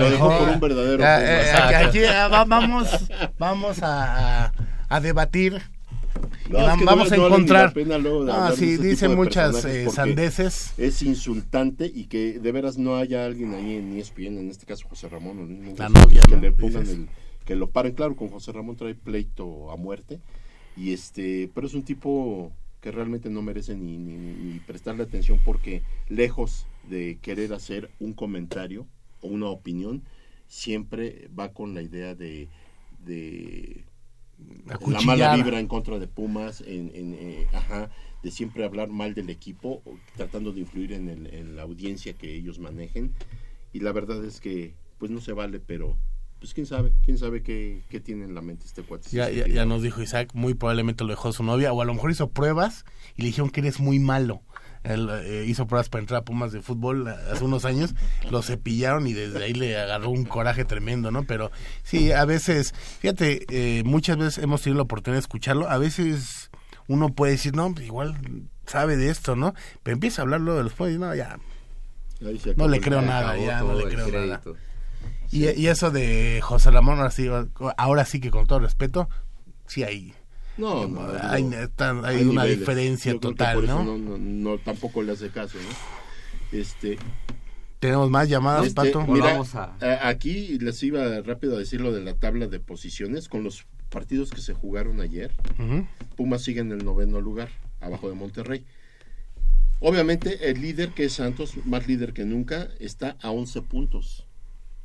dejó 0.10 0.30
por 0.40 0.50
un 0.50 0.60
verdadero 0.60 0.98
Ya, 1.04 1.18
Puma. 1.18 1.72
eh, 1.72 1.76
aquí 1.86 2.00
va- 2.00 2.46
vamos, 2.46 2.88
vamos 3.38 3.84
a- 3.84 4.52
a 4.90 5.00
debatir. 5.02 5.62
No, 6.50 6.60
es 6.70 6.74
que 6.78 6.86
no- 6.86 6.86
vamos 6.86 7.12
a 7.12 7.16
no 7.18 7.24
ni 7.24 7.30
la 7.30 7.36
encontrar. 7.36 7.74
pena 7.74 7.98
luego 7.98 8.26
de 8.26 8.32
Ah, 8.32 8.52
sí, 8.56 8.78
dice 8.78 9.08
muchas 9.10 9.64
eh, 9.66 9.90
sandeces. 9.90 10.74
Es 10.78 11.02
insultante 11.02 11.92
y 11.94 12.06
que 12.06 12.40
de 12.40 12.52
veras 12.52 12.78
no 12.78 12.96
haya 12.98 13.26
alguien 13.26 13.54
ahí 13.54 13.76
en 13.76 13.98
ESPN, 13.98 14.38
en 14.40 14.50
este 14.50 14.66
caso 14.66 14.88
José 14.88 15.10
Ramón, 15.10 15.76
La 15.78 15.90
novia, 15.90 16.22
que 16.28 16.36
¿no? 16.36 16.42
le 16.42 16.52
pongan 16.52 16.88
el, 16.88 17.08
que 17.46 17.56
lo 17.56 17.70
paren, 17.70 17.94
claro, 17.94 18.16
con 18.16 18.30
José 18.30 18.52
Ramón 18.52 18.76
trae 18.76 18.96
pleito 18.96 19.72
a 19.72 19.76
muerte 19.78 20.20
y 20.76 20.94
este, 20.94 21.50
pero 21.54 21.68
es 21.68 21.74
un 21.74 21.84
tipo 21.84 22.52
que 22.82 22.92
realmente 22.92 23.30
no 23.30 23.42
merece 23.42 23.76
ni, 23.76 23.98
ni, 23.98 24.16
ni 24.16 24.60
prestarle 24.60 25.04
atención 25.04 25.40
porque 25.44 25.82
lejos 26.10 26.66
de 26.90 27.18
querer 27.22 27.52
hacer 27.54 27.90
un 28.00 28.14
comentario 28.14 28.86
o 29.22 29.28
una 29.28 29.48
opinión, 29.48 30.04
siempre 30.48 31.28
va 31.38 31.50
con 31.52 31.74
la 31.74 31.82
idea 31.82 32.16
de, 32.16 32.48
de 33.06 33.84
la 34.92 35.02
mala 35.06 35.36
vibra 35.44 35.60
en 35.60 35.68
contra 35.68 36.00
de 36.00 36.08
Pumas, 36.08 36.62
en, 36.62 36.92
en, 36.94 37.14
eh, 37.16 37.48
ajá, 37.54 37.90
de 38.24 38.32
siempre 38.32 38.64
hablar 38.66 38.90
mal 38.90 39.14
del 39.14 39.30
equipo, 39.30 39.82
tratando 40.16 40.52
de 40.54 40.60
influir 40.62 40.94
en, 40.94 41.10
el- 41.10 41.34
en 41.34 41.56
la 41.56 41.64
audiencia 41.64 42.14
que 42.14 42.36
ellos 42.36 42.60
manejen. 42.60 43.14
Y 43.74 43.80
la 43.80 43.92
verdad 43.92 44.24
es 44.26 44.40
que, 44.40 44.74
pues 44.98 45.12
no 45.12 45.22
se 45.22 45.34
vale, 45.34 45.60
pero, 45.60 45.98
pues 46.40 46.54
quién 46.54 46.66
sabe, 46.68 46.92
quién 47.04 47.18
sabe 47.18 47.42
qué, 47.42 47.84
qué 47.90 48.00
tiene 48.00 48.26
en 48.26 48.36
la 48.36 48.42
mente 48.42 48.66
este 48.66 48.84
cuate. 48.84 49.10
Ya, 49.10 49.30
ya, 49.30 49.48
ya 49.48 49.66
nos 49.66 49.82
dijo 49.82 50.02
Isaac, 50.02 50.32
muy 50.34 50.54
probablemente 50.54 51.04
lo 51.04 51.10
dejó 51.10 51.32
su 51.34 51.44
novia, 51.44 51.74
o 51.74 51.82
a 51.82 51.86
lo 51.86 51.94
mejor 51.94 52.12
hizo 52.12 52.30
pruebas 52.30 52.86
y 53.16 53.22
le 53.24 53.28
dijeron 53.30 53.50
que 53.50 53.62
eres 53.62 53.80
muy 53.80 54.00
malo. 54.00 54.42
Él 54.88 55.10
eh, 55.12 55.46
hizo 55.48 55.68
pruebas 55.68 55.90
para 55.90 56.02
entrar 56.02 56.22
a 56.22 56.24
Pumas 56.24 56.52
de 56.52 56.62
fútbol 56.62 57.08
eh, 57.08 57.16
hace 57.32 57.44
unos 57.44 57.66
años, 57.66 57.94
lo 58.30 58.42
cepillaron 58.42 59.08
y 59.08 59.14
desde 59.14 59.44
ahí 59.44 59.54
le 59.54 59.78
agarró 59.78 60.10
un 60.10 60.26
coraje 60.26 60.66
tremendo, 60.66 61.12
¿no? 61.12 61.24
Pero 61.24 61.52
sí, 61.84 62.12
a 62.12 62.26
veces, 62.26 62.74
fíjate, 63.00 63.46
eh, 63.50 63.84
muchas 63.84 64.18
veces 64.18 64.44
hemos 64.44 64.62
tenido 64.62 64.78
la 64.78 64.84
oportunidad 64.84 65.18
de 65.18 65.22
escucharlo, 65.22 65.70
a 65.70 65.78
veces 65.78 66.50
uno 66.88 67.10
puede 67.10 67.34
decir, 67.34 67.56
no, 67.56 67.74
igual 67.82 68.16
sabe 68.66 68.98
de 68.98 69.10
esto, 69.10 69.36
¿no? 69.36 69.54
Pero 69.84 69.96
empieza 69.96 70.22
a 70.22 70.24
hablarlo 70.24 70.56
de 70.56 70.64
los 70.64 70.74
Pumas 70.74 70.94
y 70.94 70.98
no, 70.98 71.14
ya, 71.14 71.38
no 72.56 72.68
le 72.68 72.80
creo 72.80 73.02
nada, 73.02 73.38
ya 73.38 73.60
no 73.62 73.74
le 73.74 73.86
creo 73.86 74.08
nada. 74.08 74.42
Y, 75.30 75.50
y 75.50 75.68
eso 75.68 75.92
de 75.92 76.40
José 76.42 76.72
Ramón, 76.72 77.00
ahora 77.00 77.12
sí, 77.12 77.30
ahora 77.78 78.06
sí 78.06 78.22
que 78.22 78.32
con 78.32 78.48
todo 78.48 78.60
respeto, 78.60 79.10
sí 79.66 79.84
hay, 79.84 80.14
No, 80.58 80.88
no, 80.88 81.08
hay, 81.22 81.44
está- 81.54 81.92
hay 82.04 82.18
hay 82.18 82.24
una 82.24 82.42
niveles. 82.44 82.60
diferencia 82.60 83.12
Yo 83.14 83.20
total, 83.20 83.66
¿no? 83.68 83.84
no, 83.84 84.18
no, 84.18 84.58
tampoco 84.58 85.04
le 85.04 85.12
hace 85.12 85.30
caso, 85.30 85.58
¿no? 85.60 86.58
Este, 86.58 86.98
Tenemos 87.80 88.10
más 88.10 88.28
llamadas, 88.28 88.66
Este, 88.68 88.76
Pato. 88.76 89.02
mira, 89.02 89.26
Volvamos 89.38 89.54
a- 89.54 89.76
aquí 90.08 90.58
les 90.58 90.82
iba 90.82 91.22
rápido 91.22 91.56
a 91.56 91.60
decir 91.60 91.80
lo 91.80 91.92
de 91.94 92.02
la 92.02 92.16
tabla 92.16 92.48
de 92.48 92.60
posiciones 92.60 93.30
con 93.30 93.44
los 93.44 93.66
partidos 93.90 94.32
que 94.32 94.42
se 94.42 94.54
jugaron 94.54 95.00
ayer. 95.00 95.32
Ujú. 95.60 95.86
Pumas 96.16 96.42
sigue 96.42 96.62
en 96.62 96.72
el 96.72 96.84
noveno 96.84 97.22
lugar, 97.22 97.50
abajo 97.80 98.10
de 98.10 98.16
Monterrey. 98.16 98.66
Obviamente 99.80 100.50
el 100.50 100.60
líder 100.62 100.90
que 100.90 101.06
es 101.06 101.14
Santos, 101.14 101.54
más 101.66 101.88
líder 101.88 102.14
que 102.14 102.26
nunca, 102.26 102.68
está 102.80 103.16
a 103.22 103.30
11 103.30 103.62
puntos. 103.62 104.26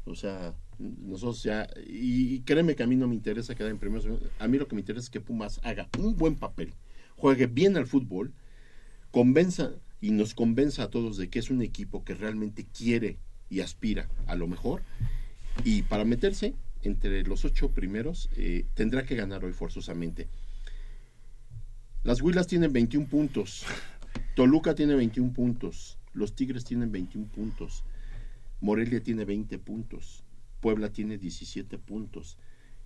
O 0.05 0.15
sea, 0.15 0.53
nosotros 0.83 1.43
ya, 1.43 1.69
y, 1.87 2.41
créeme 2.41 2.75
que 2.75 2.83
a 2.83 2.87
mí 2.87 2.97
no 2.97 3.09
me 3.09 3.15
interesa 3.15 3.55
quedar 3.55 3.71
en 3.71 3.79
primeros, 3.79 4.07
a 4.39 4.49
mí 4.49 4.59
lo 4.59 4.67
que 4.67 4.75
me 4.75 4.81
interesa 4.81 5.05
es 5.05 5.11
que 5.11 5.21
Pumas 5.21 5.61
haga 5.63 5.89
un 5.99 6.17
buen 6.17 6.37
papel, 6.37 6.75
juegue 7.17 7.47
bien 7.47 7.77
al 7.77 7.87
fútbol, 7.87 8.33
convenza 9.11 9.71
y 10.01 10.11
nos 10.11 10.35
convenza 10.35 10.85
a 10.85 10.91
todos 10.91 11.17
de 11.17 11.29
que 11.29 11.39
es 11.39 11.51
un 11.51 11.63
equipo 11.63 12.05
que 12.05 12.15
realmente 12.15 12.67
quiere 12.67 13.19
y 13.49 13.61
aspira 13.61 14.09
a 14.27 14.35
lo 14.35 14.49
mejor, 14.49 14.83
y 15.65 15.83
para 15.83 16.05
meterse 16.05 16.55
entre 16.83 17.23
los 17.23 17.45
ocho 17.45 17.71
primeros 17.71 18.29
eh, 18.37 18.67
tendrá 18.75 19.05
que 19.05 19.15
ganar 19.15 19.45
hoy 19.45 19.53
forzosamente. 19.53 20.29
Las 22.03 22.21
Huilas 22.21 22.49
tienen 22.49 22.73
21 22.73 23.07
puntos. 23.07 23.65
Toluca 24.35 24.75
tiene 24.75 24.97
21 24.97 25.33
puntos. 25.33 25.99
Los 26.13 26.35
Tigres 26.35 26.65
tienen 26.65 26.91
21 26.91 27.29
puntos. 27.29 27.85
Morelia 28.61 29.01
tiene 29.01 29.25
20 29.25 29.59
puntos. 29.59 30.25
Puebla 30.63 30.91
tiene 30.91 31.19
17 31.19 31.77
puntos. 31.77 32.39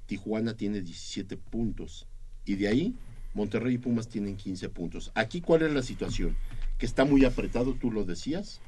Tijuana 0.07 0.57
tiene 0.57 0.81
17 0.81 1.37
puntos. 1.37 2.09
Y 2.45 2.57
de 2.57 2.69
ahí, 2.69 2.95
Monterrey 3.35 3.75
y 3.75 3.79
Pumas 3.79 4.09
tienen 4.09 4.37
15 4.37 4.71
puntos. 4.71 5.13
Aquí, 5.15 5.43
¿cuál 5.43 5.63
es 5.63 5.73
la 5.73 5.83
situación? 5.83 6.35
Que 6.79 6.87
está 6.87 7.05
muy 7.05 7.25
apretado, 7.25 7.75
tú 7.75 7.93
lo 7.93 8.05
decías, 8.05 8.61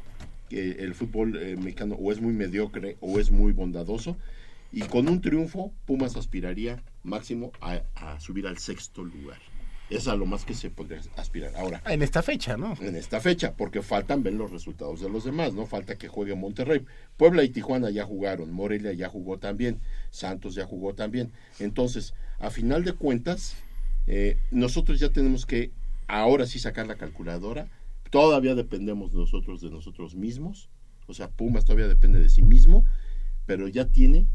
que 0.51 0.72
el 0.72 0.94
fútbol 0.94 1.36
eh, 1.36 1.56
mexicano 1.56 1.97
o 1.98 2.12
es 2.12 2.20
muy 2.20 2.35
mediocre 2.35 2.98
o 3.01 3.18
es 3.18 3.30
muy 3.30 3.52
bondadoso. 3.52 4.16
Y 4.70 4.82
con 4.82 5.09
un 5.09 5.22
triunfo, 5.22 5.72
Pumas 5.86 6.16
aspiraría 6.16 6.82
máximo 7.02 7.51
a, 7.62 7.82
a 7.94 8.20
subir 8.20 8.47
al 8.47 8.59
sexto 8.59 9.02
lugar. 9.02 9.39
Es 9.90 10.06
a 10.06 10.15
lo 10.16 10.27
más 10.27 10.44
que 10.44 10.55
se 10.55 10.70
podría 10.70 11.01
aspirar. 11.16 11.56
Ahora, 11.56 11.82
En 11.86 12.02
esta 12.02 12.23
fecha, 12.23 12.56
¿no? 12.56 12.74
en 12.81 12.94
esta 12.94 13.20
fecha, 13.20 13.55
porque 13.55 13.81
faltan 13.81 14.23
ver 14.23 14.35
los 14.35 14.51
resultados 14.51 15.01
de 15.01 15.09
los 15.09 15.24
demás, 15.24 15.55
¿no? 15.55 15.66
Falta 15.66 15.97
que 15.97 16.09
juegue 16.09 16.35
Monterrey. 16.35 16.85
Puebla 17.16 17.43
y 17.43 17.48
Tijuana 17.48 17.89
ya 17.90 18.05
jugaron, 18.05 18.52
Morelia 18.52 18.93
ya 18.93 19.09
jugó 19.09 19.39
también, 19.39 19.81
Santos 20.10 20.55
ya 20.55 20.66
jugó 20.66 20.94
también. 20.94 21.32
Entonces, 21.59 22.12
a 22.39 22.51
final 22.51 22.85
de 22.85 22.93
cuentas, 22.93 23.56
eh, 24.06 24.39
nosotros 24.51 25.01
ya 25.01 25.10
tenemos 25.10 25.47
que 25.47 25.70
ahora 26.06 26.47
sí 26.47 26.59
sacar 26.59 26.86
la 26.86 26.97
calculadora. 26.97 27.69
Todavía 28.10 28.55
dependemos 28.55 29.12
nosotros 29.12 29.60
de 29.60 29.70
nosotros 29.70 30.15
mismos. 30.15 30.69
O 31.06 31.15
sea, 31.15 31.31
Pumas 31.31 31.65
todavía 31.65 31.89
depende 31.89 32.20
de 32.20 32.28
sí 32.28 32.43
mismo, 32.43 32.85
pero 33.47 33.69
ya 33.69 33.86
tiene, 33.86 34.27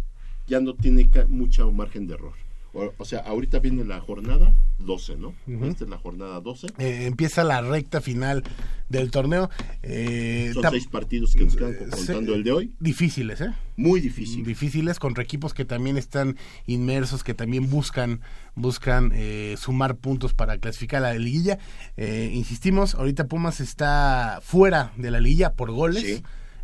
ya 0.48 0.60
no 0.60 0.76
tiene 0.76 1.10
mucho 1.28 1.72
margen 1.72 2.08
de 2.08 2.16
error. 2.16 2.34
O, 2.74 2.92
o 2.98 3.06
sea, 3.06 3.20
ahorita 3.20 3.60
viene 3.60 3.86
la 3.86 4.00
jornada 4.00 4.56
12, 4.80 5.16
¿no? 5.18 5.36
Ujú. 5.48 5.66
Esta 5.66 5.84
es 5.84 5.90
la 5.92 5.98
jornada 6.00 6.40
12. 6.42 6.68
Eh, 6.80 7.06
empieza 7.06 7.44
la 7.44 7.62
recta 7.62 8.02
final 8.02 8.44
del 8.90 9.12
torneo. 9.12 9.50
Eh, 9.84 10.50
Son 10.54 10.64
seis 10.72 10.88
partidos 10.88 11.36
que 11.36 11.46
nos 11.46 11.56
quedan 11.56 11.76
contando 11.76 12.32
se- 12.32 12.38
el 12.38 12.44
de 12.44 12.52
hoy. 12.52 12.72
Difíciles, 12.80 13.42
¿eh? 13.42 13.52
Muy 13.78 14.02
difícil. 14.02 14.44
Difíciles 14.44 14.98
contra 15.00 15.24
equipos 15.24 15.54
que 15.54 15.66
también 15.66 15.98
están 15.98 16.36
inmersos, 16.66 17.24
que 17.24 17.34
también 17.34 17.70
buscan 17.70 18.22
buscan 18.56 19.12
eh, 19.14 19.56
sumar 19.58 19.96
puntos 19.96 20.34
para 20.34 20.58
clasificar 20.58 21.04
a 21.06 21.14
la 21.14 21.20
liguilla. 21.20 21.60
Eh, 21.98 22.32
insistimos, 22.34 22.96
ahorita 22.96 23.28
Pumas 23.28 23.60
está 23.62 24.40
fuera 24.44 24.94
de 24.98 25.12
la 25.12 25.20
liguilla 25.20 25.54
por 25.54 25.72
goles. 25.72 26.04
Sí. 26.04 26.24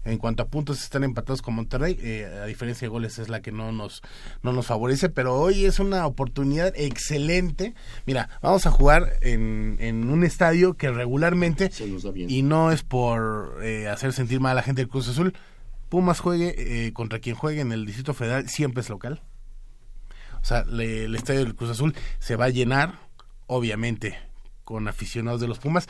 En 0.09 0.17
cuanto 0.17 0.43
a 0.43 0.47
puntos 0.47 0.81
están 0.83 1.03
empatados 1.03 1.41
con 1.41 1.53
Monterrey, 1.55 1.97
eh, 2.01 2.39
a 2.43 2.45
diferencia 2.45 2.85
de 2.85 2.89
goles 2.89 3.19
es 3.19 3.29
la 3.29 3.41
que 3.41 3.51
no 3.51 3.71
nos 3.71 4.01
no 4.43 4.51
nos 4.53 4.65
favorece, 4.67 5.09
pero 5.09 5.35
hoy 5.35 5.65
es 5.65 5.79
una 5.79 6.05
oportunidad 6.07 6.73
excelente. 6.75 7.75
Mira, 8.05 8.29
vamos 8.41 8.65
a 8.65 8.71
jugar 8.71 9.13
en, 9.21 9.77
en 9.79 10.09
un 10.09 10.23
estadio 10.23 10.75
que 10.75 10.89
regularmente 10.91 11.71
Se 11.71 11.87
nos 11.87 12.03
da 12.03 12.11
bien. 12.11 12.29
y 12.29 12.41
no 12.41 12.71
es 12.71 12.83
por 12.83 13.59
eh, 13.63 13.87
hacer 13.87 14.13
sentir 14.13 14.39
mal 14.39 14.51
a 14.53 14.55
la 14.55 14.63
gente 14.63 14.81
del 14.81 14.89
Cruz 14.89 15.07
Azul. 15.07 15.33
Pumas 15.89 16.19
juegue 16.19 16.87
eh, 16.87 16.93
contra 16.93 17.19
quien 17.19 17.35
juegue 17.35 17.61
en 17.61 17.71
el 17.71 17.85
Distrito 17.85 18.13
Federal 18.13 18.47
siempre 18.49 18.81
es 18.81 18.89
local. 18.89 19.21
O 20.41 20.45
sea, 20.45 20.63
le- 20.65 21.05
el 21.05 21.15
estadio 21.15 21.41
del 21.41 21.55
Cruz 21.55 21.69
Azul 21.71 21.93
se 22.19 22.35
va 22.35 22.45
a 22.45 22.49
llenar, 22.49 22.99
obviamente, 23.47 24.17
con 24.63 24.87
aficionados 24.87 25.41
de 25.41 25.47
los 25.47 25.59
Pumas. 25.59 25.87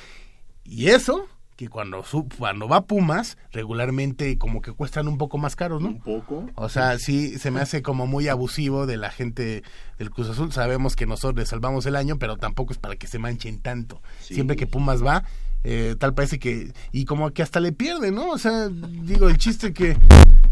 Y 0.64 0.88
eso, 0.88 1.28
que 1.60 1.68
cuando, 1.68 2.06
su- 2.06 2.30
cuando 2.38 2.70
va 2.70 2.86
Pumas, 2.86 3.38
regularmente 3.52 4.38
como 4.38 4.62
que 4.62 4.72
cuestan 4.72 5.10
un 5.10 5.18
poco 5.18 5.38
más 5.38 5.58
caros, 5.58 5.82
¿no? 5.82 5.90
Un 5.90 6.00
poco. 6.00 6.50
O 6.56 6.70
sea, 6.70 6.98
sí, 7.00 7.38
se 7.38 7.52
me 7.52 7.60
hace 7.60 7.82
como 7.82 8.08
muy 8.08 8.30
abusivo 8.30 8.86
de 8.86 8.96
la 8.96 9.10
gente 9.12 9.64
del 9.98 10.10
Cruz 10.10 10.30
Azul. 10.30 10.54
Sabemos 10.54 10.96
que 10.96 11.06
nosotros 11.06 11.38
les 11.38 11.50
salvamos 11.50 11.86
el 11.86 11.98
año, 11.98 12.18
pero 12.18 12.38
tampoco 12.38 12.72
es 12.72 12.80
para 12.80 12.96
que 12.96 13.08
se 13.08 13.20
manchen 13.20 13.60
tanto. 13.60 14.02
Sí. 14.22 14.36
Siempre 14.36 14.56
que 14.56 14.68
Pumas 14.68 15.04
va, 15.04 15.26
eh, 15.66 15.98
tal 16.00 16.14
parece 16.14 16.40
que... 16.40 16.72
Y 16.94 17.04
como 17.04 17.30
que 17.32 17.44
hasta 17.44 17.60
le 17.60 17.74
pierde, 17.74 18.14
¿no? 18.14 18.30
O 18.30 18.38
sea, 18.38 18.70
digo, 18.70 19.28
el 19.28 19.38
chiste 19.38 19.74
que... 19.74 19.98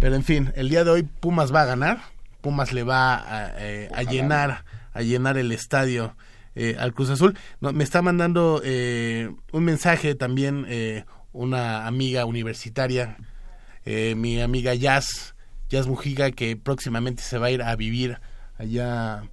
Pero 0.02 0.14
en 0.14 0.26
fin, 0.26 0.52
el 0.58 0.68
día 0.68 0.84
de 0.84 0.90
hoy 0.90 1.04
Pumas 1.04 1.56
va 1.56 1.62
a 1.62 1.66
ganar. 1.68 2.02
Pumas 2.42 2.74
le 2.74 2.84
va 2.84 3.16
a, 3.16 3.54
eh, 3.60 3.90
a 3.96 4.04
llenar, 4.04 4.66
a 4.94 5.02
llenar 5.04 5.38
el 5.38 5.54
estadio 5.54 6.18
eh, 6.60 6.76
al 6.80 6.94
Cruz 6.94 7.10
Azul. 7.12 7.38
No, 7.62 7.72
me 7.72 7.84
está 7.84 8.02
mandando 8.02 8.62
eh, 8.66 9.30
un 9.52 9.64
mensaje 9.64 10.16
también 10.16 10.66
eh, 10.68 11.06
una 11.32 11.86
amiga 11.86 12.26
universitaria, 12.26 13.18
eh, 13.86 14.16
mi 14.16 14.42
amiga 14.42 14.74
Jazz, 14.74 15.36
Jazz 15.70 15.86
Mujica, 15.88 16.32
que 16.32 16.58
próximamente 16.58 17.22
se 17.22 17.38
va 17.38 17.48
a 17.48 17.52
ir 17.52 17.62
a 17.62 17.76
vivir 17.76 18.20
allá 18.58 19.24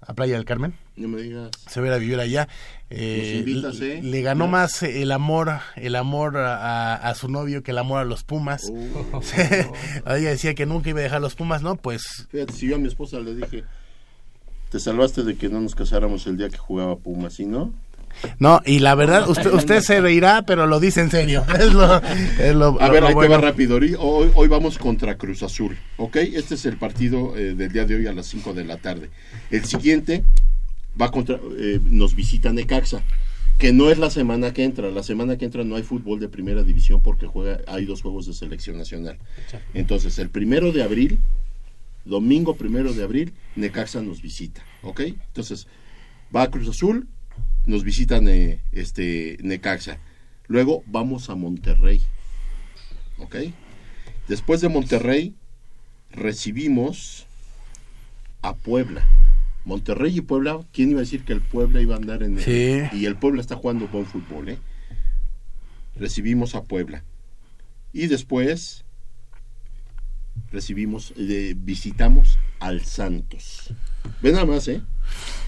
a 0.00 0.14
Playa 0.14 0.34
del 0.36 0.44
Carmen. 0.44 0.74
No 0.96 1.08
me 1.08 1.22
digas. 1.22 1.50
Se 1.68 1.80
va 1.80 1.86
a 1.86 1.88
ir 1.90 1.94
a 1.94 1.98
vivir 1.98 2.20
allá. 2.20 2.48
Eh, 2.90 3.40
Nos 3.42 3.48
invitas, 3.48 3.78
le- 3.80 3.98
¿eh? 3.98 4.02
Le 4.02 4.22
ganó 4.22 4.46
más 4.46 4.82
el 4.82 5.10
amor, 5.12 5.50
el 5.76 5.96
amor 5.96 6.36
a, 6.36 6.94
a 6.94 7.14
su 7.14 7.28
novio 7.28 7.62
que 7.62 7.70
el 7.72 7.78
amor 7.78 7.98
a 8.00 8.04
los 8.04 8.22
Pumas. 8.22 8.70
Oh. 8.72 9.20
Ella 10.06 10.30
decía 10.30 10.54
que 10.54 10.66
nunca 10.66 10.90
iba 10.90 11.00
a 11.00 11.02
dejar 11.02 11.20
los 11.20 11.34
Pumas, 11.34 11.62
¿no? 11.62 11.76
Pues 11.76 12.26
Fíjate, 12.30 12.52
si 12.52 12.68
yo 12.68 12.76
a 12.76 12.78
mi 12.78 12.86
esposa 12.88 13.18
le 13.18 13.34
dije, 13.34 13.64
te 14.74 14.80
salvaste 14.80 15.22
de 15.22 15.36
que 15.36 15.48
no 15.48 15.60
nos 15.60 15.76
casáramos 15.76 16.26
el 16.26 16.36
día 16.36 16.48
que 16.48 16.58
jugaba 16.58 16.96
Pumas, 16.96 17.34
¿sí 17.34 17.46
no? 17.46 17.72
no, 18.40 18.60
y 18.66 18.80
la 18.80 18.96
verdad, 18.96 19.28
usted, 19.30 19.52
usted 19.54 19.80
se 19.82 20.00
reirá, 20.00 20.42
pero 20.44 20.66
lo 20.66 20.80
dice 20.80 21.00
en 21.00 21.12
serio. 21.12 21.44
Es 21.60 21.72
lo, 21.72 22.02
es 22.02 22.54
lo- 22.56 22.80
A 22.80 22.88
lo- 22.88 22.92
ver, 22.92 23.02
lo 23.02 23.08
ahí 23.08 23.14
bueno. 23.14 23.36
te 23.36 23.36
va 23.36 23.40
rápido. 23.50 23.76
Hoy, 23.76 23.94
hoy, 23.96 24.30
hoy 24.34 24.48
vamos 24.48 24.76
contra 24.78 25.16
Cruz 25.16 25.44
Azul, 25.44 25.76
¿ok? 25.96 26.16
Este 26.16 26.56
es 26.56 26.66
el 26.66 26.76
partido 26.76 27.36
eh, 27.36 27.54
del 27.54 27.70
día 27.70 27.84
de 27.84 27.94
hoy 27.94 28.08
a 28.08 28.12
las 28.12 28.26
5 28.26 28.52
de 28.52 28.64
la 28.64 28.78
tarde. 28.78 29.10
El 29.52 29.64
siguiente 29.64 30.24
va 31.00 31.12
contra, 31.12 31.38
eh, 31.56 31.78
nos 31.84 32.16
visita 32.16 32.52
Necaxa, 32.52 33.00
que 33.58 33.72
no 33.72 33.92
es 33.92 33.98
la 33.98 34.10
semana 34.10 34.52
que 34.52 34.64
entra. 34.64 34.90
La 34.90 35.04
semana 35.04 35.38
que 35.38 35.44
entra 35.44 35.62
no 35.62 35.76
hay 35.76 35.84
fútbol 35.84 36.18
de 36.18 36.28
primera 36.28 36.64
división 36.64 37.00
porque 37.00 37.28
juega, 37.28 37.60
hay 37.68 37.84
dos 37.84 38.02
juegos 38.02 38.26
de 38.26 38.32
selección 38.32 38.76
nacional. 38.76 39.18
Entonces, 39.72 40.18
el 40.18 40.30
primero 40.30 40.72
de 40.72 40.82
abril, 40.82 41.20
domingo 42.04 42.56
primero 42.56 42.92
de 42.92 43.02
abril, 43.02 43.34
Necaxa 43.56 44.02
nos 44.02 44.20
visita, 44.22 44.62
¿ok? 44.82 45.00
Entonces, 45.00 45.66
va 46.34 46.42
a 46.42 46.50
Cruz 46.50 46.68
Azul, 46.68 47.08
nos 47.66 47.82
visitan 47.84 48.28
eh, 48.28 48.60
este 48.72 49.38
Necaxa. 49.42 49.98
Luego 50.46 50.82
vamos 50.86 51.30
a 51.30 51.34
Monterrey, 51.34 52.02
¿ok? 53.18 53.36
Después 54.28 54.60
de 54.60 54.68
Monterrey, 54.68 55.34
recibimos 56.10 57.26
a 58.42 58.54
Puebla. 58.54 59.06
Monterrey 59.64 60.18
y 60.18 60.20
Puebla, 60.20 60.60
¿quién 60.72 60.90
iba 60.90 60.98
a 61.00 61.04
decir 61.04 61.24
que 61.24 61.32
el 61.32 61.40
Puebla 61.40 61.80
iba 61.80 61.94
a 61.94 61.98
andar 61.98 62.22
en 62.22 62.36
el- 62.38 62.44
Sí. 62.44 62.96
Y 62.96 63.06
el 63.06 63.16
Puebla 63.16 63.40
está 63.40 63.56
jugando 63.56 63.88
buen 63.88 64.04
fútbol, 64.04 64.50
¿eh? 64.50 64.58
Recibimos 65.96 66.54
a 66.54 66.62
Puebla. 66.64 67.02
Y 67.92 68.08
después 68.08 68.83
recibimos, 70.54 71.12
eh, 71.18 71.54
visitamos 71.56 72.38
al 72.60 72.84
Santos. 72.84 73.74
Ve 74.22 74.32
nada 74.32 74.46
más, 74.46 74.66
¿eh? 74.68 74.80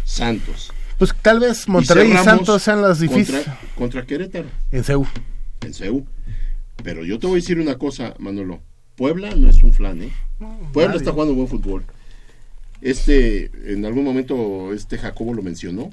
Santos. 0.04 0.72
Pues 0.98 1.14
tal 1.22 1.40
vez 1.40 1.68
Monterrey 1.68 2.12
y, 2.12 2.16
Santos 2.16 2.62
sean 2.62 2.82
las 2.82 3.00
difíciles. 3.00 3.44
Contra, 3.44 3.74
contra 3.74 4.06
Querétaro, 4.06 4.48
En 4.70 4.84
Seúl. 4.84 5.06
en 5.62 5.74
CEU. 5.74 6.06
Pero 6.82 7.04
yo 7.04 7.18
te 7.18 7.26
voy 7.26 7.38
a 7.38 7.42
decir 7.42 7.58
una 7.58 7.78
cosa, 7.78 8.14
Manolo. 8.18 8.60
Puebla 8.96 9.34
no 9.34 9.48
es 9.48 9.62
un 9.62 9.72
flan, 9.72 10.02
¿eh? 10.02 10.12
Puebla 10.72 10.88
nadie. 10.88 10.98
está 10.98 11.12
jugando 11.12 11.34
buen 11.34 11.48
fútbol. 11.48 11.84
Este, 12.80 13.50
en 13.72 13.84
algún 13.84 14.04
momento, 14.04 14.72
este 14.72 14.98
Jacobo 14.98 15.34
lo 15.34 15.42
mencionó. 15.42 15.90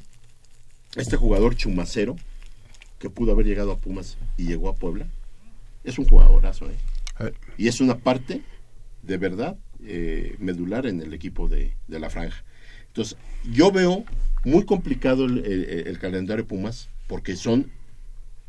Este 0.96 1.18
jugador 1.18 1.56
chumacero, 1.56 2.16
que 3.00 3.10
pudo 3.10 3.32
haber 3.32 3.46
llegado 3.46 3.72
a 3.72 3.78
Pumas 3.78 4.18
y 4.38 4.46
llegó 4.46 4.70
a 4.70 4.76
Puebla, 4.76 5.08
es 5.84 5.98
un 5.98 6.06
jugadorazo, 6.06 6.68
¿eh? 6.70 7.34
Y 7.58 7.68
es 7.68 7.82
una 7.82 7.98
parte, 7.98 8.42
de 9.04 9.18
verdad, 9.18 9.58
eh, 9.84 10.36
medular 10.40 10.86
en 10.88 11.02
el 11.02 11.14
equipo 11.14 11.48
de, 11.48 11.76
de 11.88 12.00
la 12.00 12.10
franja. 12.10 12.44
Entonces, 12.88 13.18
yo 13.52 13.72
veo 13.72 14.06
muy 14.46 14.66
complicado 14.66 15.26
el, 15.26 15.98
calendario 16.00 16.46
Pumas, 16.46 16.90
porque 17.08 17.36
son 17.36 17.72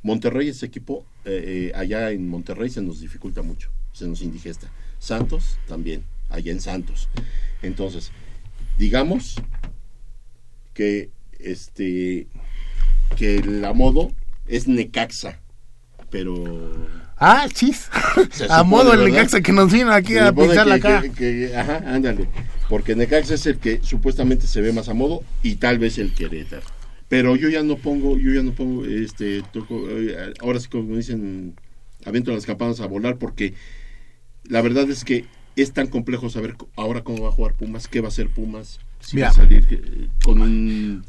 Monterrey, 0.03 0.49
ese 0.49 0.67
equipo, 0.67 1.07
eh, 1.25 1.71
eh, 1.73 1.73
allá 1.75 2.11
en 2.11 2.29
Monterrey 2.29 2.69
se 2.69 2.83
nos 2.83 3.01
dificulta 3.01 3.43
mucho, 3.43 3.71
se 3.93 4.07
nos 4.07 4.23
indigesta. 4.23 4.71
Santos 4.99 5.59
también, 5.67 6.05
allá 6.29 6.53
en 6.53 6.61
Santos. 6.61 7.09
Entonces, 7.63 8.11
digamos 8.77 9.37
que 10.73 11.11
este 11.39 12.27
que 13.17 13.43
la 13.43 13.73
modo 13.73 14.13
es 14.47 14.67
Necaxa, 14.67 15.41
pero 16.15 16.33
Ah, 17.19 17.49
chis. 17.53 17.89
A 18.51 18.63
modo 18.63 18.93
el. 18.93 19.05
Necaxa 19.11 19.41
que 19.41 19.53
nos 19.53 19.73
vino 19.73 19.91
aquí 19.93 20.17
a 20.17 20.33
pintar 20.33 20.67
la 20.67 20.79
cara. 20.79 21.03
que- 21.03 21.11
que- 21.13 21.57
ajá, 21.57 21.83
ándale. 21.87 22.29
Porque 22.69 22.95
Necaxa 22.95 23.35
es 23.35 23.47
el 23.47 23.59
que 23.59 23.81
supuestamente 23.83 24.47
se 24.47 24.61
ve 24.61 24.73
más 24.73 24.89
a 24.89 24.95
modo 24.95 25.23
y 25.43 25.57
tal 25.57 25.79
vez 25.79 25.99
el 25.99 26.13
Querétaro. 26.15 26.63
Pero 27.09 27.35
yo 27.37 27.49
ya 27.49 27.63
no 27.65 27.77
pongo, 27.77 28.17
yo 28.19 28.33
ya 28.33 28.43
no 28.43 28.53
pongo, 28.53 28.85
este, 28.85 29.43
toco, 29.53 29.89
eh, 29.91 30.35
ahora 30.41 30.59
sí 30.61 30.69
como 30.69 30.97
dicen, 30.97 31.55
aviento 32.05 32.33
las 32.33 32.47
campanas 32.47 32.81
a 32.81 32.87
volar 32.87 33.17
porque 33.17 33.55
la 34.45 34.61
verdad 34.63 34.89
es 34.91 35.05
que 35.05 35.25
es 35.57 35.73
tan 35.73 35.87
complejo 35.89 36.31
saber 36.31 36.57
ahora 36.77 37.03
cómo 37.03 37.23
va 37.23 37.29
a 37.29 37.33
jugar 37.33 37.55
Pumas, 37.55 37.89
qué 37.89 38.01
va 38.01 38.09
a 38.09 38.15
hacer 38.15 38.29
Pumas, 38.29 38.81
si 39.01 39.17
Mira. 39.17 39.29
va 39.29 39.33
a 39.33 39.37
salir 39.37 39.67
eh, 39.71 40.09
con 40.25 40.41
un 40.43 41.05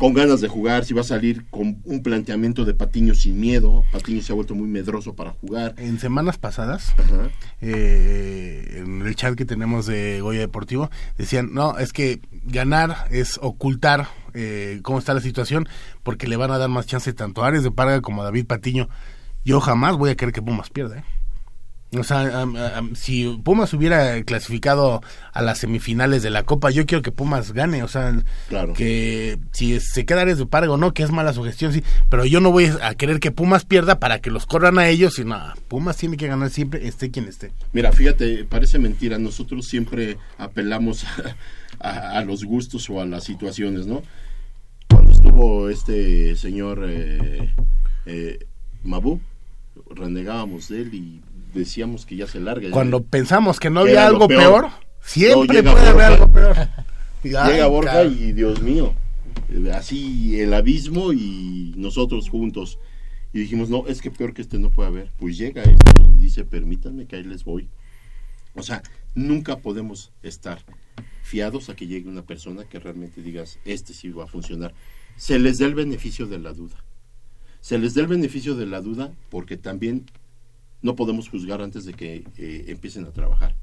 con 0.00 0.14
ganas 0.14 0.40
de 0.40 0.48
jugar, 0.48 0.86
si 0.86 0.94
va 0.94 1.02
a 1.02 1.04
salir 1.04 1.44
con 1.50 1.82
un 1.84 2.02
planteamiento 2.02 2.64
de 2.64 2.72
Patiño 2.72 3.14
sin 3.14 3.38
miedo, 3.38 3.84
Patiño 3.92 4.22
se 4.22 4.32
ha 4.32 4.34
vuelto 4.34 4.54
muy 4.54 4.66
medroso 4.66 5.14
para 5.14 5.32
jugar. 5.32 5.74
En 5.76 5.98
semanas 6.00 6.38
pasadas, 6.38 6.94
Ajá. 6.96 7.28
eh, 7.60 8.78
en 8.78 9.06
el 9.06 9.14
chat 9.14 9.34
que 9.34 9.44
tenemos 9.44 9.84
de 9.84 10.22
Goya 10.22 10.40
Deportivo, 10.40 10.90
decían, 11.18 11.52
no, 11.52 11.76
es 11.76 11.92
que 11.92 12.22
ganar 12.46 13.08
es 13.10 13.38
ocultar 13.42 14.08
eh, 14.32 14.80
cómo 14.82 14.98
está 14.98 15.12
la 15.12 15.20
situación, 15.20 15.68
porque 16.02 16.26
le 16.28 16.36
van 16.36 16.50
a 16.50 16.56
dar 16.56 16.70
más 16.70 16.86
chance 16.86 17.12
tanto 17.12 17.44
a 17.44 17.48
Ares 17.48 17.62
de 17.62 17.70
Parga 17.70 18.00
como 18.00 18.22
a 18.22 18.24
David 18.24 18.46
Patiño. 18.46 18.88
Yo 19.44 19.60
jamás 19.60 19.98
voy 19.98 20.08
a 20.08 20.16
querer 20.16 20.32
que 20.32 20.40
Pumas 20.40 20.70
pierda, 20.70 21.00
¿eh? 21.00 21.04
O 21.98 22.04
sea, 22.04 22.44
si 22.94 23.26
Pumas 23.42 23.74
hubiera 23.74 24.22
clasificado 24.22 25.00
a 25.32 25.42
las 25.42 25.58
semifinales 25.58 26.22
de 26.22 26.30
la 26.30 26.44
Copa, 26.44 26.70
yo 26.70 26.86
quiero 26.86 27.02
que 27.02 27.10
Pumas 27.10 27.52
gane. 27.52 27.82
O 27.82 27.88
sea, 27.88 28.14
Claro. 28.48 28.74
que 28.74 29.38
si 29.50 29.80
se 29.80 30.06
queda 30.06 30.20
Ares 30.20 30.38
de 30.38 30.46
Parga 30.46 30.70
o 30.72 30.76
no, 30.76 30.94
que 30.94 31.02
es 31.02 31.10
mala 31.10 31.32
su 31.32 31.42
gestión, 31.42 31.72
sí. 31.72 31.82
Pero 32.08 32.24
yo 32.24 32.38
no 32.40 32.52
voy 32.52 32.70
a 32.80 32.94
querer 32.94 33.18
que 33.18 33.32
Pumas 33.32 33.64
pierda 33.64 33.98
para 33.98 34.20
que 34.20 34.30
los 34.30 34.46
corran 34.46 34.78
a 34.78 34.86
ellos. 34.88 35.18
Y 35.18 35.24
no, 35.24 35.40
Pumas 35.66 35.96
tiene 35.96 36.16
que 36.16 36.28
ganar 36.28 36.50
siempre, 36.50 36.86
esté 36.86 37.10
quien 37.10 37.26
esté. 37.26 37.50
Mira, 37.72 37.90
fíjate, 37.90 38.44
parece 38.44 38.78
mentira, 38.78 39.18
nosotros 39.18 39.66
siempre 39.66 40.16
apelamos 40.38 41.04
a, 41.80 41.88
a- 41.88 42.18
a 42.18 42.24
los 42.24 42.44
gustos 42.44 42.88
o 42.88 43.00
a 43.00 43.04
las 43.04 43.24
situaciones, 43.24 43.86
¿no? 43.88 44.02
Cuando 44.88 45.10
estuvo 45.10 45.68
este 45.68 46.36
señor 46.36 46.84
eh, 46.88 47.52
eh, 48.06 48.38
Mabú, 48.84 49.20
renegábamos 49.90 50.68
de 50.68 50.82
él 50.82 50.94
y 50.94 51.20
decíamos 51.52 52.06
que 52.06 52.16
ya 52.16 52.26
se 52.26 52.40
larga. 52.40 52.70
Cuando 52.70 53.02
pensamos 53.02 53.58
que 53.60 53.70
no 53.70 53.84
Que 53.84 53.90
había 53.90 54.06
algo 54.06 54.28
peor. 54.28 54.68
siempre 55.00 55.62
puede 55.62 55.88
haber 55.88 56.04
algo 56.04 56.32
peor. 56.32 56.56
Ay, 57.22 57.52
Llega 57.52 57.66
Borja 57.66 58.04
y 58.04 58.32
Dios 58.32 58.62
mío, 58.62 58.94
eh, 59.50 59.70
así 59.74 60.40
el 60.40 60.54
abismo 60.54 61.12
y 61.12 61.74
nosotros 61.76 62.30
juntos. 62.30 62.78
Y 63.32 63.40
dijimos, 63.40 63.68
no, 63.68 63.86
es 63.86 64.00
que 64.00 64.10
peor 64.10 64.32
que 64.32 64.42
este 64.42 64.58
no 64.58 64.70
puede 64.70 64.88
haber. 64.88 65.10
Pues 65.18 65.36
llega 65.36 65.62
este 65.62 65.92
y 66.16 66.22
dice, 66.22 66.44
permítanme 66.44 67.06
que 67.06 67.16
ahí 67.16 67.24
les 67.24 67.44
voy. 67.44 67.68
O 68.54 68.62
sea, 68.62 68.82
nunca 69.14 69.58
podemos 69.58 70.12
estar 70.22 70.60
fiados 71.22 71.68
a 71.68 71.76
que 71.76 71.86
llegue 71.86 72.08
una 72.08 72.22
persona 72.22 72.64
que 72.64 72.80
realmente 72.80 73.22
digas, 73.22 73.58
este 73.64 73.92
sí 73.94 74.10
va 74.10 74.24
a 74.24 74.26
funcionar. 74.26 74.74
Se 75.16 75.38
les 75.38 75.58
da 75.58 75.66
el 75.66 75.74
beneficio 75.74 76.26
de 76.26 76.38
la 76.38 76.52
duda. 76.52 76.76
Se 77.60 77.78
les 77.78 77.94
da 77.94 78.00
el 78.00 78.08
beneficio 78.08 78.54
de 78.56 78.66
la 78.66 78.80
duda 78.80 79.12
porque 79.28 79.56
también 79.56 80.06
no 80.82 80.96
podemos 80.96 81.28
juzgar 81.28 81.60
antes 81.60 81.84
de 81.84 81.92
que 81.92 82.24
eh, 82.38 82.64
empiecen 82.68 83.04
a 83.04 83.10
trabajar. 83.10 83.54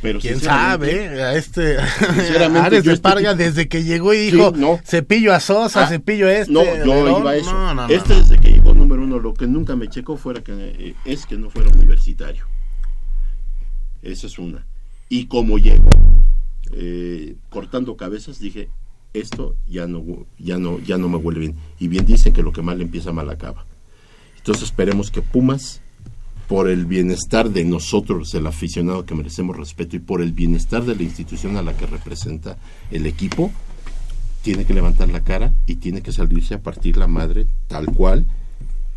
Pero 0.00 0.18
¿Quién 0.20 0.40
sabe? 0.40 1.22
A 1.22 1.34
este 1.36 1.76
Ares 1.78 2.84
de 2.84 2.96
Parga 2.96 3.34
desde 3.34 3.68
que 3.68 3.84
llegó 3.84 4.14
y 4.14 4.30
dijo 4.30 4.52
Sí, 4.54 4.60
no. 4.60 4.80
cepillo 4.84 5.34
a 5.34 5.40
Sosa, 5.40 5.84
Ah, 5.84 5.88
cepillo 5.88 6.28
este. 6.28 6.52
No, 6.52 6.64
yo 6.64 7.04
León". 7.04 7.20
iba 7.20 7.30
a 7.32 7.36
eso. 7.36 7.52
No, 7.52 7.74
no, 7.74 7.86
no, 7.88 7.94
este 7.94 8.14
desde 8.14 8.38
que 8.38 8.50
llegó 8.52 8.72
número 8.74 9.02
uno, 9.02 9.18
lo 9.18 9.34
que 9.34 9.46
nunca 9.46 9.76
me 9.76 9.88
checó 9.88 10.16
fuera 10.16 10.42
que 10.42 10.52
eh, 10.54 10.94
es 11.04 11.26
que 11.26 11.36
no 11.36 11.50
fuera 11.50 11.68
universitario. 11.70 12.46
Esa 14.02 14.26
es 14.26 14.38
una. 14.38 14.66
Y 15.08 15.26
como 15.26 15.58
llegó 15.58 15.88
eh, 16.72 17.36
cortando 17.50 17.96
cabezas, 17.96 18.38
dije 18.38 18.68
esto 19.12 19.54
ya 19.68 19.86
no 19.86 20.02
ya 20.38 20.58
no 20.58 20.80
ya 20.80 20.98
no 20.98 21.08
me 21.08 21.16
huele 21.18 21.40
bien. 21.40 21.56
Y 21.78 21.88
bien 21.88 22.04
dicen 22.06 22.32
que 22.32 22.42
lo 22.42 22.52
que 22.52 22.62
mal 22.62 22.80
empieza 22.80 23.12
mal 23.12 23.28
acaba. 23.30 23.64
Entonces 24.38 24.64
esperemos 24.64 25.10
que 25.10 25.22
Pumas 25.22 25.80
por 26.48 26.68
el 26.68 26.84
bienestar 26.86 27.50
de 27.50 27.64
nosotros, 27.64 28.34
el 28.34 28.46
aficionado 28.46 29.04
que 29.06 29.14
merecemos 29.14 29.56
respeto 29.56 29.96
y 29.96 30.00
por 30.00 30.20
el 30.20 30.32
bienestar 30.32 30.84
de 30.84 30.94
la 30.94 31.02
institución 31.02 31.56
a 31.56 31.62
la 31.62 31.74
que 31.76 31.86
representa 31.86 32.56
el 32.90 33.06
equipo, 33.06 33.50
tiene 34.42 34.64
que 34.66 34.74
levantar 34.74 35.08
la 35.08 35.20
cara 35.24 35.54
y 35.66 35.76
tiene 35.76 36.02
que 36.02 36.12
salirse 36.12 36.54
a 36.54 36.62
partir 36.62 36.98
la 36.98 37.06
madre 37.06 37.46
tal 37.66 37.86
cual 37.86 38.26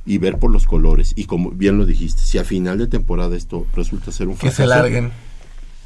y 0.06 0.18
ver 0.18 0.38
por 0.40 0.52
los 0.52 0.66
colores. 0.66 1.14
Y 1.16 1.24
como 1.26 1.52
bien 1.52 1.78
lo 1.78 1.86
dijiste, 1.86 2.22
si 2.22 2.38
a 2.38 2.44
final 2.44 2.78
de 2.78 2.88
temporada 2.88 3.36
esto 3.38 3.66
resulta 3.76 4.12
ser 4.12 4.28
un 4.28 4.34
Que 4.34 4.52
fracaso, 4.52 4.64
se 4.64 4.68
larguen. 4.68 5.12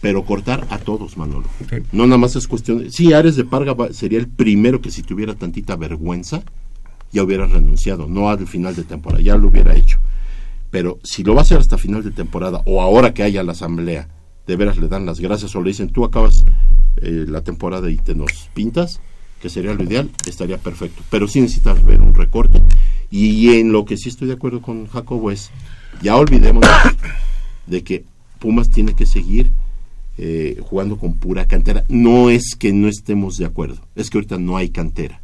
pero 0.02 0.26
cortar 0.26 0.66
a 0.72 0.80
todos, 0.80 1.16
Manolo. 1.18 1.48
No 1.92 2.06
nada 2.08 2.18
más 2.18 2.36
es 2.36 2.48
cuestión 2.48 2.80
de... 2.80 2.92
Sí, 2.92 3.14
Ares 3.14 3.36
de 3.36 3.44
Parga 3.46 3.74
va- 3.74 3.94
sería 3.94 4.18
el 4.18 4.28
primero 4.28 4.82
que 4.82 4.90
si 4.90 5.04
tuviera 5.04 5.36
tantita 5.36 5.76
vergüenza, 5.76 6.42
ya 7.12 7.22
hubiera 7.22 7.46
renunciado, 7.46 8.08
no 8.08 8.30
al 8.30 8.48
final 8.48 8.76
de 8.76 8.84
temporada, 8.84 9.22
ya 9.22 9.38
lo 9.38 9.48
hubiera 9.50 9.76
hecho. 9.76 10.00
Pero 10.72 11.00
si 11.04 11.24
lo 11.24 11.36
va 11.36 11.42
a 11.42 11.44
hacer 11.44 11.60
hasta 11.60 11.78
final 11.78 12.02
de 12.02 12.12
temporada 12.12 12.62
o 12.66 12.82
ahora 12.82 13.14
que 13.14 13.24
haya 13.24 13.44
la 13.44 13.52
asamblea, 13.52 14.08
de 14.48 14.56
veras 14.56 14.78
le 14.78 14.88
dan 14.88 15.06
las 15.06 15.20
gracias 15.20 15.56
o 15.56 15.62
le 15.62 15.70
dicen, 15.70 15.90
tú 15.90 16.04
acabas 16.04 16.46
eh, 16.98 17.26
la 17.28 17.42
temporada 17.42 17.92
y 17.92 17.98
te 17.98 18.16
nos 18.16 18.50
pintas, 18.54 19.02
que 19.42 19.50
sería 19.50 19.74
lo 19.74 19.84
ideal, 19.84 20.10
estaría 20.26 20.58
perfecto. 20.58 21.04
Pero 21.10 21.28
sí 21.28 21.42
necesitas 21.42 21.86
ver 21.86 22.02
un 22.02 22.16
recorte. 22.16 22.62
Y 23.12 23.54
en 23.60 23.74
lo 23.74 23.86
que 23.86 23.98
sí 23.98 24.10
estoy 24.10 24.30
de 24.30 24.36
acuerdo 24.36 24.62
con 24.62 24.88
Jacobo 24.88 25.30
es, 25.30 25.52
ya 26.02 26.16
olvidémonos 26.16 26.70
de 27.68 27.84
que 27.84 28.06
Pumas 28.40 28.70
tiene 28.70 28.96
que 28.96 29.06
seguir 29.06 29.52
eh, 30.18 30.58
jugando 30.62 30.98
con 30.98 31.16
pura 31.16 31.48
cantera. 31.48 31.84
No 31.90 32.30
es 32.30 32.56
que 32.56 32.72
no 32.72 32.88
estemos 32.88 33.38
de 33.38 33.46
acuerdo, 33.46 33.82
es 33.96 34.10
que 34.10 34.18
ahorita 34.18 34.38
no 34.38 34.56
hay 34.56 34.70
cantera. 34.70 35.22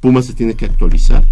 Pumas 0.00 0.26
se 0.26 0.34
tiene 0.34 0.54
que 0.54 0.64
actualizar, 0.64 1.24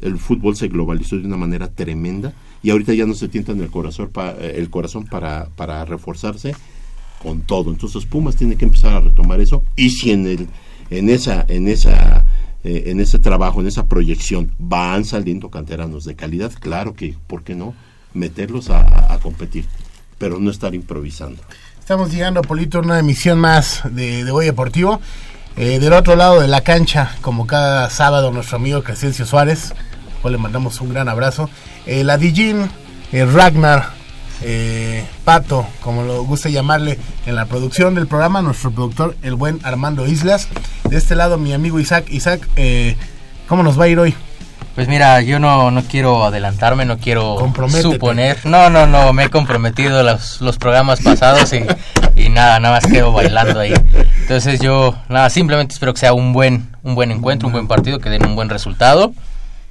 el 0.00 0.18
fútbol 0.18 0.56
se 0.56 0.68
globalizó 0.68 1.16
de 1.16 1.26
una 1.26 1.36
manera 1.36 1.68
tremenda 1.68 2.32
y 2.66 2.70
ahorita 2.70 2.94
ya 2.94 3.06
no 3.06 3.14
se 3.14 3.28
tientan 3.28 3.60
el 3.60 3.70
corazón, 3.70 4.08
pa- 4.08 4.34
eh, 4.40 4.54
el 4.56 4.70
corazón 4.70 5.06
para, 5.06 5.46
para 5.54 5.84
reforzarse 5.84 6.52
con 7.22 7.42
todo. 7.42 7.70
Entonces 7.70 8.04
Pumas 8.06 8.34
tiene 8.34 8.56
que 8.56 8.64
empezar 8.64 8.92
a 8.94 9.00
retomar 9.00 9.40
eso 9.40 9.62
y 9.76 9.90
si 9.90 10.10
en 10.10 10.26
el 10.26 10.48
en 10.90 11.08
esa 11.08 11.44
en 11.46 11.68
esa 11.68 12.24
eh, 12.64 12.82
en 12.86 12.98
ese 12.98 13.20
trabajo, 13.20 13.60
en 13.60 13.68
esa 13.68 13.86
proyección 13.86 14.50
van 14.58 15.04
saliendo 15.04 15.48
canteranos 15.48 16.04
de 16.04 16.16
calidad, 16.16 16.50
claro 16.58 16.94
que 16.94 17.14
¿por 17.28 17.44
qué 17.44 17.54
no 17.54 17.72
meterlos 18.14 18.68
a, 18.70 19.16
competir? 19.22 19.66
Pero 20.18 20.40
no 20.40 20.50
estar 20.50 20.74
improvisando. 20.74 21.40
Estamos 21.78 22.10
llegando, 22.12 22.42
Polito, 22.42 22.78
a 22.78 22.80
una 22.80 22.98
emisión 22.98 23.38
más 23.38 23.82
de, 23.92 24.24
de 24.24 24.30
Hoy 24.32 24.46
Deportivo. 24.46 25.00
Eh, 25.56 25.78
del 25.78 25.92
otro 25.92 26.16
lado 26.16 26.40
de 26.40 26.48
la 26.48 26.62
cancha, 26.62 27.14
como 27.20 27.46
cada 27.46 27.88
sábado, 27.90 28.32
nuestro 28.32 28.56
amigo 28.56 28.82
Crescencio 28.82 29.24
Suárez, 29.24 29.72
cual 30.20 30.32
le 30.32 30.38
mandamos 30.38 30.80
un 30.80 30.88
gran 30.92 31.08
abrazo. 31.08 31.48
Eh, 31.86 32.04
la 32.04 32.18
Dijin, 32.18 32.68
eh, 33.12 33.24
Ragnar, 33.24 33.90
eh, 34.42 35.04
Pato, 35.24 35.66
como 35.80 36.02
lo 36.02 36.24
guste 36.24 36.52
llamarle, 36.52 36.98
en 37.26 37.34
la 37.34 37.46
producción 37.46 37.94
del 37.94 38.06
programa, 38.06 38.42
nuestro 38.42 38.70
productor, 38.70 39.16
el 39.22 39.34
buen 39.34 39.60
Armando 39.62 40.06
Islas. 40.06 40.48
De 40.88 40.96
este 40.96 41.14
lado, 41.14 41.38
mi 41.38 41.52
amigo 41.52 41.80
Isaac. 41.80 42.06
Isaac, 42.10 42.46
eh, 42.56 42.96
¿cómo 43.48 43.62
nos 43.62 43.78
va 43.78 43.84
a 43.84 43.88
ir 43.88 43.98
hoy? 43.98 44.14
Pues 44.74 44.88
mira, 44.88 45.22
yo 45.22 45.38
no, 45.38 45.70
no 45.70 45.82
quiero 45.84 46.24
adelantarme, 46.24 46.84
no 46.84 46.98
quiero 46.98 47.38
suponer. 47.80 48.44
No, 48.44 48.68
no, 48.68 48.86
no, 48.86 49.14
me 49.14 49.24
he 49.24 49.30
comprometido 49.30 50.02
los, 50.02 50.42
los 50.42 50.58
programas 50.58 51.00
pasados 51.00 51.50
y, 51.54 51.64
y 52.14 52.28
nada, 52.28 52.60
nada 52.60 52.74
más 52.74 52.86
quedo 52.86 53.10
bailando 53.10 53.58
ahí. 53.58 53.72
Entonces 54.20 54.60
yo, 54.60 54.94
nada, 55.08 55.30
simplemente 55.30 55.72
espero 55.72 55.94
que 55.94 56.00
sea 56.00 56.12
un 56.12 56.34
buen, 56.34 56.76
un 56.82 56.94
buen 56.94 57.10
encuentro, 57.10 57.48
un 57.48 57.52
buen 57.52 57.68
partido, 57.68 58.00
que 58.00 58.10
den 58.10 58.26
un 58.26 58.36
buen 58.36 58.50
resultado. 58.50 59.14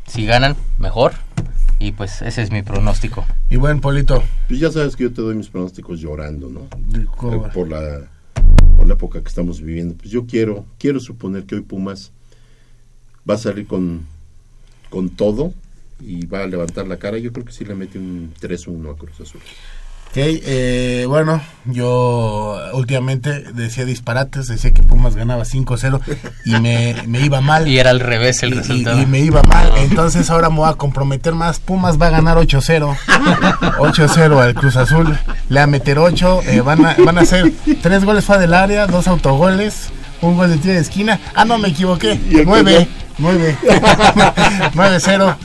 Si 0.08 0.26
ganan, 0.26 0.56
mejor. 0.80 1.14
Y 1.86 1.92
pues 1.92 2.24
ese 2.24 2.42
es 2.42 2.50
mi 2.50 2.64
pronóstico. 2.64 3.24
Mi 3.48 3.58
buen 3.58 3.80
Polito. 3.80 4.24
Pues 4.48 4.60
ya 4.60 4.72
sabes 4.72 4.96
que 4.96 5.04
yo 5.04 5.14
te 5.14 5.22
doy 5.22 5.36
mis 5.36 5.50
pronósticos 5.50 6.00
llorando, 6.00 6.50
¿no? 6.50 6.68
¿Cómo? 7.16 7.46
Eh, 7.46 7.50
Por 7.54 7.70
la, 7.70 8.10
por 8.76 8.88
la 8.88 8.96
época 8.96 9.22
que 9.22 9.28
estamos 9.28 9.62
viviendo. 9.62 9.94
Pues 9.94 10.10
yo 10.10 10.26
quiero, 10.26 10.66
quiero 10.80 11.00
suponer 11.00 11.44
que 11.44 11.54
hoy 11.54 11.62
Pumas 11.62 12.12
va 13.30 13.36
a 13.36 13.38
salir 13.38 13.68
con, 13.68 14.08
con 14.90 15.10
todo 15.12 15.54
y 16.00 16.26
va 16.26 16.42
a 16.42 16.48
levantar 16.48 16.88
la 16.88 16.98
cara. 16.98 17.20
Yo 17.20 17.32
creo 17.32 17.46
que 17.46 17.52
sí 17.52 17.64
le 17.66 17.76
mete 17.76 18.00
un 18.00 18.34
3-1 18.42 18.92
a 18.92 18.98
Cruz 18.98 19.22
Azul. 19.22 19.42
Ok, 20.16 20.22
eh, 20.24 21.04
bueno, 21.10 21.42
yo 21.66 22.58
últimamente 22.72 23.42
decía 23.54 23.84
disparates, 23.84 24.48
decía 24.48 24.72
que 24.72 24.82
Pumas 24.82 25.14
ganaba 25.18 25.44
5-0 25.44 26.00
y 26.46 26.52
me, 26.62 26.96
me 27.06 27.20
iba 27.20 27.42
mal. 27.42 27.68
Y 27.68 27.80
era 27.80 27.90
al 27.90 28.00
revés 28.00 28.42
el 28.42 28.52
Y- 28.52 28.54
y- 28.54 28.58
resultado. 28.60 29.02
Y, 29.02 29.06
me 29.08 29.20
iba 29.20 29.44
mal, 29.44 29.74
entonces 29.76 30.30
ahora 30.30 30.50
me 30.50 30.56
voy 30.56 30.70
a 30.70 30.76
comprometer 30.76 31.34
más. 31.36 31.60
Pumas 31.60 32.02
va 32.02 32.08
a 32.08 32.12
ganar 32.12 32.38
8-0. 32.38 32.96
8-0 33.78 34.40
al 34.42 34.54
Cruz 34.56 34.78
Azul. 34.78 35.18
Le 35.50 35.60
va 35.60 35.64
a 35.64 35.68
meter 35.68 36.00
8. 36.00 36.44
eh, 36.46 36.62
van, 36.62 36.86
a, 36.86 36.96
van 37.04 37.18
a 37.18 37.22
hacer 37.22 37.52
3 37.82 38.06
goles 38.06 38.24
fuera 38.24 38.40
del 38.40 38.54
área, 38.54 38.88
2 38.88 39.10
autogoles, 39.10 39.90
un 40.22 40.38
gol 40.38 40.50
de 40.50 40.56
tiro 40.60 40.76
de 40.76 40.80
esquina. 40.80 41.20
Ah, 41.36 41.44
no, 41.44 41.58
me 41.58 41.68
equivoqué. 41.68 42.18
9. 42.46 42.88
9. 43.18 43.58
9-0. 44.76 45.36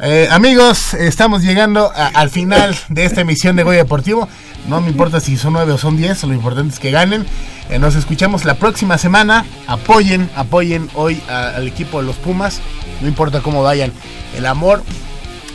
Eh, 0.00 0.28
amigos, 0.30 0.94
estamos 0.94 1.42
llegando 1.42 1.90
a- 1.94 2.06
al 2.08 2.30
final 2.30 2.76
de 2.88 3.04
esta 3.04 3.22
emisión 3.22 3.56
de 3.56 3.64
Goya 3.64 3.78
Deportivo. 3.78 4.28
No 4.68 4.80
me 4.80 4.90
importa 4.90 5.18
si 5.20 5.36
son 5.36 5.54
9 5.54 5.72
o 5.72 5.78
son 5.78 5.96
10, 5.96 6.22
lo 6.24 6.34
importante 6.34 6.72
es 6.74 6.78
que 6.80 6.90
ganen. 6.92 7.26
Eh, 7.68 7.78
nos 7.80 7.96
escuchamos 7.96 8.44
la 8.44 8.54
próxima 8.54 8.96
semana. 8.96 9.44
Apoyen, 9.66 10.30
apoyen 10.36 10.88
hoy 10.94 11.20
a- 11.28 11.48
al 11.56 11.66
equipo 11.66 12.00
de 12.00 12.06
los 12.06 12.16
Pumas. 12.16 12.60
No 13.00 13.08
importa 13.08 13.40
cómo 13.40 13.62
vayan. 13.62 13.92
El 14.36 14.46
amor, 14.46 14.84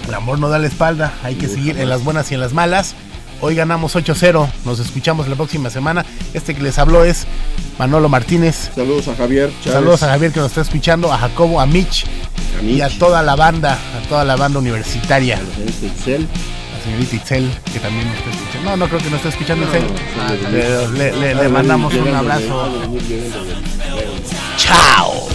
el 0.08 0.14
amor 0.14 0.40
no 0.40 0.50
da 0.50 0.60
la 0.60 0.68
espalda. 0.68 1.14
Hay 1.24 1.36
que 1.36 1.48
seguir 1.48 1.78
en 1.80 1.88
las 1.90 2.04
buenas 2.04 2.30
y 2.32 2.34
en 2.34 2.42
las 2.42 2.52
malas. 2.54 2.96
Hoy 3.46 3.56
ganamos 3.56 3.94
8-0. 3.94 4.50
Nos 4.64 4.80
escuchamos 4.80 5.28
la 5.28 5.36
próxima 5.36 5.70
semana. 5.70 6.06
Este 6.34 6.56
que 6.56 6.62
les 6.62 6.80
habló 6.80 7.04
es 7.04 7.28
Manolo 7.78 8.08
Martínez. 8.08 8.72
Saludos 8.74 9.10
a 9.10 9.16
Javier. 9.18 9.52
Chávez. 9.62 9.74
Saludos 9.74 10.04
a 10.04 10.08
Javier 10.08 10.32
que 10.32 10.40
nos 10.40 10.48
está 10.48 10.62
escuchando, 10.62 11.12
a 11.12 11.18
Jacobo, 11.18 11.60
a 11.60 11.66
Mitch, 11.66 12.06
A 12.58 12.64
y 12.64 12.80
a 12.80 12.88
toda 12.88 13.22
la 13.22 13.36
banda, 13.36 13.74
a 13.74 14.08
toda 14.08 14.24
la 14.24 14.38
banda 14.38 14.60
universitaria. 14.60 15.40
La 15.40 15.46
señorita 15.56 15.86
Itzel. 15.88 16.22
La 16.22 16.84
señorita 16.86 17.16
Itzel, 17.18 17.52
que 17.74 17.80
también 17.82 18.08
nos 18.08 18.18
está 18.18 18.30
escuchando. 18.30 18.70
No, 18.70 18.78
no 18.78 18.88
creo 18.88 19.00
que 19.02 19.10
nos 19.10 19.18
esté 19.18 19.30
escuchando 19.30 19.66
No, 19.66 19.72
Itzel. 19.74 19.88
no, 20.54 20.88
no, 20.88 21.42
le, 21.44 21.50
mandamos 21.50 21.94
un 21.94 22.16
abrazo. 22.16 22.70
Chao. 24.56 25.28